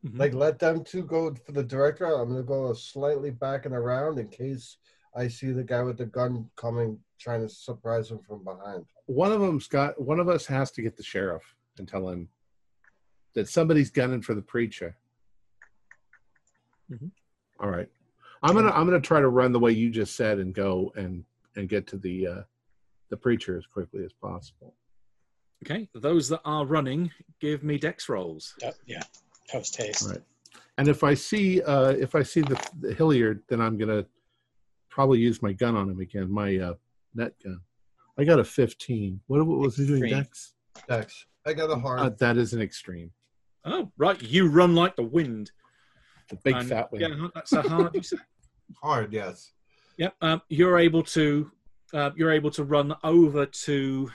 Mhm. 0.05 0.19
Like 0.19 0.33
let 0.35 0.59
them 0.59 0.85
two 0.85 1.03
go 1.05 1.35
for 1.35 1.53
the 1.53 1.63
director. 1.63 2.05
I'm 2.07 2.29
gonna 2.29 2.43
go 2.43 2.73
slightly 2.73 3.31
back 3.31 3.67
and 3.67 3.75
around 3.75 4.19
in 4.19 4.29
case 4.29 4.77
I 5.15 5.27
see 5.29 5.51
the 5.51 5.65
guy 5.65 5.83
with 5.83 5.99
the 5.99 6.07
gun 6.07 6.49
coming, 6.57 7.03
trying 7.19 7.41
to 7.43 7.49
surprise 7.49 8.11
him 8.11 8.21
from 8.21 8.45
behind. 8.45 8.87
one 9.07 9.33
of 9.33 9.41
them's 9.41 9.67
got. 9.69 10.01
One 10.01 10.21
of 10.21 10.29
us 10.29 10.47
has 10.47 10.71
to 10.73 10.83
get 10.83 10.97
the 10.97 11.03
sheriff 11.03 11.55
and 11.79 11.89
tell 11.89 12.09
him 12.09 12.29
that 13.35 13.49
somebody's 13.49 13.91
gunning 13.91 14.21
for 14.23 14.35
the 14.35 14.43
preacher. 14.43 14.97
Mhm. 16.91 17.11
All 17.59 17.71
right. 17.71 17.91
I'm 18.43 18.55
gonna. 18.55 18.71
I'm 18.71 18.87
gonna 18.87 19.01
try 19.01 19.21
to 19.21 19.29
run 19.29 19.51
the 19.53 19.59
way 19.59 19.73
you 19.73 19.91
just 19.91 20.15
said 20.15 20.39
and 20.39 20.55
go 20.55 20.93
and 20.95 21.25
and 21.57 21.69
get 21.69 21.87
to 21.89 21.97
the 21.99 22.27
uh, 22.27 22.43
the 23.09 23.17
preacher 23.17 23.57
as 23.57 23.67
quickly 23.67 24.05
as 24.05 24.13
possible. 24.13 24.75
Okay, 25.65 25.89
those 25.95 26.29
that 26.29 26.41
are 26.45 26.65
running, 26.65 27.11
give 27.41 27.65
me 27.65 27.79
dex 27.79 28.09
rolls. 28.09 28.55
Uh, 28.65 28.71
yeah, 28.87 29.03
post 29.51 29.77
haste. 29.77 30.05
All 30.05 30.11
right. 30.13 30.23
And 30.79 30.87
if 30.87 31.03
I 31.03 31.15
see 31.15 31.61
uh, 31.63 31.91
if 31.91 32.15
I 32.15 32.23
see 32.23 32.43
the, 32.43 32.61
the 32.81 32.95
Hilliard, 32.95 33.43
then 33.49 33.61
I'm 33.61 33.77
gonna 33.77 34.07
probably 34.89 35.19
use 35.19 35.43
my 35.43 35.53
gun 35.53 35.77
on 35.77 35.91
him 35.91 36.01
again, 36.01 36.31
my 36.31 36.57
uh, 36.59 36.75
net 37.15 37.33
gun. 37.45 37.61
I 38.19 38.25
got 38.25 38.41
a 38.41 38.45
15. 38.45 39.21
What, 39.29 39.47
what 39.47 39.59
was 39.59 39.77
he 39.77 39.87
doing, 39.87 40.11
Dex? 40.11 40.55
Dex, 40.89 41.25
I 41.47 41.53
got 41.53 41.71
a 41.71 41.77
hard. 41.77 42.01
Uh, 42.01 42.11
that 42.19 42.37
is 42.37 42.53
an 42.53 42.61
extreme. 42.61 43.11
Oh, 43.65 43.91
right, 43.97 44.21
you 44.23 44.49
run 44.49 44.75
like 44.75 44.97
the 44.97 45.03
wind. 45.03 45.51
The 46.31 46.37
big 46.45 46.57
And- 46.57 46.69
fat 46.69 46.93
wing. 46.93 47.01
Yeah, 47.01 47.29
that's 47.35 47.53
a 47.53 47.63
hard. 47.63 47.95
you 47.95 48.03
say? 48.03 48.17
hard, 48.83 49.13
yes. 49.13 49.53
Yep. 49.99 50.15
Um, 50.21 50.43
you're 50.49 50.79
able 50.79 51.03
to 51.05 51.51
uh, 51.93 52.11
you're 52.17 52.31
able 52.31 52.51
to 52.53 52.65
run 52.65 52.95
over 53.03 53.47
to 53.47 54.03
let's 54.05 54.13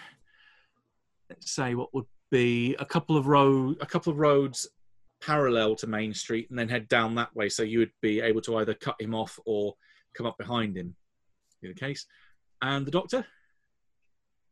say 1.40 1.76
what 1.76 1.94
would 1.94 2.06
be 2.32 2.76
a 2.80 2.86
couple 2.86 3.16
of 3.16 3.28
road 3.28 3.78
a 3.80 3.86
couple 3.86 4.12
of 4.12 4.18
roads 4.20 4.68
parallel 5.22 5.76
to 5.76 5.88
Main 5.88 6.14
Street 6.14 6.50
and 6.50 6.60
then 6.60 6.68
head 6.68 6.88
down 6.88 7.16
that 7.16 7.34
way. 7.36 7.50
So 7.50 7.64
you 7.64 7.80
would 7.80 7.92
be 8.02 8.22
able 8.22 8.42
to 8.42 8.58
either 8.58 8.74
cut 8.74 9.00
him 9.00 9.16
off 9.16 9.40
or 9.46 9.76
come 10.14 10.26
up 10.26 10.38
behind 10.38 10.76
him. 10.76 10.96
In 11.62 11.70
the 11.70 11.76
case, 11.76 12.06
and 12.62 12.86
the 12.86 12.92
doctor. 12.92 13.26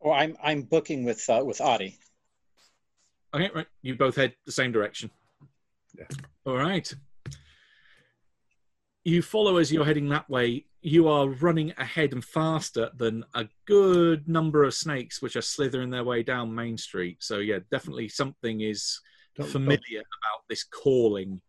Oh, 0.02 0.12
I'm 0.12 0.36
I'm 0.42 0.62
booking 0.62 1.04
with 1.04 1.28
uh, 1.28 1.42
with 1.44 1.60
Audie. 1.60 1.98
Okay, 3.34 3.50
right. 3.54 3.66
You 3.82 3.96
both 3.96 4.16
head 4.16 4.34
the 4.46 4.52
same 4.52 4.72
direction. 4.72 5.10
Yeah. 5.98 6.06
All 6.46 6.56
right. 6.56 6.92
You 9.04 9.20
follow 9.22 9.56
as 9.56 9.72
you're 9.72 9.84
heading 9.84 10.08
that 10.10 10.28
way. 10.30 10.66
You 10.80 11.08
are 11.08 11.28
running 11.28 11.72
ahead 11.78 12.12
and 12.12 12.24
faster 12.24 12.90
than 12.96 13.24
a 13.34 13.48
good 13.66 14.28
number 14.28 14.64
of 14.64 14.74
snakes, 14.74 15.20
which 15.22 15.36
are 15.36 15.42
slithering 15.42 15.90
their 15.90 16.04
way 16.04 16.22
down 16.22 16.54
Main 16.54 16.76
Street. 16.76 17.18
So 17.20 17.38
yeah, 17.38 17.58
definitely 17.70 18.08
something 18.08 18.60
is 18.60 19.00
Don't- 19.36 19.48
familiar 19.48 19.80
don't- 19.90 20.00
about 20.00 20.44
this 20.48 20.64
calling. 20.64 21.40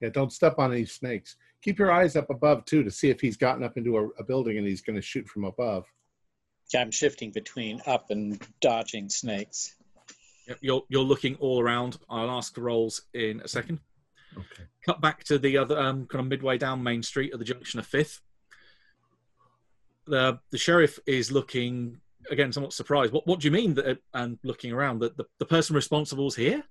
yeah, 0.00 0.08
don't 0.10 0.32
step 0.32 0.58
on 0.58 0.72
any 0.72 0.84
snakes. 0.86 1.36
Keep 1.62 1.78
your 1.78 1.90
eyes 1.90 2.14
up 2.14 2.30
above 2.30 2.64
too 2.64 2.82
to 2.84 2.90
see 2.90 3.10
if 3.10 3.20
he's 3.20 3.36
gotten 3.36 3.64
up 3.64 3.76
into 3.76 3.96
a, 3.96 4.08
a 4.20 4.24
building 4.24 4.58
and 4.58 4.66
he's 4.66 4.82
going 4.82 4.96
to 4.96 5.02
shoot 5.02 5.26
from 5.28 5.44
above. 5.44 5.86
Yeah, 6.72 6.80
I'm 6.82 6.90
shifting 6.90 7.30
between 7.30 7.80
up 7.86 8.10
and 8.10 8.40
dodging 8.60 9.08
snakes. 9.08 9.74
Yep, 10.48 10.58
You're 10.60 10.82
you're 10.88 11.02
looking 11.04 11.36
all 11.36 11.60
around. 11.60 11.96
I'll 12.10 12.30
ask 12.30 12.54
the 12.54 12.60
rolls 12.60 13.02
in 13.14 13.40
a 13.40 13.48
second. 13.48 13.80
Okay. 14.36 14.64
cut 14.84 15.00
back 15.00 15.24
to 15.24 15.38
the 15.38 15.56
other 15.58 15.78
um, 15.78 16.06
kind 16.06 16.20
of 16.20 16.28
midway 16.28 16.58
down 16.58 16.82
Main 16.82 17.02
Street 17.02 17.32
at 17.32 17.38
the 17.38 17.44
junction 17.44 17.78
of 17.78 17.86
Fifth. 17.86 18.20
The 20.06 20.38
the 20.50 20.58
sheriff 20.58 20.98
is 21.06 21.32
looking 21.32 22.00
again 22.30 22.52
somewhat 22.52 22.72
surprised. 22.72 23.12
What 23.12 23.26
what 23.26 23.40
do 23.40 23.46
you 23.46 23.52
mean 23.52 23.74
that 23.74 23.98
and 24.12 24.38
looking 24.42 24.72
around 24.72 25.00
that 25.00 25.16
the, 25.16 25.24
the 25.38 25.46
person 25.46 25.74
responsible 25.74 26.26
is 26.26 26.36
here? 26.36 26.62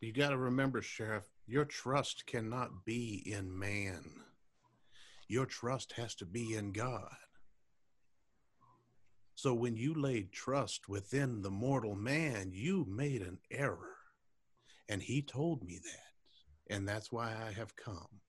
You 0.00 0.12
got 0.12 0.30
to 0.30 0.36
remember, 0.36 0.82
Sheriff, 0.82 1.24
your 1.46 1.64
trust 1.64 2.26
cannot 2.26 2.84
be 2.84 3.22
in 3.24 3.58
man. 3.58 4.04
Your 5.28 5.46
trust 5.46 5.92
has 5.92 6.14
to 6.16 6.26
be 6.26 6.54
in 6.54 6.72
God. 6.72 7.16
So 9.34 9.54
when 9.54 9.76
you 9.76 9.94
laid 9.94 10.32
trust 10.32 10.88
within 10.88 11.42
the 11.42 11.50
mortal 11.50 11.94
man, 11.94 12.50
you 12.52 12.86
made 12.88 13.22
an 13.22 13.38
error. 13.50 13.96
And 14.88 15.02
he 15.02 15.22
told 15.22 15.64
me 15.64 15.80
that. 15.82 16.74
And 16.74 16.88
that's 16.88 17.12
why 17.12 17.34
I 17.46 17.52
have 17.52 17.76
come. 17.76 18.20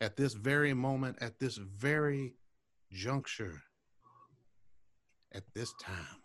At 0.00 0.16
this 0.16 0.34
very 0.34 0.74
moment, 0.74 1.18
at 1.20 1.38
this 1.38 1.56
very 1.56 2.34
juncture, 2.92 3.62
at 5.32 5.44
this 5.54 5.72
time, 5.80 6.22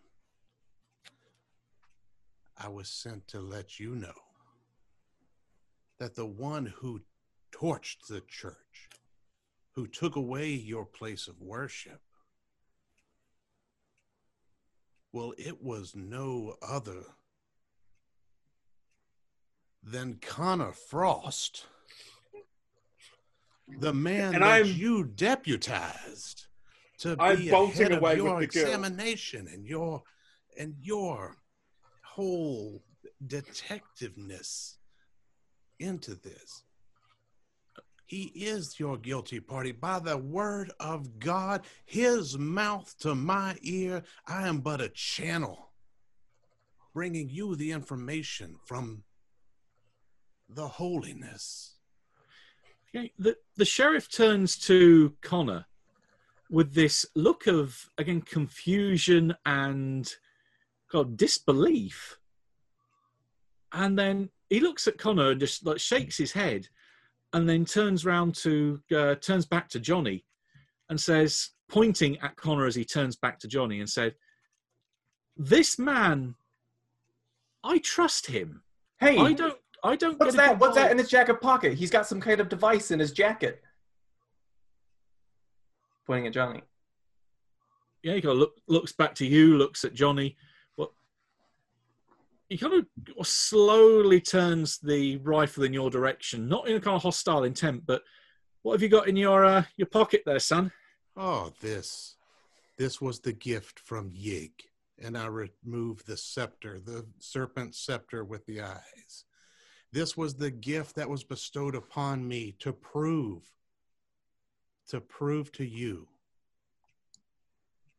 I 2.57 2.67
was 2.67 2.89
sent 2.89 3.27
to 3.29 3.39
let 3.39 3.79
you 3.79 3.95
know 3.95 4.13
that 5.97 6.15
the 6.15 6.25
one 6.25 6.65
who 6.65 7.01
torched 7.51 8.07
the 8.07 8.21
church, 8.27 8.89
who 9.71 9.87
took 9.87 10.15
away 10.15 10.49
your 10.49 10.85
place 10.85 11.27
of 11.27 11.41
worship, 11.41 12.01
well, 15.11 15.33
it 15.37 15.63
was 15.63 15.95
no 15.95 16.55
other 16.61 17.03
than 19.83 20.19
Connor 20.21 20.71
Frost, 20.71 21.65
the 23.67 23.93
man 23.93 24.35
And 24.35 24.43
that 24.43 24.49
I'm- 24.49 24.67
you 24.67 25.03
deputized 25.05 26.47
to 26.99 27.15
I'm 27.19 27.37
be 27.37 27.49
bolting 27.49 27.81
ahead 27.81 27.91
of 27.93 27.97
away 27.99 28.15
your 28.17 28.41
examination 28.41 29.47
and 29.47 29.65
your 29.65 30.03
and 30.57 30.75
your 30.81 31.37
whole 32.03 32.83
detectiveness 33.25 34.77
into 35.77 36.15
this. 36.15 36.63
He 38.05 38.23
is 38.35 38.79
your 38.79 38.97
guilty 38.97 39.39
party. 39.39 39.71
By 39.71 39.99
the 39.99 40.17
word 40.17 40.71
of 40.79 41.19
God, 41.19 41.65
his 41.85 42.37
mouth 42.37 42.97
to 42.99 43.13
my 43.15 43.57
ear, 43.61 44.03
I 44.25 44.47
am 44.47 44.59
but 44.61 44.81
a 44.81 44.89
channel 44.89 45.71
bringing 46.93 47.29
you 47.29 47.55
the 47.55 47.71
information 47.71 48.57
from 48.65 49.03
the 50.49 50.67
holiness. 50.67 51.75
Okay, 52.95 53.11
the 53.19 53.35
the 53.55 53.65
sheriff 53.65 54.09
turns 54.09 54.57
to 54.57 55.13
Connor 55.21 55.65
with 56.49 56.73
this 56.73 57.05
look 57.15 57.47
of 57.47 57.87
again 57.97 58.21
confusion 58.21 59.35
and 59.45 60.11
God 60.91 61.15
disbelief, 61.15 62.17
and 63.71 63.97
then 63.97 64.29
he 64.49 64.59
looks 64.59 64.87
at 64.87 64.97
Connor 64.97 65.31
and 65.31 65.39
just 65.39 65.65
like 65.65 65.79
shakes 65.79 66.17
his 66.17 66.31
head, 66.31 66.67
and 67.33 67.47
then 67.47 67.63
turns 67.63 68.05
round 68.05 68.33
to 68.37 68.81
uh, 68.95 69.15
turns 69.15 69.45
back 69.45 69.69
to 69.69 69.79
Johnny, 69.79 70.25
and 70.89 70.99
says, 70.99 71.51
pointing 71.69 72.17
at 72.19 72.35
Connor 72.37 72.65
as 72.65 72.75
he 72.75 72.83
turns 72.83 73.15
back 73.15 73.37
to 73.39 73.47
Johnny, 73.47 73.79
and 73.79 73.89
said, 73.89 74.15
"This 75.37 75.77
man, 75.77 76.33
I 77.63 77.77
trust 77.77 78.25
him. 78.25 78.63
Hey, 78.99 79.19
I 79.19 79.33
don't. 79.33 79.58
I 79.83 79.95
don't. 79.95 80.19
what's 80.19 80.35
get 80.35 80.41
that? 80.41 80.59
What's 80.59 80.75
that 80.75 80.91
in 80.91 80.97
his 80.97 81.09
jacket 81.09 81.41
pocket? 81.41 81.73
He's 81.73 81.89
got 81.91 82.07
some 82.07 82.19
kind 82.19 82.39
of 82.39 82.49
device 82.49 82.91
in 82.91 82.99
his 82.99 83.11
jacket. 83.11 83.61
Pointing 86.05 86.27
at 86.27 86.33
Johnny. 86.33 86.61
yeah, 88.03 88.15
he 88.15 88.21
kind 88.21 88.31
of 88.33 88.37
look, 88.39 88.53
looks 88.67 88.91
back 88.91 89.13
to 89.15 89.25
you, 89.25 89.57
looks 89.57 89.83
at 89.85 89.93
Johnny. 89.93 90.37
What? 90.75 90.91
He 92.49 92.57
kind 92.57 92.73
of 92.73 93.27
slowly 93.27 94.19
turns 94.19 94.79
the 94.79 95.17
rifle 95.17 95.63
in 95.63 95.73
your 95.73 95.89
direction, 95.89 96.47
not 96.49 96.67
in 96.67 96.75
a 96.77 96.79
kind 96.79 96.95
of 96.95 97.03
hostile 97.03 97.43
intent, 97.43 97.85
but 97.85 98.01
what 98.63 98.73
have 98.73 98.81
you 98.81 98.89
got 98.89 99.07
in 99.07 99.15
your 99.15 99.45
uh, 99.45 99.63
your 99.77 99.87
pocket 99.87 100.23
there, 100.25 100.39
son? 100.39 100.71
Oh, 101.15 101.51
this. 101.61 102.15
This 102.77 102.99
was 103.01 103.19
the 103.19 103.33
gift 103.33 103.79
from 103.79 104.11
Yig. 104.11 104.51
And 105.01 105.17
I 105.17 105.27
removed 105.27 106.07
the 106.07 106.17
scepter, 106.17 106.79
the 106.79 107.05
serpent 107.19 107.75
scepter 107.75 108.23
with 108.23 108.45
the 108.45 108.61
eyes. 108.61 109.25
This 109.91 110.15
was 110.15 110.35
the 110.35 110.51
gift 110.51 110.95
that 110.95 111.09
was 111.09 111.23
bestowed 111.23 111.75
upon 111.75 112.27
me 112.27 112.55
to 112.59 112.73
prove 112.73 113.43
to 114.89 114.99
prove 114.99 115.51
to 115.51 115.63
you 115.63 116.07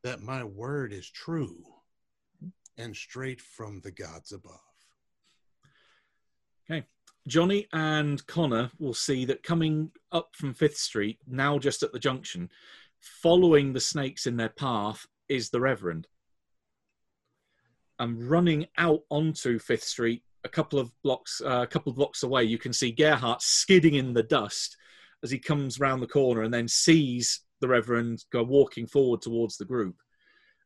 that 0.03 0.23
my 0.23 0.43
word 0.43 0.93
is 0.93 1.09
true 1.09 1.65
and 2.77 2.97
straight 2.97 3.41
from 3.41 3.81
the 3.81 3.91
gods 3.91 4.33
above. 4.33 4.61
Okay. 6.69 6.85
Johnny 7.29 7.69
and 7.73 8.25
Connor 8.27 8.71
will 8.79 8.95
see 8.95 9.25
that 9.27 9.43
coming 9.43 9.91
up 10.11 10.31
from 10.33 10.55
Fifth 10.55 10.79
Street, 10.79 11.19
now 11.27 11.59
just 11.59 11.83
at 11.83 11.93
the 11.93 11.99
junction, 11.99 12.49
following 12.99 13.73
the 13.73 13.81
snakes 13.81 14.27
in 14.27 14.37
their 14.37 14.49
path, 14.49 15.07
is 15.29 15.51
the 15.51 15.61
Reverend. 15.61 16.07
And 17.99 18.29
running 18.29 18.67
out 18.79 19.03
onto 19.11 19.59
Fifth 19.59 19.85
Street, 19.85 20.23
a 20.45 20.49
couple 20.49 20.79
of 20.79 20.91
blocks, 21.03 21.41
uh, 21.45 21.62
a 21.62 21.67
couple 21.67 21.91
of 21.91 21.97
blocks 21.97 22.23
away, 22.23 22.45
you 22.45 22.59
can 22.59 22.73
see 22.73 22.93
Gerhardt 22.93 23.43
skidding 23.43 23.95
in 23.95 24.12
the 24.12 24.23
dust 24.23 24.77
as 25.23 25.31
he 25.31 25.39
comes 25.39 25.81
round 25.81 26.03
the 26.03 26.07
corner 26.07 26.43
and 26.43 26.53
then 26.53 26.69
sees 26.69 27.41
the 27.61 27.69
Reverend 27.69 28.25
go 28.33 28.43
walking 28.43 28.87
forward 28.87 29.21
towards 29.21 29.57
the 29.57 29.65
group. 29.65 29.97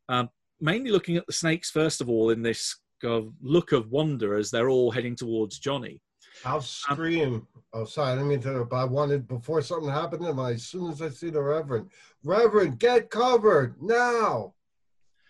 Um, 0.08 0.28
mainly 0.60 0.90
looking 0.90 1.16
at 1.16 1.26
the 1.26 1.32
snakes 1.32 1.70
first 1.70 2.00
of 2.00 2.08
all 2.08 2.30
in 2.30 2.42
this 2.42 2.76
of 3.04 3.32
look 3.42 3.72
of 3.72 3.90
wonder 3.90 4.36
as 4.36 4.50
they're 4.50 4.70
all 4.70 4.90
heading 4.90 5.16
towards 5.16 5.58
Johnny. 5.58 6.00
I'll 6.44 6.60
scream. 6.60 7.46
Oh, 7.72 7.84
sorry, 7.84 8.12
I 8.12 8.14
didn't 8.14 8.28
mean 8.28 8.40
to, 8.42 8.64
but 8.64 8.76
I 8.76 8.84
wanted 8.84 9.28
before 9.28 9.62
something 9.62 9.90
happened 9.90 10.22
to 10.22 10.30
him. 10.30 10.38
As 10.38 10.66
soon 10.66 10.90
as 10.90 11.00
I 11.00 11.08
see 11.08 11.30
the 11.30 11.42
Reverend, 11.42 11.90
Reverend, 12.24 12.78
get 12.78 13.10
covered 13.10 13.80
now! 13.80 14.54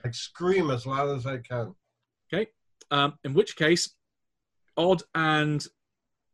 I 0.05 0.11
scream 0.11 0.71
as 0.71 0.87
loud 0.87 1.17
as 1.17 1.27
I 1.27 1.39
can. 1.39 1.75
Okay. 2.33 2.51
Um, 2.91 3.15
in 3.25 3.35
which 3.35 3.57
case, 3.57 3.95
Odd 4.77 5.03
and 5.15 5.65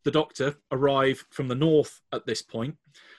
the 0.05 0.11
Doctor 0.11 0.57
arrive 0.73 1.25
from 1.31 1.49
the 1.49 1.55
north 1.55 2.01
at 2.13 2.27
this 2.27 2.43
point. 2.43 2.77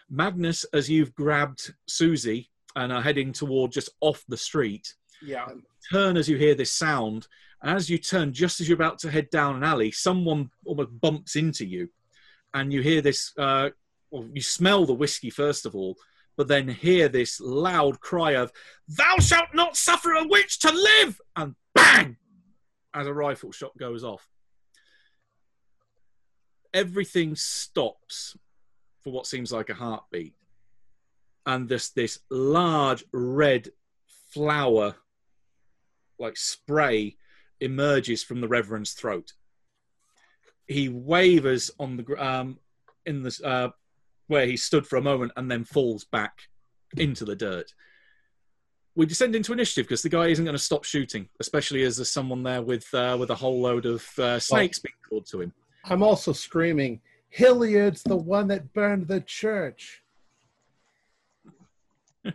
Magnus, 0.10 0.64
as 0.74 0.90
you've 0.90 1.14
grabbed 1.16 1.74
Susie 1.88 2.50
and 2.76 2.92
are 2.92 3.02
heading 3.02 3.32
toward 3.34 3.72
just 3.72 3.90
off 4.02 4.24
the 4.28 4.38
street, 4.38 4.96
Yeah. 5.22 5.48
turn 5.92 6.18
as 6.18 6.28
you 6.28 6.38
hear 6.38 6.56
this 6.56 6.74
sound. 6.74 7.28
And 7.62 7.76
as 7.78 7.90
you 7.90 7.98
turn, 8.00 8.34
just 8.34 8.60
as 8.60 8.68
you're 8.68 8.76
about 8.76 8.98
to 9.00 9.12
head 9.12 9.30
down 9.30 9.56
an 9.56 9.64
alley, 9.64 9.92
someone 9.92 10.50
almost 10.66 11.00
bumps 11.00 11.36
into 11.36 11.66
you. 11.66 11.92
And 12.54 12.74
you 12.74 12.82
hear 12.82 13.02
this, 13.02 13.32
uh, 13.38 13.70
well, 14.10 14.28
you 14.34 14.42
smell 14.42 14.86
the 14.86 14.94
whiskey 14.96 15.30
first 15.30 15.66
of 15.68 15.76
all, 15.76 15.96
but 16.38 16.48
then 16.48 16.68
hear 16.68 17.08
this 17.08 17.40
loud 17.40 18.00
cry 18.00 18.32
of, 18.32 18.52
Thou 18.88 19.18
shalt 19.20 19.54
not 19.54 19.78
suffer 19.78 20.14
a 20.14 20.28
witch 20.28 20.60
to 20.60 20.72
live! 20.72 21.22
And 21.36 21.56
bang! 21.76 22.18
As 22.94 23.06
a 23.06 23.14
rifle 23.14 23.52
shot 23.52 23.78
goes 23.78 24.04
off. 24.04 24.28
Everything 26.74 27.36
stops 27.36 28.38
for 29.02 29.12
what 29.12 29.28
seems 29.28 29.52
like 29.52 29.70
a 29.70 29.74
heartbeat. 29.74 30.34
And 31.46 31.68
this, 31.68 31.90
this 31.90 32.20
large 32.30 33.04
red 33.12 33.70
flower 34.32 34.96
like 36.20 36.38
spray 36.38 37.18
emerges 37.60 38.24
from 38.24 38.42
the 38.42 38.48
reverend's 38.48 38.94
throat. 38.94 39.34
He 40.68 40.88
wavers 40.88 41.72
on 41.80 41.98
the 41.98 42.24
um, 42.24 42.60
in 43.06 43.24
the 43.24 43.40
uh, 43.44 43.70
where 44.28 44.46
he 44.46 44.56
stood 44.56 44.88
for 44.88 44.96
a 44.96 45.02
moment 45.02 45.34
and 45.36 45.52
then 45.52 45.66
falls 45.66 46.06
back 46.06 46.44
into 46.96 47.26
the 47.26 47.36
dirt. 47.36 47.74
We 48.96 49.06
descend 49.06 49.36
into 49.36 49.54
initiative 49.54 49.88
because 49.88 50.02
the 50.02 50.10
guy 50.10 50.28
isn't 50.28 50.46
going 50.46 50.56
to 50.56 50.60
stop 50.60 50.84
shooting, 50.84 51.28
especially 51.40 51.84
as 51.84 51.98
there's 51.98 52.12
someone 52.12 52.44
there 52.44 52.62
with 52.62 52.94
uh, 52.94 53.18
with 53.20 53.32
a 53.32 53.36
whole 53.36 53.62
load 53.62 53.86
of 53.86 54.08
uh, 54.20 54.40
snakes 54.40 54.80
being 54.80 54.94
called 55.10 55.26
to 55.28 55.42
him. 55.42 55.54
I'm 55.86 56.04
also 56.04 56.34
screaming, 56.34 57.02
Hilliard's 57.30 58.04
the 58.04 58.16
one 58.16 58.48
that 58.50 58.74
burned 58.74 59.08
the 59.08 59.22
church. 59.22 60.04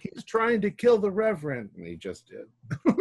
He's 0.01 0.25
trying 0.27 0.61
to 0.63 0.71
kill 0.71 0.99
the 0.99 1.11
Reverend. 1.11 1.71
And 1.77 1.87
he 1.87 1.97
just 1.97 2.29
did. 2.29 2.47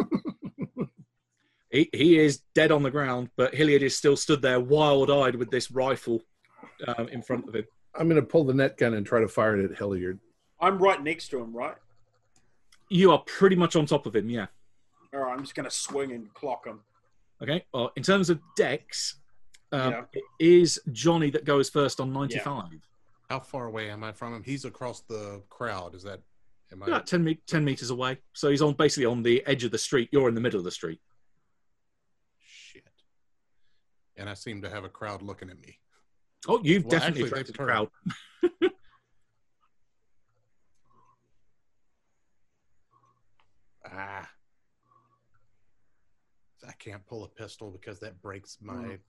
He, 1.76 1.90
he 1.92 2.18
is 2.18 2.42
dead 2.54 2.72
on 2.72 2.84
the 2.84 2.90
ground, 2.92 3.30
but 3.36 3.54
Hilliard 3.54 3.84
is 3.84 3.98
still 3.98 4.16
stood 4.16 4.42
there, 4.42 4.62
wild-eyed, 4.62 5.36
with 5.36 5.52
this 5.52 5.70
rifle 5.70 6.22
um, 6.88 7.10
in 7.10 7.22
front 7.22 7.50
of 7.50 7.54
him. 7.54 7.66
I'm 7.94 8.08
going 8.08 8.22
to 8.22 8.26
pull 8.26 8.46
the 8.46 8.54
net 8.54 8.78
gun 8.78 8.94
and 8.94 9.06
try 9.06 9.20
to 9.20 9.28
fire 9.28 9.60
it 9.60 9.70
at 9.70 9.78
Hilliard. 9.78 10.18
I'm 10.62 10.78
right 10.78 11.04
next 11.04 11.28
to 11.30 11.40
him, 11.42 11.54
right? 11.54 11.76
You 12.90 13.12
are 13.12 13.20
pretty 13.20 13.58
much 13.58 13.76
on 13.76 13.86
top 13.86 14.06
of 14.06 14.16
him, 14.16 14.30
yeah. 14.30 14.46
All 15.14 15.20
right, 15.20 15.34
I'm 15.34 15.42
just 15.42 15.54
going 15.54 15.66
to 15.66 15.76
swing 15.76 16.14
and 16.14 16.34
clock 16.34 16.66
him. 16.66 16.80
Okay. 17.42 17.66
Well, 17.74 17.92
in 17.98 18.04
terms 18.04 18.30
of 18.30 18.40
Dex, 18.56 19.16
um, 19.72 19.92
Yeah. 19.92 20.04
it 20.14 20.24
is 20.40 20.80
Johnny 20.92 21.30
that 21.32 21.46
goes 21.46 21.70
first 21.70 22.00
on 22.00 22.12
95. 22.14 22.66
How 23.30 23.40
far 23.40 23.66
away 23.66 23.90
am 23.90 24.04
I 24.04 24.12
from 24.12 24.34
him? 24.36 24.44
He's 24.44 24.66
across 24.66 25.02
the 25.02 25.42
crowd. 25.50 25.96
Is 25.96 26.04
that? 26.04 26.22
Am 26.72 26.84
I? 26.84 26.88
About 26.88 27.08
10, 27.08 27.24
me- 27.24 27.40
10 27.48 27.64
meters 27.66 27.90
away. 27.90 28.20
So 28.34 28.50
he's 28.50 28.62
on 28.62 28.74
basically 28.74 29.06
on 29.06 29.24
the 29.24 29.46
edge 29.48 29.64
of 29.64 29.72
the 29.72 29.78
street. 29.78 30.10
You're 30.12 30.30
in 30.30 30.36
the 30.36 30.42
middle 30.42 30.60
of 30.60 30.64
the 30.64 30.72
street. 30.72 31.02
Shit. 32.40 32.84
And 34.16 34.30
I 34.30 34.34
seem 34.36 34.62
to 34.62 34.70
have 34.70 34.84
a 34.84 34.90
crowd 34.90 35.22
looking 35.22 35.50
at 35.50 35.60
me. 35.60 35.80
Oh, 36.48 36.60
you've 36.64 36.84
Well, 36.86 36.92
definitely 36.92 37.24
actually, 37.24 37.30
attracted 37.42 37.56
they've 37.56 37.66
crowd. 37.66 37.90
Ah. 43.86 44.30
I 46.68 46.72
can't 46.80 47.06
pull 47.06 47.24
a 47.24 47.28
pistol 47.28 47.70
because 47.70 48.00
that 48.00 48.20
breaks 48.22 48.58
my 48.62 48.74
Mm. 48.74 49.00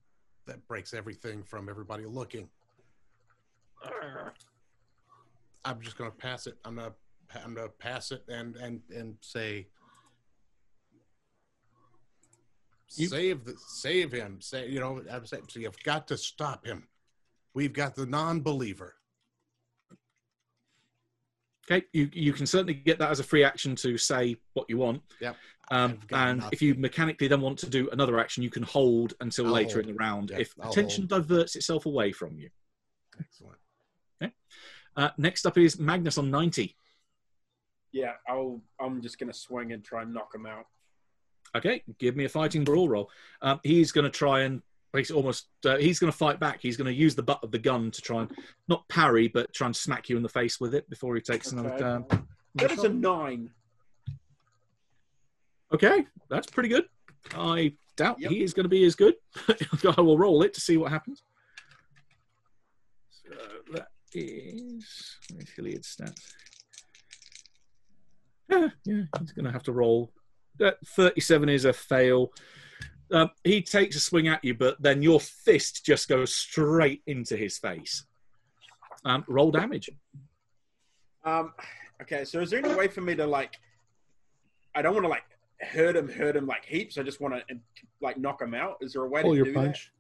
That 0.46 0.66
breaks 0.68 0.94
everything 0.94 1.42
from 1.42 1.68
everybody 1.68 2.04
looking. 2.04 2.48
I'm 5.64 5.80
just 5.80 5.98
gonna 5.98 6.10
pass 6.10 6.46
it. 6.46 6.56
I'm 6.64 6.76
gonna 6.76 6.94
I'm 7.44 7.54
gonna 7.54 7.68
pass 7.68 8.12
it 8.12 8.22
and 8.28 8.56
and 8.56 8.80
and 8.94 9.16
say 9.20 9.66
You- 12.94 13.08
save 13.08 13.44
the 13.44 13.56
save 13.58 14.12
him. 14.12 14.40
Say 14.40 14.68
you 14.68 14.80
know 14.80 15.02
I'm 15.10 15.26
saying 15.26 15.44
so 15.48 15.60
you've 15.60 15.82
got 15.82 16.06
to 16.08 16.16
stop 16.16 16.64
him. 16.64 16.88
We've 17.54 17.72
got 17.72 17.94
the 17.94 18.06
non-believer. 18.06 18.94
Okay, 21.68 21.84
you 21.92 22.08
you 22.12 22.32
can 22.32 22.46
certainly 22.46 22.74
get 22.74 22.98
that 23.00 23.10
as 23.10 23.18
a 23.18 23.24
free 23.24 23.42
action 23.42 23.74
to 23.76 23.98
say 23.98 24.36
what 24.54 24.66
you 24.68 24.78
want. 24.78 25.02
Yep. 25.20 25.36
Um, 25.72 25.98
I've 26.00 26.06
got 26.06 26.28
and 26.28 26.44
if 26.52 26.62
you 26.62 26.74
mechanically 26.74 27.26
then 27.26 27.40
want 27.40 27.58
to 27.58 27.68
do 27.68 27.88
another 27.90 28.20
action, 28.20 28.44
you 28.44 28.50
can 28.50 28.62
hold 28.62 29.14
until 29.20 29.46
I'll 29.46 29.52
later 29.52 29.74
hold. 29.74 29.86
in 29.86 29.92
the 29.92 29.98
round 29.98 30.30
Yep, 30.30 30.40
if 30.40 30.54
I'll 30.60 30.70
attention 30.70 31.06
diverts 31.06 31.56
itself 31.56 31.86
away 31.86 32.12
from 32.12 32.38
you. 32.38 32.50
Excellent. 33.18 33.58
Uh, 34.96 35.10
next 35.18 35.46
up 35.46 35.58
is 35.58 35.78
Magnus 35.78 36.18
on 36.18 36.30
90. 36.30 36.74
Yeah, 37.92 38.12
I'll. 38.28 38.60
I'm 38.80 39.02
just 39.02 39.18
going 39.18 39.30
to 39.30 39.38
swing 39.38 39.72
and 39.72 39.84
try 39.84 40.02
and 40.02 40.12
knock 40.12 40.34
him 40.34 40.46
out. 40.46 40.64
Okay, 41.56 41.82
give 41.98 42.16
me 42.16 42.24
a 42.24 42.28
fighting 42.28 42.64
brawl 42.64 42.88
roll. 42.88 43.10
Um, 43.40 43.60
he's 43.62 43.92
going 43.92 44.04
to 44.04 44.10
try 44.10 44.40
and 44.40 44.62
basically 44.96 45.20
almost, 45.20 45.48
uh, 45.66 45.76
he's 45.76 45.98
going 45.98 46.10
to 46.10 46.16
fight 46.16 46.40
back. 46.40 46.58
He's 46.62 46.76
going 46.78 46.86
to 46.86 46.92
use 46.94 47.14
the 47.14 47.22
butt 47.22 47.40
of 47.42 47.50
the 47.50 47.58
gun 47.58 47.90
to 47.90 48.00
try 48.00 48.22
and 48.22 48.30
not 48.66 48.88
parry, 48.88 49.28
but 49.28 49.52
try 49.52 49.66
and 49.66 49.76
smack 49.76 50.08
you 50.08 50.16
in 50.16 50.22
the 50.22 50.28
face 50.28 50.58
with 50.58 50.74
it 50.74 50.88
before 50.88 51.14
he 51.14 51.20
takes 51.20 51.52
another 51.52 51.74
Okay. 51.74 51.84
um, 51.84 52.26
That 52.54 52.72
is 52.72 52.84
a 52.84 52.88
nine. 52.88 53.50
Okay, 55.74 56.06
that's 56.30 56.46
pretty 56.46 56.70
good. 56.70 56.84
I 57.34 57.74
doubt 57.96 58.18
Yep. 58.20 58.30
he 58.30 58.42
is 58.42 58.54
going 58.54 58.64
to 58.64 58.70
be 58.70 58.84
as 58.86 58.94
good. 58.94 59.14
I 59.98 60.00
will 60.00 60.16
roll 60.16 60.42
it 60.42 60.54
to 60.54 60.60
see 60.62 60.78
what 60.78 60.90
happens. 60.90 61.22
So 63.10 63.34
that 63.74 63.88
is 64.14 65.16
where's 65.34 65.50
Hilliard's 65.50 65.94
stats. 65.94 66.32
Yeah, 68.48 68.68
yeah, 68.84 69.02
he's 69.20 69.32
going 69.32 69.44
to 69.44 69.50
have 69.52 69.64
to 69.64 69.72
roll. 69.72 70.12
That 70.58 70.76
37 70.86 71.48
is 71.50 71.66
a 71.66 71.72
fail. 71.74 72.30
Um, 73.12 73.30
he 73.44 73.62
takes 73.62 73.96
a 73.96 74.00
swing 74.00 74.28
at 74.28 74.44
you, 74.44 74.54
but 74.54 74.80
then 74.82 75.02
your 75.02 75.20
fist 75.20 75.84
just 75.84 76.08
goes 76.08 76.34
straight 76.34 77.02
into 77.06 77.36
his 77.36 77.56
face. 77.58 78.04
Um, 79.04 79.24
roll 79.28 79.50
damage. 79.50 79.88
Um. 81.24 81.52
Okay, 82.02 82.24
so 82.24 82.40
is 82.40 82.50
there 82.50 82.58
any 82.64 82.74
way 82.74 82.88
for 82.88 83.00
me 83.00 83.14
to 83.14 83.26
like? 83.26 83.54
I 84.74 84.82
don't 84.82 84.92
want 84.92 85.04
to 85.04 85.08
like 85.08 85.24
hurt 85.60 85.96
him, 85.96 86.08
hurt 86.08 86.36
him 86.36 86.46
like 86.46 86.64
heaps. 86.64 86.98
I 86.98 87.02
just 87.02 87.20
want 87.20 87.34
to 87.34 87.42
like 88.02 88.18
knock 88.18 88.42
him 88.42 88.54
out. 88.54 88.76
Is 88.80 88.92
there 88.92 89.02
a 89.04 89.08
way 89.08 89.22
Pull 89.22 89.30
to 89.32 89.36
your 89.36 89.46
do 89.46 89.54
punch. 89.54 89.90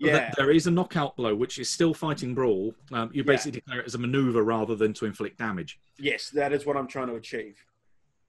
that? 0.00 0.06
Yeah. 0.06 0.18
Th- 0.20 0.32
There 0.36 0.50
is 0.50 0.66
a 0.66 0.70
knockout 0.70 1.16
blow, 1.16 1.34
which 1.34 1.58
is 1.58 1.70
still 1.70 1.94
fighting 1.94 2.34
brawl. 2.34 2.74
Um, 2.92 3.10
you 3.12 3.22
Yeah. 3.22 3.26
basically 3.32 3.60
declare 3.60 3.80
it 3.80 3.86
as 3.86 3.94
a 3.94 3.98
maneuver 3.98 4.42
rather 4.42 4.74
than 4.76 4.92
to 4.94 5.06
inflict 5.06 5.38
damage. 5.38 5.78
Yes, 5.98 6.28
that 6.30 6.52
is 6.52 6.66
what 6.66 6.76
I'm 6.76 6.86
trying 6.86 7.06
to 7.08 7.14
achieve. 7.14 7.62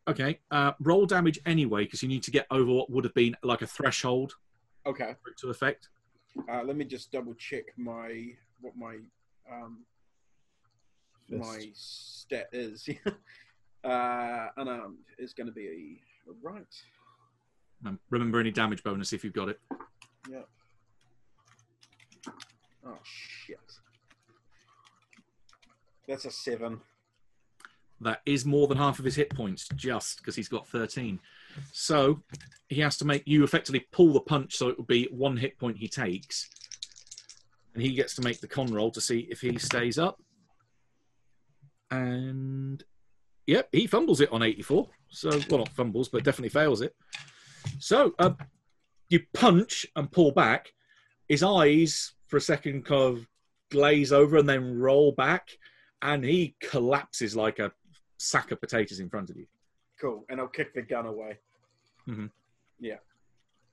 Okay, 0.07 0.39
uh, 0.49 0.71
roll 0.79 1.05
damage 1.05 1.39
anyway 1.45 1.83
because 1.83 2.01
you 2.01 2.09
need 2.09 2.23
to 2.23 2.31
get 2.31 2.47
over 2.49 2.71
what 2.71 2.89
would 2.89 3.03
have 3.03 3.13
been 3.13 3.35
like 3.43 3.61
a 3.61 3.67
threshold 3.67 4.33
Okay. 4.85 5.13
for 5.21 5.29
it 5.29 5.37
to 5.37 5.49
affect. 5.49 5.89
Uh, 6.49 6.63
let 6.63 6.75
me 6.75 6.85
just 6.85 7.11
double 7.11 7.33
check 7.35 7.65
my 7.77 8.29
what 8.61 8.75
my 8.75 8.97
um 9.51 9.85
my 11.29 11.69
stat 11.73 12.49
is. 12.51 12.89
uh, 13.83 14.47
unarmed 14.57 14.97
is 15.17 15.33
going 15.33 15.47
to 15.47 15.53
be 15.53 16.01
right. 16.41 16.65
Um, 17.85 17.99
remember 18.09 18.39
any 18.39 18.51
damage 18.51 18.83
bonus 18.83 19.13
if 19.13 19.23
you've 19.23 19.33
got 19.33 19.49
it. 19.49 19.59
Yep. 20.29 20.47
Oh 22.85 22.97
shit. 23.03 23.59
That's 26.07 26.25
a 26.25 26.31
seven. 26.31 26.81
That 28.01 28.21
is 28.25 28.45
more 28.45 28.67
than 28.67 28.77
half 28.77 28.97
of 28.97 29.05
his 29.05 29.15
hit 29.15 29.29
points, 29.29 29.67
just 29.75 30.17
because 30.17 30.35
he's 30.35 30.49
got 30.49 30.67
13. 30.67 31.19
So 31.71 32.23
he 32.67 32.81
has 32.81 32.97
to 32.97 33.05
make 33.05 33.23
you 33.25 33.43
effectively 33.43 33.85
pull 33.91 34.13
the 34.13 34.21
punch, 34.21 34.55
so 34.55 34.69
it 34.69 34.77
will 34.77 34.85
be 34.85 35.07
one 35.11 35.37
hit 35.37 35.59
point 35.59 35.77
he 35.77 35.87
takes. 35.87 36.49
And 37.73 37.83
he 37.83 37.93
gets 37.93 38.15
to 38.15 38.21
make 38.21 38.41
the 38.41 38.47
con 38.47 38.73
roll 38.73 38.89
to 38.91 39.01
see 39.01 39.27
if 39.29 39.41
he 39.41 39.57
stays 39.59 39.99
up. 39.99 40.19
And 41.91 42.83
yep, 43.45 43.69
he 43.71 43.85
fumbles 43.85 44.19
it 44.19 44.31
on 44.31 44.41
84. 44.41 44.87
So, 45.09 45.29
well, 45.49 45.59
not 45.59 45.69
fumbles, 45.69 46.09
but 46.09 46.23
definitely 46.23 46.49
fails 46.49 46.81
it. 46.81 46.95
So 47.79 48.13
uh, 48.17 48.31
you 49.09 49.21
punch 49.33 49.85
and 49.95 50.11
pull 50.11 50.31
back. 50.31 50.71
His 51.27 51.43
eyes, 51.43 52.13
for 52.27 52.37
a 52.37 52.41
second, 52.41 52.85
kind 52.85 53.17
of 53.17 53.27
glaze 53.69 54.11
over 54.11 54.37
and 54.37 54.49
then 54.49 54.79
roll 54.79 55.11
back. 55.11 55.49
And 56.01 56.23
he 56.23 56.55
collapses 56.61 57.35
like 57.35 57.59
a 57.59 57.71
sack 58.21 58.51
of 58.51 58.59
potatoes 58.59 58.99
in 58.99 59.09
front 59.09 59.29
of 59.29 59.37
you. 59.37 59.45
Cool. 59.99 60.25
And 60.29 60.39
I'll 60.39 60.47
kick 60.47 60.73
the 60.73 60.81
gun 60.81 61.05
away. 61.05 61.37
Yeah. 62.79 62.97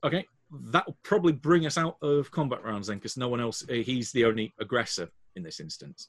Okay, 0.03 0.25
that 0.71 0.85
will 0.85 0.97
probably 1.03 1.33
bring 1.33 1.65
us 1.65 1.77
out 1.77 1.97
of 2.01 2.31
combat 2.31 2.63
rounds 2.63 2.87
then, 2.87 2.97
because 2.97 3.17
no 3.17 3.27
one 3.27 3.41
else. 3.41 3.63
uh, 3.69 3.73
He's 3.73 4.11
the 4.11 4.25
only 4.25 4.53
aggressor 4.59 5.09
in 5.35 5.43
this 5.43 5.59
instance. 5.59 6.07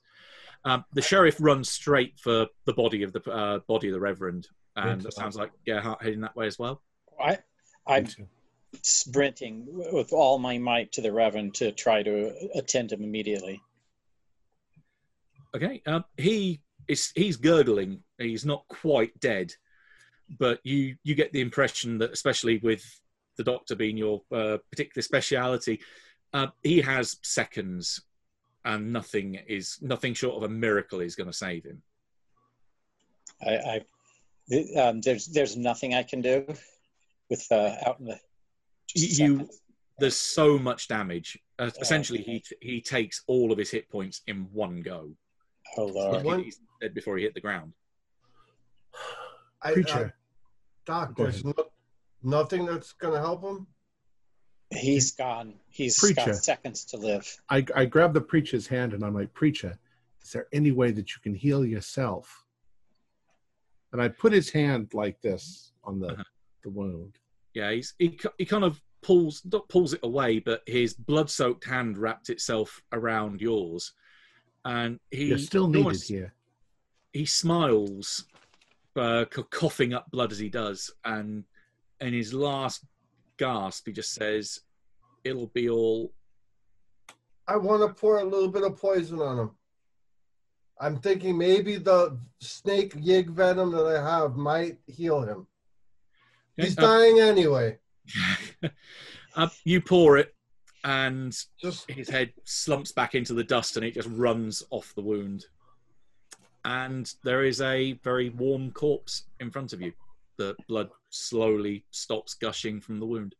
Um, 0.64 0.84
the 0.92 1.02
sheriff 1.02 1.36
runs 1.40 1.70
straight 1.70 2.18
for 2.18 2.46
the 2.66 2.72
body 2.72 3.02
of 3.02 3.12
the 3.12 3.22
uh, 3.30 3.58
body 3.66 3.88
of 3.88 3.94
the 3.94 4.00
reverend, 4.00 4.48
and 4.76 4.92
Into 4.92 5.08
it 5.08 5.14
sounds 5.14 5.36
like 5.36 5.50
Gerhardt 5.66 6.02
heading 6.02 6.20
that 6.20 6.36
way 6.36 6.46
as 6.46 6.58
well. 6.58 6.82
I, 7.20 7.38
I'm 7.86 8.06
sprinting 8.82 9.66
with 9.68 10.12
all 10.12 10.38
my 10.38 10.58
might 10.58 10.92
to 10.92 11.00
the 11.00 11.12
Reverend 11.12 11.54
to 11.56 11.72
try 11.72 12.02
to 12.02 12.32
attend 12.54 12.92
him 12.92 13.02
immediately. 13.02 13.60
Okay, 15.56 15.82
um, 15.86 16.04
he 16.16 16.60
is 16.90 17.12
he's 17.14 17.36
gurgling. 17.36 18.02
He's 18.18 18.44
not 18.44 18.66
quite 18.68 19.18
dead, 19.20 19.52
but 20.38 20.60
you 20.64 20.96
you 21.04 21.14
get 21.14 21.32
the 21.32 21.40
impression 21.40 21.98
that, 21.98 22.10
especially 22.10 22.58
with 22.58 22.84
the 23.36 23.44
doctor 23.44 23.74
being 23.76 23.96
your 23.96 24.22
uh, 24.32 24.58
particular 24.70 25.02
speciality, 25.02 25.80
uh, 26.32 26.48
he 26.62 26.80
has 26.80 27.18
seconds, 27.22 28.02
and 28.64 28.92
nothing 28.92 29.36
is 29.46 29.78
nothing 29.80 30.14
short 30.14 30.36
of 30.36 30.42
a 30.42 30.52
miracle 30.52 31.00
is 31.00 31.16
going 31.16 31.30
to 31.30 31.36
save 31.36 31.64
him. 31.64 31.82
I, 33.42 33.54
I 33.56 33.80
um, 34.78 35.00
there's 35.00 35.26
there's 35.28 35.56
nothing 35.56 35.94
I 35.94 36.02
can 36.02 36.20
do 36.20 36.44
with 37.28 37.46
uh, 37.50 37.76
out 37.86 38.00
in 38.00 38.06
the. 38.06 38.18
You-. 38.94 39.48
There's 39.98 40.16
so 40.16 40.58
much 40.58 40.88
damage. 40.88 41.38
Uh, 41.58 41.70
essentially, 41.80 42.22
he 42.22 42.42
he 42.60 42.80
takes 42.80 43.22
all 43.26 43.52
of 43.52 43.58
his 43.58 43.70
hit 43.70 43.88
points 43.88 44.22
in 44.26 44.48
one 44.52 44.80
go. 44.80 45.10
Oh 45.76 45.86
lord! 45.86 46.24
One- 46.24 46.42
He's 46.44 46.60
dead 46.80 46.94
before 46.94 47.16
he 47.18 47.24
hit 47.24 47.34
the 47.34 47.40
ground. 47.40 47.72
I, 49.62 49.72
Preacher. 49.72 50.14
I, 50.14 50.20
Doc, 50.86 51.16
there's 51.16 51.44
no, 51.44 51.52
nothing 52.22 52.64
that's 52.66 52.92
going 52.92 53.14
to 53.14 53.20
help 53.20 53.44
him. 53.44 53.66
He's 54.70 55.12
gone. 55.12 55.55
He's 55.68 55.98
Preacher. 55.98 56.26
got 56.26 56.36
seconds 56.36 56.84
to 56.86 56.97
live. 56.97 57.26
I, 57.48 57.64
I 57.74 57.84
grab 57.84 58.14
the 58.14 58.20
preacher's 58.20 58.66
hand 58.66 58.94
and 58.94 59.05
I'm 59.05 59.14
like, 59.14 59.32
Preacher, 59.34 59.78
is 60.22 60.30
there 60.32 60.47
any 60.52 60.70
way 60.70 60.92
that 60.92 61.10
you 61.10 61.20
can 61.22 61.34
heal 61.34 61.64
yourself? 61.64 62.44
And 63.92 64.01
I 64.01 64.09
put 64.09 64.32
his 64.32 64.48
hand 64.51 64.94
like 64.94 65.20
this 65.20 65.72
on 65.84 65.98
the, 66.01 66.12
Uh-huh. 66.12 66.22
the 66.62 66.70
wound. 66.70 67.18
Yeah, 67.52 67.72
he's 67.72 67.94
he, 67.98 68.18
he 68.38 68.44
kind 68.47 68.62
of 68.64 68.80
pulls 69.02 69.42
not 69.51 69.68
pulls 69.68 69.92
it 69.92 70.01
away, 70.05 70.38
but 70.38 70.62
his 70.66 70.94
blood-soaked 70.94 71.64
hand 71.64 71.98
wrapped 71.98 72.30
itself 72.30 72.80
around 72.92 73.40
yours, 73.40 73.92
and 74.64 74.98
he 75.10 75.26
You're 75.26 75.38
still 75.38 75.66
needed 75.68 75.84
almost- 75.84 76.08
here. 76.08 76.34
He 77.12 77.26
smiles, 77.26 78.24
uh, 78.96 79.24
coughing 79.50 79.92
up 79.94 80.10
blood 80.10 80.30
as 80.32 80.38
he 80.38 80.48
does, 80.48 80.90
and 81.04 81.44
in 82.00 82.12
his 82.12 82.32
last 82.32 82.84
gasp, 83.36 83.86
he 83.86 83.92
just 83.92 84.12
says, 84.14 84.60
"It'll 85.24 85.48
be 85.48 85.68
all." 85.68 86.14
I 87.48 87.56
want 87.56 87.82
to 87.82 87.92
pour 88.00 88.18
a 88.20 88.24
little 88.24 88.48
bit 88.48 88.62
of 88.62 88.76
poison 88.76 89.20
on 89.20 89.38
him. 89.38 89.50
I'm 90.78 91.00
thinking 91.00 91.36
maybe 91.36 91.76
the 91.76 92.18
snake 92.40 92.94
yig 92.94 93.30
venom 93.30 93.72
that 93.72 93.86
I 93.86 94.00
have 94.02 94.36
might 94.36 94.78
heal 94.86 95.22
him. 95.22 95.46
He's 96.56 96.78
Uh, 96.78 96.82
dying 96.82 97.18
anyway. 97.20 97.78
uh, 99.34 99.48
you 99.64 99.80
pour 99.80 100.16
it, 100.16 100.34
and 100.85 101.36
Just 101.61 101.90
his 101.90 102.09
head 102.09 102.32
slumps 102.44 102.93
back 102.93 103.15
into 103.15 103.35
the 103.35 103.44
dust, 103.44 103.77
and 103.77 103.85
it 103.85 103.94
just 103.94 104.09
runs 104.11 104.62
off 104.70 104.93
the 104.94 105.02
wound. 105.02 105.47
And 106.65 107.12
there 107.24 107.44
is 107.44 107.61
a 107.61 107.93
very 108.05 108.31
warm 108.31 108.70
corpse 108.73 109.24
in 109.40 109.51
front 109.51 109.73
of 109.73 109.81
you. 109.81 109.93
The 110.36 110.55
blood 110.69 110.90
slowly 111.11 111.85
stops 111.90 112.35
gushing 112.35 112.81
from 112.81 112.98
the 113.01 113.07
wound. 113.07 113.35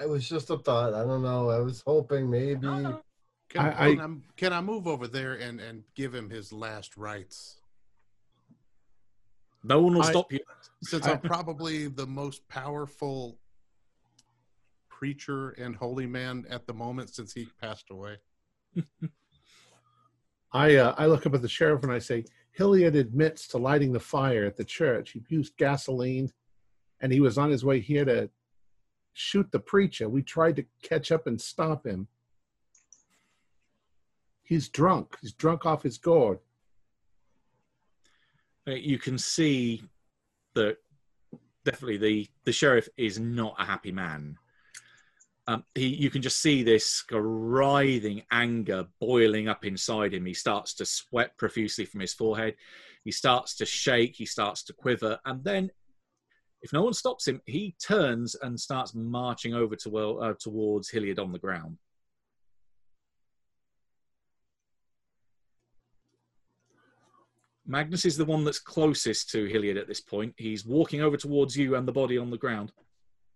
I 0.00 0.06
was 0.06 0.28
just 0.28 0.50
a 0.50 0.58
thought. 0.58 0.94
I 0.94 1.04
don't 1.04 1.22
know. 1.22 1.50
I 1.50 1.58
was 1.58 1.82
hoping 1.86 2.30
maybe. 2.30 2.60
Can, 2.60 2.66
I- 2.66 2.90
I- 2.90 3.00
can 3.48 4.00
I, 4.00 4.08
can 4.36 4.52
I 4.52 4.60
move 4.60 4.86
over 4.86 5.08
there 5.08 5.34
and, 5.34 5.60
and 5.60 5.82
give 5.96 6.14
him 6.14 6.30
his 6.30 6.52
last 6.52 6.96
rites? 6.96 7.60
No 9.64 9.80
one 9.82 9.94
will 9.94 10.02
I- 10.02 10.10
stop 10.10 10.32
you. 10.32 10.38
Since 10.82 11.06
I- 11.06 11.12
I'm 11.12 11.20
probably 11.20 11.88
the 11.88 12.06
most 12.06 12.46
powerful 12.48 13.38
preacher 15.00 15.50
and 15.52 15.74
holy 15.74 16.06
man 16.06 16.44
at 16.50 16.66
the 16.66 16.74
moment 16.74 17.08
since 17.08 17.32
he 17.32 17.48
passed 17.58 17.86
away. 17.90 18.18
I 20.52 20.76
uh, 20.76 20.94
I 20.98 21.06
look 21.06 21.24
up 21.26 21.34
at 21.34 21.40
the 21.40 21.48
sheriff 21.48 21.82
and 21.84 21.92
I 21.92 21.98
say, 21.98 22.26
Hilliard 22.52 22.96
admits 22.96 23.48
to 23.48 23.58
lighting 23.58 23.92
the 23.92 23.98
fire 24.00 24.44
at 24.44 24.58
the 24.58 24.64
church. 24.64 25.12
He 25.12 25.22
used 25.30 25.56
gasoline, 25.56 26.30
and 27.00 27.10
he 27.10 27.20
was 27.20 27.38
on 27.38 27.50
his 27.50 27.64
way 27.64 27.80
here 27.80 28.04
to 28.04 28.28
shoot 29.14 29.50
the 29.50 29.58
preacher. 29.58 30.06
We 30.06 30.22
tried 30.22 30.56
to 30.56 30.66
catch 30.82 31.10
up 31.10 31.26
and 31.26 31.40
stop 31.40 31.86
him. 31.86 32.06
He's 34.42 34.68
drunk. 34.68 35.16
He's 35.22 35.32
drunk 35.32 35.64
off 35.64 35.82
his 35.82 35.96
gourd. 35.96 36.40
Uh, 38.68 38.72
You 38.72 38.98
can 38.98 39.16
see 39.16 39.82
that 40.54 40.76
definitely 41.64 41.96
the 41.96 42.28
the 42.44 42.52
sheriff 42.52 42.90
is 42.98 43.18
not 43.18 43.54
a 43.58 43.64
happy 43.64 43.92
man. 43.92 44.36
Um, 45.50 45.64
he, 45.74 45.88
you 45.88 46.10
can 46.10 46.22
just 46.22 46.40
see 46.40 46.62
this 46.62 47.02
writhing 47.10 48.22
anger 48.30 48.86
boiling 49.00 49.48
up 49.48 49.64
inside 49.64 50.14
him. 50.14 50.24
He 50.24 50.32
starts 50.32 50.74
to 50.74 50.86
sweat 50.86 51.36
profusely 51.38 51.84
from 51.84 51.98
his 51.98 52.14
forehead. 52.14 52.54
He 53.02 53.10
starts 53.10 53.56
to 53.56 53.66
shake. 53.66 54.14
He 54.14 54.26
starts 54.26 54.62
to 54.64 54.72
quiver, 54.72 55.18
and 55.24 55.42
then, 55.42 55.72
if 56.62 56.72
no 56.72 56.84
one 56.84 56.92
stops 56.92 57.26
him, 57.26 57.40
he 57.46 57.74
turns 57.84 58.36
and 58.36 58.60
starts 58.60 58.94
marching 58.94 59.52
over 59.52 59.74
to 59.74 59.96
uh, 59.98 60.34
towards 60.38 60.88
Hilliard 60.88 61.18
on 61.18 61.32
the 61.32 61.38
ground. 61.40 61.78
Magnus 67.66 68.04
is 68.04 68.16
the 68.16 68.24
one 68.24 68.44
that's 68.44 68.60
closest 68.60 69.30
to 69.30 69.46
Hilliard 69.46 69.78
at 69.78 69.88
this 69.88 70.00
point. 70.00 70.32
He's 70.36 70.64
walking 70.64 71.00
over 71.00 71.16
towards 71.16 71.56
you 71.56 71.74
and 71.74 71.88
the 71.88 71.92
body 71.92 72.18
on 72.18 72.30
the 72.30 72.38
ground. 72.38 72.70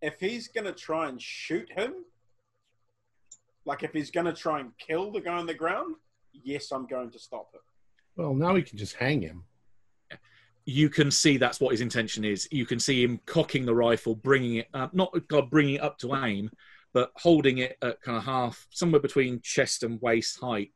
If 0.04 0.20
he's 0.20 0.48
going 0.48 0.66
to 0.66 0.72
try 0.72 1.08
and 1.08 1.20
shoot 1.20 1.66
him, 1.72 1.94
like 3.64 3.82
if 3.82 3.92
he's 3.92 4.10
going 4.10 4.26
to 4.26 4.34
try 4.34 4.60
and 4.60 4.70
kill 4.76 5.10
the 5.10 5.20
guy 5.20 5.38
on 5.38 5.46
the 5.46 5.54
ground, 5.54 5.96
yes, 6.32 6.72
I'm 6.72 6.86
going 6.86 7.10
to 7.12 7.18
stop 7.18 7.54
him. 7.54 7.62
Well, 8.14 8.34
now 8.34 8.52
we 8.52 8.62
can 8.62 8.76
just 8.76 8.96
hang 8.96 9.22
him. 9.22 9.44
You 10.66 10.90
can 10.90 11.10
see 11.10 11.38
that's 11.38 11.58
what 11.58 11.70
his 11.70 11.80
intention 11.80 12.22
is. 12.22 12.46
You 12.50 12.66
can 12.66 12.78
see 12.78 13.02
him 13.02 13.18
cocking 13.24 13.64
the 13.64 13.74
rifle, 13.74 14.14
bringing 14.14 14.56
it 14.56 14.68
up, 14.74 14.92
not 14.92 15.10
God 15.28 15.48
bringing 15.48 15.76
it 15.76 15.82
up 15.82 15.96
to 16.00 16.14
aim, 16.16 16.50
but 16.92 17.10
holding 17.16 17.58
it 17.58 17.78
at 17.80 18.02
kind 18.02 18.18
of 18.18 18.24
half, 18.24 18.66
somewhere 18.70 19.00
between 19.00 19.40
chest 19.42 19.84
and 19.84 19.98
waist 20.02 20.38
height, 20.38 20.70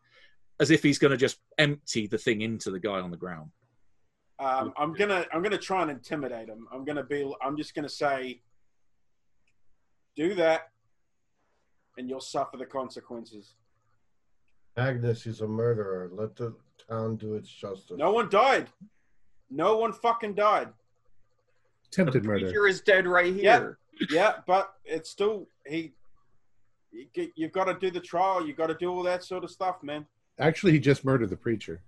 as 0.58 0.70
if 0.70 0.82
he's 0.82 0.98
going 0.98 1.10
to 1.10 1.18
just 1.18 1.38
empty 1.58 2.06
the 2.06 2.16
thing 2.16 2.40
into 2.40 2.70
the 2.70 2.80
guy 2.80 2.98
on 2.98 3.10
the 3.10 3.16
ground. 3.18 3.50
Um, 4.40 4.72
I'm 4.78 4.94
gonna 4.94 5.26
I'm 5.32 5.42
gonna 5.42 5.58
try 5.58 5.82
and 5.82 5.90
intimidate 5.90 6.48
him. 6.48 6.68
I'm 6.72 6.84
gonna 6.84 7.02
be 7.02 7.28
I'm 7.42 7.56
just 7.56 7.74
gonna 7.74 7.88
say, 7.88 8.40
do 10.18 10.34
that, 10.34 10.68
and 11.96 12.08
you'll 12.08 12.20
suffer 12.20 12.56
the 12.56 12.66
consequences. 12.66 13.54
Agnes 14.76 15.26
is 15.26 15.40
a 15.42 15.46
murderer. 15.46 16.10
Let 16.12 16.34
the 16.36 16.54
town 16.88 17.16
do 17.16 17.34
its 17.34 17.48
justice. 17.48 17.96
No 17.96 18.10
one 18.12 18.28
died. 18.28 18.68
No 19.48 19.76
one 19.78 19.92
fucking 19.92 20.34
died. 20.34 20.68
Attempted 21.86 22.24
the 22.24 22.28
murder. 22.28 22.46
preacher 22.46 22.66
is 22.66 22.80
dead 22.80 23.06
right 23.06 23.32
Yeah. 23.32 23.58
here. 23.58 23.78
Yeah, 24.00 24.06
yeah, 24.10 24.32
but 24.46 24.74
it's 24.84 25.08
still 25.10 25.48
he. 25.66 25.92
you 26.92 27.06
get- 27.12 27.32
You've 27.36 27.52
got 27.52 27.64
to 27.64 27.74
do 27.74 27.90
the 27.90 28.00
trial. 28.00 28.44
You've 28.46 28.56
got 28.56 28.68
to 28.68 28.74
do 28.74 28.90
all 28.90 29.02
that 29.04 29.22
sort 29.24 29.44
of 29.44 29.50
stuff, 29.50 29.82
man. 29.82 30.06
Actually, 30.38 30.72
he 30.72 30.78
just 30.80 31.04
murdered 31.04 31.30
the 31.30 31.36
preacher. 31.36 31.80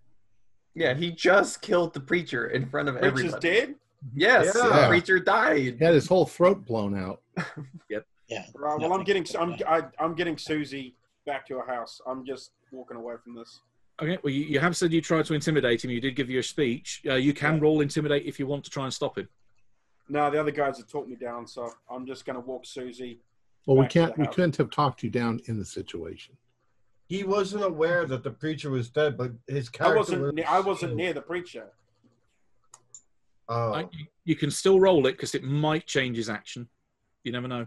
Yeah, 0.75 0.95
he 0.95 1.11
just 1.11 1.63
killed 1.63 1.95
the 1.95 2.01
preacher 2.01 2.49
in 2.49 2.67
front 2.67 2.89
of 2.89 2.97
Preacher's 2.97 3.35
everybody. 3.35 3.49
dead. 3.51 3.75
Yes, 4.15 4.53
Yeah. 4.57 4.83
the 4.83 4.89
preacher 4.89 5.19
died. 5.21 5.59
He 5.59 5.85
had 5.85 5.95
his 5.95 6.07
whole 6.09 6.27
throat 6.27 6.65
blown 6.65 6.97
out. 6.97 7.23
Yeah. 8.31 8.45
Right. 8.55 8.79
Well, 8.79 8.93
I'm 8.93 9.05
getting 9.05 9.27
I'm 9.39 9.53
be 9.53 9.59
done. 9.59 9.69
I, 9.99 10.03
I'm 10.03 10.15
getting 10.15 10.39
Susie 10.39 10.95
back 11.27 11.47
to 11.49 11.59
her 11.59 11.67
house. 11.67 12.01
I'm 12.07 12.25
just 12.25 12.53
walking 12.71 12.97
away 12.97 13.15
from 13.23 13.35
this. 13.35 13.61
Okay, 14.01 14.17
well, 14.23 14.33
you, 14.33 14.45
you 14.45 14.61
have 14.61 14.77
said 14.77 14.93
you 14.93 15.03
tried 15.03 15.27
to 15.27 15.35
intimidate 15.35 15.85
him. 15.85 15.91
You 15.91 16.01
did 16.01 16.17
give 16.17 16.31
you 16.31 16.39
a 16.39 16.43
speech. 16.43 17.03
Uh, 17.07 17.17
you 17.17 17.35
can 17.35 17.57
Yeah. 17.57 17.61
roll 17.63 17.81
intimidate 17.83 18.25
if 18.25 18.39
you 18.39 18.47
want 18.47 18.65
to 18.65 18.71
try 18.71 18.85
and 18.85 18.95
stop 18.95 19.19
him. 19.19 19.29
No, 20.09 20.31
the 20.31 20.41
other 20.41 20.51
guys 20.53 20.79
have 20.79 20.89
talked 20.89 21.09
me 21.09 21.17
down, 21.17 21.47
so 21.47 21.71
I'm 21.91 22.07
just 22.07 22.25
going 22.25 22.35
to 22.37 22.41
walk 22.41 22.65
Susie. 22.65 23.21
Well, 23.67 23.77
we 23.77 23.83
Back 23.85 23.91
to 23.91 23.99
the 24.01 24.07
can't. 24.07 24.19
We 24.19 24.27
couldn't 24.29 24.57
have 24.57 24.71
talked 24.71 25.03
you 25.03 25.11
down 25.11 25.41
in 25.47 25.59
the 25.59 25.65
situation. 25.65 26.37
He 27.09 27.25
wasn't 27.25 27.65
aware 27.65 28.07
that 28.07 28.23
the 28.23 28.31
preacher 28.31 28.71
was 28.71 28.89
dead, 28.89 29.19
but 29.19 29.33
his 29.49 29.69
I 29.69 29.73
character. 29.77 29.99
wasn't. 29.99 30.23
was- 30.23 30.33
ne- 30.35 30.45
I 30.45 30.61
wasn't 30.61 30.95
near 30.97 31.13
the 31.13 31.21
preacher. 31.21 31.67
Oh, 33.49 33.73
I, 33.73 33.81
you- 33.93 34.07
you 34.25 34.37
can 34.37 34.51
still 34.51 34.79
roll 34.81 35.07
it 35.07 35.13
because 35.13 35.35
it 35.35 35.43
might 35.43 35.87
change 35.87 36.17
his 36.17 36.31
action. 36.31 36.69
You 37.25 37.33
never 37.33 37.49
know. 37.49 37.67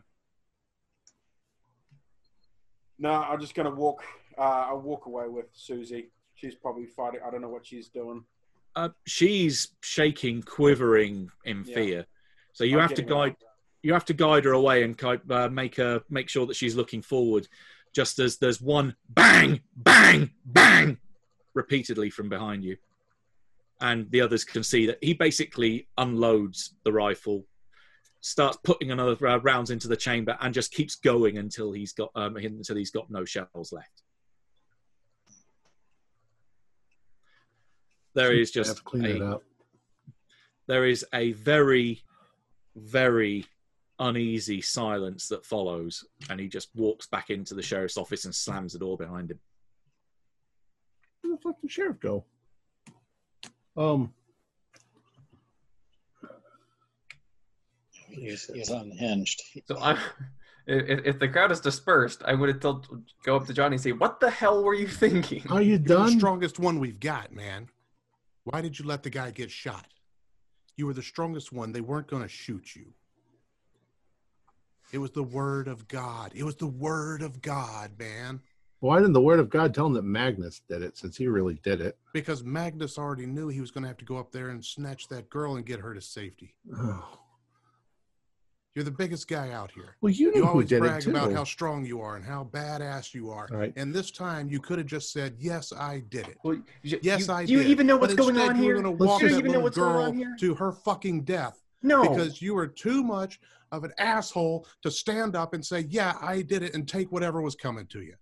No, 2.99 3.11
I'm 3.11 3.39
just 3.39 3.55
going 3.55 3.69
to 3.69 3.75
walk. 3.75 4.03
Uh, 4.37 4.41
I'll 4.69 4.79
walk 4.81 5.05
away 5.05 5.27
with 5.27 5.45
Susie. 5.53 6.09
She's 6.35 6.55
probably 6.55 6.85
fighting. 6.85 7.21
I 7.25 7.31
don't 7.31 7.41
know 7.41 7.49
what 7.49 7.65
she's 7.65 7.89
doing. 7.89 8.23
Uh, 8.75 8.89
she's 9.05 9.69
shaking, 9.81 10.41
quivering 10.41 11.29
in 11.45 11.63
Yeah. 11.65 11.75
fear. 11.75 12.05
So 12.53 12.63
you 12.63 12.77
I'm 12.77 12.87
have 12.87 12.93
to 12.95 13.01
guide. 13.01 13.35
You 13.81 13.93
have 13.93 14.05
to 14.05 14.13
guide 14.13 14.45
her 14.45 14.53
away 14.53 14.83
and 14.83 15.01
uh, 15.03 15.49
make 15.49 15.75
her 15.75 16.01
make 16.09 16.29
sure 16.29 16.45
that 16.45 16.55
she's 16.55 16.75
looking 16.75 17.01
forward. 17.01 17.47
Just 17.93 18.17
as 18.19 18.37
there's 18.37 18.61
one 18.61 18.95
bang, 19.09 19.59
bang, 19.75 20.31
bang, 20.45 20.97
repeatedly 21.53 22.09
from 22.09 22.29
behind 22.29 22.63
you, 22.63 22.77
and 23.81 24.09
the 24.09 24.21
others 24.21 24.43
can 24.43 24.63
see 24.63 24.85
that 24.87 24.97
he 25.01 25.13
basically 25.13 25.87
unloads 25.97 26.73
the 26.83 26.91
rifle, 26.91 27.45
starts 28.23 28.57
putting 28.63 28.89
another 28.89 29.27
uh, 29.27 29.37
rounds 29.39 29.69
into 29.69 29.89
the 29.89 29.97
chamber, 29.97 30.37
and 30.39 30.53
just 30.53 30.71
keeps 30.71 30.95
going 30.95 31.37
until 31.37 31.73
he's 31.73 31.91
got 31.91 32.09
um, 32.15 32.37
until 32.37 32.77
he's 32.77 32.89
got 32.89 33.11
no 33.11 33.25
shells 33.25 33.71
left. 33.71 34.01
There 38.15 38.33
is 38.33 38.49
just 38.49 38.69
have 38.69 38.77
to 38.77 38.83
clean 38.83 39.05
a, 39.05 39.09
it 39.09 39.21
up. 39.21 39.43
there 40.67 40.85
is 40.85 41.05
a 41.13 41.33
very, 41.33 42.01
very 42.75 43.45
uneasy 43.99 44.61
silence 44.61 45.27
that 45.27 45.45
follows, 45.45 46.05
and 46.29 46.39
he 46.39 46.47
just 46.47 46.69
walks 46.75 47.07
back 47.07 47.29
into 47.29 47.53
the 47.53 47.61
sheriff's 47.61 47.97
office 47.97 48.25
and 48.25 48.33
slams 48.33 48.73
the 48.73 48.79
door 48.79 48.97
behind 48.97 49.31
him. 49.31 49.39
Where 51.21 51.35
the 51.35 51.41
fuck 51.41 51.59
did 51.59 51.69
the 51.69 51.73
sheriff 51.73 51.99
go? 51.99 52.23
Um, 53.75 54.13
He's, 58.13 58.49
he's 58.53 58.69
unhinged. 58.69 59.41
So 59.67 59.77
I, 59.79 59.97
if, 60.67 61.05
if 61.05 61.19
the 61.19 61.27
crowd 61.27 61.51
is 61.51 61.59
dispersed, 61.59 62.21
I 62.25 62.33
would 62.33 62.49
have 62.49 62.59
told 62.59 62.87
go 63.23 63.35
up 63.35 63.45
to 63.47 63.53
Johnny 63.53 63.75
and 63.75 63.81
say, 63.81 63.91
"What 63.91 64.19
the 64.19 64.29
hell 64.29 64.63
were 64.63 64.73
you 64.73 64.87
thinking?" 65.03 65.43
are 65.49 65.61
you 65.61 65.71
You're 65.71 65.77
the 65.79 65.95
done? 65.95 66.17
strongest 66.17 66.59
one 66.59 66.79
we've 66.79 66.99
got, 66.99 67.33
man. 67.33 67.69
Why 68.45 68.61
did 68.61 68.77
you 68.79 68.85
let 68.85 69.03
the 69.03 69.09
guy 69.09 69.31
get 69.31 69.51
shot? 69.51 69.87
You 70.75 70.85
were 70.87 70.93
the 70.93 71.03
strongest 71.03 71.51
one. 71.51 71.71
They 71.71 71.81
weren't 71.81 72.07
going 72.07 72.23
to 72.23 72.27
shoot 72.29 72.75
you. 72.75 72.93
It 74.91 74.97
was 74.97 75.11
the 75.11 75.23
word 75.23 75.67
of 75.67 75.87
God. 75.87 76.33
It 76.35 76.43
was 76.43 76.55
the 76.55 76.67
word 76.67 77.21
of 77.21 77.41
God, 77.41 77.91
man. 77.97 78.41
Why 78.79 78.99
didn't 78.99 79.13
the 79.13 79.21
word 79.21 79.39
of 79.39 79.49
God 79.49 79.73
tell 79.73 79.85
him 79.85 79.93
that 79.93 80.03
Magnus 80.03 80.61
did 80.67 80.81
it 80.81 80.97
since 80.97 81.15
he 81.15 81.27
really 81.27 81.57
did 81.63 81.79
it? 81.79 81.97
Because 82.13 82.43
Magnus 82.43 82.97
already 82.97 83.25
knew 83.25 83.47
he 83.47 83.61
was 83.61 83.71
going 83.71 83.83
to 83.83 83.87
have 83.87 83.97
to 83.97 84.05
go 84.05 84.17
up 84.17 84.31
there 84.31 84.49
and 84.49 84.63
snatch 84.63 85.07
that 85.07 85.29
girl 85.29 85.55
and 85.55 85.65
get 85.65 85.79
her 85.79 85.93
to 85.93 86.01
safety. 86.01 86.53
Oh. 86.75 87.22
You're 88.75 88.85
the 88.85 88.91
biggest 88.91 89.27
guy 89.27 89.51
out 89.51 89.69
here. 89.69 89.95
Well, 90.01 90.11
you 90.11 90.31
You 90.33 90.47
always 90.47 90.69
brag 90.69 91.07
about 91.07 91.31
how 91.31 91.43
strong 91.43 91.85
you 91.85 92.01
are 92.01 92.15
and 92.15 92.25
how 92.25 92.49
badass 92.51 93.13
you 93.13 93.29
are. 93.29 93.47
Right. 93.51 93.71
And 93.75 93.93
this 93.93 94.09
time 94.09 94.49
you 94.49 94.59
could 94.59 94.79
have 94.79 94.87
just 94.87 95.11
said, 95.13 95.35
"Yes, 95.37 95.71
I 95.71 95.99
did 96.09 96.27
it." 96.27 96.37
Well, 96.43 96.57
you, 96.81 96.97
Yes, 97.03 97.27
you, 97.27 97.33
I 97.33 97.45
do 97.45 97.53
you 97.53 97.61
even 97.61 97.85
know 97.85 97.99
But 97.99 98.09
what's 98.09 98.15
going 98.15 98.35
instead 98.35 98.49
on 98.51 98.55
you 98.57 98.63
here? 98.63 98.75
were 98.77 98.81
going 98.81 98.97
Let's 98.97 98.99
to 99.03 99.05
walk 99.07 99.21
just- 99.21 99.31
that 99.33 99.39
even 99.39 99.51
know 99.51 99.59
little 99.59 99.63
what's 99.63 99.77
going 99.77 99.93
girl 99.93 100.01
on 100.05 100.17
here? 100.17 100.35
to 100.39 100.55
her 100.55 100.71
fucking 100.71 101.23
death 101.23 101.61
No, 101.83 102.01
because 102.09 102.41
you 102.41 102.55
were 102.55 102.65
too 102.67 103.03
much 103.03 103.39
of 103.71 103.83
an 103.83 103.91
asshole 103.99 104.65
to 104.81 104.89
stand 104.89 105.35
up 105.35 105.53
and 105.53 105.63
say, 105.63 105.81
"Yeah, 105.81 106.17
I 106.19 106.41
did 106.41 106.63
it," 106.63 106.73
and 106.73 106.87
take 106.87 107.11
whatever 107.11 107.41
was 107.43 107.55
coming 107.55 107.85
to 107.87 108.01
you." 108.01 108.15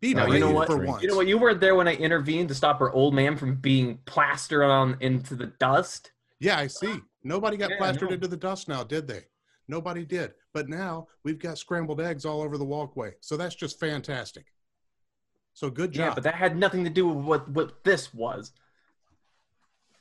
Be 0.00 0.14
No, 0.14 0.26
you 0.26 0.40
know 0.40 0.50
what? 0.50 0.66
for 0.66 0.84
once. 0.84 1.00
you 1.02 1.08
know 1.08 1.14
what? 1.16 1.28
You 1.28 1.38
weren't 1.38 1.60
there 1.60 1.76
when 1.76 1.86
I 1.86 1.94
intervened 1.94 2.48
to 2.48 2.54
stop 2.56 2.80
her 2.80 2.90
old 2.92 3.14
man 3.14 3.36
from 3.36 3.54
being 3.56 3.98
plastered 4.04 4.62
on 4.64 4.96
into 5.00 5.36
the 5.36 5.46
dust. 5.60 6.10
Yeah, 6.40 6.58
I 6.58 6.66
see. 6.66 7.00
Nobody 7.24 7.56
got 7.56 7.70
Yeah, 7.70 7.78
plastered 7.78 8.10
know. 8.10 8.14
into 8.14 8.28
the 8.28 8.36
dust 8.36 8.68
now, 8.68 8.84
did 8.84 9.08
they? 9.08 9.24
Nobody 9.66 10.04
did. 10.04 10.34
But 10.52 10.68
now 10.68 11.08
we've 11.24 11.38
got 11.38 11.58
scrambled 11.58 12.00
eggs 12.00 12.24
all 12.26 12.42
over 12.42 12.58
the 12.58 12.64
walkway. 12.64 13.14
So 13.20 13.36
that's 13.36 13.54
just 13.54 13.80
fantastic. 13.80 14.52
So 15.54 15.70
good 15.70 15.92
job. 15.92 16.08
Yeah, 16.08 16.14
but 16.14 16.24
that 16.24 16.34
had 16.34 16.56
nothing 16.56 16.84
to 16.84 16.90
do 16.90 17.08
with 17.08 17.24
what 17.24 17.48
what 17.48 17.84
this 17.84 18.12
was. 18.12 18.52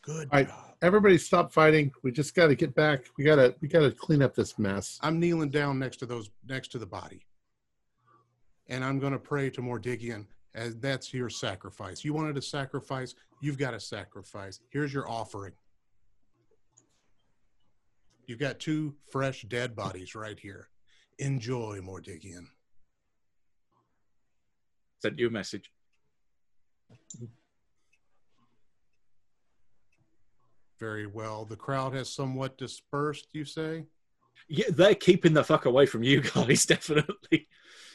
good 0.02 0.28
All 0.32 0.40
right. 0.40 0.48
job. 0.48 0.76
Everybody 0.82 1.18
stop 1.18 1.54
fighting. 1.54 1.94
We 2.04 2.12
just 2.12 2.36
got 2.36 2.48
to 2.48 2.56
get 2.56 2.76
back. 2.76 3.06
We 3.18 3.24
got 3.24 3.38
to 3.38 3.56
we 3.62 3.70
got 3.70 3.82
to 3.82 3.92
clean 3.92 4.22
up 4.22 4.36
this 4.36 4.60
mess. 4.60 5.00
I'm 5.02 5.20
kneeling 5.20 5.50
down 5.50 5.80
next 5.80 5.98
to 5.98 6.06
those 6.06 6.30
next 6.48 6.70
to 6.74 6.80
the 6.80 6.86
body. 6.86 7.26
And 8.68 8.84
I'm 8.84 9.00
going 9.00 9.14
to 9.14 9.20
pray 9.20 9.50
to 9.52 9.62
Mordiggian 9.62 10.26
as 10.56 10.76
that's 10.78 11.14
your 11.14 11.30
sacrifice. 11.30 12.04
You 12.04 12.14
wanted 12.14 12.38
a 12.38 12.42
sacrifice, 12.42 13.16
you've 13.42 13.58
got 13.58 13.74
a 13.74 13.80
sacrifice. 13.80 14.60
Here's 14.70 14.94
your 14.94 15.10
offering. 15.10 15.54
You've 18.26 18.40
got 18.40 18.60
two 18.60 18.96
fresh 19.12 19.44
dead 19.44 19.76
bodies 19.76 20.16
right 20.16 20.40
here. 20.40 20.70
Enjoy, 21.20 21.80
Mordiggian. 21.82 22.46
Sent 25.02 25.20
you 25.20 25.28
a 25.28 25.32
message. 25.32 25.70
Very 30.80 31.06
well. 31.08 31.46
The 31.46 31.56
crowd 31.56 31.94
has 31.94 32.14
somewhat 32.14 32.58
dispersed, 32.58 33.28
you 33.34 33.46
say? 33.46 33.86
Yeah, 34.50 34.66
they're 34.70 34.96
keeping 34.96 35.34
the 35.34 35.44
fuck 35.44 35.66
away 35.66 35.86
from 35.86 36.04
you 36.04 36.22
guys, 36.22 36.66
definitely. 36.68 37.48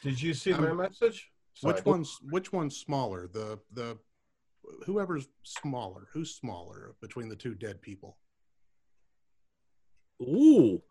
did 0.03 0.21
you 0.21 0.33
see 0.35 0.53
my 0.53 0.71
Um, 0.71 0.77
message? 0.79 1.31
Which 1.63 1.85
one's 1.85 2.17
which 2.31 2.53
one's 2.53 2.77
smaller? 2.77 3.27
The 3.27 3.59
the 3.73 3.99
whoever's 4.87 5.27
smaller. 5.43 6.07
Who's 6.13 6.37
smaller 6.37 6.95
between 7.01 7.29
the 7.29 7.35
two 7.37 7.55
dead 7.57 7.83
people? 7.83 8.17
Ooh. 10.23 10.83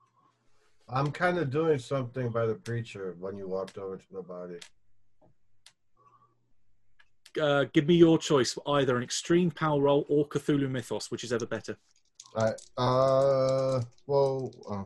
I'm 0.89 1.11
kind 1.11 1.37
of 1.37 1.49
doing 1.49 1.79
something 1.79 2.29
by 2.29 2.45
the 2.45 2.55
preacher 2.55 3.15
when 3.19 3.37
you 3.37 3.47
walked 3.47 3.77
over 3.77 3.97
to 3.97 4.05
the 4.11 4.21
body. 4.21 4.59
Uh, 7.39 7.65
give 7.73 7.85
me 7.87 7.95
your 7.95 8.17
choice 8.17 8.53
for 8.53 8.63
either 8.79 8.95
an 8.97 9.03
extreme 9.03 9.51
power 9.51 9.81
roll 9.81 10.05
or 10.09 10.27
Cthulhu 10.27 10.69
Mythos, 10.69 11.11
which 11.11 11.23
is 11.23 11.33
ever 11.33 11.45
better. 11.45 11.77
I 12.35 12.51
uh 12.77 13.81
well 14.05 14.51
uh, 14.69 14.83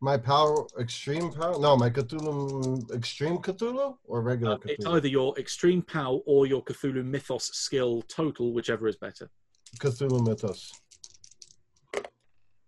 my 0.00 0.16
power 0.16 0.66
extreme 0.78 1.32
power 1.32 1.58
no 1.58 1.76
my 1.76 1.90
Cthulhu 1.90 2.94
extreme 2.94 3.38
Cthulhu 3.38 3.96
or 4.04 4.20
regular 4.22 4.54
Uh, 4.54 4.58
it's 4.66 4.86
either 4.86 5.08
your 5.08 5.36
extreme 5.38 5.82
power 5.82 6.18
or 6.26 6.46
your 6.46 6.62
Cthulhu 6.62 7.04
Mythos 7.04 7.46
skill 7.52 8.02
total, 8.02 8.52
whichever 8.52 8.86
is 8.86 8.96
better. 8.96 9.30
Cthulhu 9.78 10.26
Mythos. 10.26 10.72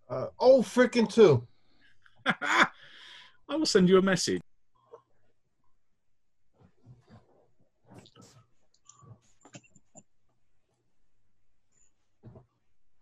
Uh, 0.08 0.26
oh 0.38 0.62
freaking 0.62 1.12
two! 1.12 1.46
I 2.26 2.68
will 3.48 3.66
send 3.66 3.88
you 3.88 3.98
a 3.98 4.02
message. 4.02 4.40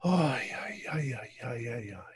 Ay, 0.02 0.50
ay, 0.60 0.82
ay, 0.92 1.14
ay, 1.18 1.30
ay, 1.42 1.68
ay, 1.68 1.94
ay. 1.96 2.14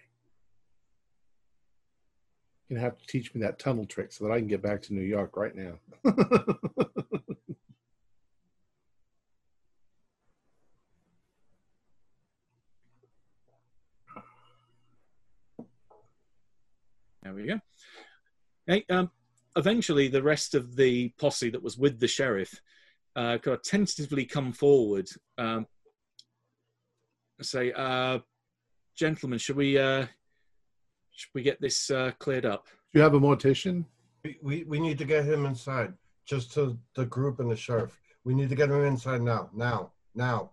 You're 2.69 2.77
gonna 2.77 2.81
have 2.81 2.99
to 2.99 3.07
teach 3.07 3.35
me 3.35 3.41
that 3.41 3.59
tunnel 3.59 3.87
trick 3.87 4.13
so 4.13 4.25
that 4.25 4.33
I 4.33 4.39
can 4.39 4.47
get 4.47 4.61
back 4.61 4.83
to 4.83 4.95
New 4.95 5.01
York 5.01 5.37
right 5.37 5.55
now. 5.55 5.79
There 17.29 17.35
we 17.35 17.47
go. 17.47 17.61
Hey, 18.67 18.87
um, 18.89 19.11
eventually, 19.55 20.09
the 20.09 20.23
rest 20.23 20.55
of 20.55 20.77
the 20.77 21.11
posse 21.19 21.51
that 21.51 21.63
was 21.63 21.77
with 21.77 22.01
the 22.01 22.09
sheriff 22.09 22.63
uh, 23.17 23.37
kind 23.37 23.55
of 23.55 23.63
tentatively 23.63 24.25
come 24.25 24.51
forward. 24.51 25.07
Um, 25.37 25.67
say, 27.43 27.71
uh, 27.73 28.21
gentlemen, 28.97 29.39
should 29.39 29.57
we 29.57 29.77
uh, 29.77 30.07
should 31.11 31.29
we 31.35 31.43
get 31.43 31.61
this 31.61 31.91
uh, 31.91 32.13
cleared 32.19 32.47
up? 32.47 32.67
Do 32.95 32.99
you 32.99 33.03
have 33.03 33.13
a 33.13 33.21
mortician? 33.21 33.85
We, 34.25 34.39
we 34.41 34.65
we 34.65 34.81
need 34.81 34.97
to 34.97 35.05
get 35.05 35.27
him 35.27 35.45
inside. 35.45 35.93
Just 36.25 36.55
to 36.55 36.79
the 36.95 37.05
group 37.05 37.41
and 37.41 37.51
the 37.51 37.57
sheriff. 37.57 38.01
We 38.25 38.35
need 38.35 38.49
to 38.49 38.55
get 38.55 38.71
him 38.71 38.87
inside 38.87 39.21
now. 39.21 39.51
Now. 39.53 39.93
Now. 40.15 40.53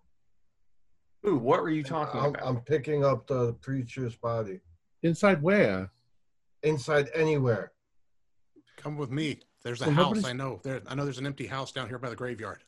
Ooh, 1.25 1.37
what 1.37 1.61
were 1.61 1.69
you 1.69 1.83
talking 1.83 2.19
I'm, 2.19 2.29
about? 2.31 2.45
I'm 2.45 2.59
picking 2.59 3.05
up 3.05 3.27
the 3.27 3.53
preacher's 3.61 4.17
body. 4.17 4.59
Inside 5.03 5.41
where? 5.41 5.89
Inside 6.63 7.09
anywhere. 7.13 7.71
Come 8.77 8.97
with 8.97 9.11
me. 9.11 9.39
There's 9.63 9.81
a 9.81 9.85
Well, 9.85 9.93
house 9.95 10.03
nobody's- 10.15 10.25
I 10.25 10.33
know. 10.33 10.59
There 10.63 10.81
I 10.87 10.95
know 10.95 11.03
there's 11.03 11.17
an 11.17 11.25
empty 11.25 11.47
house 11.47 11.71
down 11.71 11.87
here 11.87 11.97
by 11.99 12.09
the 12.09 12.15
graveyard. 12.15 12.63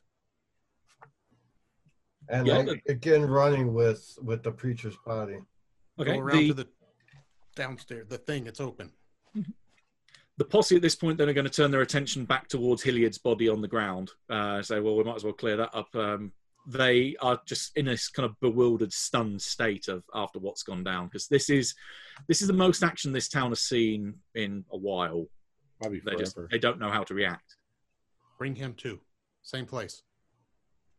and 2.30 2.46
Yeah, 2.46 2.58
I 2.58 2.64
but- 2.64 2.84
begin 2.84 3.24
running 3.26 3.72
with 3.72 4.18
with 4.22 4.42
the 4.42 4.52
preacher's 4.52 4.96
body. 5.06 5.38
Okay. 5.98 6.14
Go 6.14 6.20
around 6.20 6.36
The, 6.38 6.48
to 6.48 6.54
the 6.54 6.68
downstairs. 7.56 8.06
The 8.08 8.18
thing. 8.18 8.46
It's 8.46 8.60
open. 8.60 8.92
the 10.36 10.44
posse 10.44 10.76
at 10.76 10.82
this 10.82 10.94
point 10.94 11.18
then 11.18 11.28
are 11.28 11.32
going 11.32 11.46
to 11.46 11.50
turn 11.50 11.70
their 11.70 11.80
attention 11.80 12.24
back 12.24 12.46
towards 12.48 12.82
Hilliard's 12.82 13.18
body 13.18 13.48
on 13.48 13.60
the 13.60 13.66
ground. 13.68 14.12
Uh, 14.28 14.62
say, 14.62 14.78
well, 14.78 14.94
we 14.96 15.02
might 15.04 15.16
as 15.16 15.24
well 15.24 15.32
clear 15.32 15.56
that 15.56 15.74
up. 15.74 15.94
Um, 15.96 16.32
they 16.70 17.16
are 17.22 17.40
just 17.46 17.74
in 17.78 17.86
this 17.86 18.08
kind 18.08 18.28
of 18.28 18.38
bewildered, 18.40 18.92
stunned 18.92 19.40
state 19.40 19.88
of 19.88 20.04
after 20.14 20.38
what's 20.38 20.62
gone 20.62 20.84
down 20.84 21.06
because 21.06 21.26
this 21.26 21.48
is 21.48 21.74
this 22.28 22.42
is 22.42 22.46
the 22.46 22.52
most 22.52 22.82
action 22.84 23.10
this 23.10 23.28
town 23.28 23.50
has 23.50 23.60
seen 23.60 24.14
in 24.34 24.64
a 24.70 24.76
while. 24.76 25.26
Probably 25.80 26.00
They 26.04 26.14
just 26.16 26.36
they 26.50 26.58
don't 26.58 26.78
know 26.78 26.90
how 26.90 27.04
to 27.04 27.14
react. 27.14 27.56
Bring 28.38 28.54
him 28.54 28.74
too. 28.74 29.00
Same 29.42 29.64
place. 29.64 30.02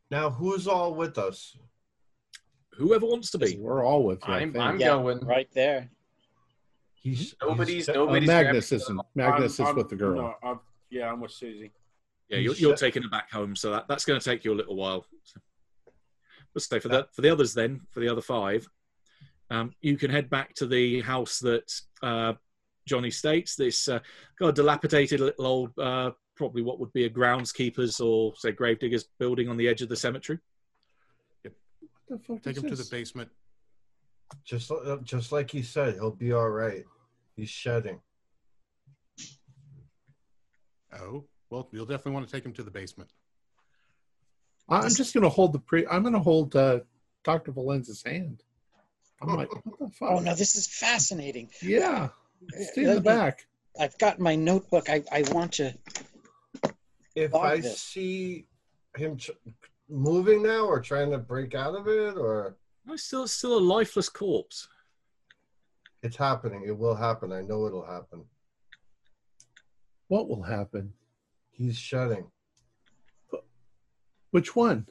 Now, 0.10 0.32
who's 0.32 0.68
all 0.68 0.96
with 0.96 1.18
us? 1.20 1.56
Whoever 2.74 3.06
wants 3.06 3.30
to 3.32 3.38
be. 3.38 3.58
We're 3.60 3.86
all 3.86 4.04
with 4.04 4.28
you. 4.28 4.34
I 4.34 4.40
I'm. 4.40 4.60
I'm 4.60 4.80
Yeah, 4.80 4.88
going. 4.88 5.20
right 5.20 5.50
there. 5.54 5.90
He's 6.96 7.36
Nobody's 7.42 7.86
he's- 7.86 7.90
Uh, 7.90 7.94
nobody's 7.94 8.28
Magnus 8.28 8.72
isn't. 8.72 9.00
Magnus 9.16 9.60
I'm- 9.60 9.66
is 9.66 9.68
I'm- 9.68 9.76
with 9.76 9.90
the 9.90 9.96
girl. 9.96 10.16
No, 10.22 10.34
I'm, 10.42 10.60
yeah, 10.90 11.12
I'm 11.12 11.22
with 11.22 11.32
Susie. 11.32 11.72
Yeah, 12.28 12.38
You 12.38 12.44
you're, 12.52 12.56
you're 12.56 12.76
taking 12.76 13.04
it 13.04 13.12
back 13.12 13.32
home, 13.32 13.56
so 13.56 13.72
that, 13.72 13.88
that's 13.88 14.06
going 14.06 14.20
to 14.20 14.24
take 14.24 14.44
you 14.46 14.54
a 14.54 14.56
little 14.56 14.76
while. 14.76 15.06
Let's 16.56 16.68
say 16.68 16.80
for 16.80 16.88
the 16.88 17.08
for 17.14 17.22
the 17.22 17.30
others 17.30 17.54
then, 17.54 17.82
for 17.92 18.00
the 18.00 18.10
other 18.10 18.22
five, 18.22 18.68
um, 19.50 19.72
you 19.82 19.98
can 19.98 20.12
head 20.12 20.30
back 20.30 20.54
to 20.56 20.68
the 20.68 21.02
house 21.02 21.40
that 21.40 21.72
uh, 22.02 22.34
Johnny 22.88 23.12
states. 23.12 23.56
This 23.56 23.88
uh, 23.88 24.00
got 24.40 24.50
a 24.50 24.54
dilapidated 24.54 25.20
little 25.20 25.46
old, 25.46 25.80
uh, 25.80 26.12
probably 26.36 26.62
what 26.62 26.80
would 26.80 26.94
be 26.94 27.06
a 27.06 27.10
groundskeeper's 27.10 28.00
or 28.00 28.34
say 28.36 28.52
gravediggers 28.52 29.06
building 29.20 29.50
on 29.50 29.58
the 29.58 29.68
edge 29.68 29.82
of 29.82 29.90
the 29.90 29.96
cemetery. 29.96 30.40
What 31.44 31.54
the 32.08 32.18
fuck 32.26 32.42
Take 32.42 32.58
is 32.58 32.64
him 32.64 32.70
to 32.70 32.76
the 32.76 32.90
basement. 32.90 33.30
just 34.44 34.72
uh, 34.72 34.98
just 35.04 35.32
like 35.32 35.52
he 35.52 35.62
said, 35.62 35.96
he'll 35.96 36.12
be 36.12 36.34
all 36.34 36.50
right. 36.50 36.84
He's 37.36 37.50
shedding. 37.50 38.02
Oh, 40.92 41.26
well, 41.52 41.70
you'll 41.72 41.86
definitely 41.86 42.14
want 42.14 42.28
to 42.28 42.32
take 42.32 42.44
him 42.44 42.54
to 42.54 42.64
the 42.64 42.72
basement. 42.72 43.12
I'm 44.70 44.90
just 44.90 45.14
going 45.14 45.24
to 45.24 45.30
hold 45.30 45.54
the 45.54 45.60
pre. 45.60 45.86
I'm 45.88 46.02
going 46.04 46.14
to 46.14 46.20
hold 46.20 46.56
uh, 46.56 46.80
Doctor 47.24 47.52
Valenza's 47.52 48.04
hand. 48.04 48.44
I'm 49.22 49.36
like, 49.36 49.54
what 49.66 49.80
the 49.80 49.90
fuck? 49.90 50.12
Oh 50.12 50.20
no, 50.20 50.34
this 50.36 50.56
is 50.56 50.68
fascinating. 50.68 51.50
Yeah, 51.62 52.10
stay 52.72 52.84
in 52.84 52.96
the 52.96 53.02
back. 53.02 53.46
I've 53.80 53.98
got 53.98 54.20
my 54.20 54.36
notebook. 54.36 54.90
I, 54.90 55.04
I 55.12 55.24
want 55.32 55.54
to. 55.54 55.74
If 57.16 57.34
Love 57.34 57.44
I 57.44 57.58
this. 57.58 57.80
see 57.82 58.46
him 58.96 59.18
ch- 59.18 59.32
moving 59.90 60.42
now 60.42 60.66
or 60.66 60.80
trying 60.80 61.12
to 61.12 61.18
break 61.18 61.54
out 61.54 61.76
of 61.76 61.88
it, 61.88 62.16
or 62.18 62.56
No, 62.86 62.94
it's 62.94 63.04
still 63.04 63.28
still 63.28 63.58
a 63.58 63.60
lifeless 63.60 64.08
corpse. 64.08 64.68
it's 66.02 66.16
happening, 66.16 66.64
it 66.66 66.78
will 66.78 66.96
happen. 66.96 67.34
I 67.34 67.42
know 67.42 67.66
it'll 67.66 67.86
happen. 67.86 68.24
What 70.08 70.30
will 70.30 70.44
happen? 70.44 70.94
He's 71.52 71.78
shedding. 71.78 72.32
Which 74.32 74.56
one? 74.56 74.88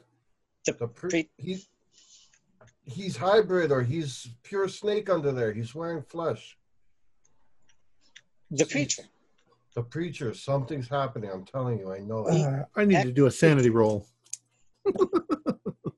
The 0.65 0.87
pre- 0.87 1.09
Pre- 1.09 1.29
he's 1.37 1.67
he's 2.83 3.17
hybrid 3.17 3.71
or 3.71 3.81
he's 3.81 4.27
pure 4.43 4.67
snake 4.67 5.09
under 5.09 5.31
there. 5.31 5.53
He's 5.53 5.73
wearing 5.73 6.03
flesh. 6.03 6.57
The 8.51 8.65
preacher. 8.65 9.03
The 9.75 9.83
preacher, 9.83 10.33
something's 10.33 10.87
happening. 10.87 11.29
I'm 11.31 11.45
telling 11.45 11.79
you, 11.79 11.91
I 11.93 11.99
know 11.99 12.27
it. 12.27 12.41
Uh, 12.41 12.65
I 12.75 12.85
need 12.85 13.03
to 13.03 13.11
do 13.11 13.27
a 13.27 13.31
sanity 13.31 13.69
roll. 13.69 14.07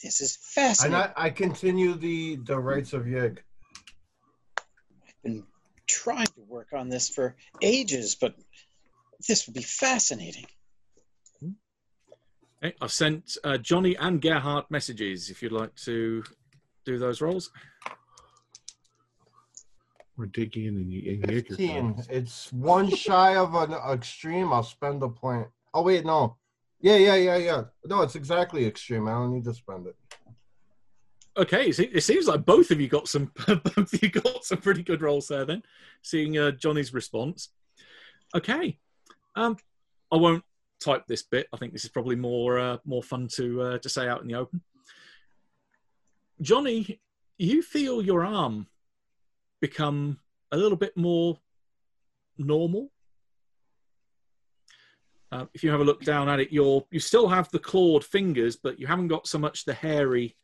This 0.02 0.20
is 0.22 0.38
fascinating. 0.42 0.96
And 0.96 1.04
fascinating. 1.04 1.14
I, 1.16 1.26
I 1.26 1.30
continue 1.30 1.94
the 1.96 2.36
the 2.38 2.60
rites 2.60 2.94
of 2.94 3.04
Yig. 3.04 3.40
I've 4.60 5.24
been 5.24 5.44
trying 5.88 6.26
to 6.26 6.42
work 6.48 6.70
on 6.74 6.90
this 6.90 7.10
for 7.10 7.36
ages, 7.62 8.16
but 8.16 8.36
this 9.28 9.48
would 9.48 9.56
be 9.56 9.62
fascinating. 9.62 10.46
Okay, 12.64 12.76
I've 12.80 12.92
sent 12.92 13.38
uh, 13.44 13.58
Johnny 13.58 13.96
and 13.98 14.22
Gerhardt 14.22 14.70
messages 14.70 15.30
if 15.30 15.42
you'd 15.42 15.52
like 15.52 15.74
to 15.78 16.24
do 16.86 17.00
those 17.00 17.20
rolls. 17.20 17.50
We're 20.16 20.28
digging 20.28 20.66
in 20.66 20.76
and 20.76 20.92
you, 20.92 21.20
and 21.24 21.32
you 21.32 21.42
15. 21.42 22.04
It's 22.10 22.54
one 22.54 22.90
shy 22.96 23.36
of 23.36 23.56
an 23.56 23.74
extreme. 23.92 24.54
I'll 24.54 24.62
spend 24.62 25.02
a 25.02 25.10
point. 25.10 25.48
Oh 25.74 25.82
wait, 25.82 26.06
no. 26.06 26.38
Yeah, 26.80 26.98
yeah, 26.98 27.16
yeah, 27.16 27.38
yeah. 27.38 27.64
No, 27.86 28.02
it's 28.02 28.16
exactly 28.16 28.66
extreme. 28.66 29.08
I 29.08 29.12
don't 29.14 29.34
need 29.34 29.46
to 29.46 29.54
spend 29.54 29.88
it. 29.88 29.96
Okay, 31.38 31.72
so 31.72 31.84
it 31.92 32.02
seems 32.02 32.28
like 32.28 32.46
both 32.46 32.70
of 32.70 32.80
you 32.80 32.88
got 32.88 33.08
some 33.08 33.32
both 33.48 33.94
of 33.94 34.04
you 34.04 34.10
got 34.10 34.44
some 34.44 34.60
pretty 34.60 34.84
good 34.84 35.02
rolls 35.02 35.30
there. 35.30 35.46
Then, 35.46 35.64
seeing 36.04 36.38
uh, 36.38 36.52
Johnny's 36.52 36.94
response. 36.94 37.50
Okay, 38.36 38.78
um, 39.36 39.58
I 40.12 40.18
won't 40.18 40.44
type 40.82 41.06
this 41.08 41.24
bit. 41.24 41.48
I 41.54 41.58
think 41.58 41.74
this 41.74 41.86
is 41.86 41.92
probably 41.92 42.16
more 42.16 42.60
uh, 42.60 42.78
more 42.86 43.04
fun 43.04 43.28
to 43.36 43.62
uh, 43.62 43.78
to 43.80 43.90
say 43.90 44.08
out 44.08 44.22
in 44.22 44.28
the 44.28 44.36
open. 44.36 44.62
Johnny, 46.42 47.00
you 47.38 47.62
feel 47.62 48.02
your 48.02 48.26
arm 48.26 48.68
become 49.62 50.20
a 50.52 50.58
little 50.58 50.78
bit 50.78 50.98
more 50.98 51.38
normal. 52.38 52.92
Uh, 55.32 55.46
if 55.54 55.64
you 55.64 55.70
have 55.70 55.80
a 55.80 55.86
look 55.86 56.04
down 56.04 56.28
at 56.28 56.40
it, 56.40 56.52
you're 56.52 56.86
you 56.92 57.00
still 57.00 57.30
have 57.30 57.50
the 57.52 57.60
clawed 57.60 58.04
fingers, 58.04 58.58
but 58.58 58.80
you 58.80 58.88
haven't 58.88 59.08
got 59.08 59.28
so 59.28 59.38
much 59.40 59.64
the 59.64 59.74
hairy 59.74 60.36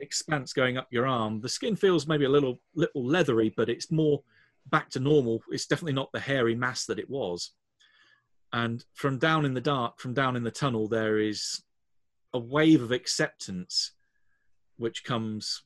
expanse 0.00 0.52
going 0.52 0.78
up 0.78 0.88
your 0.90 1.06
arm. 1.06 1.40
The 1.40 1.48
skin 1.48 1.76
feels 1.76 2.06
maybe 2.06 2.24
a 2.24 2.30
little 2.30 2.60
little 2.74 3.04
leathery, 3.04 3.52
but 3.54 3.68
it's 3.68 3.90
more 3.90 4.22
back 4.70 4.88
to 4.90 5.00
normal. 5.00 5.42
It's 5.50 5.66
definitely 5.66 5.92
not 5.92 6.12
the 6.12 6.20
hairy 6.20 6.54
mass 6.54 6.86
that 6.86 6.98
it 6.98 7.10
was. 7.10 7.50
And 8.54 8.84
from 8.94 9.18
down 9.18 9.44
in 9.44 9.54
the 9.54 9.60
dark, 9.60 9.98
from 9.98 10.14
down 10.14 10.36
in 10.36 10.44
the 10.44 10.50
tunnel, 10.52 10.86
there 10.86 11.18
is 11.18 11.64
a 12.32 12.38
wave 12.38 12.82
of 12.82 12.92
acceptance 12.92 13.90
which 14.76 15.02
comes 15.02 15.64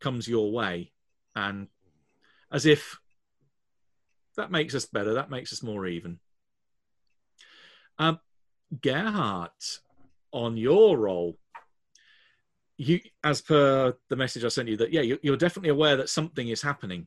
comes 0.00 0.26
your 0.26 0.50
way. 0.50 0.90
And 1.36 1.68
as 2.50 2.66
if 2.66 2.98
that 4.36 4.50
makes 4.50 4.74
us 4.74 4.86
better, 4.86 5.14
that 5.14 5.30
makes 5.30 5.52
us 5.52 5.62
more 5.62 5.86
even. 5.86 6.18
Um, 7.96 8.18
Gerhardt, 8.80 9.78
on 10.32 10.56
your 10.56 10.98
role, 10.98 11.38
you, 12.76 12.98
as 13.22 13.40
per 13.40 13.94
the 14.08 14.16
message 14.16 14.44
I 14.44 14.48
sent 14.48 14.68
you, 14.68 14.76
that 14.78 14.92
yeah, 14.92 15.14
you're 15.22 15.36
definitely 15.36 15.70
aware 15.70 15.94
that 15.94 16.08
something 16.08 16.48
is 16.48 16.62
happening. 16.62 17.06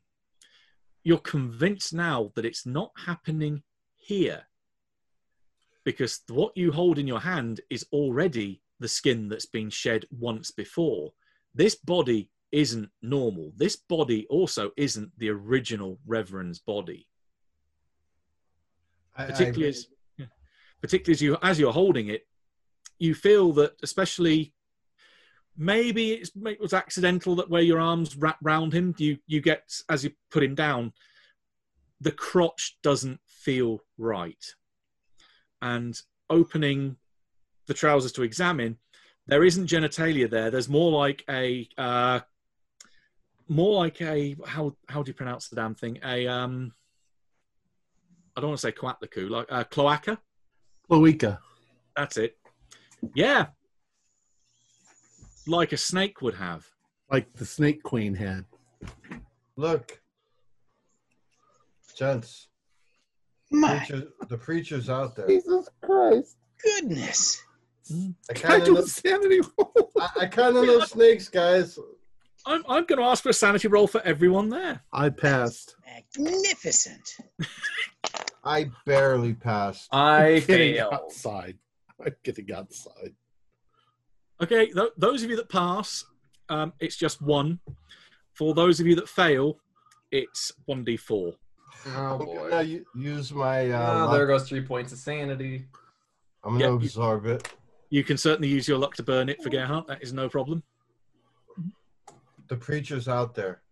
You're 1.02 1.18
convinced 1.18 1.92
now 1.92 2.32
that 2.36 2.46
it's 2.46 2.64
not 2.64 2.92
happening 3.04 3.64
here, 3.96 4.46
because 5.84 6.20
what 6.28 6.56
you 6.56 6.72
hold 6.72 6.98
in 6.98 7.06
your 7.06 7.20
hand 7.20 7.60
is 7.70 7.86
already 7.92 8.62
the 8.80 8.88
skin 8.88 9.28
that's 9.28 9.46
been 9.46 9.70
shed 9.70 10.04
once 10.10 10.50
before. 10.50 11.12
This 11.54 11.74
body 11.74 12.30
isn't 12.52 12.88
normal. 13.02 13.52
This 13.56 13.76
body 13.76 14.26
also 14.30 14.70
isn't 14.76 15.10
the 15.18 15.28
original 15.30 15.98
Reverend's 16.06 16.58
body 16.58 17.06
I- 19.16 19.24
I- 19.24 19.26
particularly 19.26 19.68
as 19.68 19.86
yeah. 20.16 20.26
particularly 20.80 21.14
as 21.14 21.22
you 21.22 21.36
as 21.42 21.58
you're 21.58 21.72
holding 21.72 22.08
it, 22.08 22.26
you 22.98 23.14
feel 23.14 23.52
that 23.54 23.74
especially 23.82 24.54
maybe 25.56 26.12
it's, 26.12 26.30
it 26.46 26.60
was 26.60 26.72
accidental 26.72 27.36
that 27.36 27.50
where 27.50 27.62
your 27.62 27.80
arms 27.80 28.16
wrap 28.16 28.38
round 28.42 28.72
him, 28.72 28.94
you 28.98 29.18
you 29.26 29.40
get 29.40 29.72
as 29.88 30.04
you 30.04 30.10
put 30.30 30.42
him 30.42 30.54
down, 30.54 30.92
the 32.00 32.12
crotch 32.12 32.76
doesn't 32.82 33.20
feel 33.26 33.80
right, 33.98 34.44
and 35.64 35.98
opening 36.28 36.96
the 37.66 37.74
trousers 37.74 38.12
to 38.12 38.22
examine, 38.22 38.76
there 39.26 39.42
isn't 39.42 39.68
genitalia 39.68 40.28
there. 40.28 40.50
There's 40.50 40.68
more 40.68 40.92
like 40.92 41.24
a 41.28 41.66
uh, 41.78 42.20
more 43.48 43.74
like 43.82 44.00
a 44.02 44.36
how 44.46 44.76
how 44.88 45.02
do 45.02 45.08
you 45.08 45.14
pronounce 45.14 45.48
the 45.48 45.56
damn 45.56 45.74
thing? 45.74 45.98
A 46.04 46.26
um 46.28 46.72
I 48.36 48.40
don't 48.40 48.50
want 48.50 48.60
to 48.60 48.66
say 48.66 48.72
coatlicue, 48.72 49.30
like 49.30 49.46
uh, 49.50 49.64
cloaca. 49.64 50.18
Cloaca. 50.86 51.40
That's 51.96 52.18
it. 52.18 52.36
Yeah, 53.14 53.46
like 55.46 55.72
a 55.72 55.76
snake 55.76 56.20
would 56.20 56.34
have. 56.34 56.66
Like 57.10 57.32
the 57.34 57.46
Snake 57.46 57.82
Queen 57.82 58.14
had. 58.14 58.44
Look, 59.56 60.00
gents, 61.96 62.48
My 63.54 63.78
preacher, 63.78 64.08
the 64.28 64.36
preacher's 64.38 64.90
out 64.90 65.14
there. 65.16 65.26
Jesus 65.28 65.68
Christ. 65.82 66.36
goodness. 66.62 67.42
I 68.30 68.32
Can 68.32 68.50
I 68.50 68.54
kind 68.54 68.64
do 68.64 68.76
a 68.76 68.80
of, 68.80 68.88
sanity 68.88 69.40
roll? 69.58 69.92
I, 70.00 70.08
I 70.20 70.26
kind 70.26 70.56
of 70.56 70.64
know 70.66 70.80
snakes, 70.80 71.28
guys. 71.28 71.78
I'm 72.46 72.62
I'm 72.68 72.84
going 72.84 72.98
to 72.98 73.04
ask 73.04 73.22
for 73.22 73.28
a 73.30 73.32
sanity 73.34 73.68
roll 73.68 73.86
for 73.86 74.00
everyone 74.02 74.48
there. 74.48 74.80
I 74.92 75.08
passed. 75.10 75.76
Magnificent. 75.86 77.16
I 78.44 78.70
barely 78.84 79.34
passed. 79.34 79.88
I 79.92 80.42
Getting 80.46 80.74
failed. 80.76 80.92
outside. 80.94 81.58
I'm 82.04 82.14
getting 82.22 82.52
outside. 82.52 83.14
Okay, 84.42 84.66
th- 84.66 84.90
those 84.98 85.22
of 85.22 85.30
you 85.30 85.36
that 85.36 85.48
pass, 85.48 86.04
um, 86.48 86.72
it's 86.80 86.96
just 86.96 87.22
one. 87.22 87.60
For 88.34 88.52
those 88.52 88.80
of 88.80 88.86
you 88.86 88.94
that 88.96 89.08
fail, 89.08 89.58
it's 90.10 90.52
1d4. 90.68 91.34
Oh 91.86 91.90
I'm 91.90 92.18
boy. 92.18 92.50
gonna 92.50 92.80
use 92.94 93.32
my. 93.32 93.70
Uh, 93.70 93.78
Ah, 93.78 94.04
luck- 94.04 94.12
there 94.16 94.26
goes 94.26 94.48
three 94.48 94.62
points 94.62 94.92
of 94.92 94.98
sanity. 94.98 95.66
I'm 96.42 96.52
gonna 96.54 96.64
Yeah, 96.64 96.70
you- 96.70 96.76
absorb 96.76 97.26
it. 97.26 97.52
You 97.90 98.02
can 98.04 98.16
certainly 98.16 98.48
use 98.48 98.66
your 98.66 98.78
luck 98.78 98.94
to 98.96 99.02
burn 99.02 99.28
it 99.28 99.42
for 99.42 99.50
Gerhardt. 99.50 99.86
That 99.86 100.02
is 100.02 100.12
no 100.12 100.28
problem. 100.28 100.62
The 102.48 102.56
preacher's 102.56 103.08
out 103.08 103.34
there. 103.34 103.62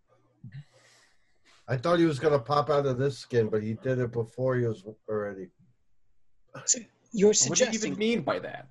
I 1.67 1.77
thought 1.77 1.99
he 1.99 2.05
was 2.05 2.19
gonna 2.19 2.39
pop 2.39 2.69
out 2.69 2.85
of 2.85 2.97
this 2.97 3.17
skin, 3.17 3.49
but 3.49 3.63
he 3.63 3.73
did 3.75 3.99
it 3.99 4.11
before 4.11 4.55
he 4.57 4.65
was 4.65 4.83
already. 5.09 5.49
You're 7.11 7.33
suggesting? 7.33 7.49
What 7.49 7.57
do 7.81 7.87
you 7.87 7.93
even 7.93 7.97
mean 7.99 8.21
by 8.21 8.39
that? 8.39 8.69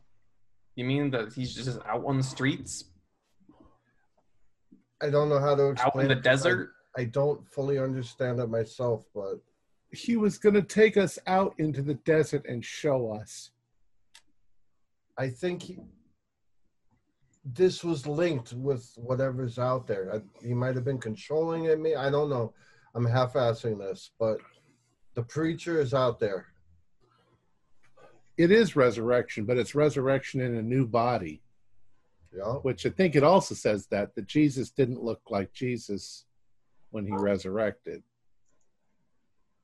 You 0.77 0.85
mean 0.85 1.11
that 1.11 1.33
he's 1.33 1.55
just 1.55 1.79
out 1.87 2.05
on 2.05 2.17
the 2.17 2.23
streets, 2.23 2.85
I 5.01 5.11
don't 5.11 5.29
know 5.29 5.39
how 5.41 5.55
to 5.55 5.71
explain. 5.71 5.91
out 5.95 6.03
in 6.03 6.09
the 6.09 6.13
it 6.13 6.17
'cause 6.25 6.47
I- 6.47 6.51
desert? 6.51 6.73
I 6.97 7.05
don't 7.05 7.47
fully 7.49 7.79
understand 7.79 8.41
it 8.41 8.49
myself, 8.49 9.05
but 9.15 9.41
He 9.91 10.17
was 10.17 10.39
going 10.39 10.55
to 10.55 10.63
take 10.63 10.97
us 10.97 11.19
out 11.27 11.55
into 11.59 11.83
the 11.83 11.95
desert 11.95 12.45
and 12.49 12.65
show 12.65 13.13
us. 13.13 13.51
I 15.19 15.29
think 15.29 15.63
he, 15.63 15.79
this 17.45 17.85
was 17.85 18.07
linked 18.07 18.53
with 18.55 18.91
whatever's 18.97 19.59
out 19.59 19.87
there. 19.87 20.15
I, 20.15 20.47
he 20.47 20.55
might 20.55 20.75
have 20.75 20.85
been 20.85 20.99
controlling 21.01 21.67
it. 21.67 21.79
Me, 21.81 21.95
I 21.95 22.09
don't 22.11 22.31
know. 22.31 22.55
I'm 22.95 23.05
half-assing 23.07 23.79
this, 23.79 24.11
but 24.19 24.39
the 25.15 25.23
preacher 25.23 25.81
is 25.81 25.93
out 25.93 26.19
there. 26.19 26.47
It 28.39 28.51
is 28.51 28.77
resurrection, 28.77 29.45
but 29.45 29.59
it's 29.59 29.75
resurrection 29.75 30.41
in 30.41 30.57
a 30.57 30.63
new 30.63 30.87
body, 30.87 31.43
Yeah. 32.35 32.55
which 32.63 32.87
I 32.87 32.91
think 32.91 33.15
it 33.15 33.23
also 33.23 33.55
says 33.55 33.87
that 33.89 34.15
that 34.15 34.27
Jesus 34.27 34.71
didn't 34.71 35.03
look 35.03 35.21
like 35.29 35.53
Jesus 35.53 36.25
when 36.93 37.07
he 37.07 37.13
resurrected. 37.13 38.03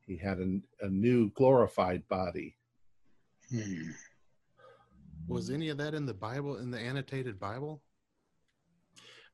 He 0.07 0.17
had 0.17 0.41
a, 0.41 0.59
a 0.81 0.89
new 0.89 1.31
glorified 1.31 2.07
body. 2.09 2.57
Hmm. 3.51 3.91
Was 5.29 5.51
any 5.51 5.69
of 5.69 5.77
that 5.79 5.95
in 5.95 6.07
the 6.07 6.15
Bible, 6.15 6.57
in 6.57 6.71
the 6.71 6.79
annotated 6.79 7.39
Bible? 7.39 7.83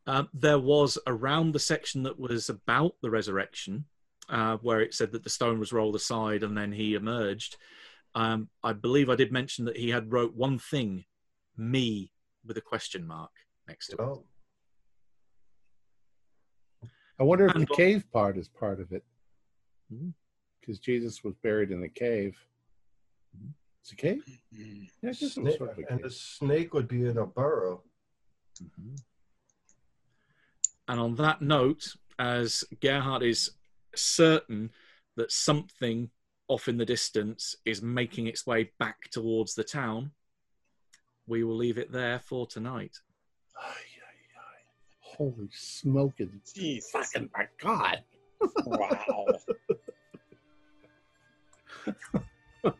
Um, 0.06 0.28
there 0.34 0.58
was 0.58 0.98
around 1.06 1.52
the 1.52 1.60
section 1.60 2.02
that 2.02 2.18
was 2.18 2.50
about 2.50 2.96
the 3.00 3.10
resurrection, 3.10 3.84
uh, 4.28 4.58
where 4.58 4.80
it 4.80 4.92
said 4.92 5.12
that 5.12 5.22
the 5.22 5.30
stone 5.30 5.58
was 5.58 5.72
rolled 5.72 5.94
aside 5.94 6.42
and 6.42 6.58
then 6.58 6.72
he 6.72 6.94
emerged. 6.94 7.56
Um, 8.16 8.48
I 8.62 8.72
believe 8.72 9.08
I 9.08 9.16
did 9.16 9.32
mention 9.32 9.64
that 9.66 9.76
he 9.76 9.90
had 9.90 10.12
wrote 10.12 10.34
one 10.34 10.58
thing, 10.58 11.04
me, 11.56 12.12
with 12.44 12.56
a 12.56 12.60
question 12.60 13.06
mark 13.06 13.30
next 13.66 13.88
to 13.88 13.92
it. 13.94 13.98
Yeah. 17.18 17.22
I 17.22 17.26
wonder 17.26 17.46
if 17.46 17.54
the 17.54 17.66
cave 17.66 18.04
part 18.12 18.36
is 18.36 18.48
part 18.48 18.80
of 18.80 18.92
it. 18.92 19.04
Hmm. 19.92 20.10
Because 20.60 20.78
Jesus 20.78 21.22
was 21.22 21.34
buried 21.42 21.70
in 21.70 21.82
a 21.82 21.88
cave. 21.88 22.38
It's 23.82 23.92
a 23.92 23.96
cave? 23.96 24.24
Hmm. 24.26 24.84
Yeah, 25.02 25.10
I 25.10 25.12
guess 25.12 25.32
Snake, 25.32 25.58
sort 25.58 25.70
of 25.72 25.78
a 25.78 25.92
and 25.92 26.02
the 26.02 26.10
snake 26.10 26.72
would 26.74 26.88
be 26.88 27.06
in 27.06 27.18
a 27.18 27.26
burrow. 27.26 27.82
Mhm. 28.62 28.98
And 30.88 31.00
on 31.00 31.14
that 31.16 31.42
note, 31.42 31.96
as 32.18 32.64
Gerhardt 32.80 33.22
is 33.22 33.50
certain 33.94 34.72
that 35.16 35.32
something 35.32 36.10
off 36.48 36.68
in 36.68 36.76
the 36.76 36.84
distance 36.86 37.56
is 37.64 37.82
making 37.82 38.26
its 38.26 38.46
way 38.46 38.72
back 38.78 39.10
towards 39.10 39.54
the 39.54 39.64
town, 39.64 40.12
we 41.26 41.42
will 41.42 41.56
leave 41.56 41.78
it 41.78 41.90
there 41.92 42.18
for 42.18 42.46
tonight. 42.46 42.98
Holy 45.16 45.48
smoking. 45.52 46.40
Jesus. 46.54 46.90
Fucking 46.90 47.30
my 47.36 47.46
God. 47.58 48.02
Wow. 48.66 49.26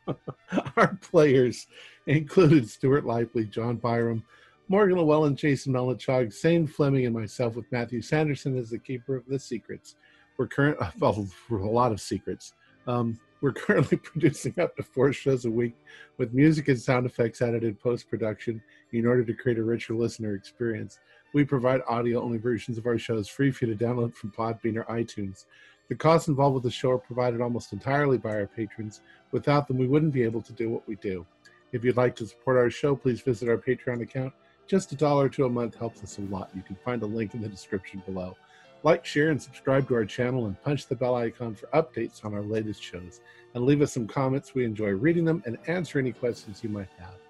Our 0.77 0.99
players 1.01 1.67
included 2.07 2.69
Stuart 2.69 3.05
Lively, 3.05 3.45
John 3.45 3.77
Byram, 3.77 4.25
Morgan 4.69 4.97
Llewellyn, 4.97 5.37
Jason 5.37 5.73
Melichog, 5.73 6.33
Zane 6.33 6.67
Fleming, 6.67 7.07
and 7.07 7.15
myself 7.15 7.55
with 7.55 7.71
Matthew 7.71 8.01
Sanderson 8.01 8.57
as 8.57 8.71
the 8.71 8.79
keeper 8.79 9.17
of 9.17 9.27
the 9.27 9.39
secrets. 9.39 9.97
We're 10.39 10.47
current 10.47 10.79
well, 10.99 11.27
a 11.51 11.55
lot 11.55 11.93
of 11.93 12.01
secrets. 12.01 12.55
Um, 12.87 13.19
we're 13.41 13.53
currently 13.53 13.97
producing 14.03 14.59
up 14.59 14.75
to 14.77 14.83
four 14.83 15.13
shows 15.13 15.45
a 15.45 15.51
week 15.51 15.75
with 16.17 16.33
music 16.33 16.69
and 16.69 16.81
sound 16.81 17.05
effects 17.05 17.43
added 17.43 17.63
in 17.63 17.75
post 17.75 18.09
production 18.09 18.63
in 18.93 19.07
order 19.07 19.23
to 19.25 19.35
create 19.35 19.59
a 19.59 19.63
richer 19.63 19.95
listener 19.95 20.35
experience. 20.35 20.99
We 21.35 21.45
provide 21.45 21.81
audio 21.89 22.23
only 22.23 22.39
versions 22.39 22.79
of 22.79 22.87
our 22.87 22.97
shows 22.97 23.27
free 23.27 23.51
for 23.51 23.67
you 23.67 23.75
to 23.75 23.85
download 23.85 24.15
from 24.15 24.31
Podbean 24.31 24.77
or 24.77 24.85
iTunes. 24.85 25.47
The 25.89 25.97
costs 25.97 26.29
involved 26.29 26.55
with 26.55 26.63
the 26.63 26.71
show 26.71 26.93
are 26.93 26.99
provided 26.99 27.41
almost 27.41 27.73
entirely 27.73 28.19
by 28.19 28.31
our 28.31 28.47
patrons. 28.47 29.01
Without 29.33 29.67
them, 29.67 29.77
we 29.77 29.89
wouldn't 29.89 30.13
be 30.13 30.23
able 30.23 30.43
to 30.43 30.53
do 30.53 30.71
what 30.71 30.87
we 30.87 30.95
do. 30.95 31.27
If 31.73 31.83
you'd 31.83 31.97
like 31.97 32.15
to 32.17 32.27
support 32.29 32.57
our 32.57 32.71
show, 32.71 32.95
please 32.95 33.21
visit 33.21 33.49
our 33.49 33.59
Patreon 33.59 34.01
account. 34.01 34.33
Just 34.69 34.93
a 34.93 34.95
dollar 34.95 35.29
to 35.31 35.47
a 35.47 35.51
month 35.51 35.75
helps 35.75 36.05
us 36.05 36.19
a 36.19 36.21
lot. 36.21 36.51
You 36.55 36.63
can 36.63 36.77
find 36.77 37.03
a 37.03 37.07
link 37.07 37.35
in 37.35 37.43
the 37.43 37.49
description 37.49 38.01
below. 38.07 38.37
Like, 38.85 39.05
share, 39.05 39.31
and 39.31 39.43
subscribe 39.43 39.89
to 39.89 39.95
our 39.97 40.05
channel 40.05 40.47
and 40.47 40.63
punch 40.63 40.87
the 40.87 40.95
bell 40.95 41.17
icon 41.17 41.57
for 41.57 41.67
updates 41.75 42.25
on 42.25 42.33
our 42.33 42.43
latest 42.43 42.81
shows. 42.81 43.23
And 43.55 43.65
leave 43.65 43.83
us 43.83 43.93
some 43.93 44.07
comments. 44.07 44.55
We 44.55 44.65
enjoy 44.65 44.91
reading 44.91 45.25
them 45.25 45.43
and 45.47 45.59
answer 45.67 45.99
any 45.99 46.13
questions 46.13 46.63
you 46.63 46.71
might 46.71 46.91
have. 46.97 47.24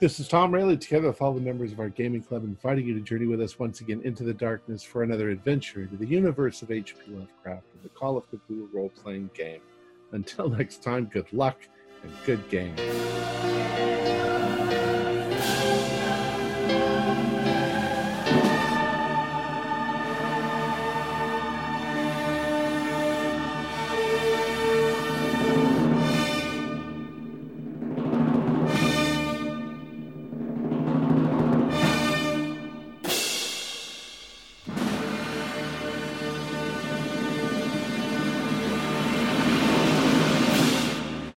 This 0.00 0.18
is 0.18 0.28
Tom 0.28 0.50
Rayleigh, 0.54 0.78
together 0.78 1.08
with 1.08 1.20
all 1.20 1.34
the 1.34 1.42
members 1.42 1.72
of 1.72 1.78
our 1.78 1.90
gaming 1.90 2.22
club, 2.22 2.42
inviting 2.42 2.86
you 2.86 2.94
to 2.94 3.00
journey 3.00 3.26
with 3.26 3.42
us 3.42 3.58
once 3.58 3.82
again 3.82 4.00
into 4.02 4.24
the 4.24 4.32
darkness 4.32 4.82
for 4.82 5.02
another 5.02 5.28
adventure 5.28 5.82
into 5.82 5.98
the 5.98 6.06
universe 6.06 6.62
of 6.62 6.70
H.P. 6.70 7.12
Lovecraft 7.12 7.66
and 7.74 7.82
the 7.82 7.90
Call 7.90 8.16
of 8.16 8.24
Cthulhu 8.30 8.66
role 8.72 8.88
playing 8.88 9.28
game. 9.34 9.60
Until 10.12 10.48
next 10.48 10.82
time, 10.82 11.04
good 11.04 11.30
luck 11.34 11.68
and 12.02 12.10
good 12.24 12.48
game. 12.48 12.74